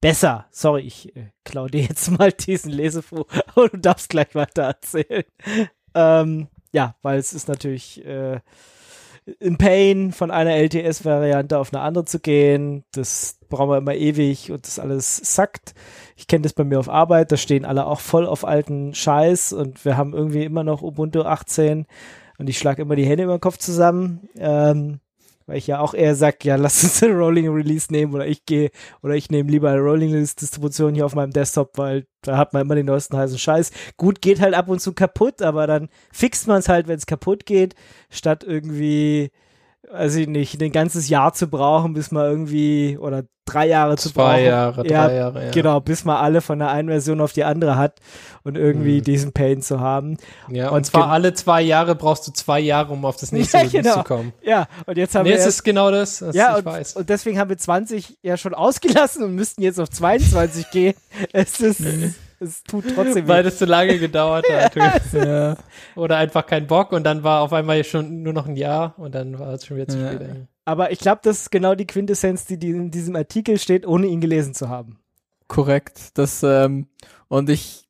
[0.00, 0.46] besser.
[0.50, 3.24] Sorry, ich äh, klaue dir jetzt mal diesen Lesefu
[3.54, 5.24] und du darfst gleich weiter erzählen.
[5.94, 8.40] Ähm, ja, weil es ist natürlich äh,
[9.42, 12.84] ein Pain, von einer LTS-Variante auf eine andere zu gehen.
[12.92, 15.74] Das brauchen wir immer ewig und das alles sackt.
[16.16, 19.52] Ich kenne das bei mir auf Arbeit, da stehen alle auch voll auf alten Scheiß
[19.52, 21.86] und wir haben irgendwie immer noch Ubuntu 18
[22.38, 25.00] und ich schlage immer die Hände über den Kopf zusammen, ähm,
[25.46, 28.46] weil ich ja auch eher sag, ja, lass uns eine Rolling Release nehmen oder ich
[28.46, 28.70] gehe
[29.02, 32.52] oder ich nehme lieber eine Rolling Release Distribution hier auf meinem Desktop, weil da hat
[32.52, 33.70] man immer den neuesten heißen Scheiß.
[33.96, 37.06] Gut, geht halt ab und zu kaputt, aber dann fixt man es halt, wenn es
[37.06, 37.74] kaputt geht,
[38.10, 39.30] statt irgendwie
[40.16, 44.30] ich nicht, ein ganzes Jahr zu brauchen, bis man irgendwie, oder drei Jahre zu brauchen.
[44.36, 45.50] Zwei Jahre, ja, drei Jahre, ja.
[45.50, 48.00] Genau, bis man alle von der einen Version auf die andere hat
[48.42, 49.04] und irgendwie Mhm.
[49.04, 50.16] diesen Pain zu haben.
[50.48, 53.58] Ja, Und und zwar alle zwei Jahre brauchst du zwei Jahre, um auf das nächste
[53.58, 53.94] Ja, genau.
[53.96, 54.32] zu kommen.
[54.42, 56.96] Ja, und jetzt haben Nee, wir erst, ist genau das, was ja, ich und, weiß.
[56.96, 60.94] und deswegen haben wir 20 ja schon ausgelassen und müssten jetzt auf 22 gehen.
[61.32, 61.80] Es ist,
[62.44, 63.44] es tut trotzdem Weil weh.
[63.48, 64.76] das zu lange gedauert hat.
[65.12, 65.56] ja.
[65.96, 69.14] Oder einfach kein Bock und dann war auf einmal schon nur noch ein Jahr und
[69.14, 70.12] dann war es schon wieder zu Ja.
[70.12, 70.46] spät.
[70.64, 74.06] Aber ich glaube, das ist genau die Quintessenz, die, die in diesem Artikel steht, ohne
[74.06, 74.98] ihn gelesen zu haben.
[75.48, 76.16] Korrekt.
[76.18, 76.86] Das, ähm,
[77.28, 77.84] und ich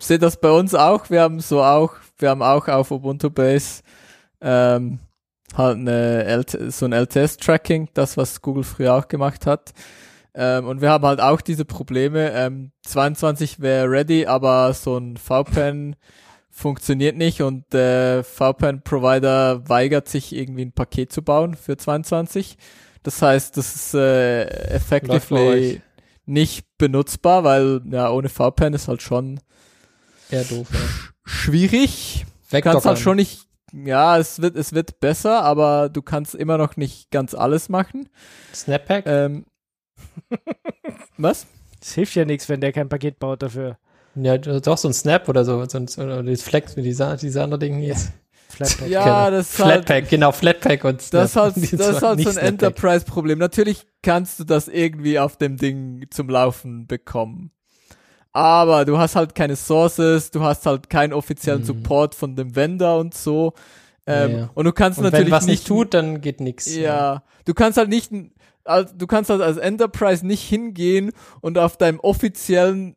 [0.00, 1.10] sehe das bei uns auch.
[1.10, 3.82] Wir haben so auch, wir haben auch auf Ubuntu Base
[4.40, 4.98] ähm,
[5.56, 9.72] halt eine LT, so ein LTS-Tracking, das was Google früher auch gemacht hat.
[10.40, 12.30] Ähm, und wir haben halt auch diese Probleme.
[12.32, 15.96] Ähm, 22 wäre ready, aber so ein VPN
[16.48, 22.56] funktioniert nicht und der VPN-Provider weigert sich irgendwie ein Paket zu bauen für 22.
[23.02, 24.44] Das heißt, das ist äh,
[24.74, 25.82] effectively
[26.24, 29.40] nicht benutzbar, weil ja ohne VPN ist halt schon
[30.30, 30.68] Ja, doof.
[30.72, 30.78] Ja.
[31.24, 32.26] schwierig.
[32.50, 33.42] Du kannst halt schon nicht,
[33.72, 38.08] ja, es wird, es wird besser, aber du kannst immer noch nicht ganz alles machen.
[38.54, 39.04] Snappack?
[39.06, 39.46] Ähm,
[41.16, 41.46] was?
[41.80, 43.78] Es hilft ja nichts, wenn der kein Paket baut dafür.
[44.14, 45.64] ja, doch so ein Snap oder so.
[45.68, 48.10] so ein- Oder das Flex, wie dieser, dieser andere Ding hieß.
[48.48, 48.88] Flatpak.
[48.88, 49.36] Ja, Genau.
[49.38, 51.22] das ist halt, Flatpak, genau, Flatpak und Snap.
[51.22, 52.46] das ist halt, das ist halt nicht so ein.
[52.46, 53.38] Enterprise-Problem.
[53.38, 57.50] Natürlich kannst du das irgendwie auf dem Ding zum Laufen bekommen.
[58.32, 61.66] Aber du hast halt keine Sources, du hast halt keinen offiziellen Mhm.
[61.66, 63.52] Support von dem Vendor und so.
[64.06, 64.50] Ähm, Ja, ja.
[64.54, 66.74] Und du kannst Und natürlich wenn was nicht nicht tut, dann geht nix.
[66.74, 68.10] Ja, du kannst halt nicht,
[68.68, 72.96] also du kannst halt als Enterprise nicht hingehen und auf deinem offiziellen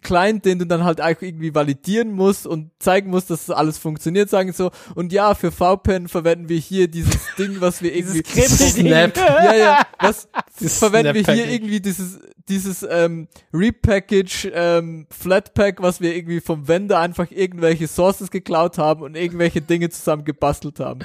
[0.00, 4.30] Client, den du dann halt irgendwie validieren musst und zeigen musst, dass das alles funktioniert,
[4.30, 9.16] sagen so, und ja, für VPN verwenden wir hier dieses Ding, was wir irgendwie, Snap.
[9.16, 10.28] ja, ja, was
[10.60, 12.18] Dieses verwenden wir hier irgendwie dieses,
[12.48, 19.02] dieses ähm, Repackage ähm, Flatpak, was wir irgendwie vom Vendor einfach irgendwelche Sources geklaut haben
[19.02, 21.00] und irgendwelche Dinge zusammen gebastelt haben.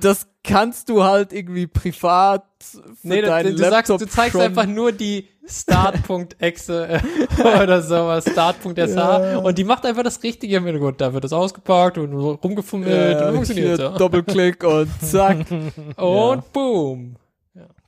[0.00, 4.36] Das kannst du halt irgendwie privat für Nee, du, deinen du sagst, Laptop du zeigst
[4.36, 7.00] einfach nur die Start.exe
[7.40, 9.38] oder sowas, Start.sh Ja.
[9.38, 11.00] und die macht einfach das Richtige im Hintergrund.
[11.00, 13.90] Da wird das ausgepackt und rumgefummelt äh, und funktioniert ja.
[13.90, 15.38] Doppelklick und zack.
[15.96, 17.16] Und boom.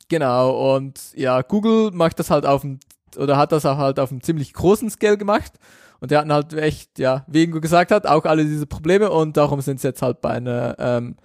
[0.07, 2.79] Genau, und ja, Google macht das halt auf dem,
[3.17, 5.53] oder hat das auch halt auf einem ziemlich großen Scale gemacht.
[5.99, 9.35] Und die hatten halt echt, ja, wie Ingo gesagt hat, auch alle diese Probleme und
[9.37, 11.15] darum sind sie jetzt halt bei einer ähm,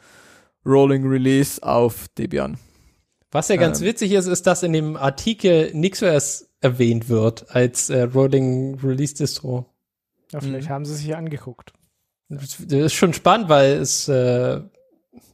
[0.65, 2.57] Rolling Release auf Debian.
[3.33, 3.87] Was ja ganz Ähm.
[3.87, 9.67] witzig ist, ist, dass in dem Artikel NixOS erwähnt wird als äh, Rolling Release Distro.
[10.33, 10.73] Ja, vielleicht Mhm.
[10.73, 11.73] haben sie sich ja angeguckt.
[12.29, 14.61] Das ist schon spannend, weil es, äh,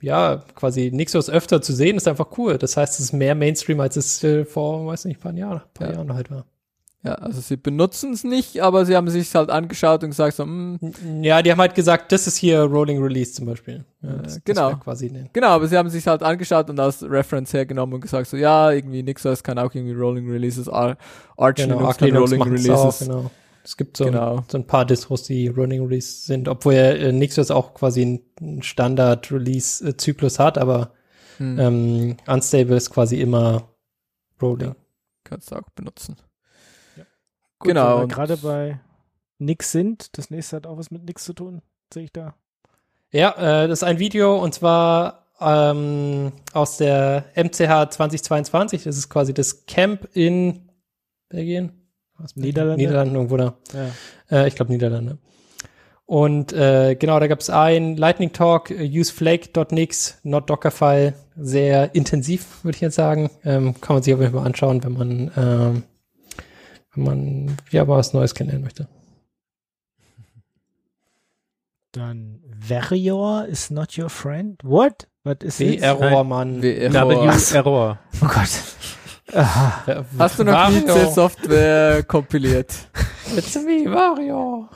[0.01, 2.57] ja, quasi Nixos öfter zu sehen, ist einfach cool.
[2.59, 5.63] Das heißt, es ist mehr Mainstream, als es äh, vor, weiß nicht, ein paar Jahren,
[5.75, 5.95] paar Ja.
[5.95, 6.47] Jahren halt war.
[7.07, 10.45] Ja, also sie benutzen es nicht, aber sie haben sich halt angeschaut und gesagt so,
[10.45, 10.79] hm,
[11.23, 13.85] Ja, die haben halt gesagt, das ist hier Rolling Release zum Beispiel.
[14.03, 14.71] Ja, Äh, das, genau.
[14.73, 15.29] Das quasi ne.
[15.33, 18.71] Genau, aber sie haben sich halt angeschaut und als Reference hergenommen und gesagt so, ja,
[18.71, 20.97] irgendwie Nixos kann auch irgendwie Rolling Releases, Ar
[21.37, 22.71] Arch Genau, Linux kann Rolling Releases.
[22.71, 23.31] auch, genau.
[23.65, 24.37] Es gibt so, Genau.
[24.37, 28.21] ein, so ein paar Distros, die Rolling Release sind, obwohl ja äh, Nixos auch quasi
[28.41, 30.93] einen Standard-Release-Zyklus hat, aber
[31.39, 33.69] Hm, ähm, Unstable ist quasi immer
[34.41, 34.75] Rolling.
[35.25, 36.17] kannst du auch benutzen.
[37.67, 38.81] Gut, Genau, Wenn wir gerade bei
[39.39, 41.63] Nix sind, das nächste hat auch was mit Nix zu tun,
[41.93, 42.35] sehe ich da.
[43.13, 43.31] Ja,
[43.65, 48.85] äh, das ist ein Video und zwar ähm, aus der MCH 2022.
[48.85, 50.69] Das ist quasi das Camp in
[51.29, 51.73] Belgien.
[52.35, 52.77] Niederlande?
[52.77, 53.55] Niederlande, irgendwo da.
[53.75, 54.43] Ja.
[54.45, 55.19] Äh, ich glaube Niederlande.
[56.07, 61.15] Und äh, genau, da gab es ein Lightning Talk, äh, use flake.nix, not Dockerfile.
[61.37, 63.29] Sehr intensiv, würde ich jetzt sagen.
[63.45, 65.83] Ähm, kann man sich auf jeden Fall mal anschauen, wenn man, ähm,
[66.97, 68.89] wenn man ja was Neues kennenlernen möchte.
[71.93, 74.61] Dann Verior is not your friend.
[74.63, 75.09] What?
[75.25, 75.83] Was ist Wie this?
[75.83, 76.63] Error, Mann.
[76.63, 77.09] W-Error.
[77.09, 77.99] W-Error.
[78.23, 78.49] Oh Gott.
[79.33, 80.05] Aha.
[80.19, 80.81] Hast du noch Mario.
[80.81, 82.73] nie C-Software kompiliert?
[83.37, 84.69] It's me, Mario.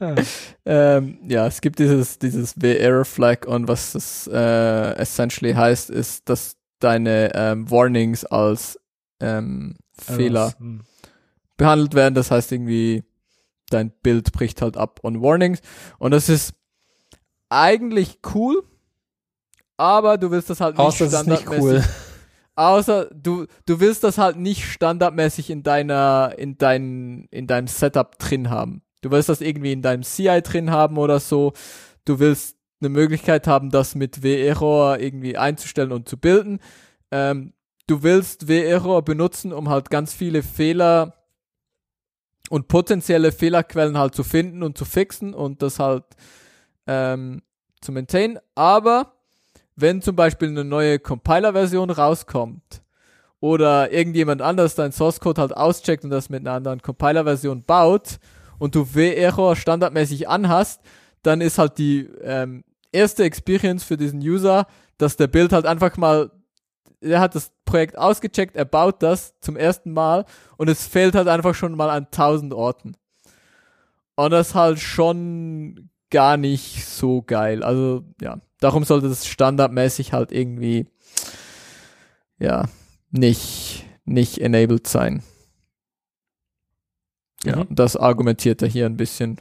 [0.00, 0.14] Ja.
[0.64, 6.28] Ähm, ja, es gibt dieses, dieses W-Error Flag und was das äh, essentially heißt, ist,
[6.28, 8.78] dass deine ähm, Warnings als
[9.20, 10.82] ähm, Fehler Hm.
[11.56, 12.14] behandelt werden.
[12.14, 13.04] Das heißt irgendwie,
[13.70, 15.60] dein Bild bricht halt ab on Warnings.
[15.98, 16.54] Und das ist
[17.48, 18.62] eigentlich cool,
[19.76, 21.62] aber du willst das halt nicht Außer ist nicht standardmäßig.
[21.62, 21.84] cool.
[22.56, 28.18] Außer du, du willst das halt nicht standardmäßig in deiner, in dein, in deinem Setup
[28.18, 28.82] drin haben.
[29.00, 31.54] Du willst das irgendwie in deinem CI drin haben oder so.
[32.04, 36.60] Du willst eine Möglichkeit haben, das mit W-Error irgendwie einzustellen und zu bilden.
[37.10, 37.52] Ähm,
[37.86, 41.14] du willst W-Error benutzen, um halt ganz viele Fehler
[42.48, 46.04] und potenzielle Fehlerquellen halt zu finden und zu fixen und das halt
[46.86, 47.42] ähm,
[47.80, 48.38] zu maintainen.
[48.54, 49.14] Aber
[49.76, 52.82] wenn zum Beispiel eine neue Compiler-Version rauskommt
[53.40, 58.18] oder irgendjemand anders dein Source Code halt auscheckt und das mit einer anderen Compiler-Version baut
[58.58, 60.82] und du W-Error standardmäßig anhast,
[61.22, 64.66] dann ist halt die ähm, erste Experience für diesen User,
[64.98, 66.30] dass der Bild halt einfach mal,
[67.00, 70.24] er hat das Projekt ausgecheckt, er baut das zum ersten Mal
[70.56, 72.96] und es fehlt halt einfach schon mal an tausend Orten.
[74.16, 77.62] Und das ist halt schon gar nicht so geil.
[77.62, 80.86] Also ja, darum sollte das standardmäßig halt irgendwie
[82.38, 82.64] ja
[83.10, 85.22] nicht nicht enabled sein.
[87.44, 87.66] Ja, Mhm.
[87.70, 89.40] das argumentiert er hier ein bisschen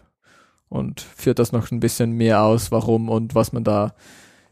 [0.70, 3.96] und führt das noch ein bisschen mehr aus, warum und was man da,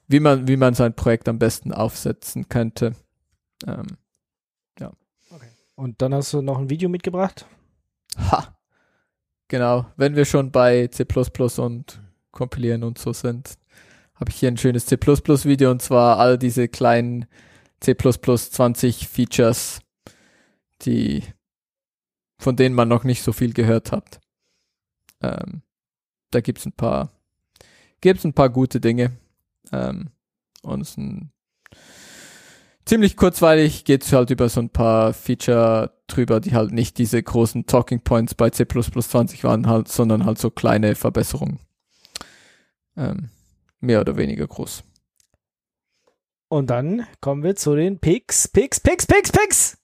[0.08, 2.96] wie man wie man sein Projekt am besten aufsetzen könnte.
[3.66, 3.98] Ähm,
[5.78, 7.46] Und dann hast du noch ein Video mitgebracht.
[8.18, 8.58] ha,
[9.48, 9.86] genau.
[9.96, 11.06] Wenn wir schon bei C++
[11.58, 12.02] und
[12.32, 13.58] kompilieren und so sind,
[14.16, 17.28] habe ich hier ein schönes C++-Video und zwar all diese kleinen
[17.80, 19.80] C++ 20 Features,
[20.82, 21.24] die
[22.40, 24.20] von denen man noch nicht so viel gehört hat.
[25.22, 25.62] Ähm,
[26.32, 27.12] da gibt's ein paar,
[28.02, 29.18] gibt's ein paar gute Dinge.
[29.72, 30.10] Ähm,
[30.64, 31.32] und es ist ein
[32.86, 37.66] ziemlich kurzweilig geht's halt über so ein paar Feature drüber, die halt nicht diese großen
[37.66, 41.60] Talking Points bei C++ 20 waren halt, sondern halt so kleine Verbesserungen.
[42.96, 43.30] Ähm,
[43.80, 44.84] mehr oder weniger groß.
[46.50, 49.78] Und dann kommen wir zu den Picks, Picks, Picks, Picks, Picks.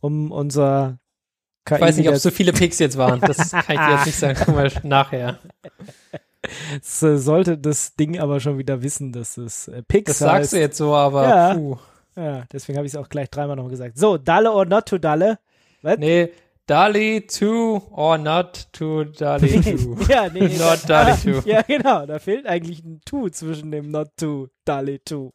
[0.00, 0.98] Um unser
[1.64, 3.20] KI Ich weiß nicht, ob es so viele Picks jetzt waren.
[3.20, 4.38] Das kann ich dir jetzt nicht sagen.
[4.44, 5.38] Guck mal nachher.
[6.80, 10.52] Es, äh, sollte das Ding aber schon wieder wissen, dass es äh, Picks Das sagst
[10.52, 11.54] du jetzt so, aber Ja.
[11.54, 11.76] puh.
[12.16, 13.96] Ja, deswegen habe ich es auch gleich dreimal noch gesagt.
[13.96, 15.38] So, Dalle or not to Dalle.
[15.82, 15.98] Was?
[15.98, 16.30] Nee,
[16.66, 17.46] Dali 2
[17.90, 20.06] or not to Dali 2.
[20.12, 20.48] ja, nee.
[20.58, 21.48] Not da, Dali 2.
[21.48, 22.06] Ja, genau.
[22.06, 25.30] Da fehlt eigentlich ein To zwischen dem not to Dali 2.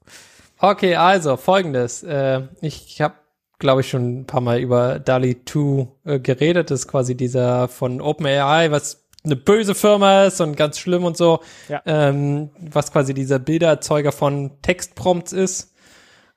[0.60, 2.04] Okay, also folgendes.
[2.04, 3.16] Äh, ich habe,
[3.60, 6.72] glaube ich, schon ein paar Mal über DALI 2 äh, geredet.
[6.72, 11.18] Das ist quasi dieser von OpenAI, was eine böse Firma ist und ganz schlimm und
[11.18, 11.42] so.
[11.68, 11.82] Ja.
[11.86, 15.74] Ähm, was quasi dieser Bildererzeuger von Textprompts ist.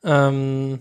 [0.02, 0.80] Ähm,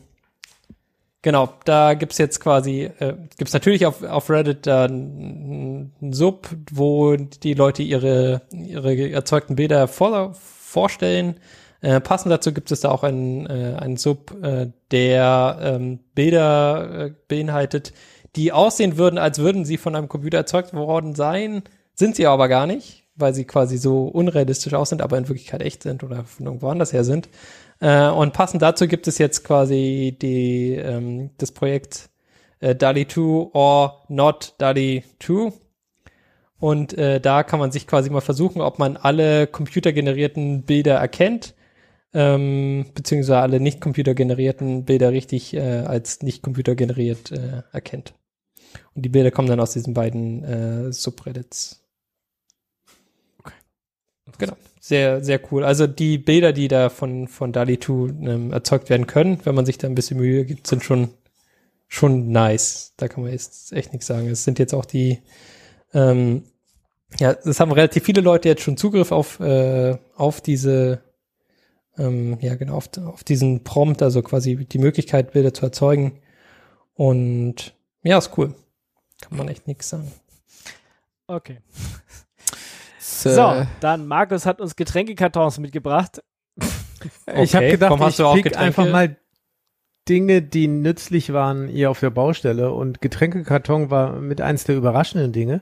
[1.22, 6.50] genau, da gibt's jetzt quasi, äh, gibt's natürlich auf, auf Reddit da ein ein Sub,
[6.72, 11.40] wo die Leute ihre, ihre erzeugten Bilder vor, vorstellen.
[11.82, 17.06] Äh, passend dazu gibt es da auch einen, äh, einen Sub, äh, der ähm, Bilder
[17.06, 17.94] äh, beinhaltet,
[18.36, 21.64] die aussehen würden, als würden sie von einem Computer erzeugt worden sein,
[21.96, 25.62] sind sie aber gar nicht, weil sie quasi so unrealistisch aus sind, aber in Wirklichkeit
[25.62, 27.30] echt sind oder von irgendwo anders her sind.
[27.80, 32.10] Äh, und passend dazu gibt es jetzt quasi die, ähm, das Projekt
[32.60, 33.22] äh, DALI 2
[33.54, 35.54] or not DALI 2.
[36.60, 41.54] Und äh, da kann man sich quasi mal versuchen, ob man alle computergenerierten Bilder erkennt,
[42.14, 48.14] ähm, beziehungsweise alle nicht computergenerierten Bilder richtig äh, als nicht computergeneriert äh, erkennt.
[48.96, 51.84] Und die Bilder kommen dann aus diesen beiden äh, Subreddits.
[54.38, 54.56] Genau.
[54.80, 55.64] Sehr, sehr cool.
[55.64, 59.66] Also die Bilder, die da von, von DALI 2 ähm, erzeugt werden können, wenn man
[59.66, 61.10] sich da ein bisschen Mühe gibt, sind schon,
[61.88, 62.94] schon nice.
[62.98, 64.28] Da kann man jetzt echt nichts sagen.
[64.28, 65.20] Es sind jetzt auch die,
[65.94, 66.44] ähm,
[67.20, 71.02] ja, es haben relativ viele Leute jetzt schon Zugriff auf, äh, auf diese,
[72.00, 76.22] ähm, ja genau, auf, auf diesen Prompt, also quasi die Möglichkeit, Bilder zu erzeugen.
[76.96, 78.56] Und ja, ist cool.
[79.22, 80.12] Kann man echt nichts sagen.
[81.28, 81.60] Okay.
[83.00, 86.22] So, So, dann Markus hat uns Getränkekartons mitgebracht.
[87.36, 88.60] Ich habe Okay, gedacht, ich pick Getränke?
[88.60, 89.18] einfach mal
[90.08, 95.32] Dinge, die nützlich waren hier auf der Baustelle und Getränkekarton war mit eins der überraschenden
[95.32, 95.62] Dinge.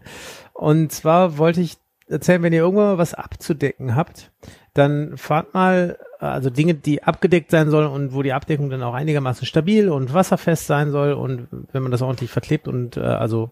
[0.53, 4.31] Und zwar wollte ich erzählen, wenn ihr irgendwann mal was abzudecken habt,
[4.77, 8.93] dann fahrt mal, also Dinge, die abgedeckt sein sollen und wo die Abdeckung dann auch
[8.93, 13.51] einigermaßen stabil und wasserfest sein soll und wenn man das ordentlich verklebt und äh, also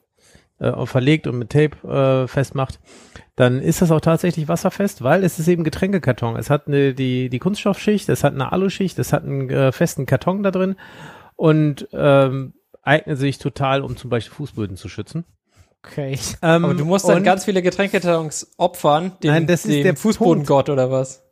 [0.59, 2.79] äh, verlegt und mit Tape äh, festmacht,
[3.35, 6.37] dann ist das auch tatsächlich wasserfest, weil es ist eben Getränkekarton.
[6.37, 10.05] Es hat eine, die, die Kunststoffschicht, es hat eine Aluschicht, es hat einen äh, festen
[10.05, 10.75] Karton da drin
[11.35, 15.25] und ähm, eignet sich total, um zum Beispiel Fußböden zu schützen.
[15.85, 16.17] Okay.
[16.41, 19.95] Ähm, Aber du musst dann ganz viele Getränkekartons opfern, dem, Nein, das ist dem der
[19.95, 21.24] Fußbodengott oder was?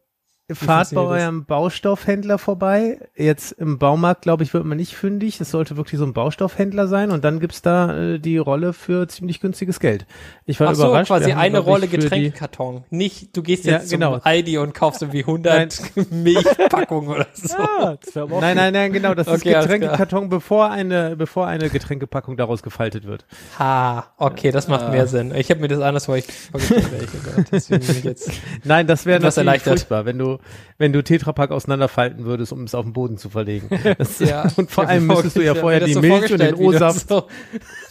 [0.52, 3.00] Fahrt bei eurem Baustoffhändler vorbei.
[3.16, 5.40] Jetzt im Baumarkt, glaube ich, wird man nicht fündig.
[5.40, 9.08] Es sollte wirklich so ein Baustoffhändler sein und dann gibt's da äh, die Rolle für
[9.08, 10.06] ziemlich günstiges Geld.
[10.46, 11.08] Ich war Ach so, überrascht.
[11.08, 12.84] quasi eine ich, Rolle Getränkekarton.
[12.90, 14.18] Nicht, du gehst Ja, jetzt genau.
[14.18, 15.82] zum Aldi und kaufst irgendwie 100
[16.12, 17.58] Milchpackungen oder so.
[17.58, 19.14] Ah, auch Nein, nein, nein, genau.
[19.14, 19.62] Das ist Okay, klar.
[19.64, 23.26] Getränkekarton, bevor eine, bevor eine Getränkepackung daraus gefaltet wird.
[23.60, 25.34] Ha, okay, das macht mehr Sinn.
[25.36, 26.52] Ich habe mir das anders vorgestellt,
[26.94, 27.50] ehrlich gesagt.
[27.52, 28.32] Deswegen bin ich jetzt.
[28.66, 29.80] Nein, das wäre natürlich erleichtert.
[29.80, 30.33] furchtbar, wenn du,
[30.78, 33.70] wenn du Tetrapack auseinanderfalten würdest, um es auf den Boden zu verlegen.
[33.98, 37.08] Das, Ja, und vor allem müsstest du ja vorher die so Milch und den O-Saft.
[37.10, 37.28] So,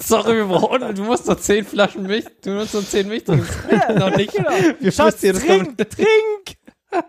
[0.00, 3.46] sorry, wir brauchen, du musst noch 10 Flaschen Milch, du musst noch 10 Milch trinken.
[3.70, 4.32] Ja, noch nicht.
[4.34, 6.58] Wir Schatz, frustrieren das trink, trink!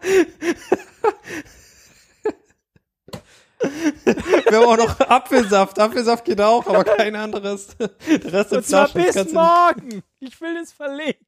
[4.49, 5.79] Wir haben auch noch Apfelsaft.
[5.79, 7.67] Apfelsaft geht auch, aber kein anderes.
[7.77, 9.23] Der Rest Und zwar Flaschen.
[9.25, 10.03] bis morgen.
[10.19, 11.25] Ich will es verlegen.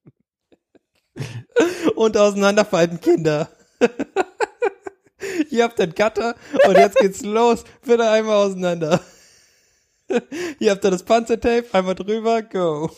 [1.96, 3.48] Und auseinanderfalten Kinder.
[5.50, 6.36] Hier habt ihr ein Gatter
[6.68, 7.64] und jetzt geht's los.
[7.86, 9.00] Bitte einmal auseinander.
[10.60, 12.92] Hier habt ihr das Panzertape, einmal drüber, go.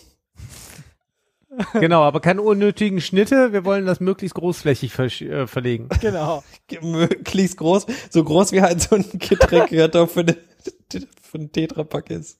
[1.73, 3.53] Genau, aber keine unnötigen Schnitte.
[3.53, 5.89] Wir wollen das möglichst großflächig ver äh, verlegen.
[6.01, 6.43] Genau.
[6.81, 10.37] Möglichst groß, so groß wie halt so ein Getränkekarton für, eine,
[11.21, 12.39] für einen Tetrapack ist.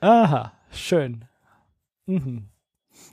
[0.00, 1.24] Aha, schön.
[2.06, 2.48] Mhm.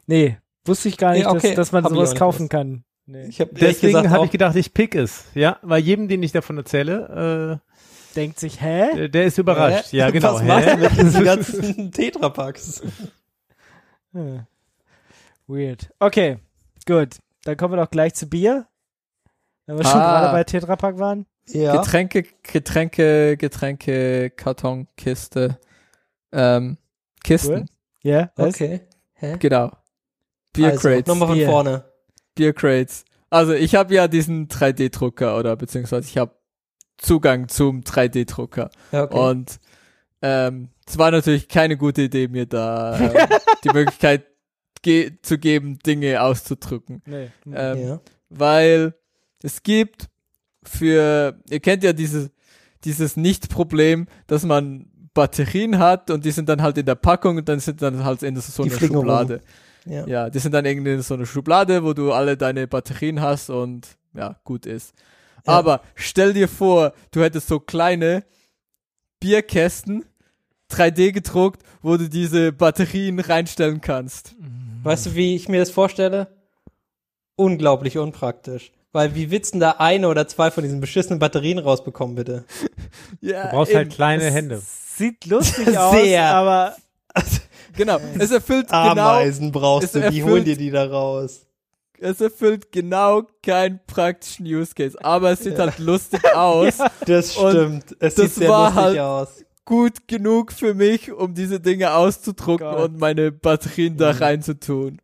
[0.06, 2.84] Nee, wusste ich gar nicht, Nee, okay, dass, dass man hab sowas kaufen kann.
[3.12, 3.26] Nee.
[3.28, 5.26] Ich hab Deswegen habe ich gedacht, ich pick es.
[5.34, 7.60] Ja, weil jedem, den ich davon erzähle,
[8.16, 8.96] Denkt sich, äh, hä?
[8.96, 9.92] der, der ist überrascht.
[9.92, 9.98] Hä?
[9.98, 10.36] Ja, genau.
[10.36, 10.78] Was machst du Hä?
[10.78, 12.84] mit diesen ganzen Tetrapacks?
[14.14, 14.46] Hm.
[15.48, 15.90] Weird.
[16.00, 16.38] Okay,
[16.88, 17.16] gut.
[17.46, 18.68] Dann kommen wir doch gleich zu Bier.
[19.66, 20.20] Wenn wir schon Ah.
[20.22, 21.26] gerade bei Tetrapack waren.
[21.48, 21.78] Ja.
[21.78, 25.58] Getränke, Getränke, Getränke, Karton, Kiste,
[26.32, 26.78] ähm,
[27.24, 27.68] Kisten,
[28.04, 28.54] Ja, was?
[28.56, 28.82] Okay.
[29.14, 29.38] Hä?
[29.40, 29.72] genau.
[30.54, 31.48] Beer also, Crates, Nochmal von Bier.
[31.48, 31.86] vorne.
[32.40, 33.04] Beer Crates.
[33.30, 36.32] Also ich habe ja diesen 3D-Drucker oder beziehungsweise ich habe
[36.98, 39.18] Zugang zum 3D-Drucker Ja, okay.
[39.18, 39.60] und
[40.22, 43.12] ähm, es war natürlich keine gute Idee, mir da ähm,
[43.64, 44.26] die Möglichkeit
[44.82, 47.02] ge zu geben, Dinge auszudrücken.
[47.06, 47.30] Nee.
[47.46, 48.02] Ähm, ja.
[48.30, 48.94] weil
[49.44, 50.10] es gibt
[50.64, 52.32] für, ihr kennt ja dieses,
[52.86, 57.50] dieses Nicht-Problem, dass man Batterien hat und die sind dann halt in der Packung und
[57.50, 59.40] dann sind dann halt in so einer fliegen rum.
[59.86, 60.06] Ja.
[60.08, 63.50] Ja, die sind dann irgendwie in so einer Schublade, wo du alle deine Batterien hast
[63.50, 64.94] und ja, gut ist.
[65.48, 65.54] Ja.
[65.54, 68.24] Aber stell dir vor, du hättest so kleine
[69.20, 70.06] Bierkästen,
[70.72, 74.36] 3D gedruckt, wo du diese Batterien reinstellen kannst.
[74.84, 76.28] Weißt du, wie ich mir das vorstelle?
[77.36, 78.72] Unglaublich unpraktisch.
[78.92, 82.46] Weil wie willst da eine oder zwei von diesen beschissenen Batterien rausbekommen, bitte?
[83.22, 84.62] Ja, Du brauchst halt kleine Hände.
[84.64, 86.76] Sieht lustig aus, aber
[87.76, 91.46] Genau, es erfüllt genau Ameisen brauchst es du, wie holen dir die da raus?
[92.02, 96.78] es erfüllt genau keinen praktischen Use Case, aber es sieht halt lustig aus.
[97.06, 97.96] Das Und stimmt.
[98.00, 99.44] Es das sieht sehr war lustig halt- aus.
[99.66, 102.90] Gut genug für mich, um diese Dinge auszudrucken Gott.
[102.90, 105.00] und meine Batterien da reinzutun.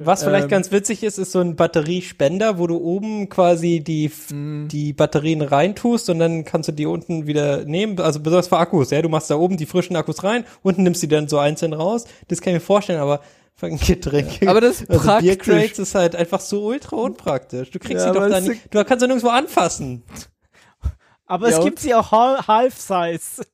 [0.00, 0.50] Was vielleicht Ähm.
[0.50, 4.68] ganz witzig ist, ist so ein Batteriespender, wo du oben quasi die, Mm.
[4.68, 8.00] die Batterien reintust und dann kannst du die unten wieder nehmen.
[8.00, 9.00] Also besonders für Akkus, ja.
[9.02, 11.72] Du machst da oben die frischen Akkus rein, unten nimmst du die dann so einzeln
[11.72, 12.04] raus.
[12.28, 13.20] Das kann ich mir vorstellen, aber
[13.54, 14.42] für ein Getränk.
[14.46, 15.28] Aber das ist also praktisch.
[15.36, 17.70] Biercrates ist halt einfach so ultra unpraktisch.
[17.70, 20.02] Du kriegst Ja, sie doch da nicht, du kannst sie nirgendwo anfassen.
[21.26, 23.44] Aber Ja, es gibt sie auch Hal- Half-Size.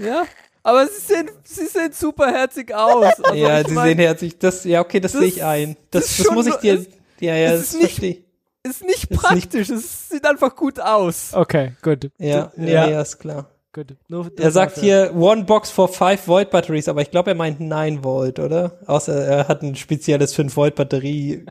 [0.00, 0.24] Ja,
[0.64, 3.04] aber sie sehen, sie sehen super herzig aus.
[3.22, 5.76] Also ja, sie mein, sehen herzig, das, ja, okay, das, das- sehe ich ein.
[5.92, 6.88] Das, das ist das, muss ich dir, es-
[7.20, 8.24] ja, ja, das ist nicht- verstehe ich.
[8.70, 11.30] ist nicht Ist praktisch, es sieht einfach gut aus.
[11.32, 12.10] Okay, gut.
[12.18, 13.50] Ja, ja, ja, ist klar.
[13.74, 13.96] Gut.
[14.08, 17.60] Nur, Er sagt hier One Box for 5 Volt Batteries, aber ich glaube, er meint
[17.60, 18.78] 9 Volt, oder?
[18.86, 21.44] Außer er hat ein spezielles 5 Volt Batterie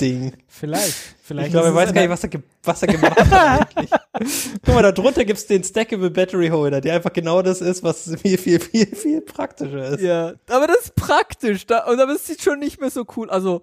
[0.00, 0.32] Ding.
[0.48, 0.94] Vielleicht.
[1.22, 3.68] Vielleicht Ich glaube, er weiß es gar nicht, was er, ge was er gemacht hat
[3.76, 3.90] eigentlich.
[4.64, 8.10] Guck mal, da drunter gibt's den Stackable Battery Holder, der einfach genau das ist, was
[8.22, 10.00] viel, viel, viel, viel praktischer ist.
[10.00, 11.66] Ja, aber das ist praktisch.
[11.66, 13.30] Da, und aber es sieht schon nicht mehr so cool.
[13.30, 13.62] Also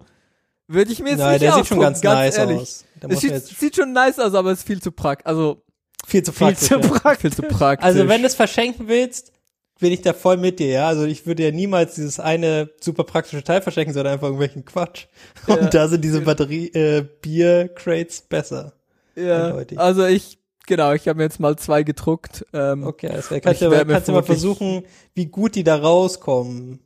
[0.68, 2.60] würde ich mir jetzt Nein, nicht der sieht schon ausdrucken, ganz, nice ehrlich.
[2.60, 2.84] aus.
[3.08, 5.26] Es sieht, sieht schon nice aus, aber es ist viel zu praktisch.
[5.26, 5.62] Also
[6.10, 6.68] viel zu viel praktisch.
[6.68, 6.88] zu ja.
[6.88, 7.20] praktisch.
[7.20, 7.84] viel zu praktisch.
[7.86, 9.32] Also wenn du es verschenken willst,
[9.78, 10.88] bin ich da voll mit dir, ja.
[10.88, 15.06] Also ich würde ja niemals dieses eine super praktische Teil verschenken, sondern einfach irgendwelchen Quatsch.
[15.46, 15.68] Und Ja.
[15.70, 18.74] da sind diese Batterie, äh, Bier-Crates besser.
[19.16, 19.78] ja, eindeutig.
[19.78, 22.44] also ich, genau, ich habe mir jetzt mal zwei gedruckt.
[22.52, 23.40] Ähm, Okay, alles klar.
[23.40, 26.80] Kannst mir kannst du mal versuchen, wie gut die da rauskommen.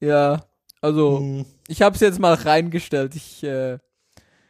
[0.00, 0.46] Ja,
[0.80, 3.14] also Hm, ich habe es jetzt mal reingestellt.
[3.16, 3.78] Ich, äh,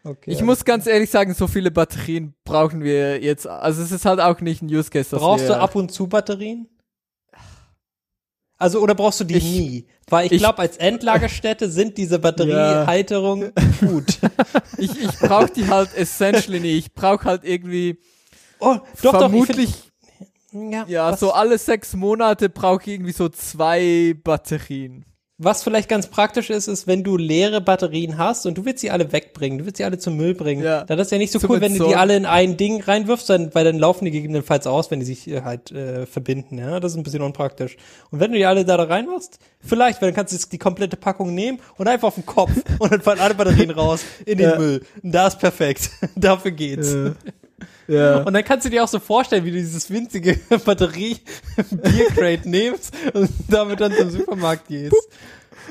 [0.05, 0.31] okay.
[0.31, 3.47] ich muss ganz ehrlich sagen, so viele Batterien brauchen wir jetzt.
[3.47, 5.11] Also es ist halt auch nicht ein Use Case.
[5.11, 6.69] dass Brauchst wir, du ab und zu Batterien?
[8.59, 9.87] Also, oder brauchst du die Ich- nie?
[10.09, 14.19] Weil ich ich- glaube, als Endlagerstätte sind diese Batteriehalterungen gut.
[14.77, 16.87] Ich, ich brauche die halt essentially nicht.
[16.87, 17.99] Ich brauche halt irgendwie
[18.59, 19.79] Oh, doch, vermutlich, doch.
[20.21, 25.07] Ich find, ja, ja, so alle sechs Monate brauche ich irgendwie so zwei Batterien.
[25.43, 28.91] Was vielleicht ganz praktisch ist, ist, wenn du leere Batterien hast und du willst sie
[28.91, 30.85] alle wegbringen, du willst sie alle zum Müll bringen, Ja.
[30.85, 33.31] dann ist ja nicht so Zum cool, wenn du die alle in ein Ding reinwirfst,
[33.31, 36.79] dann, weil dann laufen die gegebenenfalls aus, wenn die sich äh, halt äh, verbinden, ja,
[36.79, 37.79] das ist ein bisschen unpraktisch.
[38.11, 40.99] Und wenn du die alle da, da reinmachst, vielleicht, weil dann kannst du die komplette
[40.99, 44.51] Packung nehmen und einfach auf den Kopf und dann fallen alle Batterien raus in den
[44.51, 44.59] Ja.
[44.59, 44.83] Müll.
[45.03, 45.89] Und da ist perfekt.
[46.17, 46.93] Dafür geht's.
[46.93, 47.13] Ja.
[48.25, 53.31] Und dann kannst du dir auch so vorstellen, wie du dieses winzige Batterie-Biercrate nimmst und
[53.49, 54.95] damit dann zum Supermarkt gehst.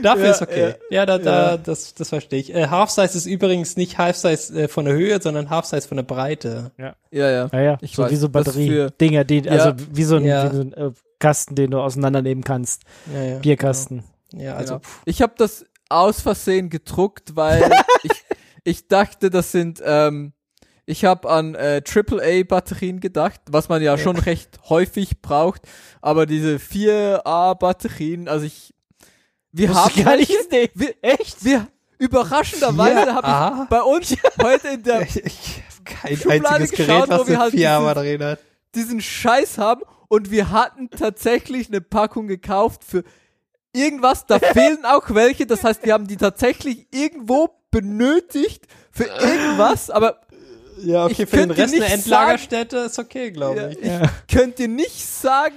[0.01, 0.73] Dafür Ja, ist okay.
[0.91, 1.57] Ja, da, da, ja.
[1.57, 2.53] das, das verstehe ich.
[2.53, 6.71] Äh, Half-Size ist übrigens nicht Half-Size äh, von der Höhe, sondern Half-Size von der Breite.
[6.77, 7.49] ja, ja.
[7.51, 9.51] Naja, Ich so weiß, wie so Batterie-Dinger, die, Ja.
[9.51, 10.51] also wie so ein, Ja.
[10.51, 12.83] wie so ein äh, Kasten, den du auseinandernehmen kannst.
[13.13, 14.03] Ja, ja, Bierkasten.
[14.31, 14.43] Genau.
[14.43, 14.85] Ja, also genau.
[15.05, 17.69] Ich habe das aus Versehen gedruckt, weil
[18.03, 18.11] ich,
[18.63, 20.31] ich dachte, das sind, ähm,
[20.89, 25.61] ich habe an äh, AAA-Batterien gedacht, was man ja, schon recht häufig braucht,
[26.01, 28.73] aber diese 4A-Batterien, also ich,
[29.51, 30.69] wir Wusste haben gar nicht, nee.
[30.73, 31.67] wir, echt, wir,
[31.99, 37.05] überraschenderweise habe ich bei uns heute in der ich, ich habe kein Schublade einziges geschaut,
[37.05, 38.39] Gerät, wo was wir halt 4 diese- Batterien hat.
[38.75, 39.81] diesen Scheiß haben.
[40.07, 43.03] Und wir hatten tatsächlich eine Packung gekauft für
[43.73, 49.91] irgendwas, da fehlen auch welche, das heißt, wir haben die tatsächlich irgendwo benötigt für irgendwas,
[49.91, 50.21] aber
[50.83, 53.77] Ja, okay, Ich für den könnte Rest eine nicht Endlagerstätte ist okay, glaube ja, ich.
[53.79, 55.55] ich könnte nicht sagen,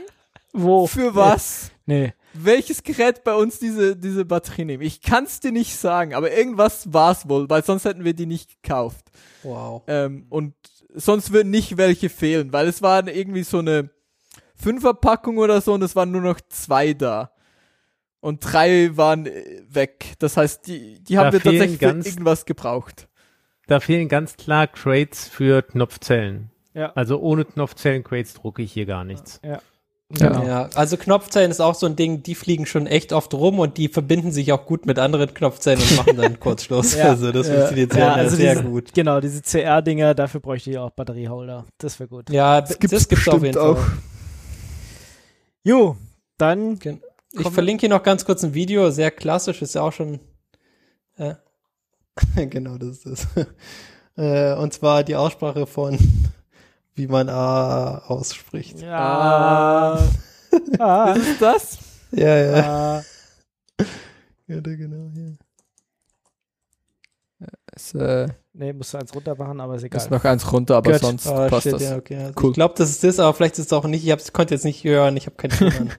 [0.52, 0.86] Wo?
[0.86, 2.12] für was, Nee.
[2.34, 4.83] welches Gerät bei uns diese, diese Batterie nehmen.
[4.83, 8.26] Ich kann es dir nicht sagen, aber irgendwas war's wohl, weil sonst hätten wir die
[8.26, 9.05] nicht gekauft.
[9.42, 9.83] Wow.
[9.89, 10.55] Ähm, und
[10.94, 13.91] sonst würden nicht welche fehlen, weil es waren irgendwie so eine
[14.55, 17.33] Fünferpackung oder so und es waren nur noch zwei da.
[18.20, 20.12] Und drei waren äh, weg.
[20.20, 23.09] Das heißt, die, die haben Da wir fehlen tatsächlich für ganz- irgendwas gebraucht.
[23.73, 26.51] Da fehlen ganz klar Crates für Knopfzellen.
[26.75, 26.92] Ja.
[26.94, 29.41] Also ohne Knopfzellen-Crates drucke ich hier gar nichts.
[30.10, 30.47] Genau.
[30.47, 33.78] Ja, also Knopfzellen ist auch so ein Ding, die fliegen schon echt oft rum und
[33.78, 36.94] die verbinden sich auch gut mit anderen Knopfzellen und machen dann Kurzschluss.
[36.97, 37.05] Ja.
[37.07, 38.92] Also das funktioniert sehr, Ja, also sehr diese, gut.
[38.92, 41.65] Genau, diese CR-Dinger, dafür bräuchte ich auch Batterieholder.
[41.78, 42.28] Das wäre gut.
[42.28, 43.78] Ja, das gibt's, auf jeden Fall.
[45.65, 45.97] Jo,
[46.36, 46.78] dann
[47.33, 50.20] Ich verlinke hier noch ganz kurz ein Video, sehr klassisch, ist ja auch schon.
[51.17, 51.36] Äh,
[52.36, 53.26] genau, das ist es.
[54.16, 55.99] äh, und zwar die Aussprache von,
[56.94, 58.81] wie man A ausspricht.
[58.81, 59.99] ja.
[60.78, 61.78] Ah, Ist es das?
[62.10, 62.99] Ja, ja.
[62.99, 63.02] ah,
[64.47, 65.32] ja genau, ja.
[67.74, 69.99] Es, äh, nee, musst du eins runter machen, aber ist egal.
[70.02, 71.00] ist noch eins runter, aber Gut.
[71.00, 71.82] sonst Ah, passt shit, das.
[71.82, 72.18] ja, okay.
[72.18, 72.50] Also Cool.
[72.50, 74.05] Ich glaube, das ist das, aber vielleicht ist es auch nicht.
[74.05, 75.91] Ich hab's, konnte jetzt nicht hören, ich habe keinen Ton.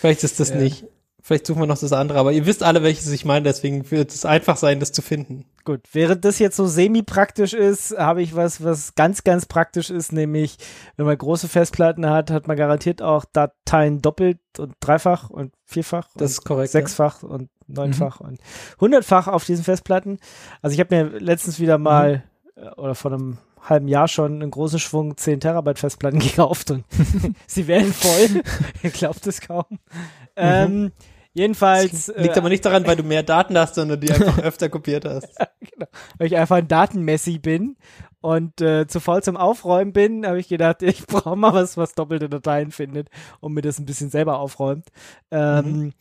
[0.00, 0.56] Vielleicht ist das Ja.
[0.56, 0.84] nicht.
[1.26, 4.10] Vielleicht suchen wir noch das andere, aber ihr wisst alle, welches ich meine, deswegen wird
[4.12, 5.46] es einfach sein, das zu finden.
[5.64, 10.12] Gut, während das jetzt so semi-praktisch ist, habe ich was, was ganz, ganz praktisch ist,
[10.12, 10.58] nämlich,
[10.98, 16.08] wenn man große Festplatten hat, hat man garantiert auch Dateien doppelt und dreifach und vierfach
[16.08, 16.72] Das und ist korrekt.
[16.72, 18.38] sechsfach und neunfach und
[18.78, 20.18] hundertfach auf diesen Festplatten.
[20.60, 22.22] Also ich habe mir letztens wieder mal
[22.54, 26.84] äh, oder vor einem halben Jahr schon einen großen Schwung 10 Terabyte Festplatten gekauft und
[27.46, 28.42] sie werden voll.
[28.82, 29.64] Ihr glaubt es kaum.
[30.36, 30.92] Ähm,
[31.34, 32.06] jedenfalls.
[32.16, 35.04] Liegt äh, aber nicht daran, weil du mehr Daten hast, sondern die einfach öfter kopiert
[35.04, 35.28] hast.
[35.60, 35.86] genau,
[36.18, 37.76] weil ich einfach ein Datenmessi bin
[38.20, 41.94] und äh, zu voll zum Aufräumen bin, habe ich gedacht, ich brauche mal was, was
[41.94, 43.08] doppelte Dateien findet
[43.40, 44.88] und mir das ein bisschen selber aufräumt.
[45.30, 45.92] Ähm,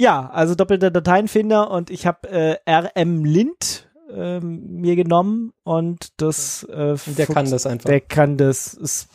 [0.00, 6.64] Ja, also doppelte Dateienfinder und ich habe äh, RM Lint ähm, mir genommen und das
[6.64, 7.88] äh, Und der kann das einfach.
[7.88, 9.08] der kann das ist, äh,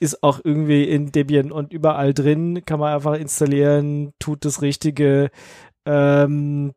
[0.00, 5.30] ist auch irgendwie in Debian und überall drin, kann man einfach installieren, tut das Richtige,
[5.84, 6.72] ähm,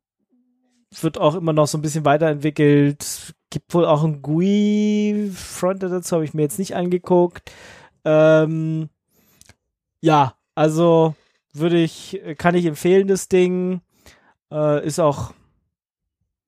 [1.02, 6.16] wird auch immer noch so ein bisschen weiterentwickelt, gibt wohl auch ein GUI Frontend dazu,
[6.16, 7.52] habe ich mir jetzt nicht angeguckt.
[8.04, 8.90] Ähm,
[10.02, 11.16] ja, also
[11.54, 13.82] würde ich, kann ich empfehlen, das Ding.
[14.52, 15.34] Äh, ist auch,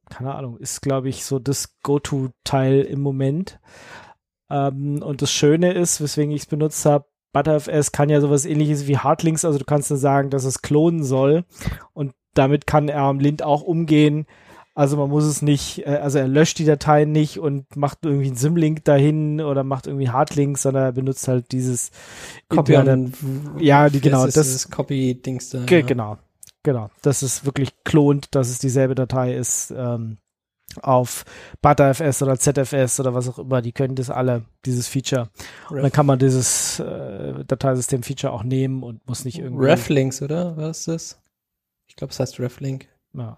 [0.10, 3.60] keine Ahnung, ist, glaube ich, so das Go-To-Teil im Moment.
[4.50, 8.88] Ähm, und das Schöne ist, weswegen ich es benutzt habe, ButterFS kann ja sowas ähnliches
[8.88, 11.44] wie Hardlinks, also du kannst dann sagen, dass es klonen soll.
[11.94, 14.26] Und damit kann er am Lint auch umgehen.
[14.74, 18.28] Also man muss es nicht, äh, also er löscht die Dateien nicht und macht irgendwie
[18.28, 21.90] einen Symlink dahin oder macht irgendwie Hardlinks, sondern er benutzt halt dieses
[22.48, 23.12] Copy on,
[23.58, 25.64] Ja, die, genau, das das, ist Copy-Dings da.
[25.66, 25.86] Ge ja.
[25.86, 26.18] Genau,
[26.62, 26.92] genau.
[27.02, 30.18] Dass es wirklich klont, dass es dieselbe Datei ist ähm,
[30.82, 31.26] auf
[31.62, 33.62] ButterFS oder ZFS oder was auch immer.
[33.62, 35.30] Die können das alle, dieses Feature.
[35.70, 39.66] Und dann kann man dieses äh, Dateisystem-Feature auch nehmen und muss nicht irgendwie.
[39.66, 40.58] Reflinks, oder?
[40.58, 41.22] Was ist das?
[41.88, 42.88] Ich glaube, es heißt Reflink.
[43.14, 43.38] Ja.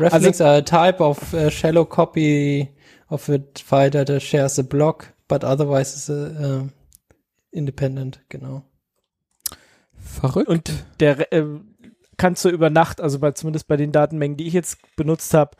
[0.00, 2.70] Reflinks are a type of uh, shallow copy
[3.10, 6.68] of a file that shares a block, but otherwise is a, uh,
[7.50, 8.64] independent, genau.
[9.96, 10.48] Verrückt.
[10.48, 11.44] Und der äh,
[12.16, 15.56] kannst du über Nacht, also bei, zumindest bei den Datenmengen, die ich jetzt benutzt habe,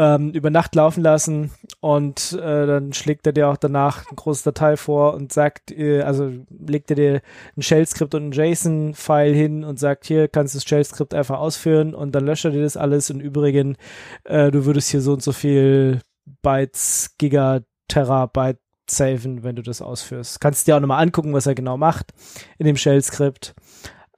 [0.00, 4.44] ähm, über Nacht laufen lassen und äh, dann schlägt er dir auch danach eine große
[4.44, 7.22] Datei vor und sagt, äh, also legt er dir
[7.54, 11.94] ein Shell-Skript und ein JSON-File hin und sagt, hier kannst du das Shell-Skript einfach ausführen
[11.94, 13.10] und dann löscht er dir das alles.
[13.10, 13.76] Im Übrigen,
[14.24, 16.00] äh, du würdest hier so und so viel
[16.40, 20.40] Bytes, Giga, Terabyte saven, wenn du das ausführst.
[20.40, 22.14] Kannst dir auch nochmal angucken, was er genau macht
[22.56, 23.54] in dem Shell-Skript.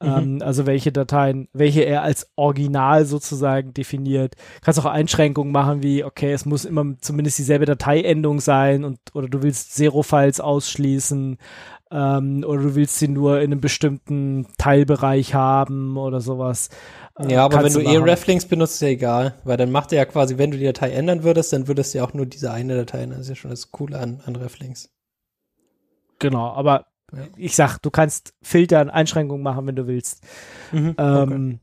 [0.03, 4.35] Ähm, also welche Dateien, welche er als Original sozusagen definiert.
[4.63, 9.29] Kannst auch Einschränkungen machen, wie, okay, es muss immer zumindest dieselbe Dateiendung sein und oder
[9.29, 11.39] du willst Zero-Files ausschließen
[11.93, 16.71] ähm, oder du willst sie nur in einem bestimmten Teilbereich haben oder sowas.
[17.19, 17.99] Äh, Ja, aber wenn du eh.
[17.99, 20.91] Reflinks benutzt, ist ja egal, weil dann macht er ja quasi, wenn du die Datei
[20.91, 23.19] ändern würdest, dann würdest du ja auch nur diese eine Datei ändern.
[23.19, 24.91] Das ist ja schon das Coole an, an Reflinks.
[26.19, 27.23] Genau, aber Ja.
[27.37, 30.23] ich sag, du kannst Filtern, Einschränkungen machen, wenn du willst.
[30.73, 31.61] Mhm, Ähm,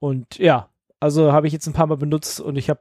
[0.00, 0.68] Und ja,
[1.00, 2.80] also habe ich jetzt ein paar Mal benutzt und ich habe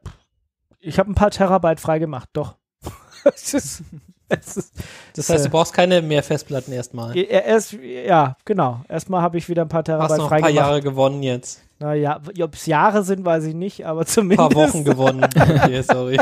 [0.80, 2.56] ich habe ein paar Terabyte frei gemacht, doch.
[3.24, 3.84] es ist,
[4.30, 4.74] es ist,
[5.16, 7.16] Das heißt, äh, du brauchst keine mehr Festplatten erstmal.
[7.16, 8.82] ja, erst, ja, genau.
[8.90, 10.66] Erstmal habe ich wieder ein paar Hast Terabyte noch frei ein paar gemacht.
[10.68, 11.62] Jahre gewonnen jetzt.
[11.78, 15.24] Naja, ob es Jahre sind, weiß ich nicht, aber Ein zumindest, paar Wochen gewonnen.
[15.36, 16.20] Okay, sorry.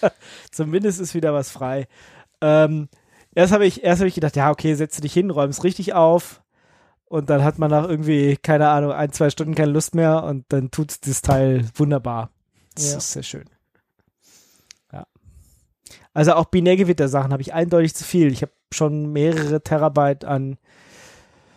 [0.50, 1.86] zumindest ist wieder was frei.
[2.40, 2.88] Ähm,
[3.34, 6.42] erst habe ich, erst habe ich gedacht, ja, okay, setze dich hin, räum's richtig auf.
[7.06, 10.44] Und dann hat man nach irgendwie, keine Ahnung, ein, zwei Stunden keine Lust mehr und
[10.50, 12.30] dann tut's das Teil wunderbar.
[12.76, 12.98] Das Ja.
[12.98, 13.44] ist sehr schön.
[14.92, 15.06] Ja.
[16.14, 18.30] Also auch Binärgewitter-Sachen habe ich eindeutig zu viel.
[18.32, 20.56] Ich habe schon mehrere Terabyte an.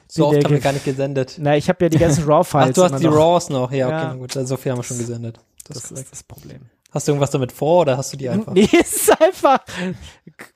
[0.07, 1.35] So oft haben wir gar nicht gesendet.
[1.39, 2.75] Na, ich habe ja die ganzen Ach, RAW-Files.
[2.75, 3.15] du hast die noch.
[3.15, 3.71] RAWs noch.
[3.71, 4.13] Ja, okay, Ja.
[4.15, 4.35] gut.
[4.35, 5.39] Also so viel haben wir schon gesendet.
[5.67, 6.61] Das, Das ist das Problem.
[6.93, 8.53] Hast du irgendwas damit vor oder hast du die einfach?
[8.53, 9.59] Nee, es ist einfach.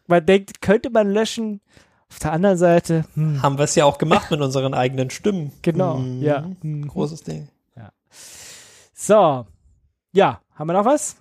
[0.08, 1.62] Man denkt, könnte man löschen.
[2.10, 5.52] Auf der anderen Seite, hm, Haben wir es ja auch gemacht mit unseren eigenen Stimmen.
[5.62, 6.22] genau, Mhm.
[6.22, 6.50] ja.
[6.62, 6.88] hm.
[6.88, 7.50] Großes Ding.
[8.94, 9.46] So,
[10.14, 11.18] ja, haben wir noch was?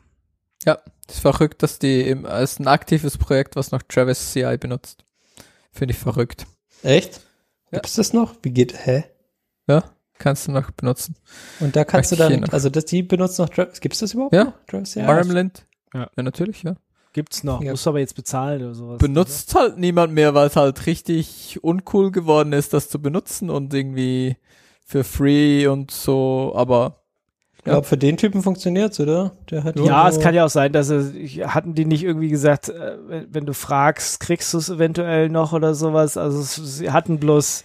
[0.64, 0.78] Ja,
[1.08, 5.04] ist verrückt, dass die im, als ein aktives Projekt, was noch Travis CI benutzt.
[5.72, 6.46] Finde ich verrückt.
[6.82, 7.20] Echt?
[7.70, 7.78] Ja.
[7.78, 8.34] Gibt's das noch?
[8.42, 9.04] Wie geht, hä?
[9.68, 9.84] Ja,
[10.18, 11.14] kannst du noch benutzen.
[11.60, 14.14] Und da kannst du Möchte ich dann, also das, die benutzen noch Travis, gibt's das
[14.14, 14.44] überhaupt Ja.
[14.44, 14.52] noch?
[14.66, 15.06] Travis, ja.
[15.06, 15.66] Armland?
[15.94, 16.08] Ja.
[16.16, 16.74] ja, natürlich, ja.
[17.12, 17.70] Gibt's noch, Ja.
[17.70, 18.98] musst du aber jetzt bezahlen oder sowas.
[18.98, 23.72] Benutzt halt niemand mehr, weil es halt richtig uncool geworden ist, das zu benutzen und
[23.72, 24.36] irgendwie
[24.84, 27.00] für free und so, aber
[27.58, 29.32] Ich glaube, für den Typen funktioniert's, oder?
[29.50, 32.28] Der hat Ja, es kann ja auch sein, dass es, ich- hatten die nicht irgendwie
[32.28, 36.16] gesagt, äh, wenn, wenn du fragst, kriegst du es eventuell noch oder sowas.
[36.16, 37.64] Also es, sie hatten bloß,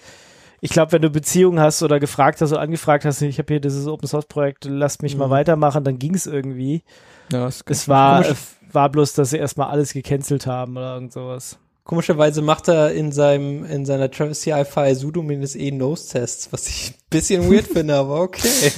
[0.61, 3.59] ich glaube, wenn du Beziehungen hast oder gefragt hast oder angefragt hast, ich habe hier
[3.59, 5.31] dieses Open Source Projekt, lasst mich mal Mhm.
[5.31, 6.83] weitermachen, dann ging es irgendwie.
[7.31, 8.38] ja, es Es war, Komisch.
[8.72, 11.57] war bloß, dass sie erstmal alles gecancelt haben oder irgend sowas.
[11.83, 17.51] Komischerweise macht er in seinem, in seiner Travis CI-File sudo-e Nose-Tests, was ich ein bisschen
[17.51, 18.72] weird finde, aber okay.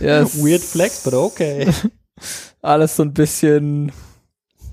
[0.00, 0.38] Yes.
[0.42, 1.68] Weird Flex, but okay.
[2.62, 3.90] Alles so ein bisschen,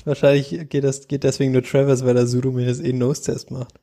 [0.06, 3.74] Wahrscheinlich geht das, geht deswegen nur Travis, weil er sudo-e Nose-Test macht.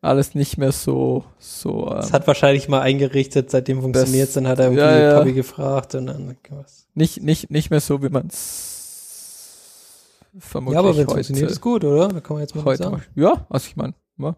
[0.00, 4.58] Alles nicht mehr so, so, Das ähm, hat wahrscheinlich mal eingerichtet, seitdem funktioniert's, dann hat
[4.60, 5.18] er irgendwie Ja, ja.
[5.18, 6.86] Tobi gefragt und dann was.
[6.94, 11.50] nicht, nicht, nicht mehr so, wie man es vermutlich Ja, aber wenn es heute, funktioniert,
[11.50, 12.08] ist gut, oder?
[12.08, 13.02] Da kann man jetzt mal heute sagen.
[13.16, 14.36] Ja, also ich meine, ja.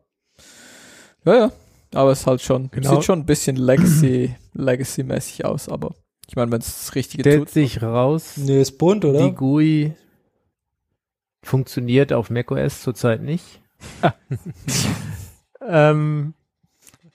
[1.26, 1.52] ja, ja,
[1.94, 2.94] aber es ist halt schon, Genau.
[2.94, 5.94] sieht schon ein bisschen Legacy, Legacy-mäßig aus, aber
[6.26, 9.18] ich meine, wenn es das Richtige Stellt tut, sich raus, Nee, ist bunt, oder?
[9.28, 9.92] die GUI
[11.44, 13.44] funktioniert auf macOS zurzeit nicht.
[15.66, 16.34] ähm,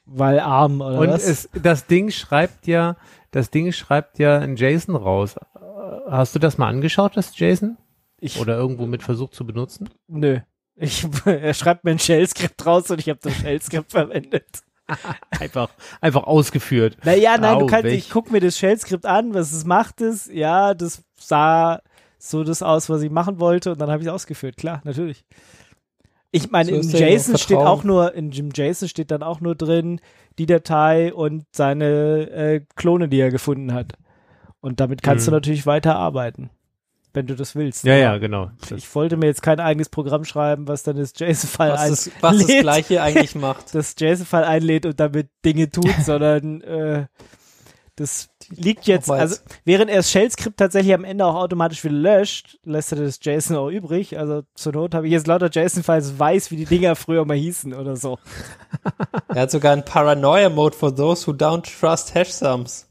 [0.05, 1.23] Weil arm oder und was?
[1.23, 2.95] es, das Ding schreibt ja,
[3.31, 5.35] das Ding schreibt ja ein JSON raus.
[6.09, 7.77] Hast du das mal angeschaut, das JSON?
[8.19, 9.89] ich, Oder irgendwo mit versucht zu benutzen?
[10.07, 10.39] nö.
[10.77, 14.45] Ich, er schreibt mir ein Shell-Skript raus und ich habe das Shell-Skript verwendet.
[15.39, 16.97] Einfach, einfach ausgeführt.
[17.03, 17.97] Naja, nein, du Au, kannst, weg.
[17.97, 20.27] ich guck mir das Shell-Skript an, was es macht es.
[20.31, 21.81] Ja, das sah
[22.19, 24.57] so das aus, was ich machen wollte und dann habe ich es ausgeführt.
[24.57, 25.25] Klar, natürlich.
[26.35, 28.89] Ich meine, So im ist der ja JSON auch steht auch nur, in im JSON
[28.89, 29.99] steht dann auch nur drin,
[30.37, 33.93] die Datei und seine äh, Klone, die er gefunden hat.
[34.61, 35.31] Und damit kannst Mhm.
[35.31, 36.49] du natürlich weiter arbeiten,
[37.13, 37.83] wenn du das willst.
[37.85, 38.51] Ja, Aber ja, genau.
[38.61, 41.89] Das, Ich wollte mir jetzt kein eigenes Programm schreiben, was dann das JSON-File was, ein
[41.89, 42.59] das, was das.
[42.61, 43.65] Gleiche eigentlich macht.
[43.75, 47.05] das JSON-File einlädt und damit Dinge tut, sondern äh,
[47.95, 49.31] das liegt jetzt, Nochmals.
[49.31, 53.19] also während er das Shell-Skript tatsächlich am Ende auch automatisch wieder löscht, lässt er das
[53.21, 54.17] JSON auch übrig.
[54.17, 57.73] Also zur Not habe ich jetzt lauter JSON-Files, weiß, wie die Dinger früher mal hießen
[57.73, 58.19] oder so.
[59.29, 62.87] Er hat sogar einen Paranoia-Mode for those who don't trust Hash-Sums.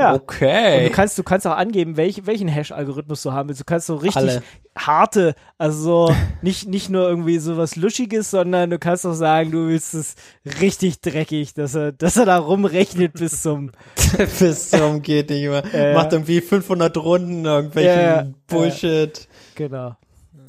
[0.00, 0.12] Ja.
[0.14, 0.88] Und Okay.
[0.88, 3.60] du kannst, du kannst auch angeben, welch, welchen Hash-Algorithmus du haben willst.
[3.60, 4.42] Du kannst so richtig Alle.
[4.76, 9.50] harte, also so nicht, nicht nur irgendwie so was Luschiges, sondern du kannst auch sagen,
[9.50, 10.14] du willst es
[10.60, 13.72] richtig dreckig, dass er, dass er da rumrechnet bis zum,
[14.38, 15.62] Bis zum geht nicht mehr.
[15.72, 15.94] Ja.
[15.94, 18.26] Macht irgendwie 500 Runden irgendwelchen ja.
[18.46, 19.28] Bullshit.
[19.54, 19.96] genau.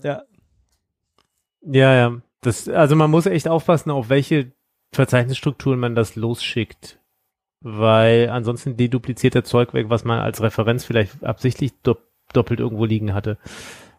[0.03, 0.23] Ja.
[1.61, 2.17] ja, ja.
[2.41, 4.51] Das, also man muss echt aufpassen, auf welche
[4.93, 6.97] Verzeichnisstrukturen man das losschickt.
[7.61, 11.95] Weil ansonsten dedupliziert der Zeug weg, was man als Referenz vielleicht absichtlich do
[12.33, 13.37] doppelt irgendwo liegen hatte.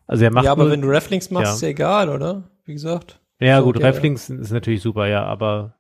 [0.07, 1.55] Also er macht Ja, aber nur, wenn du Reflinks machst, Ja.
[1.55, 2.45] ist ja egal, oder?
[2.65, 3.21] Wie gesagt.
[3.41, 5.75] ja so, gut, okay, Reflinks ist natürlich super, ja, aber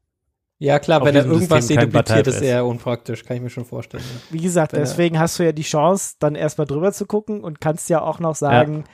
[0.58, 4.04] Ja, klar, wenn er irgendwas dedupliziert, ist eher unpraktisch, kann ich mir schon vorstellen.
[4.04, 4.34] Ja.
[4.38, 7.42] Wie gesagt, Wenn er- deswegen hast du ja die Chance, dann erstmal drüber zu gucken
[7.42, 8.84] und kannst ja auch noch sagen,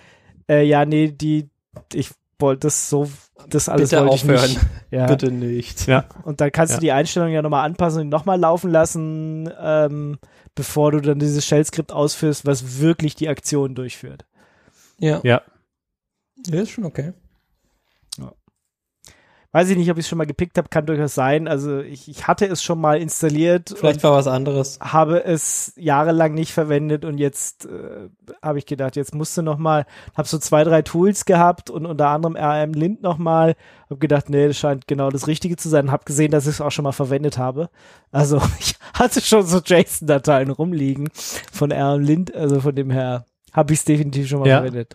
[0.49, 1.51] ja, äh, ja nee, die,
[1.93, 3.11] ich wollte das so,
[3.49, 4.51] das alles Bitte wollte ich aufhören.
[4.51, 4.61] nicht.
[4.91, 5.07] Ja.
[5.07, 5.87] Bitte nicht.
[5.87, 6.79] ja, Und dann kannst Ja.
[6.79, 10.19] du die Einstellung ja nochmal anpassen und nochmal laufen lassen, ähm,
[10.55, 14.25] bevor du dann dieses Shell-Skript ausführst, was wirklich die Aktion durchführt.
[14.99, 15.21] Ja.
[15.25, 15.43] ja.
[16.47, 17.13] Ja, ist schon okay.
[19.51, 21.49] Weiß ich nicht, ob ich es schon mal gepickt habe, kann durchaus sein.
[21.49, 24.79] Also ich, ich hatte es schon mal installiert Vielleicht war was anderes.
[24.81, 28.11] habe es jahrelang nicht verwendet und jetzt äh,
[28.43, 31.87] habe ich gedacht, jetzt musst du noch mal, habe so zwei, drei Tools gehabt und
[31.87, 33.55] unter anderem RM Lint noch mal,
[33.89, 36.61] habe gedacht, nee, das scheint genau das Richtige zu sein, habe gesehen, dass ich es
[36.61, 37.71] auch schon mal verwendet habe.
[38.13, 41.09] Also ich hatte schon so JSON-Dateien rumliegen
[41.51, 44.57] von RM Lint, also von dem her habe ich es definitiv schon mal Ja.
[44.59, 44.95] verwendet.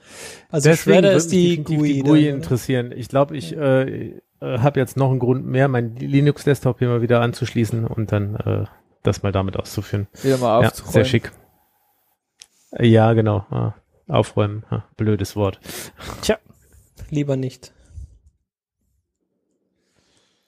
[0.51, 1.93] Also Deswegen Shredder würde ist die definitiv GUI.
[1.93, 2.35] die GUI oder?
[2.35, 2.91] interessieren.
[2.95, 7.01] Ich glaube, ich äh, äh, habe jetzt noch einen Grund mehr, meinen Linux-Desktop hier mal
[7.01, 8.65] wieder anzuschließen und dann äh,
[9.03, 10.07] das mal damit auszuführen.
[10.21, 10.93] wieder mal Ja, aufzuräumen.
[10.93, 11.31] sehr schick.
[12.71, 13.45] Äh, Ja, genau.
[13.49, 13.73] Ah,
[14.07, 14.63] aufräumen.
[14.69, 15.59] Ah, blödes Wort.
[17.09, 17.71] Lieber nicht.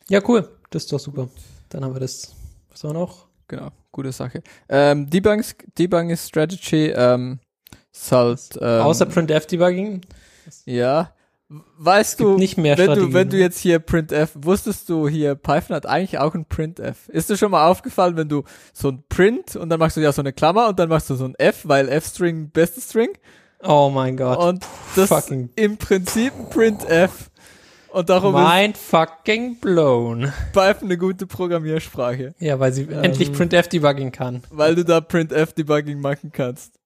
[0.09, 0.49] Ja, cool.
[0.69, 1.29] Das ist doch super.
[1.69, 2.35] Dann haben wir das.
[2.71, 3.27] Was war noch?
[3.47, 4.41] Genau, gute Sache.
[4.69, 5.41] Ähm, Debug,
[5.77, 7.39] Debugging Strategy ähm,
[7.93, 10.01] ist halt, ähm, Außer Printf-Debugging.
[10.65, 11.11] ja.
[11.47, 15.75] Weißt du, nicht mehr wenn du, wenn du jetzt hier printf, wusstest du hier, Python
[15.75, 17.07] hat eigentlich auch ein printf.
[17.09, 18.43] Ist dir schon mal aufgefallen, wenn du
[18.73, 21.15] so ein print und dann machst du ja so eine Klammer und dann machst du
[21.15, 23.09] so ein f, weil f-String beste String
[23.63, 24.39] Oh mein Gott.
[24.39, 24.65] und
[24.95, 27.29] das fucking- im Prinzip ein printf
[27.89, 30.33] und darum Mind fucking blown.
[30.51, 34.41] Python eine gute Programmiersprache, Ja, weil sie endlich Printf-Debugging kann.
[34.49, 36.79] weil du da printf Debugging machen kannst.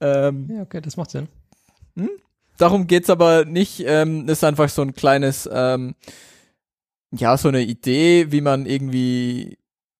[0.00, 1.26] Ähm, Ja, okay, das macht Sinn.
[2.58, 3.82] Darum geht's aber nicht.
[3.86, 5.94] Ähm, ist einfach so ein kleines, ähm,
[7.12, 9.58] ja, so eine Idee, wie man irgendwie,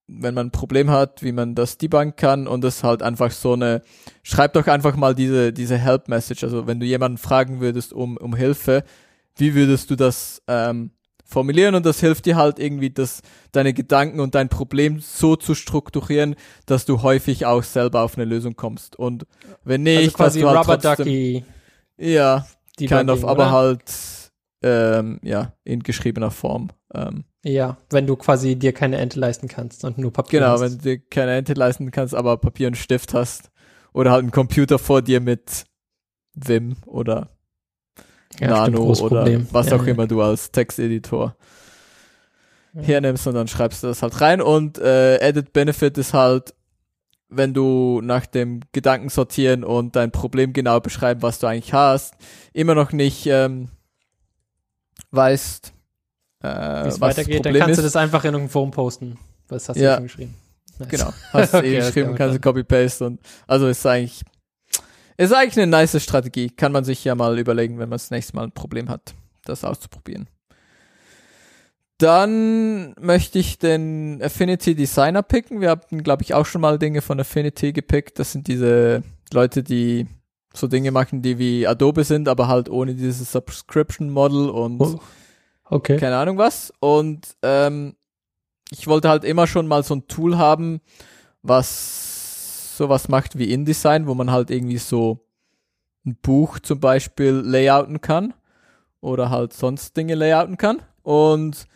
[0.08, 3.54] wenn man ein Problem hat, wie man das debuggen kann und das halt einfach so
[3.54, 3.82] eine,
[4.22, 6.44] schreib doch einfach mal diese, diese Help-Message.
[6.44, 8.84] Also wenn du jemanden fragen würdest um, um Hilfe,
[9.36, 10.90] wie würdest du das ähm,
[11.24, 13.20] formulieren und das hilft dir halt irgendwie, das,
[13.52, 16.36] deine Gedanken und dein Problem so zu strukturieren,
[16.66, 18.96] dass du häufig auch selber auf eine Lösung kommst.
[18.96, 19.26] Und
[19.64, 21.44] wenn nicht, also quasi dass du halt Rubber trotzdem- Ducky
[21.98, 22.46] Ja,
[22.78, 23.50] Debugging, kind of, aber oder?
[23.52, 26.68] halt ähm, ja, in geschriebener Form.
[26.94, 30.60] Ähm, Ja, wenn du quasi dir keine Ente leisten kannst und nur Papier genau, hast.
[30.60, 33.50] wenn du dir keine Ente leisten kannst, aber Papier und Stift hast.
[33.92, 35.64] Oder halt einen Computer vor dir mit
[36.34, 37.30] Vim oder
[38.38, 39.46] Ja, stimmt, Nano großes oder Problem.
[39.52, 39.92] was Ja, auch ja.
[39.92, 41.36] immer du als Texteditor
[42.74, 46.54] hernimmst und dann schreibst du das halt rein und äh, Edit Benefit ist halt,
[47.28, 52.14] wenn du nach dem Gedanken sortieren und dein Problem genau beschreiben, was du eigentlich hast,
[52.52, 53.68] immer noch nicht ähm,
[55.10, 55.72] weißt,
[56.42, 57.78] äh, Wie was es das weitergeht, dann Problem kannst ist.
[57.78, 59.18] du das einfach in irgendein Forum posten.
[59.48, 59.94] Was hast du Ja.
[59.96, 60.34] schon geschrieben?
[60.78, 60.88] Nice.
[60.88, 64.22] Genau, hast du Okay, eh geschrieben, kannst du Copy-Paste und also ist eigentlich
[65.16, 66.50] ist eigentlich eine nice Strategie.
[66.50, 69.14] Kann man sich ja mal überlegen, wenn man das nächste Mal ein Problem hat,
[69.44, 70.28] das auszuprobieren.
[71.98, 75.60] Dann möchte ich den Affinity Designer picken.
[75.60, 78.18] Wir hatten, glaube ich, auch schon mal Dinge von Affinity gepickt.
[78.18, 79.02] Das sind diese
[79.32, 80.06] Leute, die
[80.52, 85.00] so Dinge machen, die wie Adobe sind, aber halt ohne dieses Subscription Model und Oh,
[85.68, 85.96] Okay.
[85.96, 86.72] keine Ahnung was.
[86.80, 87.96] Und ähm,
[88.70, 90.80] ich wollte halt immer schon mal so ein Tool haben,
[91.42, 95.26] was sowas macht wie InDesign, wo man halt irgendwie so
[96.04, 98.34] ein Buch zum Beispiel layouten kann
[99.00, 100.82] oder halt sonst Dinge layouten kann.
[101.02, 101.66] Und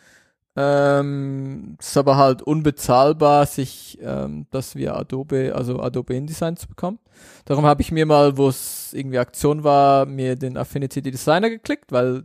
[0.56, 6.98] ähm, ist aber halt unbezahlbar, sich ähm, das via Adobe, also Adobe InDesign zu bekommen.
[7.44, 11.92] Darum habe ich mir mal, wo es irgendwie Aktion war, mir den Affinity Designer geklickt,
[11.92, 12.24] weil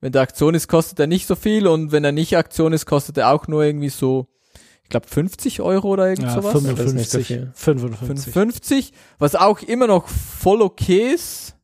[0.00, 2.84] wenn der Aktion ist, kostet er nicht so viel und wenn er nicht Aktion ist,
[2.84, 4.26] kostet er auch nur irgendwie so,
[4.82, 6.52] ich glaube 50 Euro oder irgend Ja, sowas.
[6.52, 6.76] 55.
[6.76, 7.50] Das ist nicht so viel.
[7.54, 8.32] 55.
[8.34, 11.56] 55, was auch immer noch voll okay ist.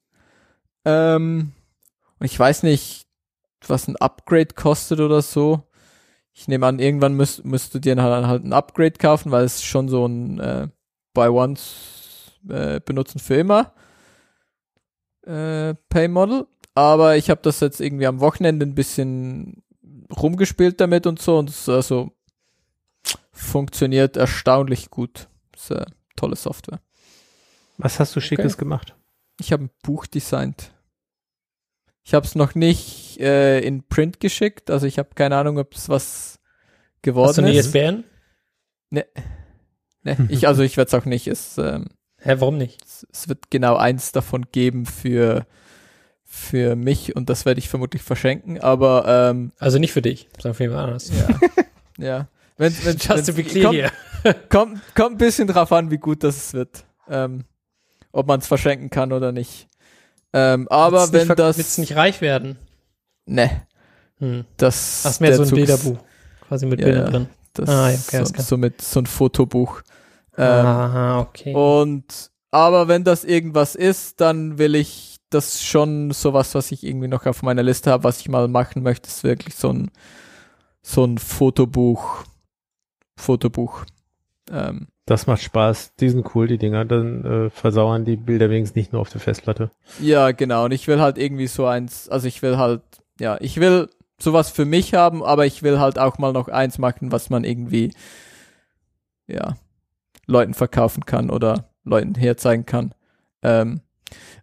[0.86, 1.52] Ähm,
[2.18, 3.02] und ich weiß nicht,
[3.66, 5.62] was ein Upgrade kostet oder so.
[6.40, 9.62] Ich nehme an, irgendwann müsst, müsst du dir dann halt ein Upgrade kaufen, weil es
[9.62, 10.68] schon so ein äh,
[11.12, 13.74] Buy Once äh, benutzen für immer
[15.26, 16.46] äh, Pay Model.
[16.74, 19.62] Aber ich habe das jetzt irgendwie am Wochenende ein bisschen
[20.16, 22.10] rumgespielt damit und so und es also
[23.32, 25.28] funktioniert erstaunlich gut.
[25.54, 25.84] Ist äh,
[26.16, 26.80] tolle Software.
[27.76, 28.96] Was hast du Schickes gemacht?
[29.38, 30.72] Ich habe ein Buch designt.
[32.02, 35.74] Ich habe es noch nicht äh, in Print geschickt, also ich habe keine Ahnung, ob
[35.74, 36.40] es was
[37.02, 37.66] geworden Hast du eine ist.
[37.66, 38.04] ISBN?
[38.90, 39.06] Ne,
[40.28, 41.26] ich, also ich werde es auch nicht.
[41.28, 41.88] Es, ähm,
[42.18, 42.82] Hä, warum nicht?
[42.84, 45.46] es, es wird genau eins davon geben für
[46.24, 50.54] für mich und das werde ich vermutlich verschenken, aber ähm, Also nicht für dich, sondern
[50.54, 51.10] für jemand anderes.
[51.10, 51.28] ja,
[51.98, 52.28] ja.
[52.56, 53.74] Wenn, wenn, Just to be clear kommt,
[54.22, 54.34] hier.
[54.48, 56.84] kommt, kommt ein bisschen drauf an, wie gut das wird.
[57.08, 57.44] Ähm,
[58.12, 59.66] ob man es verschenken kann oder nicht.
[60.32, 61.58] Ähm, aber Willst wenn nicht, das.
[61.58, 62.56] Willst nicht reich werden?
[63.26, 63.62] Ne,
[64.18, 64.44] Hm.
[64.56, 65.02] das.
[65.04, 66.04] Hast mehr so ein Zug ist- Bilderbuch.
[66.48, 67.26] Quasi mit Ja, Bildern drin.
[67.54, 69.82] Das Ah, ja, okay, so, so mit so ein Fotobuch.
[70.36, 71.54] Ähm, Aha, okay.
[71.54, 77.06] Und aber wenn das irgendwas ist, dann will ich das schon sowas, was ich irgendwie
[77.08, 79.90] noch auf meiner Liste habe, was ich mal machen möchte, ist wirklich so ein
[80.82, 82.24] so ein Fotobuch.
[83.16, 83.84] Fotobuch.
[84.50, 85.96] Ähm, Das macht Spaß.
[85.96, 86.84] Die sind cool, die Dinger.
[86.84, 89.72] Dann äh, versauern die Bilder wenigstens nicht nur auf der Festplatte.
[90.00, 90.66] Ja, genau.
[90.66, 92.82] Und ich will halt irgendwie so eins, also ich will halt,
[93.18, 93.88] ja, ich will
[94.20, 97.42] sowas für mich haben, aber ich will halt auch mal noch eins machen, was man
[97.42, 97.92] irgendwie,
[99.26, 99.56] ja,
[100.26, 102.94] Leuten verkaufen kann oder Leuten herzeigen kann.
[103.42, 103.80] Ähm,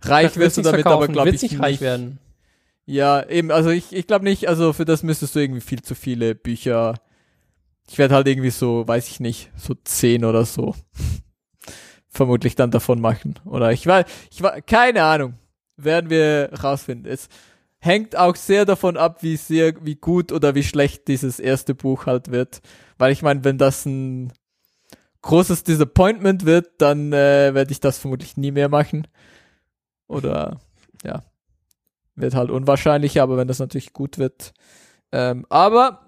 [0.02, 2.20] reich wirst du damit aber, verkaufen, glaube ich, nicht reich werden.
[2.86, 5.96] Ja, eben, also ich, ich glaube nicht, also für das müsstest du irgendwie viel zu
[5.96, 6.96] viele Bücher.
[7.90, 10.75] Ich werde halt irgendwie so, weiß ich nicht, so zehn oder so
[12.09, 13.35] vermutlich dann davon machen.
[13.45, 15.35] Oder ich weiß, ich war, keine Ahnung.
[15.77, 17.11] Werden wir rausfinden.
[17.11, 17.30] Es
[17.80, 22.07] hängt auch sehr davon ab, wie sehr, wie gut oder wie schlecht dieses erste Buch
[22.07, 22.61] halt wird.
[22.98, 24.33] Weil ich meine, wenn das ein
[25.22, 29.07] großes Disappointment wird, dann äh, werde ich das vermutlich nie mehr machen.
[30.07, 30.59] Oder
[31.03, 31.24] ja,
[32.16, 34.53] wird halt unwahrscheinlicher, aber wenn das natürlich gut wird.
[35.11, 36.07] Ähm, aber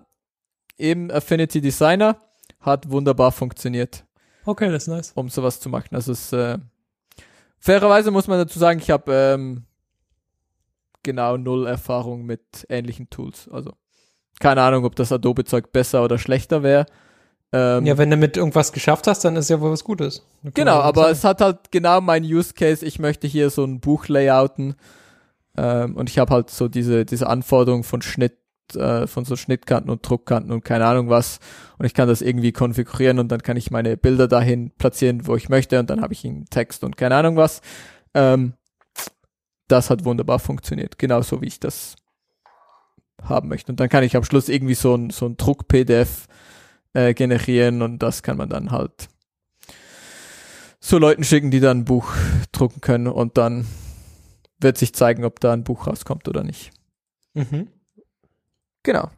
[0.80, 2.18] eben Affinity Designer
[2.62, 4.06] hat wunderbar funktioniert,
[4.46, 5.12] Okay, das ist nice.
[5.16, 5.94] um sowas zu machen.
[5.96, 6.58] Also es äh,
[7.60, 9.64] fairerweise muss man dazu sagen, ich habe ähm,
[11.04, 13.48] genau null Erfahrung mit ähnlichen Tools.
[13.52, 13.74] Also
[14.40, 16.86] keine Ahnung, ob das Adobe-Zeug besser oder schlechter wäre.
[17.52, 20.26] Ähm, Ja, wenn du mit irgendwas geschafft hast, dann ist ja wohl was Gutes.
[20.54, 21.12] Genau, aber sagen.
[21.14, 22.86] es hat halt genau mein Use Case.
[22.86, 24.76] Ich möchte hier so ein Buch layouten
[25.58, 28.38] ähm, und ich habe halt so diese diese Anforderungen von Schnitt,
[28.76, 31.40] äh, von so Schnittkanten und Druckkanten und keine Ahnung was.
[31.78, 35.36] Und ich kann das irgendwie konfigurieren und dann kann ich meine Bilder dahin platzieren, wo
[35.36, 37.62] ich möchte und dann habe ich einen Text und keine Ahnung was.
[38.14, 38.54] Ähm,
[39.68, 41.96] das hat wunderbar funktioniert, genauso wie ich das
[43.22, 43.72] haben möchte.
[43.72, 46.28] Und dann kann ich am Schluss irgendwie so ein so ein Druck-PDF
[46.94, 49.10] äh, generieren und das kann man dann halt
[50.80, 52.14] so Leuten schicken, die dann ein Buch
[52.52, 53.68] drucken können und dann
[54.60, 56.72] wird sich zeigen, ob da ein Buch rauskommt oder nicht.
[57.34, 57.68] Mhm.
[58.84, 59.10] Genau.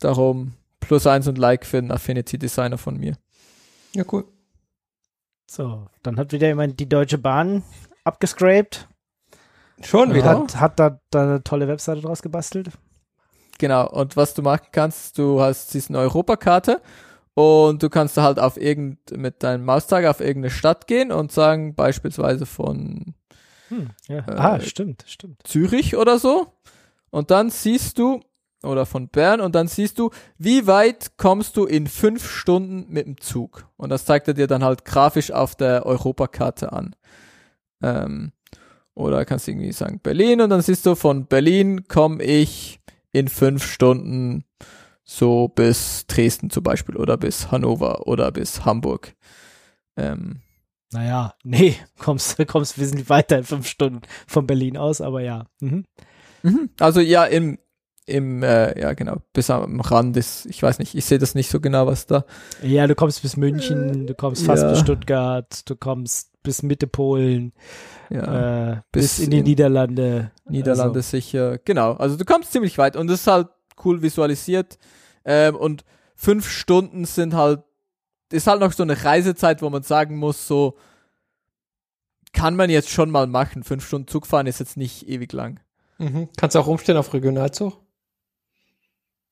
[0.00, 3.16] Darum plus eins und Like für den Affinity Designer von mir.
[3.94, 4.24] Ja, cool.
[5.48, 7.62] So, dann hat wieder jemand die Deutsche Bahn
[8.04, 8.88] abgescraped.
[9.82, 10.30] Schon wieder.
[10.30, 12.70] hat, hat da, da eine tolle Webseite draus gebastelt.
[13.58, 13.88] Genau.
[13.88, 16.82] Und was du machen kannst, du hast diese Europakarte
[17.34, 21.32] und du kannst da halt auf irgend, mit deinem Mauszeiger auf irgendeine Stadt gehen und
[21.32, 23.14] sagen, beispielsweise von
[23.68, 24.18] Hm, ja.
[24.18, 25.42] Äh, ah, stimmt, stimmt.
[25.44, 26.52] Zürich oder so.
[27.10, 28.20] Und dann siehst du,
[28.66, 33.06] oder von Bern, und dann siehst du, wie weit kommst du in fünf Stunden mit
[33.06, 33.68] dem Zug.
[33.76, 36.94] Und das zeigt er dir dann halt grafisch auf der Europakarte an.
[37.82, 38.32] Ähm,
[38.94, 42.80] oder kannst du irgendwie sagen Berlin und dann siehst du, von Berlin komme ich
[43.12, 44.44] in fünf Stunden
[45.04, 49.14] so bis Dresden zum Beispiel oder bis Hannover oder bis Hamburg.
[49.96, 50.40] Ähm,
[50.92, 55.46] Naja, nee, kommst, kommst wesentlich weiter in fünf Stunden von Berlin aus, aber ja.
[55.60, 55.84] Mhm.
[56.42, 56.70] Mhm.
[56.80, 57.58] Also ja, im,
[58.06, 61.50] im, äh, ja genau, bis am Rand ist, ich weiß nicht, ich sehe das nicht
[61.50, 62.24] so genau, was da.
[62.62, 64.70] Ja, du kommst bis München, du kommst fast ja.
[64.70, 67.52] bis Stuttgart, du kommst bis Mitte Polen,
[68.08, 70.30] Ja, äh, bis, bis in die in- Niederlande.
[70.48, 71.58] Niederlande sicher.
[71.58, 73.48] Genau, also du kommst ziemlich weit und es ist halt
[73.84, 74.78] cool visualisiert.
[75.24, 77.64] Ähm, und fünf Stunden sind halt,
[78.30, 80.76] ist halt noch so eine Reisezeit, wo man sagen muss, so
[82.32, 83.64] kann man jetzt schon mal machen.
[83.64, 85.58] Fünf Stunden Zug fahren ist jetzt nicht ewig lang.
[85.98, 86.28] Mhm.
[86.36, 87.80] Kannst du auch umstellen auf Regionalzug?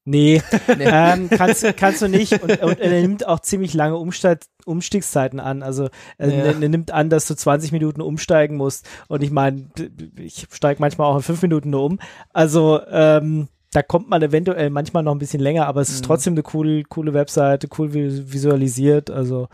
[0.07, 0.85] Nee, Nee.
[0.87, 2.33] ähm, kannst, kannst du nicht.
[2.43, 5.63] Und, und er nimmt auch ziemlich lange Umsteig, Umstiegszeiten an.
[5.63, 6.45] Also er, Ja.
[6.45, 8.87] er nimmt an, dass du 20 Minuten umsteigen musst.
[9.09, 9.71] Und ich meine,
[10.19, 11.99] ich steige manchmal auch in fünf Minuten nur um.
[12.35, 16.07] Also ähm, da kommt man eventuell manchmal noch ein bisschen länger, aber es ist Mhm.
[16.07, 19.11] trotzdem eine coole, coole Webseite, cool vi- visualisiert.
[19.11, 19.49] Also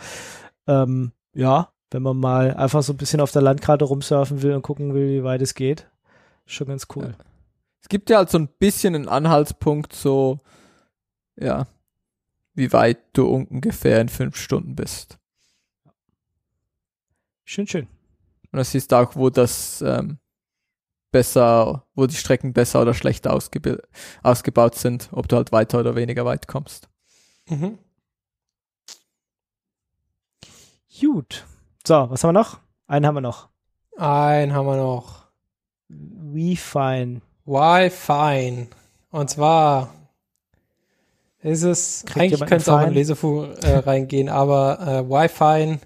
[0.67, 4.62] ähm, ja, wenn man mal einfach so ein bisschen auf der Landkarte rumsurfen will und
[4.62, 5.87] gucken will, wie weit es geht,
[6.45, 7.15] schon ganz cool.
[7.83, 10.39] Es gibt ja halt so ein bisschen einen Anhaltspunkt, so,
[11.36, 11.67] ja,
[12.55, 15.18] wie weit du ungefähr in fünf Stunden bist.
[17.44, 17.89] Schön, schön.
[18.52, 20.18] Und das siehst du auch, wo das ähm,
[21.10, 26.25] besser, wo die Strecken besser oder schlechter ausgebaut sind, ob du halt weiter oder weniger
[26.25, 26.89] weit kommst.
[27.49, 27.78] Mhm.
[31.00, 31.47] Gut.
[31.86, 32.60] So, was haben wir noch?
[32.86, 33.49] Einen haben wir noch.
[33.97, 35.28] Einen haben wir noch.
[37.51, 38.69] We fine.
[38.69, 38.69] Wi-Fi.
[39.11, 39.93] Und zwar
[41.43, 45.79] ist es, Kriegt eigentlich könnte es auch in einen Lesefu äh, reingehen, aber äh, Wi-Fi,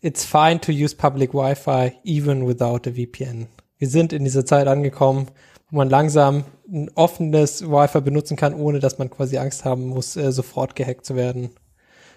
[0.00, 3.46] it's fine to use public Wi-Fi even without a VPN.
[3.76, 5.26] Wir sind in dieser Zeit angekommen,
[5.70, 10.16] wo man langsam ein offenes Wi-Fi benutzen kann, ohne dass man quasi Angst haben muss,
[10.16, 11.50] äh, sofort gehackt zu werden.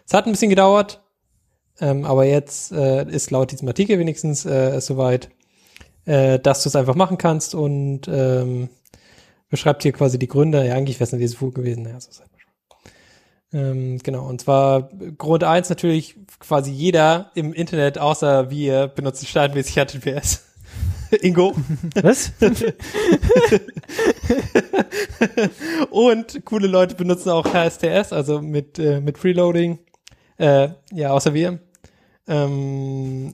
[0.08, 1.04] Es hat ein bisschen gedauert,
[1.82, 5.30] ähm, aber jetzt äh, ist laut diesem Artikel wenigstens äh, soweit,
[6.10, 8.70] äh, dass du es einfach machen kannst und ähm,
[9.50, 10.66] beschreibt hier quasi die Gründe.
[10.66, 11.84] Ja, eigentlich wäre es eine Lesefuhr gewesen.
[11.84, 12.30] Naja, so ist halt.
[13.52, 19.76] Ähm, genau, und zwar Grund eins natürlich quasi jeder im Internet, außer wir, benutzt standardmäßig
[19.76, 20.46] HTTPS.
[21.22, 21.56] Ingo.
[22.02, 22.32] Was?
[25.92, 29.80] und coole Leute benutzen auch HSTS, also mit, äh, mit Preloading.
[30.38, 31.60] Äh, ja, außer wir.
[32.28, 33.34] Ähm,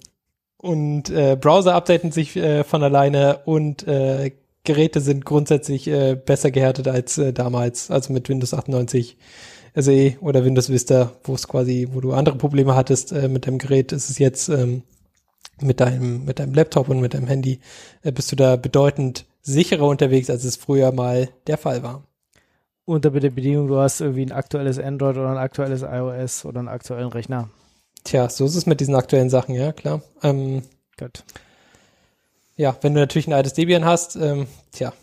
[0.65, 4.31] und äh, Browser updaten sich äh, von alleine und äh,
[4.63, 9.15] Geräte sind grundsätzlich äh, besser gehärtet als äh, damals, also mit Windows 98
[9.75, 13.59] SE oder Windows Vista, wo es quasi, wo du andere Probleme hattest äh, mit deinem
[13.59, 14.81] Gerät, ist es jetzt ähm,
[15.61, 17.59] mit deinem mit deinem Laptop und mit deinem Handy
[18.01, 22.01] äh, bist du da bedeutend sicherer unterwegs, als es früher mal der Fall war.
[22.85, 26.69] Unter der Bedingung, du hast irgendwie ein aktuelles Android oder ein aktuelles iOS oder einen
[26.69, 27.49] aktuellen Rechner.
[28.05, 30.01] Tja, so ist es mit diesen aktuellen Sachen, ja, klar.
[30.23, 30.61] Ähm,
[30.97, 31.23] Gut.
[32.55, 34.93] ja, wenn du natürlich ein altes Debian hast, ähm, tja,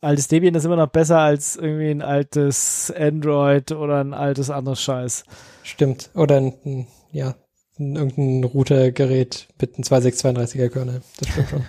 [0.00, 4.80] Altes Debian ist immer noch besser als irgendwie ein altes Android oder ein altes anderes
[4.80, 5.24] Scheiß.
[5.64, 6.10] stimmt.
[6.14, 7.34] Oder ein, ein ja,
[7.80, 11.02] ein, irgendein Routergerät mit einem 2632er Kernel.
[11.18, 11.64] Das stimmt schon.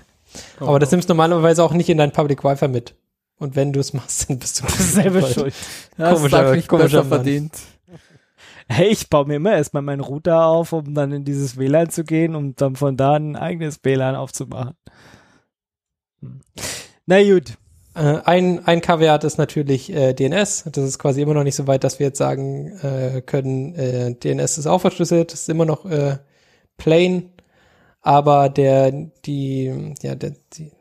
[0.68, 2.94] Aber das nimmst du normalerweise auch nicht in dein Public Wi-Fi mit.
[3.40, 5.54] Und wenn du es machst, dann bist du Selber schuld.
[5.98, 7.54] Ja, Komischer- komischer verdient.
[8.72, 12.04] Hey, ich baue mir immer erstmal meinen Router auf, um dann in dieses WLAN zu
[12.04, 14.76] gehen und dann von da ein eigenes WLAN aufzumachen.
[16.22, 16.42] Hm.
[17.06, 17.58] Na gut.
[17.96, 20.66] Äh, ein, ein Kaviat ist natürlich äh, DNS.
[20.72, 24.14] Das ist quasi immer noch nicht so weit, dass wir jetzt sagen äh, können, äh,
[24.14, 26.18] DNS ist auch verschlüsselt, ist immer noch äh,
[26.78, 27.32] plain,
[28.02, 28.92] aber der,
[29.26, 30.72] die, ja, der, die,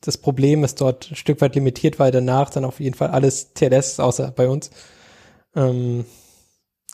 [0.00, 3.52] das Problem ist dort ein Stück weit limitiert, weil danach dann auf jeden Fall alles
[3.52, 4.70] TLS ist, außer bei uns.
[5.54, 6.06] Ähm,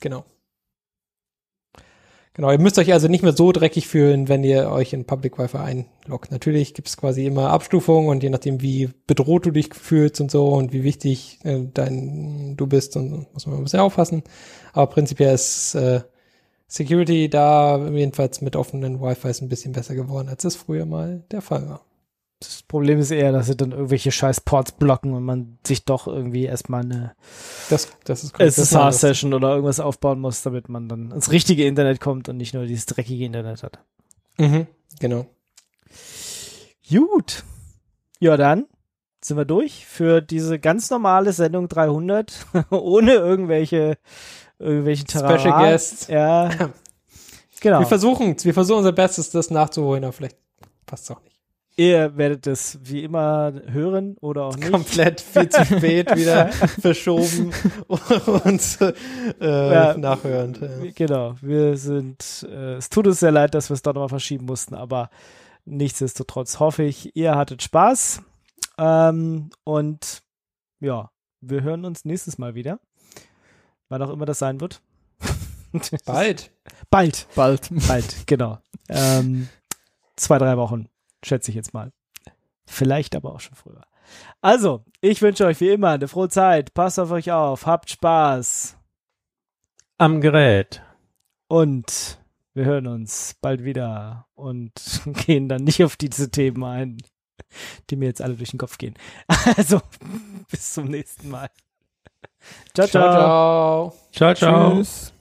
[0.00, 0.24] genau.
[2.34, 5.38] Genau, ihr müsst euch also nicht mehr so dreckig fühlen, wenn ihr euch in Public
[5.38, 6.30] Wi-Fi Log.
[6.30, 10.30] Natürlich gibt es quasi immer Abstufungen und je nachdem, wie bedroht du dich fühlst und
[10.30, 14.22] so und wie wichtig äh, dein du bist, und muss man ein bisschen aufpassen.
[14.72, 16.00] Aber prinzipiell ist äh,
[16.68, 21.42] Security da jedenfalls mit offenen Wi-Fi ein bisschen besser geworden, als es früher mal der
[21.42, 21.84] Fall war.
[22.42, 26.06] Das Problem ist eher, dass sie dann irgendwelche scheiß Ports blocken und man sich doch
[26.06, 27.12] irgendwie erstmal eine
[27.70, 28.32] Das, das.
[28.36, 32.66] SSH-Session oder irgendwas aufbauen muss, damit man dann ins richtige Internet kommt und nicht nur
[32.66, 33.78] dieses dreckige Internet hat.
[34.38, 34.66] Mhm,
[34.98, 35.26] genau.
[36.88, 37.44] Gut.
[38.18, 38.66] Ja, dann
[39.24, 43.98] sind wir durch für diese ganz normale Sendung 300 ohne irgendwelche
[44.58, 45.38] irgendwelchen Terrain.
[45.38, 46.08] Special Guests.
[46.08, 46.50] Ja.
[47.62, 47.78] Genau.
[47.78, 50.36] Wir versuchen, wir versuchen unser Bestes, das nachzuholen, aber vielleicht
[50.84, 51.31] passt es auch nicht.
[51.76, 54.70] Ihr werdet es wie immer hören oder auch nicht.
[54.70, 56.48] Komplett viel zu spät wieder
[56.80, 57.50] verschoben
[57.88, 58.78] und
[59.40, 59.96] äh, Ja.
[59.96, 60.60] nachhörend.
[60.60, 60.68] Ja.
[60.94, 64.44] Genau, wir sind, äh, es tut uns sehr leid, dass wir es doch nochmal verschieben
[64.44, 65.08] mussten, aber
[65.64, 68.20] nichtsdestotrotz hoffe ich, ihr hattet Spaß.
[68.78, 70.22] Ähm, und
[70.80, 71.10] ja,
[71.40, 72.80] wir hören uns nächstes Mal wieder.
[73.88, 74.82] Wann auch immer das sein wird.
[76.04, 76.50] Bald.
[76.90, 77.70] Bald, Bald.
[77.88, 78.58] bald, genau.
[78.90, 79.48] Ähm,
[80.16, 80.86] zwei, drei Wochen,
[81.24, 81.92] schätze ich jetzt mal.
[82.66, 83.82] Vielleicht aber auch schon früher.
[84.40, 86.74] Also, ich wünsche euch wie immer eine frohe Zeit.
[86.74, 88.76] Passt auf euch auf, habt Spaß.
[89.98, 90.82] Am Gerät.
[91.48, 92.18] Und
[92.54, 94.72] wir hören uns bald wieder und
[95.26, 96.98] gehen dann nicht auf diese Themen ein,
[97.90, 98.94] die mir jetzt alle durch den Kopf gehen.
[99.56, 99.80] Also,
[100.50, 101.50] bis zum nächsten Mal.
[102.74, 102.86] ciao.
[102.86, 103.12] ciao.
[103.12, 103.94] ciao.
[104.12, 104.74] Ciao, ciao.
[104.76, 105.11] Tschüss.